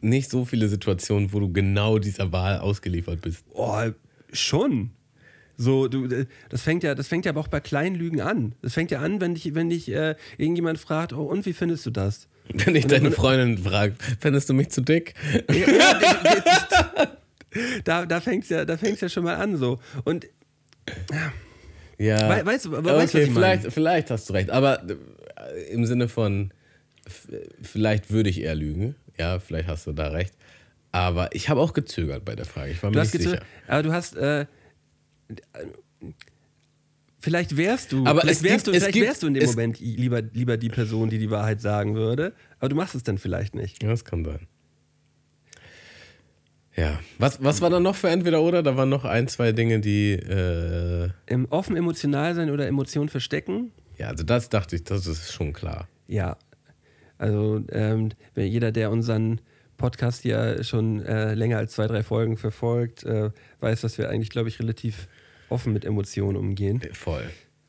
nicht 0.00 0.30
so 0.30 0.44
viele 0.44 0.68
Situationen, 0.68 1.32
wo 1.32 1.40
du 1.40 1.52
genau 1.52 1.98
dieser 1.98 2.32
Wahl 2.32 2.58
ausgeliefert 2.58 3.20
bist. 3.20 3.44
Oh, 3.52 3.78
schon. 4.32 4.90
So, 5.58 5.86
du, 5.86 6.06
äh, 6.06 6.26
das 6.48 6.62
fängt 6.62 6.82
ja, 6.82 6.94
das 6.94 7.06
fängt 7.08 7.24
ja 7.26 7.30
aber 7.32 7.40
auch 7.40 7.48
bei 7.48 7.60
kleinen 7.60 7.94
Lügen 7.94 8.20
an. 8.20 8.54
Das 8.62 8.74
fängt 8.74 8.90
ja 8.90 9.00
an, 9.00 9.20
wenn 9.20 9.34
dich, 9.34 9.54
wenn 9.54 9.68
dich 9.70 9.90
äh, 9.92 10.16
irgendjemand 10.38 10.78
fragt, 10.78 11.12
oh, 11.12 11.22
und 11.24 11.46
wie 11.46 11.52
findest 11.52 11.84
du 11.86 11.90
das? 11.90 12.26
Wenn 12.52 12.74
ich 12.74 12.86
deine 12.86 13.12
Freundin 13.12 13.58
frage, 13.58 13.94
fändest 14.18 14.48
du 14.48 14.54
mich 14.54 14.70
zu 14.70 14.80
dick? 14.80 15.14
Da, 17.84 18.06
da 18.06 18.20
fängt 18.20 18.44
es 18.44 18.50
ja, 18.50 18.64
da 18.64 18.76
fängt's 18.78 19.00
ja 19.02 19.08
schon 19.08 19.24
mal 19.24 19.36
an 19.36 19.56
so. 19.56 19.78
Und 20.04 20.26
Ja. 21.10 21.32
Weißt 21.98 22.64
du- 22.66 22.76
aber 22.76 22.96
weißt 22.96 23.14
du, 23.14 23.18
okay, 23.18 23.26
was 23.26 23.28
ich 23.28 23.34
meine? 23.34 23.58
vielleicht, 23.58 23.72
vielleicht 23.72 24.10
hast 24.10 24.28
du 24.28 24.32
recht. 24.34 24.50
Aber 24.50 24.82
äh, 24.88 25.72
im 25.72 25.84
Sinne 25.86 26.08
von, 26.08 26.52
vielleicht 27.62 28.10
würde 28.10 28.30
ich 28.30 28.40
eher 28.40 28.54
lügen. 28.54 28.94
Ja, 29.18 29.38
vielleicht 29.40 29.68
hast 29.68 29.86
du 29.86 29.92
da 29.92 30.08
recht. 30.08 30.34
Aber 30.90 31.34
ich 31.34 31.48
habe 31.48 31.60
auch 31.60 31.72
gezögert 31.72 32.24
bei 32.24 32.34
der 32.34 32.44
Frage. 32.44 32.72
Ich 32.72 32.82
war 32.82 32.90
mir 32.90 32.94
Du 32.94 33.00
hast 33.00 33.14
nicht 33.14 33.22
sicher. 33.28 33.42
aber 33.66 33.82
du 33.82 33.92
hast, 33.92 34.14
äh, 34.16 34.46
vielleicht 37.20 37.56
wärst 37.56 37.92
du, 37.92 38.04
Aber 38.06 38.20
vielleicht, 38.22 38.42
wärst, 38.42 38.64
gibt- 38.64 38.66
du, 38.66 38.72
vielleicht 38.80 38.92
gibt- 38.92 39.06
wärst 39.06 39.22
du 39.22 39.26
in 39.28 39.34
dem 39.34 39.44
Moment 39.46 39.78
lieber, 39.80 40.20
lieber 40.22 40.56
die 40.56 40.68
Person, 40.68 41.08
die 41.08 41.18
die 41.18 41.30
Wahrheit 41.30 41.60
sagen 41.60 41.94
würde, 41.94 42.32
aber 42.58 42.68
du 42.68 42.76
machst 42.76 42.94
es 42.94 43.02
dann 43.02 43.18
vielleicht 43.18 43.54
nicht. 43.54 43.82
Ja, 43.82 43.88
das 43.90 44.04
kann 44.04 44.24
sein. 44.24 44.46
Ja. 46.74 46.98
Was, 47.18 47.42
was 47.44 47.60
war 47.60 47.70
da 47.70 47.80
noch 47.80 47.96
für 47.96 48.08
entweder 48.08 48.42
oder? 48.42 48.62
Da 48.62 48.76
waren 48.76 48.88
noch 48.88 49.04
ein, 49.04 49.28
zwei 49.28 49.52
Dinge, 49.52 49.80
die. 49.80 50.12
Äh, 50.12 51.10
Im 51.26 51.46
offen 51.50 51.76
emotional 51.76 52.34
sein 52.34 52.50
oder 52.50 52.66
Emotionen 52.66 53.08
verstecken, 53.08 53.72
ja, 53.98 54.08
also 54.08 54.24
das 54.24 54.48
dachte 54.48 54.76
ich, 54.76 54.84
das 54.84 55.06
ist 55.06 55.32
schon 55.32 55.52
klar. 55.52 55.88
ja. 56.06 56.36
Also 57.18 57.62
ähm, 57.70 58.08
jeder, 58.34 58.72
der 58.72 58.90
unseren 58.90 59.40
Podcast 59.76 60.24
ja 60.24 60.64
schon 60.64 61.04
äh, 61.04 61.34
länger 61.34 61.58
als 61.58 61.74
zwei, 61.74 61.86
drei 61.86 62.02
Folgen 62.02 62.36
verfolgt, 62.36 63.04
äh, 63.04 63.30
weiß, 63.60 63.82
dass 63.82 63.96
wir 63.96 64.08
eigentlich, 64.08 64.30
glaube 64.30 64.48
ich, 64.48 64.58
relativ 64.58 65.06
offen 65.48 65.72
mit 65.72 65.84
Emotionen 65.84 66.36
umgehen. 66.36 66.82
Voll. 66.92 67.22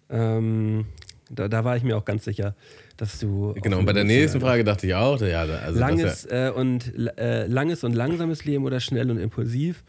Ähm, 0.10 0.86
da, 1.30 1.50
da 1.50 1.64
war 1.64 1.78
ich 1.78 1.84
mir 1.84 1.96
auch 1.98 2.06
ganz 2.06 2.24
sicher, 2.24 2.56
dass 2.98 3.20
du. 3.20 3.54
Genau, 3.62 3.80
und 3.80 3.86
bei 3.86 3.94
der 3.94 4.04
nächsten. 4.04 4.40
Frage 4.40 4.64
dachte 4.64 4.88
ich 4.88 4.94
auch, 4.96 5.20
ja, 5.22 5.42
also 5.42 5.80
langes, 5.80 6.28
das 6.28 6.50
äh, 6.50 6.52
und, 6.52 6.94
äh, 7.18 7.48
langes 7.48 7.84
und 7.84 7.94
langsames 7.94 8.46
Leben 8.46 8.66
oder 8.66 8.80
schnell 8.80 9.10
und 9.10 9.18
impulsiv. 9.18 9.84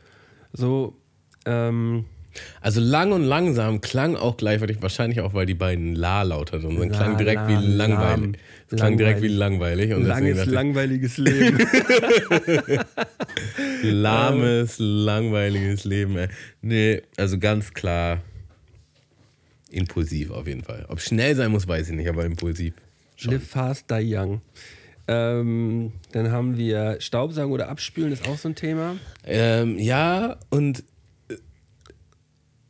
So, 0.53 0.97
ähm, 1.47 2.07
ja, 2.35 2.41
also 2.61 2.81
lang 2.81 3.13
und 3.13 3.23
langsam 3.23 3.81
klang 3.81 4.17
auch 4.17 4.37
gleichzeitig, 4.37 4.83
wahrscheinlich 4.83 5.21
auch, 5.21 5.35
weil 5.35 5.47
die 5.47 5.55
beiden 5.55 5.95
La 5.95 6.23
laut 6.23 6.53
hatten 6.53 6.67
und 6.67 6.79
dann 6.79 6.89
La, 6.89 6.97
klang 6.97 7.17
direkt 7.19 7.43
la, 7.43 7.49
wie 7.49 7.67
langweilig. 7.67 8.39
Es 8.69 8.77
klang 8.77 8.97
direkt 8.97 9.23
wie 9.23 9.29
langweilig. 9.29 9.95
und 9.95 10.05
langes, 10.05 10.47
langweiliges 10.47 11.17
Leben. 11.19 11.59
lahmes, 13.83 14.77
langweiliges 14.79 15.85
Leben. 15.85 16.17
Ey. 16.17 16.29
Nee, 16.63 17.03
also 17.17 17.39
ganz 17.39 17.73
klar 17.73 18.21
impulsiv 19.71 20.31
auf 20.31 20.47
jeden 20.47 20.63
Fall. 20.63 20.87
Ob 20.89 21.01
schnell 21.01 21.35
sein 21.35 21.51
muss, 21.51 21.67
weiß 21.67 21.91
ich 21.91 21.97
nicht, 21.97 22.09
aber 22.09 22.25
impulsiv. 22.25 22.75
Live 23.23 23.49
fast, 23.49 23.91
die 23.91 24.15
young. 24.17 24.41
Ähm, 25.07 25.93
dann 26.13 26.31
haben 26.31 26.57
wir 26.57 26.97
Staubsaugen 27.01 27.53
oder 27.53 27.69
Abspülen, 27.69 28.13
ist 28.13 28.27
auch 28.27 28.39
so 28.39 28.49
ein 28.49 28.55
Thema. 28.55 28.97
Ähm, 29.25 29.79
ja, 29.79 30.39
und 30.51 30.83
äh, 31.29 31.37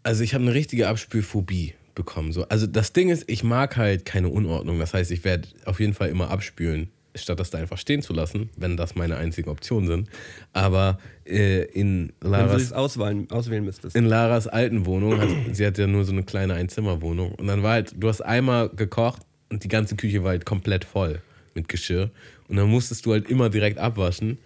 also 0.03 0.25
ich 0.25 0.35
habe 0.35 0.43
eine 0.43 0.55
richtige 0.55 0.89
Abspülphobie 0.89 1.75
bekommen. 1.95 2.33
So. 2.33 2.49
Also 2.49 2.67
das 2.67 2.93
Ding 2.93 3.09
ist, 3.09 3.25
ich 3.29 3.45
mag 3.45 3.77
halt 3.77 4.05
keine 4.05 4.29
Unordnung. 4.29 4.81
Das 4.81 4.95
heißt, 4.95 5.13
ich 5.13 5.25
werde 5.25 5.49
auf 5.65 5.79
jeden 5.79 5.95
Fall 5.95 6.09
immer 6.09 6.31
abspülen, 6.31 6.91
statt 7.15 7.39
das 7.39 7.51
da 7.51 7.59
einfach 7.59 7.79
stehen 7.79 8.03
zu 8.03 8.13
lassen, 8.13 8.51
wenn 8.57 8.77
das 8.77 8.97
meine 8.97 9.17
einzigen 9.17 9.49
Optionen 9.49 9.87
sind. 9.87 10.09
Aber 10.53 10.99
äh, 11.25 11.63
in 11.67 12.13
Wenn 12.21 12.33
du 12.33 12.37
Laras 12.37 12.63
es 12.63 12.73
auswählen, 12.73 13.31
auswählen 13.31 13.65
müsstest. 13.65 13.95
in 13.95 14.07
Laras 14.07 14.49
alten 14.49 14.87
Wohnung, 14.87 15.21
also 15.21 15.37
sie 15.53 15.65
hat 15.65 15.79
ja 15.79 15.87
nur 15.87 16.05
so 16.05 16.11
eine 16.11 16.25
kleine 16.25 16.55
Einzimmerwohnung. 16.55 17.33
Und 17.37 17.47
dann 17.47 17.63
war 17.63 17.75
halt, 17.75 17.95
du 17.97 18.09
hast 18.09 18.23
einmal 18.23 18.71
gekocht 18.71 19.23
und 19.51 19.65
die 19.65 19.69
ganze 19.69 19.97
Küche 19.97 20.23
war 20.23 20.31
halt 20.31 20.45
komplett 20.45 20.85
voll 20.85 21.21
mit 21.55 21.69
Geschirr. 21.69 22.11
Und 22.49 22.57
dann 22.57 22.69
musstest 22.69 23.07
du 23.07 23.13
halt 23.13 23.29
immer 23.31 23.51
direkt 23.51 23.79
abwaschen. 23.79 24.39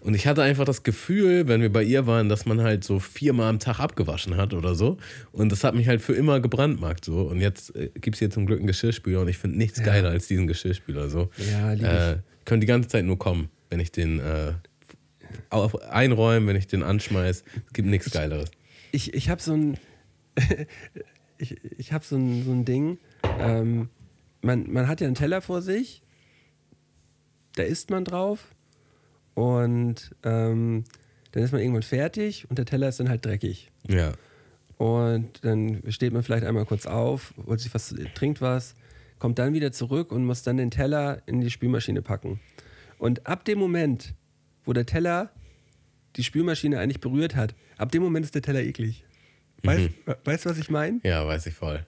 Und 0.00 0.14
ich 0.14 0.26
hatte 0.26 0.42
einfach 0.42 0.66
das 0.66 0.82
Gefühl, 0.82 1.48
wenn 1.48 1.62
wir 1.62 1.72
bei 1.72 1.82
ihr 1.82 2.06
waren, 2.06 2.28
dass 2.28 2.44
man 2.44 2.60
halt 2.60 2.84
so 2.84 2.98
viermal 2.98 3.48
am 3.48 3.58
Tag 3.58 3.80
abgewaschen 3.80 4.36
hat 4.36 4.52
oder 4.52 4.74
so. 4.74 4.98
Und 5.32 5.50
das 5.50 5.64
hat 5.64 5.74
mich 5.74 5.88
halt 5.88 6.02
für 6.02 6.12
immer 6.12 6.40
gebrandmarkt 6.40 7.06
so. 7.06 7.22
Und 7.22 7.40
jetzt 7.40 7.74
äh, 7.74 7.90
gibt 7.94 8.16
es 8.16 8.18
hier 8.18 8.30
zum 8.30 8.44
Glück 8.44 8.58
einen 8.58 8.66
Geschirrspüler 8.66 9.20
und 9.22 9.28
ich 9.28 9.38
finde 9.38 9.56
nichts 9.56 9.82
geiler 9.82 10.10
als 10.10 10.26
diesen 10.26 10.46
Geschirrspüler 10.46 11.08
so. 11.08 11.30
Ja, 11.50 11.72
lieb 11.72 11.84
ich. 11.84 11.88
äh, 11.88 12.16
Könnte 12.44 12.60
die 12.60 12.66
ganze 12.66 12.90
Zeit 12.90 13.06
nur 13.06 13.18
kommen, 13.18 13.48
wenn 13.70 13.80
ich 13.80 13.92
den 13.92 14.18
äh, 14.20 14.52
auf, 15.48 15.80
einräume, 15.82 16.48
wenn 16.48 16.56
ich 16.56 16.66
den 16.66 16.82
anschmeiß. 16.82 17.44
Es 17.66 17.72
gibt 17.72 17.88
nichts 17.88 18.10
Geileres. 18.10 18.50
ich, 18.92 19.14
ich 19.14 19.30
habe 19.30 19.40
so 19.40 19.54
ein 19.54 19.78
ich, 21.38 21.56
ich 21.78 21.92
habe 21.92 22.04
so 22.04 22.16
ein, 22.16 22.44
so 22.44 22.52
ein 22.52 22.64
Ding. 22.64 22.98
Ähm, 23.38 23.88
man, 24.44 24.70
man 24.70 24.88
hat 24.88 25.00
ja 25.00 25.06
einen 25.06 25.16
Teller 25.16 25.40
vor 25.40 25.62
sich, 25.62 26.02
da 27.56 27.62
isst 27.62 27.90
man 27.90 28.04
drauf 28.04 28.54
und 29.34 30.14
ähm, 30.22 30.84
dann 31.32 31.42
ist 31.42 31.52
man 31.52 31.60
irgendwann 31.60 31.82
fertig 31.82 32.48
und 32.48 32.58
der 32.58 32.66
Teller 32.66 32.88
ist 32.88 33.00
dann 33.00 33.08
halt 33.08 33.24
dreckig. 33.24 33.70
Ja. 33.88 34.12
Und 34.76 35.44
dann 35.44 35.82
steht 35.88 36.12
man 36.12 36.22
vielleicht 36.22 36.44
einmal 36.44 36.66
kurz 36.66 36.86
auf, 36.86 37.34
holt 37.46 37.60
sich 37.60 37.72
was, 37.74 37.94
trinkt 38.14 38.40
was, 38.40 38.74
kommt 39.18 39.38
dann 39.38 39.54
wieder 39.54 39.72
zurück 39.72 40.12
und 40.12 40.24
muss 40.24 40.42
dann 40.42 40.56
den 40.56 40.70
Teller 40.70 41.22
in 41.26 41.40
die 41.40 41.50
Spülmaschine 41.50 42.02
packen. 42.02 42.40
Und 42.98 43.26
ab 43.26 43.44
dem 43.44 43.58
Moment, 43.58 44.14
wo 44.64 44.72
der 44.72 44.86
Teller 44.86 45.30
die 46.16 46.24
Spülmaschine 46.24 46.78
eigentlich 46.78 47.00
berührt 47.00 47.34
hat, 47.34 47.54
ab 47.78 47.90
dem 47.92 48.02
Moment 48.02 48.24
ist 48.24 48.34
der 48.34 48.42
Teller 48.42 48.62
eklig. 48.62 49.04
Weißt, 49.62 49.90
weißt 50.24 50.44
du, 50.44 50.50
was 50.50 50.58
ich 50.58 50.70
meine? 50.70 51.00
Ja, 51.02 51.26
weiß 51.26 51.46
ich 51.46 51.54
voll. 51.54 51.84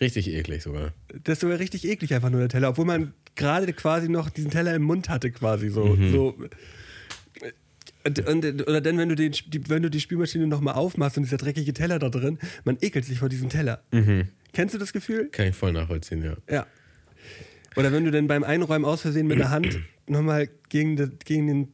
Richtig 0.00 0.28
eklig 0.28 0.62
sogar. 0.62 0.92
Das 1.24 1.34
ist 1.34 1.40
sogar 1.40 1.58
richtig 1.58 1.86
eklig 1.86 2.14
einfach 2.14 2.30
nur 2.30 2.40
der 2.40 2.48
Teller, 2.48 2.68
obwohl 2.68 2.84
man 2.84 3.14
gerade 3.34 3.72
quasi 3.72 4.08
noch 4.08 4.30
diesen 4.30 4.50
Teller 4.50 4.74
im 4.74 4.82
Mund 4.82 5.08
hatte 5.08 5.30
quasi 5.30 5.68
so. 5.68 5.96
so. 6.10 6.36
Und, 8.04 8.26
und, 8.28 8.68
oder 8.68 8.80
dann, 8.80 8.98
wenn 8.98 9.08
du, 9.08 9.16
den, 9.16 9.32
die, 9.32 9.68
wenn 9.68 9.82
du 9.82 9.90
die 9.90 10.00
Spülmaschine 10.00 10.46
nochmal 10.46 10.74
aufmachst 10.74 11.16
und 11.16 11.24
dieser 11.24 11.38
dreckige 11.38 11.72
Teller 11.72 11.98
da 11.98 12.08
drin, 12.08 12.38
man 12.64 12.78
ekelt 12.80 13.04
sich 13.04 13.18
vor 13.18 13.28
diesem 13.28 13.48
Teller. 13.48 13.82
Kennst 14.52 14.74
du 14.74 14.78
das 14.78 14.92
Gefühl? 14.92 15.28
Kann 15.30 15.48
ich 15.48 15.56
voll 15.56 15.72
nachvollziehen, 15.72 16.22
ja. 16.22 16.36
Ja. 16.48 16.66
Oder 17.76 17.92
wenn 17.92 18.04
du 18.04 18.10
dann 18.10 18.26
beim 18.26 18.42
Einräumen 18.42 18.84
aus 18.84 19.02
Versehen 19.02 19.26
mit 19.26 19.38
der 19.38 19.50
Hand 19.50 19.80
nochmal 20.06 20.48
gegen, 20.68 20.96
de, 20.96 21.10
gegen 21.24 21.46
den 21.46 21.72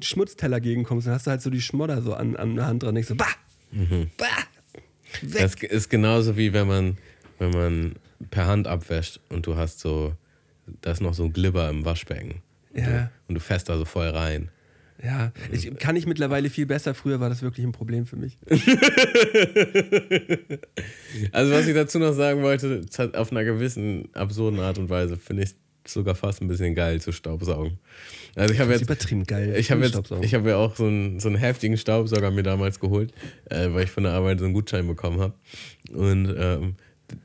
Schmutzteller 0.00 0.60
gegenkommst, 0.60 1.06
dann 1.06 1.14
hast 1.14 1.26
du 1.26 1.30
halt 1.30 1.42
so 1.42 1.50
die 1.50 1.60
Schmodder 1.60 2.02
so 2.02 2.14
an, 2.14 2.36
an 2.36 2.56
der 2.56 2.66
Hand 2.66 2.82
dran. 2.82 2.94
Ich 2.96 3.06
so, 3.06 3.14
bah! 3.14 3.26
Bah! 4.16 4.26
Weg! 5.22 5.40
Das 5.40 5.54
ist 5.54 5.88
genauso 5.88 6.36
wie 6.36 6.52
wenn 6.52 6.68
man, 6.68 6.98
wenn 7.52 7.60
man 7.60 7.94
per 8.30 8.46
Hand 8.46 8.66
abwäscht 8.66 9.20
und 9.28 9.46
du 9.46 9.56
hast 9.56 9.80
so, 9.80 10.14
da 10.80 10.92
ist 10.92 11.00
noch 11.00 11.14
so 11.14 11.28
Glibber 11.28 11.68
im 11.68 11.84
Waschbecken. 11.84 12.42
Und 12.72 12.80
Ja. 12.80 12.86
Du, 12.86 13.10
und 13.28 13.34
du 13.36 13.40
fährst 13.40 13.68
da 13.68 13.76
so 13.78 13.84
voll 13.84 14.08
rein. 14.08 14.50
Ja, 15.02 15.32
ich, 15.50 15.76
kann 15.78 15.96
ich 15.96 16.06
mittlerweile 16.06 16.48
viel 16.48 16.66
besser. 16.66 16.94
Früher 16.94 17.20
war 17.20 17.28
das 17.28 17.42
wirklich 17.42 17.66
ein 17.66 17.72
Problem 17.72 18.06
für 18.06 18.16
mich. 18.16 18.38
Also 21.32 21.52
was 21.52 21.66
ich 21.66 21.74
dazu 21.74 21.98
noch 21.98 22.12
sagen 22.12 22.42
wollte, 22.42 22.82
es 22.88 22.98
auf 23.14 23.30
einer 23.30 23.44
gewissen 23.44 24.08
absurden 24.14 24.60
Art 24.60 24.78
und 24.78 24.88
Weise 24.90 25.16
finde 25.16 25.44
ich 25.44 25.54
sogar 25.86 26.14
fast 26.14 26.40
ein 26.42 26.48
bisschen 26.48 26.74
geil 26.74 27.00
zu 27.00 27.12
staubsaugen. 27.12 27.78
Also 28.34 28.54
ich 28.54 28.60
habe 28.60 28.72
jetzt 28.72 28.82
übertrieben 28.82 29.24
geil. 29.24 29.54
Ich 29.56 29.70
habe 29.70 29.84
jetzt, 29.84 30.10
ich 30.22 30.34
habe 30.34 30.50
ja 30.50 30.56
auch 30.56 30.74
so 30.76 30.86
einen, 30.86 31.20
so 31.20 31.28
einen 31.28 31.36
heftigen 31.36 31.76
Staubsauger 31.76 32.30
mir 32.30 32.42
damals 32.42 32.80
geholt, 32.80 33.12
äh, 33.50 33.68
weil 33.70 33.84
ich 33.84 33.90
von 33.90 34.04
der 34.04 34.12
Arbeit 34.12 34.38
so 34.40 34.44
einen 34.44 34.54
Gutschein 34.54 34.86
bekommen 34.86 35.20
habe. 35.20 35.34
Und 35.92 36.34
ähm, 36.36 36.74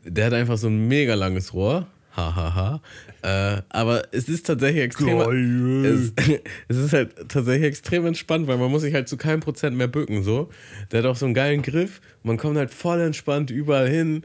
der 0.03 0.27
hat 0.27 0.33
einfach 0.33 0.57
so 0.57 0.67
ein 0.67 0.87
mega 0.87 1.13
langes 1.15 1.53
Rohr. 1.53 1.87
Hahaha. 2.15 2.81
Äh, 3.21 3.61
aber 3.69 4.03
es 4.11 4.29
ist 4.29 4.45
tatsächlich 4.45 4.83
extrem. 4.83 5.19
Es, 5.85 6.13
es 6.67 6.77
ist 6.77 6.93
halt 6.93 7.29
tatsächlich 7.29 7.67
extrem 7.67 8.05
entspannt, 8.05 8.47
weil 8.47 8.57
man 8.57 8.71
muss 8.71 8.81
sich 8.81 8.93
halt 8.93 9.07
zu 9.07 9.17
keinem 9.17 9.41
Prozent 9.41 9.77
mehr 9.77 9.87
bücken. 9.87 10.23
So. 10.23 10.49
Der 10.91 10.99
hat 10.99 11.05
auch 11.05 11.15
so 11.15 11.25
einen 11.25 11.35
geilen 11.35 11.61
Griff. 11.61 12.01
Man 12.23 12.37
kommt 12.37 12.57
halt 12.57 12.71
voll 12.71 13.01
entspannt 13.01 13.51
überall 13.51 13.89
hin. 13.89 14.23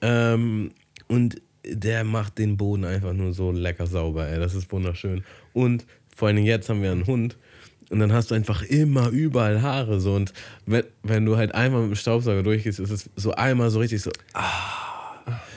Ähm, 0.00 0.72
und 1.08 1.40
der 1.64 2.04
macht 2.04 2.38
den 2.38 2.56
Boden 2.56 2.84
einfach 2.84 3.12
nur 3.12 3.32
so 3.32 3.52
lecker 3.52 3.86
sauber, 3.86 4.28
ey. 4.28 4.38
Das 4.38 4.54
ist 4.54 4.70
wunderschön. 4.72 5.24
Und 5.52 5.86
vor 6.14 6.28
allen 6.28 6.36
Dingen 6.36 6.48
jetzt 6.48 6.68
haben 6.68 6.82
wir 6.82 6.92
einen 6.92 7.06
Hund. 7.06 7.38
Und 7.90 7.98
dann 7.98 8.12
hast 8.12 8.30
du 8.30 8.34
einfach 8.34 8.62
immer 8.62 9.10
überall 9.10 9.62
Haare. 9.62 10.00
So. 10.00 10.14
Und 10.14 10.32
wenn, 10.66 10.84
wenn 11.02 11.26
du 11.26 11.36
halt 11.36 11.54
einmal 11.54 11.82
mit 11.82 11.90
dem 11.90 11.96
Staubsauger 11.96 12.42
durchgehst, 12.42 12.80
ist 12.80 12.90
es 12.90 13.10
so 13.16 13.32
einmal 13.32 13.70
so 13.70 13.80
richtig 13.80 14.02
so, 14.02 14.10
ah, 14.32 14.81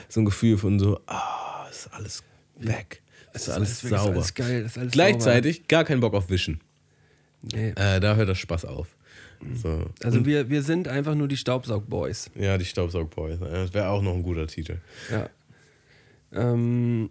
so 0.08 0.20
ein 0.20 0.24
Gefühl 0.24 0.58
von 0.58 0.78
so, 0.78 1.00
ah, 1.06 1.66
ist 1.70 1.88
alles 1.92 2.22
weg. 2.58 3.02
Ist 3.32 3.50
alles 3.50 3.84
wirklich 3.84 4.00
sauber. 4.00 4.14
Alles 4.16 4.34
geil, 4.34 4.62
ist 4.62 4.78
alles 4.78 4.92
Gleichzeitig 4.92 5.68
gar 5.68 5.84
kein 5.84 6.00
Bock 6.00 6.14
auf 6.14 6.30
Wischen. 6.30 6.54
Sauber. 6.54 7.56
Nee. 7.56 7.68
Äh, 7.76 8.00
da 8.00 8.16
hört 8.16 8.28
das 8.28 8.38
Spaß 8.38 8.64
auf. 8.64 8.96
So. 9.54 9.84
Also 10.02 10.24
wir, 10.24 10.48
wir 10.48 10.62
sind 10.62 10.88
einfach 10.88 11.14
nur 11.14 11.28
die 11.28 11.36
Staubsaugboys. 11.36 12.30
Ja, 12.34 12.56
die 12.58 12.64
Staubsaugboys. 12.64 13.38
Das 13.38 13.74
wäre 13.74 13.88
auch 13.90 14.02
noch 14.02 14.14
ein 14.14 14.22
guter 14.22 14.46
Titel. 14.46 14.78
Ja. 15.10 15.28
Ähm, 16.32 17.10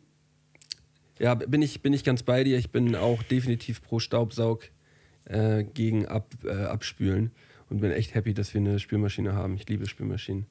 ja, 1.20 1.36
bin 1.36 1.62
ich, 1.62 1.82
bin 1.82 1.94
ich 1.94 2.04
ganz 2.04 2.24
bei 2.24 2.44
dir. 2.44 2.58
Ich 2.58 2.72
bin 2.72 2.96
auch 2.96 3.24
definitiv 3.24 3.82
pro 3.82 4.00
Staubsaug 4.00 4.64
äh, 5.26 5.64
gegen 5.64 6.08
Ab, 6.08 6.34
äh, 6.44 6.52
Abspülen 6.52 7.32
und 7.70 7.80
bin 7.80 7.92
echt 7.92 8.14
happy, 8.14 8.34
dass 8.34 8.54
wir 8.54 8.62
eine 8.62 8.80
Spülmaschine 8.80 9.34
haben. 9.34 9.56
Ich 9.56 9.68
liebe 9.70 9.88
Spülmaschinen. 9.88 10.48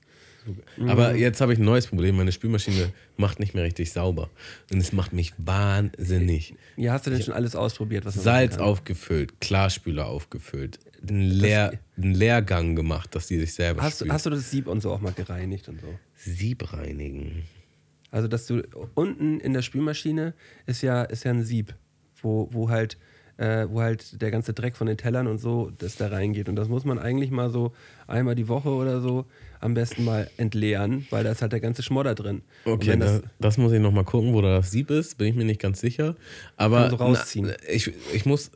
Aber 0.86 1.14
jetzt 1.14 1.40
habe 1.40 1.53
ich 1.53 1.59
ein 1.59 1.64
neues 1.64 1.86
Problem. 1.86 2.16
Meine 2.16 2.32
Spülmaschine 2.32 2.92
macht 3.16 3.40
nicht 3.40 3.55
mehr 3.55 3.64
richtig 3.64 3.92
sauber. 3.92 4.30
Und 4.72 4.78
es 4.78 4.92
macht 4.92 5.12
mich 5.12 5.32
wahnsinnig. 5.38 6.55
Ja, 6.76 6.92
hast 6.92 7.07
du 7.07 7.11
denn 7.11 7.22
schon 7.22 7.34
alles 7.34 7.55
ausprobiert? 7.57 8.05
Salz 8.09 8.59
aufgefüllt, 8.59 9.40
Klarspüler 9.40 10.07
aufgefüllt, 10.07 10.78
einen, 11.09 11.22
Leer, 11.22 11.78
einen 11.97 12.14
Leergang 12.14 12.74
gemacht, 12.76 13.14
dass 13.14 13.26
die 13.26 13.38
sich 13.38 13.55
selber 13.55 13.82
Hast, 13.82 14.01
du- 14.01 14.05
spült. 14.05 14.12
hast 14.12 14.26
du 14.26 14.30
das 14.30 14.51
Sieb 14.51 14.66
und 14.66 14.80
so 14.80 14.92
auch 14.92 15.01
mal 15.01 15.12
gereinigt 15.12 15.68
und 15.68 15.80
so? 15.80 15.88
Sieb 16.16 16.72
reinigen. 16.72 17.42
Also, 18.11 18.28
dass 18.28 18.47
du 18.47 18.62
unten 18.95 19.40
in 19.40 19.53
der 19.55 19.62
Spülmaschine 19.62 20.34
ist 20.66 20.82
ja, 20.82 21.03
ist 21.03 21.24
ja 21.24 21.32
ein 21.32 21.42
Sieb, 21.45 21.74
wo, 22.22 22.49
wo 22.53 22.68
halt 22.70 22.97
äh, 23.36 23.66
wo 23.68 23.80
halt 23.80 24.22
der 24.22 24.30
ganze 24.30 24.53
Dreck 24.53 24.76
von 24.76 24.86
den 24.86 24.97
Tellern 24.97 25.26
und 25.26 25.38
so, 25.38 25.72
das 25.78 25.97
da 25.97 26.07
reingeht. 26.07 26.49
Und 26.49 26.55
das 26.55 26.68
muss 26.68 26.84
man 26.84 27.01
eigentlich 27.01 27.32
mal 27.32 27.51
so 27.51 27.72
einmal 28.07 28.36
die 28.36 28.47
Woche 28.47 28.68
oder 28.68 29.01
so 29.01 29.26
am 29.64 29.72
besten 29.72 30.04
mal 30.04 30.30
entleeren, 30.36 31.06
weil 31.08 31.24
da 31.24 31.32
ist 31.32 31.40
halt 31.40 31.52
der 31.52 31.60
ganze 31.60 31.82
Schmodder 31.82 32.14
drin. 32.14 32.42
Okay, 32.66 32.98
das, 32.98 33.22
das, 33.22 33.30
das 33.40 33.58
muss 33.58 33.72
ich 33.72 33.80
noch 33.80 33.92
mal 33.92 34.04
gucken, 34.04 34.34
wo 34.34 34.42
da 34.42 34.58
das 34.58 34.70
Sieb 34.70 34.90
ist. 34.90 35.16
Bin 35.16 35.28
ich 35.28 35.34
mir 35.34 35.46
nicht 35.46 35.60
ganz 35.60 35.80
sicher. 35.80 36.16
Aber 36.58 36.90
so 36.90 36.96
rausziehen. 36.96 37.46
na, 37.46 37.54
ich, 37.68 37.90
ich 38.12 38.26
muss 38.26 38.50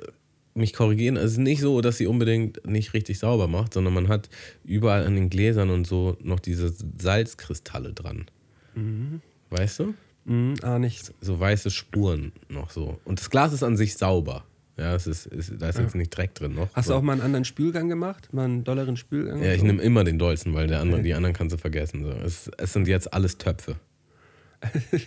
mich 0.52 0.74
korrigieren. 0.74 1.16
Es 1.16 1.32
ist 1.32 1.38
nicht 1.38 1.62
so, 1.62 1.80
dass 1.80 1.96
sie 1.96 2.06
unbedingt 2.06 2.66
nicht 2.66 2.92
richtig 2.92 3.18
sauber 3.18 3.48
macht, 3.48 3.72
sondern 3.72 3.94
man 3.94 4.08
hat 4.08 4.28
überall 4.64 5.06
an 5.06 5.14
den 5.14 5.30
Gläsern 5.30 5.70
und 5.70 5.86
so 5.86 6.18
noch 6.20 6.40
diese 6.40 6.74
Salzkristalle 6.98 7.94
dran. 7.94 8.26
Mhm. 8.74 9.22
Weißt 9.48 9.78
du? 9.78 9.94
Mh, 10.26 10.56
ah, 10.60 10.78
nicht. 10.78 11.14
So 11.22 11.40
weiße 11.40 11.70
Spuren 11.70 12.32
noch 12.50 12.68
so. 12.68 12.98
Und 13.06 13.18
das 13.18 13.30
Glas 13.30 13.54
ist 13.54 13.62
an 13.62 13.78
sich 13.78 13.96
sauber. 13.96 14.44
Ja, 14.78 14.94
es 14.94 15.06
ist, 15.08 15.26
ist, 15.26 15.52
da 15.58 15.68
ist 15.70 15.78
jetzt 15.78 15.94
nicht 15.96 16.10
Dreck 16.16 16.34
drin 16.36 16.54
noch. 16.54 16.68
Hast 16.72 16.88
du 16.88 16.94
auch 16.94 17.02
mal 17.02 17.12
einen 17.14 17.22
anderen 17.22 17.44
Spülgang 17.44 17.88
gemacht? 17.88 18.32
Mal 18.32 18.44
einen 18.44 18.62
dolleren 18.64 18.96
Spülgang? 18.96 19.42
Ja, 19.42 19.52
ich 19.52 19.60
So? 19.60 19.66
nehme 19.66 19.82
immer 19.82 20.04
den 20.04 20.18
dollsten, 20.18 20.54
weil 20.54 20.68
der 20.68 20.80
andere, 20.80 21.02
die 21.02 21.14
anderen 21.14 21.34
kannst 21.34 21.52
du 21.52 21.58
vergessen. 21.58 22.04
So. 22.04 22.10
Es, 22.12 22.48
es 22.58 22.72
sind 22.72 22.86
jetzt 22.86 23.12
alles 23.12 23.38
Töpfe. 23.38 23.76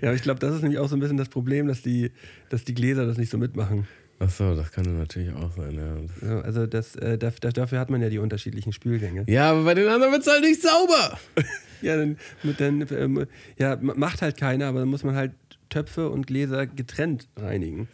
Ja, 0.00 0.08
aber 0.08 0.14
ich 0.14 0.22
glaube, 0.22 0.40
das 0.40 0.54
ist 0.54 0.62
nämlich 0.62 0.78
auch 0.78 0.88
so 0.88 0.96
ein 0.96 1.00
bisschen 1.00 1.16
das 1.16 1.28
Problem, 1.28 1.66
dass 1.66 1.82
die, 1.82 2.10
dass 2.48 2.64
die 2.64 2.74
Gläser 2.74 3.06
das 3.06 3.16
nicht 3.18 3.30
so 3.30 3.38
mitmachen. 3.38 3.86
Achso, 4.18 4.54
das 4.54 4.70
kann 4.70 4.98
natürlich 4.98 5.32
auch 5.32 5.50
sein, 5.56 5.74
ja. 6.22 6.28
Ja, 6.28 6.40
Also 6.42 6.66
das, 6.66 6.94
äh, 6.96 7.16
daf- 7.20 7.40
dafür 7.52 7.78
hat 7.80 7.90
man 7.90 8.02
ja 8.02 8.08
die 8.10 8.18
unterschiedlichen 8.18 8.72
Spülgänge. 8.72 9.24
Ja, 9.28 9.50
aber 9.52 9.64
bei 9.64 9.74
den 9.74 9.88
anderen 9.88 10.12
wird 10.12 10.22
es 10.22 10.28
halt 10.28 10.42
nicht 10.42 10.62
sauber. 10.62 11.18
Ja, 11.82 11.96
dann, 11.96 12.18
mit 12.42 12.60
dann 12.60 12.86
ähm, 12.90 13.24
ja, 13.58 13.76
ma- 13.80 13.94
macht 13.96 14.20
halt 14.20 14.36
keiner, 14.36 14.66
aber 14.66 14.80
dann 14.80 14.88
muss 14.88 15.02
man 15.02 15.14
halt 15.14 15.32
Töpfe 15.70 16.10
und 16.10 16.26
Gläser 16.26 16.66
getrennt 16.66 17.26
reinigen. 17.38 17.88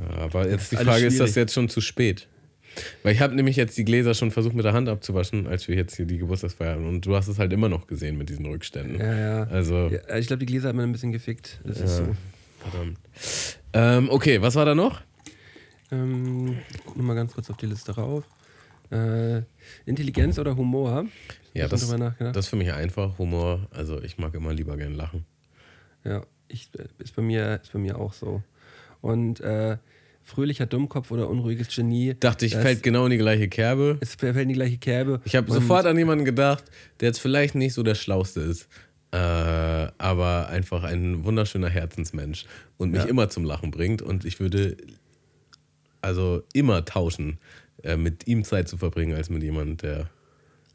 Ja, 0.00 0.18
aber 0.18 0.48
jetzt 0.48 0.72
die 0.72 0.76
Frage, 0.76 1.06
ist 1.06 1.20
das 1.20 1.30
schwierig. 1.30 1.36
jetzt 1.36 1.54
schon 1.54 1.68
zu 1.68 1.80
spät? 1.80 2.28
Weil 3.02 3.14
ich 3.14 3.20
habe 3.20 3.34
nämlich 3.34 3.56
jetzt 3.56 3.76
die 3.78 3.84
Gläser 3.84 4.14
schon 4.14 4.30
versucht 4.30 4.54
mit 4.54 4.64
der 4.64 4.72
Hand 4.72 4.88
abzuwaschen, 4.88 5.46
als 5.46 5.68
wir 5.68 5.76
jetzt 5.76 5.96
hier 5.96 6.06
die 6.06 6.18
Geburtstagsfeier 6.18 6.72
hatten. 6.72 6.86
Und 6.86 7.06
du 7.06 7.14
hast 7.14 7.28
es 7.28 7.38
halt 7.38 7.52
immer 7.52 7.68
noch 7.68 7.86
gesehen 7.86 8.18
mit 8.18 8.28
diesen 8.28 8.46
Rückständen. 8.46 8.98
Ja, 8.98 9.14
ja. 9.16 9.42
Also, 9.44 9.88
ja 9.88 10.16
ich 10.16 10.26
glaube, 10.26 10.40
die 10.40 10.46
Gläser 10.46 10.68
hat 10.68 10.76
man 10.76 10.84
ein 10.86 10.92
bisschen 10.92 11.12
gefickt. 11.12 11.60
Das 11.64 11.80
ist 11.80 11.98
so. 11.98 12.16
verdammt. 12.58 12.98
Ähm, 13.72 14.08
okay, 14.10 14.40
was 14.42 14.54
war 14.56 14.64
da 14.64 14.74
noch? 14.74 15.02
Ähm, 15.92 16.56
nur 16.94 17.04
mal 17.04 17.14
ganz 17.14 17.32
kurz 17.34 17.50
auf 17.50 17.56
die 17.56 17.66
Liste 17.66 17.92
rauf. 17.92 18.24
Äh, 18.90 19.42
Intelligenz 19.86 20.38
oder 20.38 20.56
Humor? 20.56 21.06
Ja, 21.52 21.68
das, 21.68 21.88
das 21.88 22.36
ist 22.36 22.48
für 22.48 22.56
mich 22.56 22.72
einfach 22.72 23.18
Humor. 23.18 23.68
Also 23.70 24.02
ich 24.02 24.18
mag 24.18 24.34
immer 24.34 24.52
lieber 24.52 24.76
gern 24.76 24.94
lachen. 24.94 25.24
Ja, 26.04 26.22
ich, 26.48 26.68
äh, 26.76 26.86
ist, 26.98 27.14
bei 27.14 27.22
mir, 27.22 27.60
ist 27.62 27.72
bei 27.72 27.78
mir 27.78 27.98
auch 27.98 28.12
so. 28.12 28.42
Und 29.04 29.40
äh, 29.40 29.76
fröhlicher 30.22 30.64
Dummkopf 30.64 31.10
oder 31.10 31.28
unruhiges 31.28 31.68
Genie. 31.68 32.14
Dachte 32.18 32.46
ich, 32.46 32.54
fällt 32.56 32.82
genau 32.82 33.04
in 33.04 33.10
die 33.10 33.18
gleiche 33.18 33.48
Kerbe. 33.48 33.98
Es 34.00 34.14
fällt 34.14 34.34
in 34.38 34.48
die 34.48 34.54
gleiche 34.54 34.78
Kerbe. 34.78 35.20
Ich 35.26 35.36
habe 35.36 35.52
sofort 35.52 35.84
an 35.84 35.98
jemanden 35.98 36.24
gedacht, 36.24 36.64
der 37.00 37.08
jetzt 37.08 37.18
vielleicht 37.18 37.54
nicht 37.54 37.74
so 37.74 37.82
der 37.82 37.96
Schlauste 37.96 38.40
ist, 38.40 38.66
äh, 39.12 39.18
aber 39.18 40.48
einfach 40.48 40.84
ein 40.84 41.22
wunderschöner 41.22 41.68
Herzensmensch 41.68 42.46
und 42.78 42.92
mich 42.92 43.02
Ja. 43.02 43.06
immer 43.10 43.28
zum 43.28 43.44
Lachen 43.44 43.70
bringt. 43.70 44.00
Und 44.00 44.24
ich 44.24 44.40
würde 44.40 44.78
also 46.00 46.42
immer 46.54 46.86
tauschen, 46.86 47.38
äh, 47.82 47.98
mit 47.98 48.26
ihm 48.26 48.42
Zeit 48.42 48.68
zu 48.68 48.78
verbringen, 48.78 49.14
als 49.14 49.28
mit 49.28 49.42
jemandem, 49.42 49.76
der, 49.76 50.10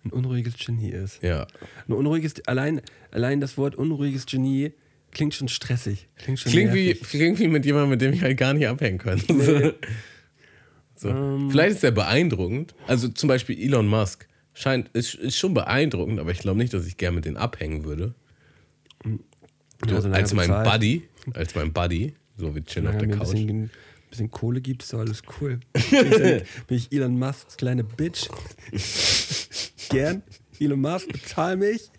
ein 0.06 0.12
unruhiges 0.12 0.56
Genie 0.64 0.92
ist. 0.92 1.24
ja. 1.24 1.48
Ein 1.88 1.94
unruhiges, 1.94 2.46
allein, 2.48 2.82
allein 3.10 3.42
das 3.42 3.58
Wort 3.58 3.74
unruhiges 3.76 4.28
Genie 4.28 4.72
klingt 5.12 5.34
schon 5.36 5.48
stressig. 5.48 6.08
Klingt 6.18 6.40
schon 6.40 6.52
Klingt 6.52 6.74
wie, 6.74 6.94
klingt 6.94 7.40
wie 7.40 7.48
mit 7.48 7.66
jemandem, 7.66 7.90
mit 7.92 8.02
dem 8.02 8.14
ich 8.14 8.22
halt 8.22 8.38
gar 8.38 8.54
nicht 8.54 8.68
abhängen 8.68 8.98
könnte. 8.98 9.76
So. 10.96 11.08
Ähm. 11.08 11.50
Vielleicht 11.50 11.78
ist 11.78 11.84
er 11.86 11.92
beeindruckend. 11.92 12.76
Also 12.86 13.08
zum 13.08 13.30
Beispiel 13.30 13.58
Elon 13.58 13.88
Musk 13.88 14.28
scheint, 14.54 14.90
ist, 14.90 15.14
ist 15.16 15.38
schon 15.38 15.54
beeindruckend, 15.54 16.20
aber 16.20 16.32
ich 16.32 16.40
glaube 16.40 16.58
nicht, 16.58 16.74
dass 16.74 16.86
ich 16.86 16.98
gern 16.98 17.16
mit 17.16 17.24
denen 17.24 17.38
abhängen 17.38 17.86
würde. 17.86 18.14
So, 19.06 19.10
Ja, 19.96 20.02
solange 20.02 20.16
als 20.16 20.32
er 20.32 20.36
mein 20.36 20.48
bezahlt. 20.50 20.70
Buddy, 20.70 21.04
als 21.34 21.56
mein 21.56 21.72
Buddy, 21.72 22.16
so 22.36 22.54
wie 22.54 22.62
chillen 22.66 22.88
auf 22.88 22.98
der 22.98 23.08
mir 23.08 23.14
ein 23.14 23.18
Couch. 23.20 23.32
bisschen, 23.32 23.70
bisschen 24.10 24.30
Kohle 24.30 24.60
gibt, 24.60 24.84
ist 24.84 24.92
doch 24.92 25.00
alles 25.00 25.22
cool. 25.40 25.62
bin 26.68 26.78
ich 26.78 26.92
Elon 26.92 27.18
Musks 27.18 27.56
kleine 27.56 27.86
Bitch. 27.86 28.28
Gern. 29.90 30.22
Elon 30.60 30.82
Musk, 30.82 31.08
bezahl 31.14 31.56
mich. 31.56 31.90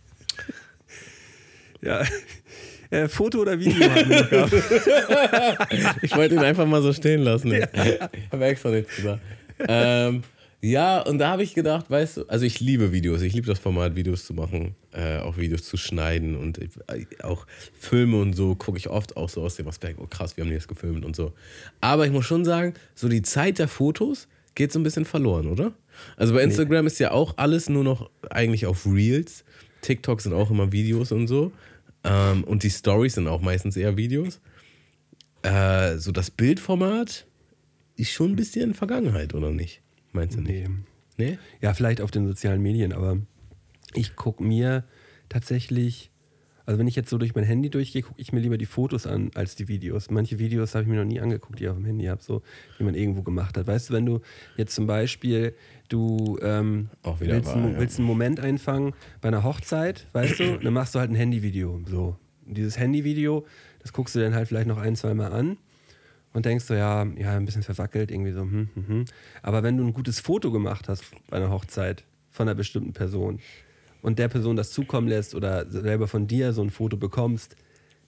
Ja. 1.81 2.05
Äh, 2.91 3.09
Foto 3.09 3.39
oder 3.39 3.59
Video 3.59 3.89
haben 3.89 4.11
wir 4.11 4.23
noch 4.23 4.31
gehabt. 4.31 4.53
Ich 6.03 6.15
wollte 6.17 6.35
ihn 6.35 6.41
einfach 6.41 6.67
mal 6.67 6.83
so 6.83 6.93
stehen 6.93 7.23
lassen. 7.23 7.53
Ich 7.53 7.63
habe 8.33 8.45
extra 8.45 8.71
nichts 8.71 8.97
gesagt. 8.97 9.21
Ähm, 9.69 10.23
ja, 10.63 11.01
und 11.01 11.19
da 11.19 11.31
habe 11.31 11.43
ich 11.43 11.55
gedacht, 11.55 11.91
weißt 11.91 12.19
du, 12.19 12.25
also 12.27 12.45
ich 12.45 12.61
liebe 12.61 12.93
Videos, 12.93 13.23
ich 13.23 13.33
liebe 13.33 13.47
das 13.47 13.59
Format, 13.59 13.97
Videos 13.97 14.27
zu 14.27 14.35
machen, 14.35 14.75
äh, 14.93 15.19
auch 15.19 15.39
Videos 15.39 15.65
zu 15.65 15.79
schneiden 15.79 16.37
und 16.37 16.59
äh, 16.59 16.69
auch 17.23 17.47
Filme 17.79 18.21
und 18.21 18.35
so 18.35 18.55
gucke 18.57 18.77
ich 18.77 18.89
oft 18.91 19.17
auch 19.17 19.31
so 19.31 19.41
aus 19.41 19.57
dem 19.57 19.69
Aspekt, 19.69 19.99
oh 20.03 20.07
krass, 20.07 20.37
wir 20.37 20.45
haben 20.45 20.53
jetzt 20.53 20.69
gefilmt 20.69 21.05
und 21.07 21.17
so. 21.17 21.33
Aber 21.81 22.05
ich 22.05 22.13
muss 22.13 22.27
schon 22.27 22.45
sagen, 22.45 22.75
so 22.95 23.09
die 23.09 23.23
Zeit 23.23 23.59
der 23.59 23.69
Fotos 23.69 24.29
geht 24.55 24.71
so 24.71 24.79
ein 24.79 24.83
bisschen 24.83 25.07
verloren, 25.07 25.47
oder? 25.47 25.73
Also 26.17 26.35
bei 26.35 26.43
Instagram 26.43 26.87
ist 26.87 26.99
ja 26.99 27.13
auch 27.13 27.35
alles 27.39 27.71
nur 27.71 27.85
noch 27.85 28.11
eigentlich 28.29 28.67
auf 28.67 28.85
Reels. 28.85 29.45
TikTok 29.81 30.21
sind 30.21 30.35
auch 30.35 30.51
immer 30.51 30.73
Videos 30.73 31.11
und 31.11 31.27
so. 31.27 31.53
Ähm, 32.05 32.45
und 32.45 32.63
die 32.63 32.71
Stories 32.71 33.15
sind 33.15 33.29
auch 33.29 33.41
meistens 33.41 33.77
eher 33.77 33.97
Videos. 33.97 34.41
Äh, 35.43 35.97
so 35.99 36.13
das 36.13 36.31
Bildformat 36.31 37.27
ist 37.97 38.11
schon 38.11 38.33
ein 38.33 38.37
bisschen 38.37 38.75
Vergangenheit, 38.75 39.35
oder 39.35 39.51
nicht? 39.51 39.83
Meinst 40.13 40.37
du 40.37 40.41
nicht? 40.41 40.69
Nee. 40.69 40.75
Nee? 41.17 41.39
Ja, 41.61 41.75
vielleicht 41.75 42.01
auf 42.01 42.11
den 42.11 42.27
sozialen 42.27 42.63
Medien, 42.63 42.93
aber 42.93 43.19
ich 43.95 44.17
gucke 44.17 44.43
mir 44.43 44.85
tatsächlich, 45.29 46.11
also 46.67 46.79
wenn 46.79 46.87
ich 46.87 46.97
jetzt 46.97 47.11
so 47.11 47.19
durch 47.19 47.35
mein 47.35 47.45
Handy 47.45 47.71
durchgehe, 47.71 48.03
gucke 48.03 48.21
ich 48.21 48.33
mir 48.33 48.41
lieber 48.41 48.59
die 48.59 48.67
Fotos 48.67 49.07
an 49.07 49.31
als 49.35 49.57
die 49.57 49.69
Videos. 49.69 50.11
Manche 50.11 50.39
Videos 50.39 50.75
habe 50.75 50.85
ich 50.85 50.89
mir 50.89 50.97
noch 50.97 51.05
nie 51.05 51.21
angeguckt, 51.21 51.59
die 51.59 51.65
ich 51.65 51.71
auf 51.71 51.77
dem 51.77 51.85
Handy 51.85 52.07
habe, 52.07 52.23
so 52.23 52.43
die 52.79 52.85
man 52.85 52.95
irgendwo 52.95 53.23
gemacht 53.23 53.57
hat. 53.57 53.67
Weißt 53.67 53.91
du, 53.91 53.95
wenn 53.95 54.07
du 54.07 54.21
jetzt 54.57 54.75
zum 54.75 54.87
Beispiel, 54.87 55.55
du 55.89 56.39
ähm, 56.43 56.91
willst, 57.19 57.47
wahr, 57.47 57.57
einen, 57.57 57.73
ja. 57.73 57.79
willst 57.81 57.99
einen 57.99 58.07
Moment 58.07 58.41
einfangen 58.41 58.95
bei 59.21 59.29
einer 59.29 59.43
Hochzeit, 59.43 60.07
weißt 60.13 60.41
du, 60.41 60.59
dann 60.59 60.73
machst 60.73 60.95
du 60.95 60.99
halt 60.99 61.11
ein 61.11 61.17
Handyvideo. 61.17 61.81
So. 61.87 62.17
Und 62.47 62.57
dieses 62.57 62.79
Handyvideo, 62.79 63.47
das 63.81 63.93
guckst 63.93 64.15
du 64.15 64.21
dann 64.21 64.35
halt 64.35 64.49
vielleicht 64.49 64.67
noch 64.67 64.79
ein, 64.79 64.97
zwei 64.97 65.15
Mal 65.15 65.33
an 65.33 65.57
und 66.33 66.47
denkst 66.47 66.65
so, 66.65 66.75
ja, 66.75 67.05
ja, 67.17 67.37
ein 67.37 67.45
bisschen 67.45 67.63
verwackelt, 67.63 68.11
irgendwie 68.11 68.33
so, 68.33 68.43
hm, 68.43 68.69
hm, 68.75 68.89
hm. 68.89 69.05
Aber 69.43 69.63
wenn 69.63 69.77
du 69.77 69.85
ein 69.85 69.93
gutes 69.93 70.21
Foto 70.21 70.53
gemacht 70.53 70.89
hast 70.89 71.05
bei 71.29 71.39
einer 71.39 71.51
Hochzeit 71.51 72.05
von 72.31 72.49
einer 72.49 72.55
bestimmten 72.55 72.93
Person 72.93 73.41
und 74.03 74.19
der 74.19 74.29
Person 74.29 74.57
das 74.57 74.71
zukommen 74.71 75.09
lässt 75.09 75.35
oder 75.35 75.69
selber 75.71 76.09
von 76.09 76.27
dir 76.27 76.53
so 76.53 76.63
ein 76.63 76.71
Foto 76.71 76.97
bekommst, 76.97 77.57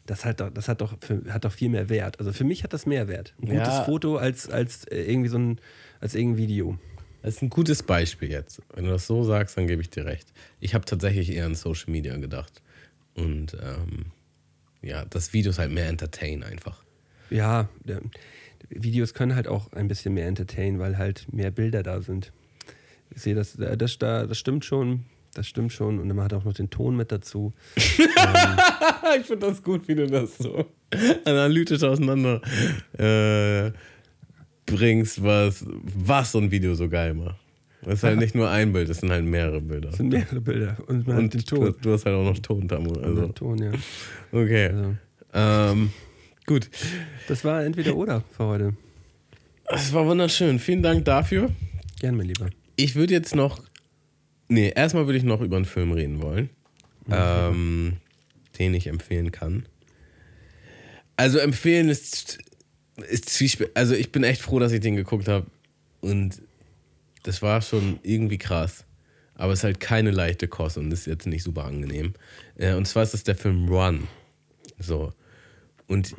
das 0.07 0.24
hat 0.24 0.40
doch, 0.40 0.51
das 0.51 0.68
hat 0.68 0.80
doch, 0.80 0.95
für, 1.01 1.22
hat 1.32 1.45
doch 1.45 1.53
viel 1.53 1.68
mehr 1.68 1.88
Wert. 1.88 2.18
Also 2.18 2.32
für 2.32 2.45
mich 2.45 2.64
hat 2.64 2.72
das 2.72 2.86
mehr 2.86 3.07
Wert. 3.09 3.34
Ein 3.40 3.49
gutes 3.49 3.68
Ja. 3.68 3.84
Foto 3.84 4.16
als, 4.16 4.49
als 4.51 4.84
äh, 4.86 5.03
irgendwie 5.05 5.28
so 5.28 5.38
ein, 5.38 5.61
als 6.01 6.14
irgendein 6.14 6.38
Video. 6.38 6.78
Das 7.22 7.36
ist 7.36 7.43
ein 7.43 7.51
gutes 7.51 7.84
Beispiel 7.84 8.30
jetzt. 8.30 8.61
Wenn 8.74 8.84
du 8.84 8.90
das 8.90 9.07
so 9.07 9.22
sagst, 9.22 9.57
dann 9.57 9.68
gebe 9.68 9.80
ich 9.80 9.90
dir 9.90 10.05
recht. 10.05 10.32
Ich 10.59 10.74
habe 10.74 10.84
tatsächlich 10.84 11.30
eher 11.30 11.47
an 11.47 11.55
Social 11.55 11.93
Media 11.93 12.16
gedacht. 12.16 12.61
Und 13.14 13.57
ähm, 13.62 14.07
ja, 14.82 15.05
das 15.05 15.32
Video 15.32 15.51
ist 15.51 15.61
halt 15.61 15.70
mehr 15.70 15.86
Entertain 15.86 16.43
einfach. 16.43 16.82
Ja, 17.30 17.68
Videos 18.68 19.14
können 19.14 19.34
halt 19.36 19.47
auch 19.49 19.72
ein 19.72 19.86
bisschen 19.88 20.14
mehr 20.14 20.26
entertainen, 20.26 20.78
weil 20.80 20.99
halt 20.99 21.32
mehr 21.32 21.51
Bilder 21.53 21.82
da 21.82 22.01
sind. 22.03 22.32
Ich 23.14 23.22
sehe, 23.22 23.34
das, 23.34 23.57
äh, 23.59 23.76
das, 23.76 23.99
da- 23.99 24.26
das 24.26 24.38
stimmt 24.38 24.64
schon. 24.64 25.05
Das 25.35 25.47
stimmt 25.47 25.72
schon. 25.72 25.99
Und 25.99 26.09
man 26.09 26.24
hat 26.24 26.35
auch 26.35 26.45
noch 26.45 26.53
den 26.53 26.68
Ton 26.70 26.95
mit 26.97 27.11
dazu. 27.11 27.53
ich 27.76 29.26
finde 29.26 29.47
das 29.47 29.62
gut, 29.62 29.89
wie 29.89 29.95
du 29.95 30.07
das 30.07 30.37
so 30.39 30.66
analytisch 31.24 31.83
auseinander 31.83 32.41
äh, 32.99 33.72
bringst, 34.66 35.22
was, 35.22 35.64
was 35.68 36.33
so 36.33 36.39
ein 36.39 36.51
Video 36.51 36.74
so 36.74 36.89
geil 36.89 37.14
macht. 37.14 37.37
Es 37.85 37.95
ist 37.95 38.03
halt 38.05 38.18
nicht 38.20 38.35
nur 38.37 38.49
ein 38.49 38.72
Bild, 38.72 38.89
es 38.91 38.99
sind 39.01 39.11
halt 39.11 39.24
mehrere 39.24 39.61
Bilder. 39.61 39.89
Das 39.89 39.97
sind 39.97 40.11
mehrere 40.11 40.41
Bilder. 40.41 40.76
Und 40.87 41.05
man 41.07 41.16
hat 41.16 41.22
Und 41.24 41.35
den 41.35 41.41
du, 41.41 41.57
Ton. 41.57 41.74
du 41.83 41.93
hast 41.93 42.07
halt 42.07 42.14
auch 42.14 42.24
noch 42.24 42.39
Ton, 42.39 42.68
Tamu. 42.68 42.93
Also, 42.93 43.28
Ton, 43.28 43.59
ja. 43.59 43.72
okay. 44.30 44.66
Also, 44.68 44.95
Ähm, 45.72 45.91
gut. 46.47 46.70
das 47.26 47.45
war 47.45 47.64
entweder 47.64 47.97
oder 47.97 48.22
für 48.37 48.45
heute. 48.45 48.74
Es 49.66 49.93
war 49.93 50.07
wunderschön. 50.07 50.59
Vielen 50.61 50.83
Dank 50.83 51.05
dafür. 51.07 51.51
Gern, 52.01 52.16
mein 52.16 52.26
Lieber. 52.26 52.51
Ich 52.76 52.95
würde 52.95 53.14
jetzt 53.14 53.35
noch. 53.35 53.61
Nee, 54.53 54.70
erstmal 54.76 55.07
würde 55.07 55.16
ich 55.16 55.24
noch 55.24 55.40
über 55.40 55.57
einen 55.57 55.64
Film 55.64 55.92
reden 55.92 56.20
wollen, 56.20 56.50
ähm, 57.11 57.94
den 58.59 58.74
ich 58.74 58.86
empfehlen 58.86 59.32
kann. 59.32 59.64
Also 61.16 61.38
empfehlen 61.38 61.88
ist, 61.88 62.36
ist 63.09 63.66
Also 63.72 63.94
ich 63.94 64.12
bin 64.12 64.24
echt 64.24 64.42
froh, 64.42 64.59
dass 64.59 64.72
ich 64.72 64.80
den 64.80 64.94
geguckt 64.94 65.26
habe. 65.26 65.46
Und 66.03 66.42
das 67.22 67.40
war 67.40 67.62
schon 67.62 67.98
irgendwie 68.03 68.36
krass. 68.36 68.84
Aber 69.36 69.54
es 69.54 69.61
ist 69.61 69.64
halt 69.64 69.80
keine 69.80 70.11
leichte 70.11 70.49
Kost 70.49 70.76
und 70.76 70.92
ist 70.92 71.07
jetzt 71.07 71.26
nicht 71.26 71.45
super 71.45 71.64
angenehm. 71.64 72.12
Äh, 72.57 72.74
und 72.74 72.87
zwar 72.87 73.04
ist 73.04 73.14
das 73.14 73.24
der 73.24 73.37
Film 73.37 73.70
Run. 73.70 74.07
So. 74.79 75.14
Und 75.87 76.14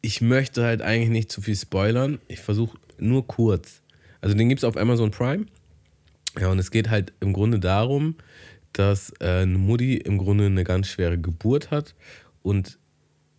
ich 0.00 0.20
möchte 0.20 0.62
halt 0.62 0.80
eigentlich 0.80 1.10
nicht 1.10 1.32
zu 1.32 1.42
viel 1.42 1.56
spoilern. 1.56 2.20
Ich 2.28 2.38
versuche 2.38 2.78
nur 2.98 3.26
kurz. 3.26 3.82
Also 4.20 4.36
den 4.36 4.48
gibt 4.48 4.60
es 4.60 4.64
auf 4.64 4.76
Amazon 4.76 5.10
Prime. 5.10 5.46
Ja, 6.38 6.48
und 6.48 6.58
es 6.58 6.70
geht 6.70 6.90
halt 6.90 7.12
im 7.20 7.32
Grunde 7.32 7.58
darum, 7.58 8.16
dass 8.72 9.12
äh, 9.20 9.42
eine 9.42 9.58
Mutti 9.58 9.96
im 9.96 10.18
Grunde 10.18 10.46
eine 10.46 10.64
ganz 10.64 10.88
schwere 10.88 11.18
Geburt 11.18 11.70
hat 11.70 11.94
und 12.42 12.78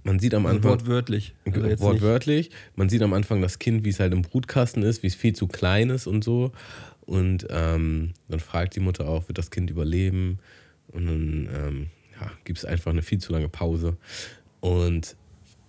man 0.04 0.20
sieht 0.20 0.34
am 0.34 0.48
Anfang 0.48 0.72
wortwörtlich. 0.72 1.36
Also 1.46 1.62
nicht, 1.62 1.80
wortwörtlich, 1.80 2.50
man 2.76 2.90
sieht 2.90 3.04
am 3.04 3.14
Anfang 3.14 3.42
das 3.42 3.60
Kind, 3.60 3.86
wie 3.86 3.90
es 3.90 4.00
halt 4.00 4.14
im 4.14 4.24
Brutkasten 4.24 4.84
ist, 4.84 5.04
wie 5.04 5.08
es 5.08 5.16
viel 5.16 5.34
zu 5.34 5.48
klein 5.48 5.90
ist 5.90 6.08
und 6.08 6.24
so. 6.24 6.52
Und 7.02 7.48
ähm, 7.50 8.14
dann 8.28 8.40
fragt 8.40 8.76
die 8.76 8.80
Mutter 8.80 9.08
auch, 9.08 9.28
wird 9.28 9.38
das 9.38 9.52
Kind 9.52 9.70
überleben? 9.70 10.40
Und 10.88 11.06
dann 11.06 11.50
ähm, 11.54 11.88
ja, 12.20 12.32
gibt 12.46 12.60
es 12.60 12.66
einfach 12.66 12.92
eine 12.92 13.04
viel 13.04 13.20
zu 13.20 13.32
lange 13.32 13.50
Pause. 13.50 13.98
Und 14.60 15.16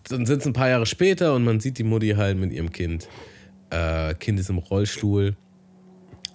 dann 0.08 0.26
sind 0.26 0.40
es 0.40 0.46
ein 0.46 0.52
paar 0.52 0.68
Jahre 0.68 0.86
später 0.86 1.34
und 1.34 1.44
man 1.44 1.60
sieht 1.60 1.78
die 1.78 1.84
Mutti 1.84 2.10
halt 2.10 2.38
mit 2.38 2.52
ihrem 2.52 2.72
Kind. 2.72 3.08
Äh, 3.70 4.14
kind 4.14 4.40
ist 4.40 4.50
im 4.50 4.58
Rollstuhl. 4.58 5.36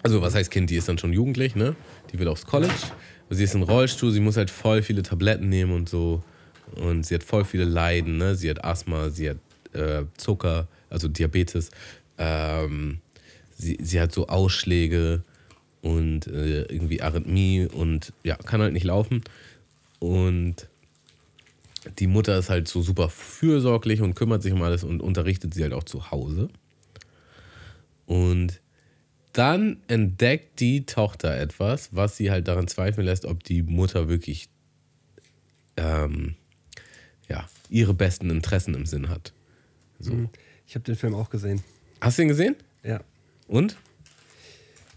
Also, 0.08 0.22
was 0.22 0.36
heißt 0.36 0.52
Kind? 0.52 0.70
Die 0.70 0.78
ist 0.78 0.88
dann 0.88 0.98
schon 0.98 1.12
jugendlich, 1.12 1.54
ne? 1.54 1.76
Die 2.14 2.18
will 2.18 2.30
aufs 2.30 2.46
College. 2.46 2.72
Sie 3.30 3.44
ist 3.44 3.56
im 3.56 3.64
Rollstuhl, 3.64 4.10
sie 4.10 4.22
muss 4.22 4.38
halt 4.38 4.50
voll 4.50 4.82
viele 4.82 5.04
Tabletten 5.04 5.50
nehmen 5.50 5.74
und 5.74 5.90
so. 5.90 6.24
Und 6.76 7.06
sie 7.06 7.14
hat 7.14 7.24
voll 7.24 7.44
viele 7.44 7.66
Leiden, 7.66 8.16
ne? 8.16 8.34
Sie 8.34 8.50
hat 8.50 8.64
Asthma, 8.64 9.10
sie 9.10 9.32
hat 9.32 9.38
äh, 9.74 10.06
Zucker, 10.16 10.70
also 10.90 11.10
Diabetes. 11.10 11.72
Ähm, 12.18 13.00
sie, 13.58 13.78
sie 13.82 14.00
hat 14.00 14.14
so 14.14 14.28
Ausschläge 14.28 15.24
und 15.82 16.28
äh, 16.28 16.62
irgendwie 16.62 17.02
Arrhythmie 17.02 17.66
und 17.66 18.14
ja, 18.24 18.38
kann 18.38 18.62
halt 18.62 18.72
nicht 18.72 18.86
laufen. 18.86 19.26
Und 20.00 20.70
die 22.00 22.08
Mutter 22.08 22.38
ist 22.38 22.50
halt 22.50 22.70
so 22.70 22.82
super 22.82 23.10
fürsorglich 23.10 24.00
und 24.00 24.16
kümmert 24.16 24.42
sich 24.42 24.54
um 24.54 24.62
alles 24.62 24.86
und 24.86 25.02
unterrichtet 25.02 25.54
sie 25.54 25.64
halt 25.64 25.74
auch 25.74 25.84
zu 25.84 26.12
Hause. 26.12 26.48
Und 28.06 28.62
dann 29.38 29.78
entdeckt 29.88 30.60
die 30.60 30.86
Tochter 30.86 31.38
etwas, 31.40 31.90
was 31.96 32.18
sie 32.18 32.32
halt 32.32 32.48
daran 32.48 32.68
zweifeln 32.68 33.06
lässt, 33.06 33.26
ob 33.26 33.44
die 33.44 33.62
Mutter 33.62 34.10
wirklich 34.10 34.50
ähm, 35.78 36.36
ja, 37.30 37.48
ihre 37.70 37.94
besten 37.94 38.30
Interessen 38.30 38.74
im 38.74 38.86
Sinn 38.86 39.10
hat. 39.10 39.34
So. 40.00 40.30
Ich 40.66 40.76
habe 40.76 40.84
den 40.86 40.96
Film 40.96 41.14
auch 41.16 41.30
gesehen. 41.30 41.62
Hast 42.02 42.18
du 42.18 42.24
ihn 42.24 42.28
gesehen? 42.30 42.56
Ja. 42.84 43.02
Und? 43.48 43.78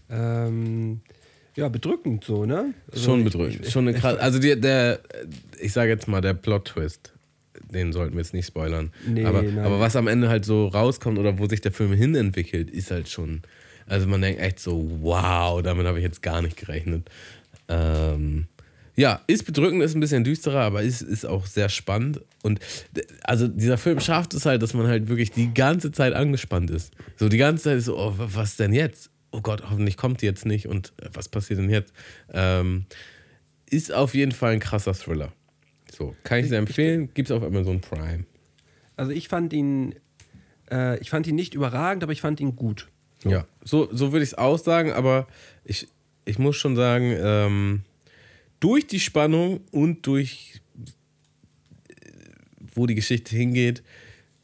Ähm, 0.09 1.01
ja, 1.55 1.69
bedrückend 1.69 2.23
so, 2.23 2.45
ne? 2.45 2.73
Also 2.91 3.03
Schon 3.05 3.23
bedrückend. 3.23 3.65
ich- 3.65 3.71
Schon 3.71 3.87
eine 3.87 3.97
krass. 3.97 4.17
Also 4.17 4.39
die, 4.39 4.59
der, 4.59 4.99
ich 5.59 5.73
sage 5.73 5.89
jetzt 5.91 6.07
mal, 6.07 6.21
der 6.21 6.33
Plot-Twist, 6.33 7.13
den 7.71 7.93
sollten 7.93 8.13
wir 8.15 8.21
jetzt 8.21 8.33
nicht 8.33 8.47
spoilern. 8.47 8.91
Nee, 9.07 9.25
aber, 9.25 9.41
nein. 9.43 9.59
aber 9.59 9.79
was 9.79 9.95
am 9.95 10.07
Ende 10.07 10.29
halt 10.29 10.45
so 10.45 10.67
rauskommt 10.67 11.17
oder 11.19 11.37
wo 11.39 11.47
sich 11.47 11.61
der 11.61 11.71
Film 11.71 11.93
hinentwickelt, 11.93 12.69
ist 12.69 12.91
halt 12.91 13.09
schon. 13.09 13.41
Also 13.87 14.07
man 14.07 14.21
denkt 14.21 14.39
echt 14.41 14.59
so, 14.59 14.87
wow, 15.01 15.61
damit 15.61 15.85
habe 15.85 15.97
ich 15.99 16.03
jetzt 16.03 16.21
gar 16.21 16.41
nicht 16.41 16.57
gerechnet. 16.57 17.09
Ähm, 17.67 18.47
ja, 18.95 19.21
ist 19.27 19.45
bedrückend, 19.45 19.81
ist 19.83 19.95
ein 19.95 19.99
bisschen 20.01 20.23
düsterer, 20.23 20.61
aber 20.61 20.81
ist, 20.83 21.01
ist 21.01 21.25
auch 21.25 21.45
sehr 21.45 21.69
spannend. 21.69 22.21
Und 22.43 22.59
also 23.23 23.47
dieser 23.47 23.77
Film 23.77 23.99
schafft 23.99 24.33
es 24.33 24.45
halt, 24.45 24.61
dass 24.61 24.73
man 24.73 24.87
halt 24.87 25.07
wirklich 25.07 25.31
die 25.31 25.53
ganze 25.53 25.91
Zeit 25.91 26.13
angespannt 26.13 26.69
ist. 26.69 26.91
So 27.15 27.29
die 27.29 27.37
ganze 27.37 27.63
Zeit 27.65 27.77
ist 27.77 27.85
so, 27.85 27.97
oh, 27.97 28.17
wa- 28.17 28.27
was 28.33 28.57
denn 28.57 28.73
jetzt? 28.73 29.09
Oh 29.31 29.39
Gott, 29.41 29.63
hoffentlich 29.69 29.95
kommt 29.95 30.21
die 30.21 30.25
jetzt 30.25 30.45
nicht 30.45 30.67
und 30.67 30.91
äh, 31.01 31.07
was 31.13 31.29
passiert 31.29 31.59
denn 31.59 31.69
jetzt? 31.69 31.93
Ähm, 32.33 32.85
ist 33.69 33.93
auf 33.93 34.13
jeden 34.13 34.33
Fall 34.33 34.51
ein 34.53 34.59
krasser 34.59 34.93
Thriller. 34.93 35.31
So, 35.89 36.15
kann 36.23 36.39
ich 36.39 36.49
sehr 36.49 36.59
empfehlen, 36.59 37.09
gibt 37.13 37.29
es 37.29 37.35
auf 37.35 37.43
Amazon 37.43 37.79
Prime. 37.79 38.25
Also 38.97 39.13
ich 39.13 39.29
fand 39.29 39.53
ihn, 39.53 39.95
äh, 40.69 40.99
ich 40.99 41.09
fand 41.09 41.25
ihn 41.27 41.35
nicht 41.35 41.53
überragend, 41.53 42.03
aber 42.03 42.11
ich 42.11 42.19
fand 42.21 42.39
ihn 42.41 42.57
gut. 42.57 42.89
Ja, 43.23 43.45
so, 43.63 43.89
so 43.91 44.11
würde 44.11 44.23
ich 44.23 44.31
es 44.31 44.37
auch 44.37 44.57
sagen, 44.57 44.91
aber 44.91 45.27
ich, 45.63 45.87
ich 46.25 46.39
muss 46.39 46.55
schon 46.55 46.75
sagen, 46.75 47.15
ähm, 47.17 47.81
durch 48.59 48.87
die 48.87 48.99
Spannung 48.99 49.61
und 49.71 50.07
durch 50.07 50.61
äh, 50.75 50.85
wo 52.73 52.85
die 52.85 52.95
Geschichte 52.95 53.35
hingeht, 53.35 53.83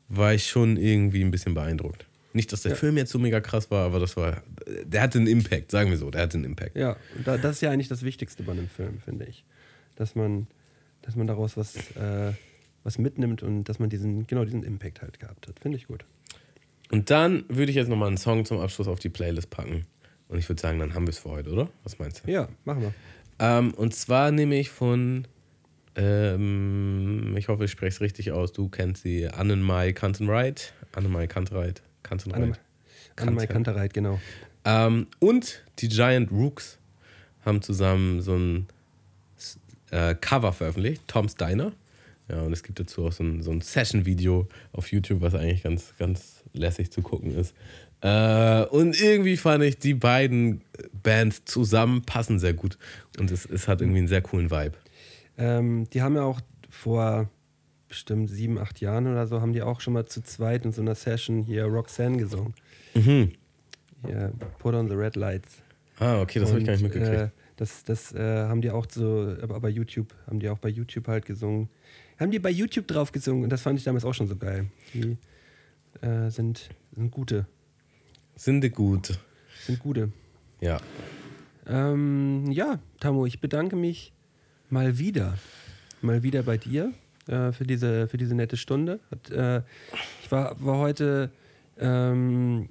war 0.10 0.34
ich 0.34 0.48
schon 0.48 0.78
irgendwie 0.78 1.24
ein 1.24 1.32
bisschen 1.32 1.54
beeindruckt. 1.54 2.06
Nicht, 2.34 2.54
dass 2.54 2.62
der 2.62 2.76
Film 2.76 2.98
jetzt 2.98 3.12
so 3.12 3.18
mega 3.18 3.42
krass 3.42 3.72
war, 3.72 3.86
aber 3.86 4.00
das 4.00 4.16
war, 4.16 4.44
der 4.86 5.02
hatte 5.02 5.18
einen 5.18 5.26
Impact, 5.28 5.72
sagen 5.72 5.90
wir 5.90 5.98
so, 5.98 6.12
der 6.12 6.22
hatte 6.22 6.38
einen 6.38 6.46
Impact. 6.46 6.76
Ja, 6.76 6.96
das 7.26 7.56
ist 7.56 7.62
ja 7.62 7.72
eigentlich 7.72 7.88
das 7.88 8.04
Wichtigste 8.04 8.44
bei 8.44 8.52
einem 8.52 8.70
Film, 8.70 9.00
finde 9.00 9.26
ich. 9.26 9.44
Dass 9.96 10.14
man, 10.14 10.46
dass 11.02 11.16
man 11.16 11.26
daraus 11.26 11.58
was, 11.58 11.76
äh, 11.96 12.34
was 12.84 13.00
mitnimmt 13.00 13.42
und 13.42 13.64
dass 13.64 13.80
man 13.80 13.90
diesen, 13.90 14.28
genau 14.28 14.46
diesen 14.46 14.62
Impact 14.64 15.02
halt 15.02 15.20
gehabt 15.20 15.48
hat. 15.48 15.60
Finde 15.60 15.78
ich 15.78 15.88
gut. 15.88 16.06
Und 16.92 17.10
dann 17.10 17.44
würde 17.50 17.70
ich 17.72 17.76
jetzt 17.76 17.90
nochmal 17.90 18.08
einen 18.08 18.18
Song 18.18 18.46
zum 18.46 18.60
Abschluss 18.60 18.88
auf 18.88 19.00
die 19.00 19.10
Playlist 19.10 19.50
packen. 19.50 19.86
Und 20.30 20.40
ich 20.40 20.48
würde 20.50 20.62
sagen, 20.62 20.80
dann 20.80 20.94
haben 20.94 21.06
wir 21.06 21.12
es 21.12 21.20
für 21.20 21.30
heute, 21.30 21.52
oder? 21.52 21.70
Was 21.84 22.00
meinst 22.00 22.24
du? 22.26 22.32
Ja, 22.32 22.48
machen 22.66 22.82
wir. 22.82 22.94
Ähm, 23.40 23.74
und 23.74 23.94
zwar 23.94 24.32
nehme 24.32 24.58
ich 24.60 24.70
von, 24.70 25.26
ähm, 25.96 27.36
ich 27.38 27.48
hoffe, 27.48 27.66
ich 27.66 27.72
spreche 27.72 27.96
es 27.96 28.02
richtig 28.02 28.32
aus, 28.32 28.52
du 28.54 28.70
kennst 28.70 29.04
sie, 29.04 29.28
Annenmai 29.28 29.94
Kantenreit. 29.94 30.74
Annenmai 30.94 31.28
Kantenreit. 31.28 31.82
Kantenreit. 32.04 32.42
Anne- 32.42 32.58
Annemai 33.18 33.48
Kantereit, 33.48 33.94
genau. 33.94 34.20
Ähm, 34.64 35.08
und 35.20 35.64
die 35.80 35.88
Giant 35.90 36.32
Rooks 36.32 36.78
haben 37.44 37.62
zusammen 37.62 38.22
so 38.22 38.36
ein 38.36 38.68
äh, 39.92 40.14
Cover 40.16 40.54
veröffentlicht, 40.54 41.02
Tom's 41.08 41.36
Diner. 41.36 41.72
Ja, 42.30 42.42
und 42.42 42.54
es 42.54 42.62
gibt 42.62 42.80
dazu 42.80 43.08
auch 43.08 43.12
so 43.12 43.24
ein, 43.24 43.42
so 43.42 43.52
ein 43.52 43.62
Session-Video 43.62 44.48
auf 44.74 44.92
YouTube, 44.92 45.22
was 45.22 45.34
eigentlich 45.34 45.64
ganz, 45.64 45.94
ganz 45.98 46.37
lässig 46.54 46.92
zu 46.92 47.02
gucken 47.02 47.32
ist. 47.32 47.54
Äh, 48.02 48.64
und 48.66 49.00
irgendwie 49.00 49.38
fand 49.38 49.64
ich, 49.64 49.80
die 49.80 49.94
beiden 49.94 50.62
Bands 50.92 51.46
zusammen 51.46 52.04
passen 52.04 52.40
sehr 52.40 52.54
gut. 52.54 52.78
Und 53.20 53.32
es, 53.32 53.46
es 53.46 53.68
hat 53.68 53.82
irgendwie 53.82 54.00
einen 54.00 54.08
sehr 54.08 54.22
coolen 54.22 54.52
Vibe. 54.52 54.78
Ähm, 55.38 55.90
die 55.92 56.02
haben 56.02 56.16
ja 56.16 56.24
auch 56.24 56.42
vor 56.70 57.30
bestimmt 57.88 58.30
sieben, 58.30 58.58
acht 58.58 58.82
Jahren 58.82 59.08
oder 59.08 59.28
so, 59.28 59.42
haben 59.42 59.54
die 59.54 59.62
auch 59.62 59.82
schon 59.82 59.94
mal 59.94 60.06
zu 60.06 60.22
zweit 60.22 60.66
in 60.66 60.72
so 60.72 60.82
einer 60.82 60.96
Session 60.96 61.44
hier 61.44 61.66
Roxanne 61.66 62.18
gesungen. 62.18 62.54
Mhm. 62.94 63.32
Hier, 64.06 64.34
Put 64.60 64.76
on 64.76 64.88
the 64.90 64.94
Red 64.94 65.16
Lights. 65.16 65.62
Ah, 66.00 66.22
okay, 66.22 66.40
das 66.40 66.50
habe 66.50 66.60
ich 66.60 66.66
gar 66.66 66.74
nicht 66.74 66.84
mitgekriegt. 66.84 67.14
Äh, 67.14 67.30
das 67.56 67.84
das 67.84 68.14
äh, 68.14 68.20
haben 68.20 68.62
die 68.62 68.70
auch 68.70 68.86
so, 68.90 69.36
aber 69.42 69.60
bei 69.60 69.70
YouTube, 69.70 70.14
haben 70.28 70.40
die 70.40 70.50
auch 70.50 70.60
bei 70.60 70.70
YouTube 70.70 71.08
halt 71.08 71.26
gesungen. 71.26 71.70
Haben 72.20 72.32
die 72.32 72.40
bei 72.40 72.52
YouTube 72.52 72.88
drauf 72.88 73.12
gesungen 73.12 73.44
und 73.44 73.50
das 73.50 73.62
fand 73.62 73.80
ich 73.80 73.86
damals 73.86 74.06
auch 74.06 74.14
schon 74.14 74.28
so 74.28 74.36
geil. 74.36 74.68
Die 74.94 75.18
äh, 76.02 76.30
sind, 76.30 76.70
sind 76.96 77.12
gute. 77.12 77.48
Sind 78.36 78.62
die 78.62 78.70
gut? 78.70 79.20
Sind 79.66 79.80
gute. 79.80 80.12
Ja. 80.62 80.80
Ähm, 81.68 82.52
ja, 82.52 82.80
Tamo, 83.00 83.26
ich 83.26 83.42
bedanke 83.42 83.76
mich 83.76 84.14
mal 84.70 84.98
wieder. 84.98 85.38
Mal 86.02 86.24
wieder 86.24 86.44
bei 86.44 86.58
dir 86.58 86.94
äh, 87.28 87.52
für, 87.52 87.66
diese, 87.66 88.08
für 88.08 88.18
diese 88.18 88.36
nette 88.36 88.58
Stunde. 88.58 89.00
Hat, 89.12 89.30
äh, 89.32 89.62
ich 90.24 90.32
war, 90.32 90.56
war 90.64 90.78
heute 90.78 91.32
ähm, 91.80 92.70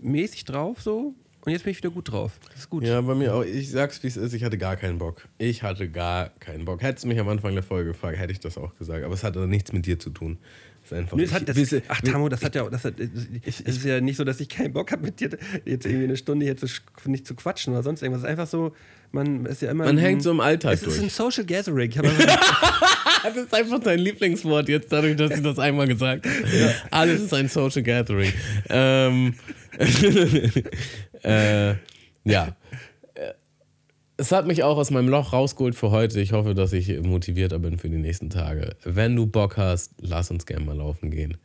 mäßig 0.00 0.44
drauf 0.44 0.82
so 0.82 1.14
und 1.48 1.52
jetzt 1.52 1.64
bin 1.64 1.70
ich 1.70 1.78
wieder 1.78 1.90
gut 1.90 2.10
drauf. 2.10 2.38
Das 2.50 2.60
ist 2.60 2.70
gut. 2.70 2.84
Ja, 2.84 3.00
bei 3.00 3.14
mir 3.14 3.34
auch. 3.34 3.42
Ich 3.42 3.70
sag's, 3.70 4.02
wie 4.02 4.08
es 4.08 4.18
ist. 4.18 4.34
Ich 4.34 4.44
hatte 4.44 4.58
gar 4.58 4.76
keinen 4.76 4.98
Bock. 4.98 5.26
Ich 5.38 5.62
hatte 5.62 5.88
gar 5.88 6.28
keinen 6.40 6.64
Bock. 6.64 6.82
Hättest 6.82 7.04
du 7.04 7.08
mich 7.08 7.18
am 7.18 7.28
Anfang 7.28 7.54
der 7.54 7.62
Folge 7.62 7.92
gefragt, 7.92 8.18
hätte 8.18 8.32
ich 8.32 8.40
das 8.40 8.58
auch 8.58 8.74
gesagt. 8.76 9.04
Aber 9.04 9.14
es 9.14 9.24
hat 9.24 9.34
also 9.34 9.46
nichts 9.48 9.72
mit 9.72 9.86
dir 9.86 9.98
zu 9.98 10.10
tun. 10.10 10.36
Ist 10.90 10.92
einfach. 10.98 11.16
Nee, 11.18 11.28
hat, 11.28 11.40
ich- 11.42 11.46
das, 11.46 11.56
wisse- 11.56 11.82
ach, 11.88 12.00
Tamo, 12.00 12.28
das 12.30 12.42
hat 12.42 12.54
ja 12.54 12.62
auch. 12.62 12.70
Das 12.70 12.84
hat, 12.84 12.94
es 12.98 13.60
ist 13.60 13.84
ja 13.84 14.00
nicht 14.00 14.16
so, 14.16 14.24
dass 14.24 14.40
ich 14.40 14.48
keinen 14.48 14.72
Bock 14.72 14.90
habe, 14.90 15.02
mit 15.02 15.20
dir 15.20 15.30
jetzt 15.66 15.84
irgendwie 15.84 16.04
eine 16.04 16.16
Stunde 16.16 16.46
hier 16.46 16.56
zu, 16.56 16.66
nicht 17.04 17.26
zu 17.26 17.34
quatschen 17.34 17.74
oder 17.74 17.82
sonst 17.82 18.02
irgendwas. 18.02 18.22
Es 18.22 18.24
ist 18.24 18.30
einfach 18.30 18.46
so, 18.46 18.72
man 19.12 19.44
ist 19.46 19.60
ja 19.62 19.70
immer. 19.70 19.84
Man 19.84 19.96
ein- 19.98 20.02
hängt 20.02 20.22
so 20.22 20.30
im 20.30 20.40
Alltag 20.40 20.72
Es 20.72 20.80
ist 20.82 20.86
durch. 20.96 21.00
ein 21.02 21.10
Social 21.10 21.44
Gathering. 21.44 21.90
Ich 21.90 21.96
Das 23.24 23.36
ist 23.36 23.52
einfach 23.54 23.80
dein 23.80 23.98
Lieblingswort 23.98 24.68
jetzt, 24.68 24.90
dadurch, 24.92 25.16
dass 25.16 25.32
ich 25.32 25.42
das 25.42 25.58
einmal 25.58 25.88
gesagt 25.88 26.24
habe. 26.24 26.74
Alles 26.90 27.20
ist 27.22 27.34
ein 27.34 27.48
Social 27.48 27.82
Gathering. 27.82 28.32
Ähm, 28.70 29.34
äh, 31.22 31.70
ja. 32.24 32.56
Es 34.20 34.32
hat 34.32 34.48
mich 34.48 34.64
auch 34.64 34.76
aus 34.76 34.90
meinem 34.90 35.08
Loch 35.08 35.32
rausgeholt 35.32 35.76
für 35.76 35.92
heute. 35.92 36.20
Ich 36.20 36.32
hoffe, 36.32 36.52
dass 36.56 36.72
ich 36.72 37.00
motivierter 37.00 37.60
bin 37.60 37.78
für 37.78 37.88
die 37.88 37.98
nächsten 37.98 38.30
Tage. 38.30 38.74
Wenn 38.82 39.14
du 39.14 39.28
Bock 39.28 39.56
hast, 39.56 39.92
lass 40.00 40.32
uns 40.32 40.44
gerne 40.44 40.64
mal 40.64 40.76
laufen 40.76 41.12
gehen. 41.12 41.36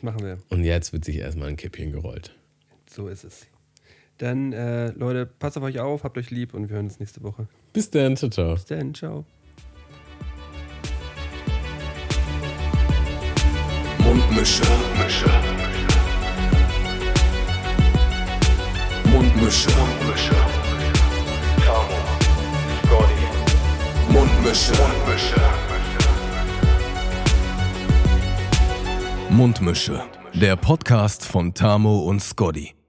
machen 0.00 0.22
wir. 0.22 0.38
Und 0.48 0.62
jetzt 0.62 0.92
wird 0.92 1.04
sich 1.04 1.16
erstmal 1.16 1.48
ein 1.48 1.56
Kippchen 1.56 1.90
gerollt. 1.90 2.32
So 2.88 3.08
ist 3.08 3.24
es. 3.24 3.48
Dann, 4.18 4.52
äh, 4.52 4.90
Leute, 4.92 5.26
passt 5.26 5.58
auf 5.58 5.64
euch 5.64 5.80
auf, 5.80 6.04
habt 6.04 6.16
euch 6.18 6.30
lieb 6.30 6.54
und 6.54 6.68
wir 6.68 6.76
hören 6.76 6.86
uns 6.86 7.00
nächste 7.00 7.20
Woche. 7.24 7.48
Bis 7.72 7.90
dann, 7.90 8.16
ciao, 8.16 8.30
ciao. 8.30 8.54
Bis 8.54 8.64
dann, 8.66 8.94
ciao. 8.94 9.24
Mundmische. 13.98 14.62
Mische. 15.02 15.30
Mundmische. 19.10 19.70
Mische. 20.06 20.36
Tamo. 21.66 21.99
Mundmische. 24.10 24.72
Mische. 25.08 25.40
Mundmische. 29.30 30.02
Der 30.34 30.56
Podcast 30.56 31.24
von 31.24 31.54
Tamo 31.54 32.00
und 32.00 32.20
Scotty. 32.20 32.79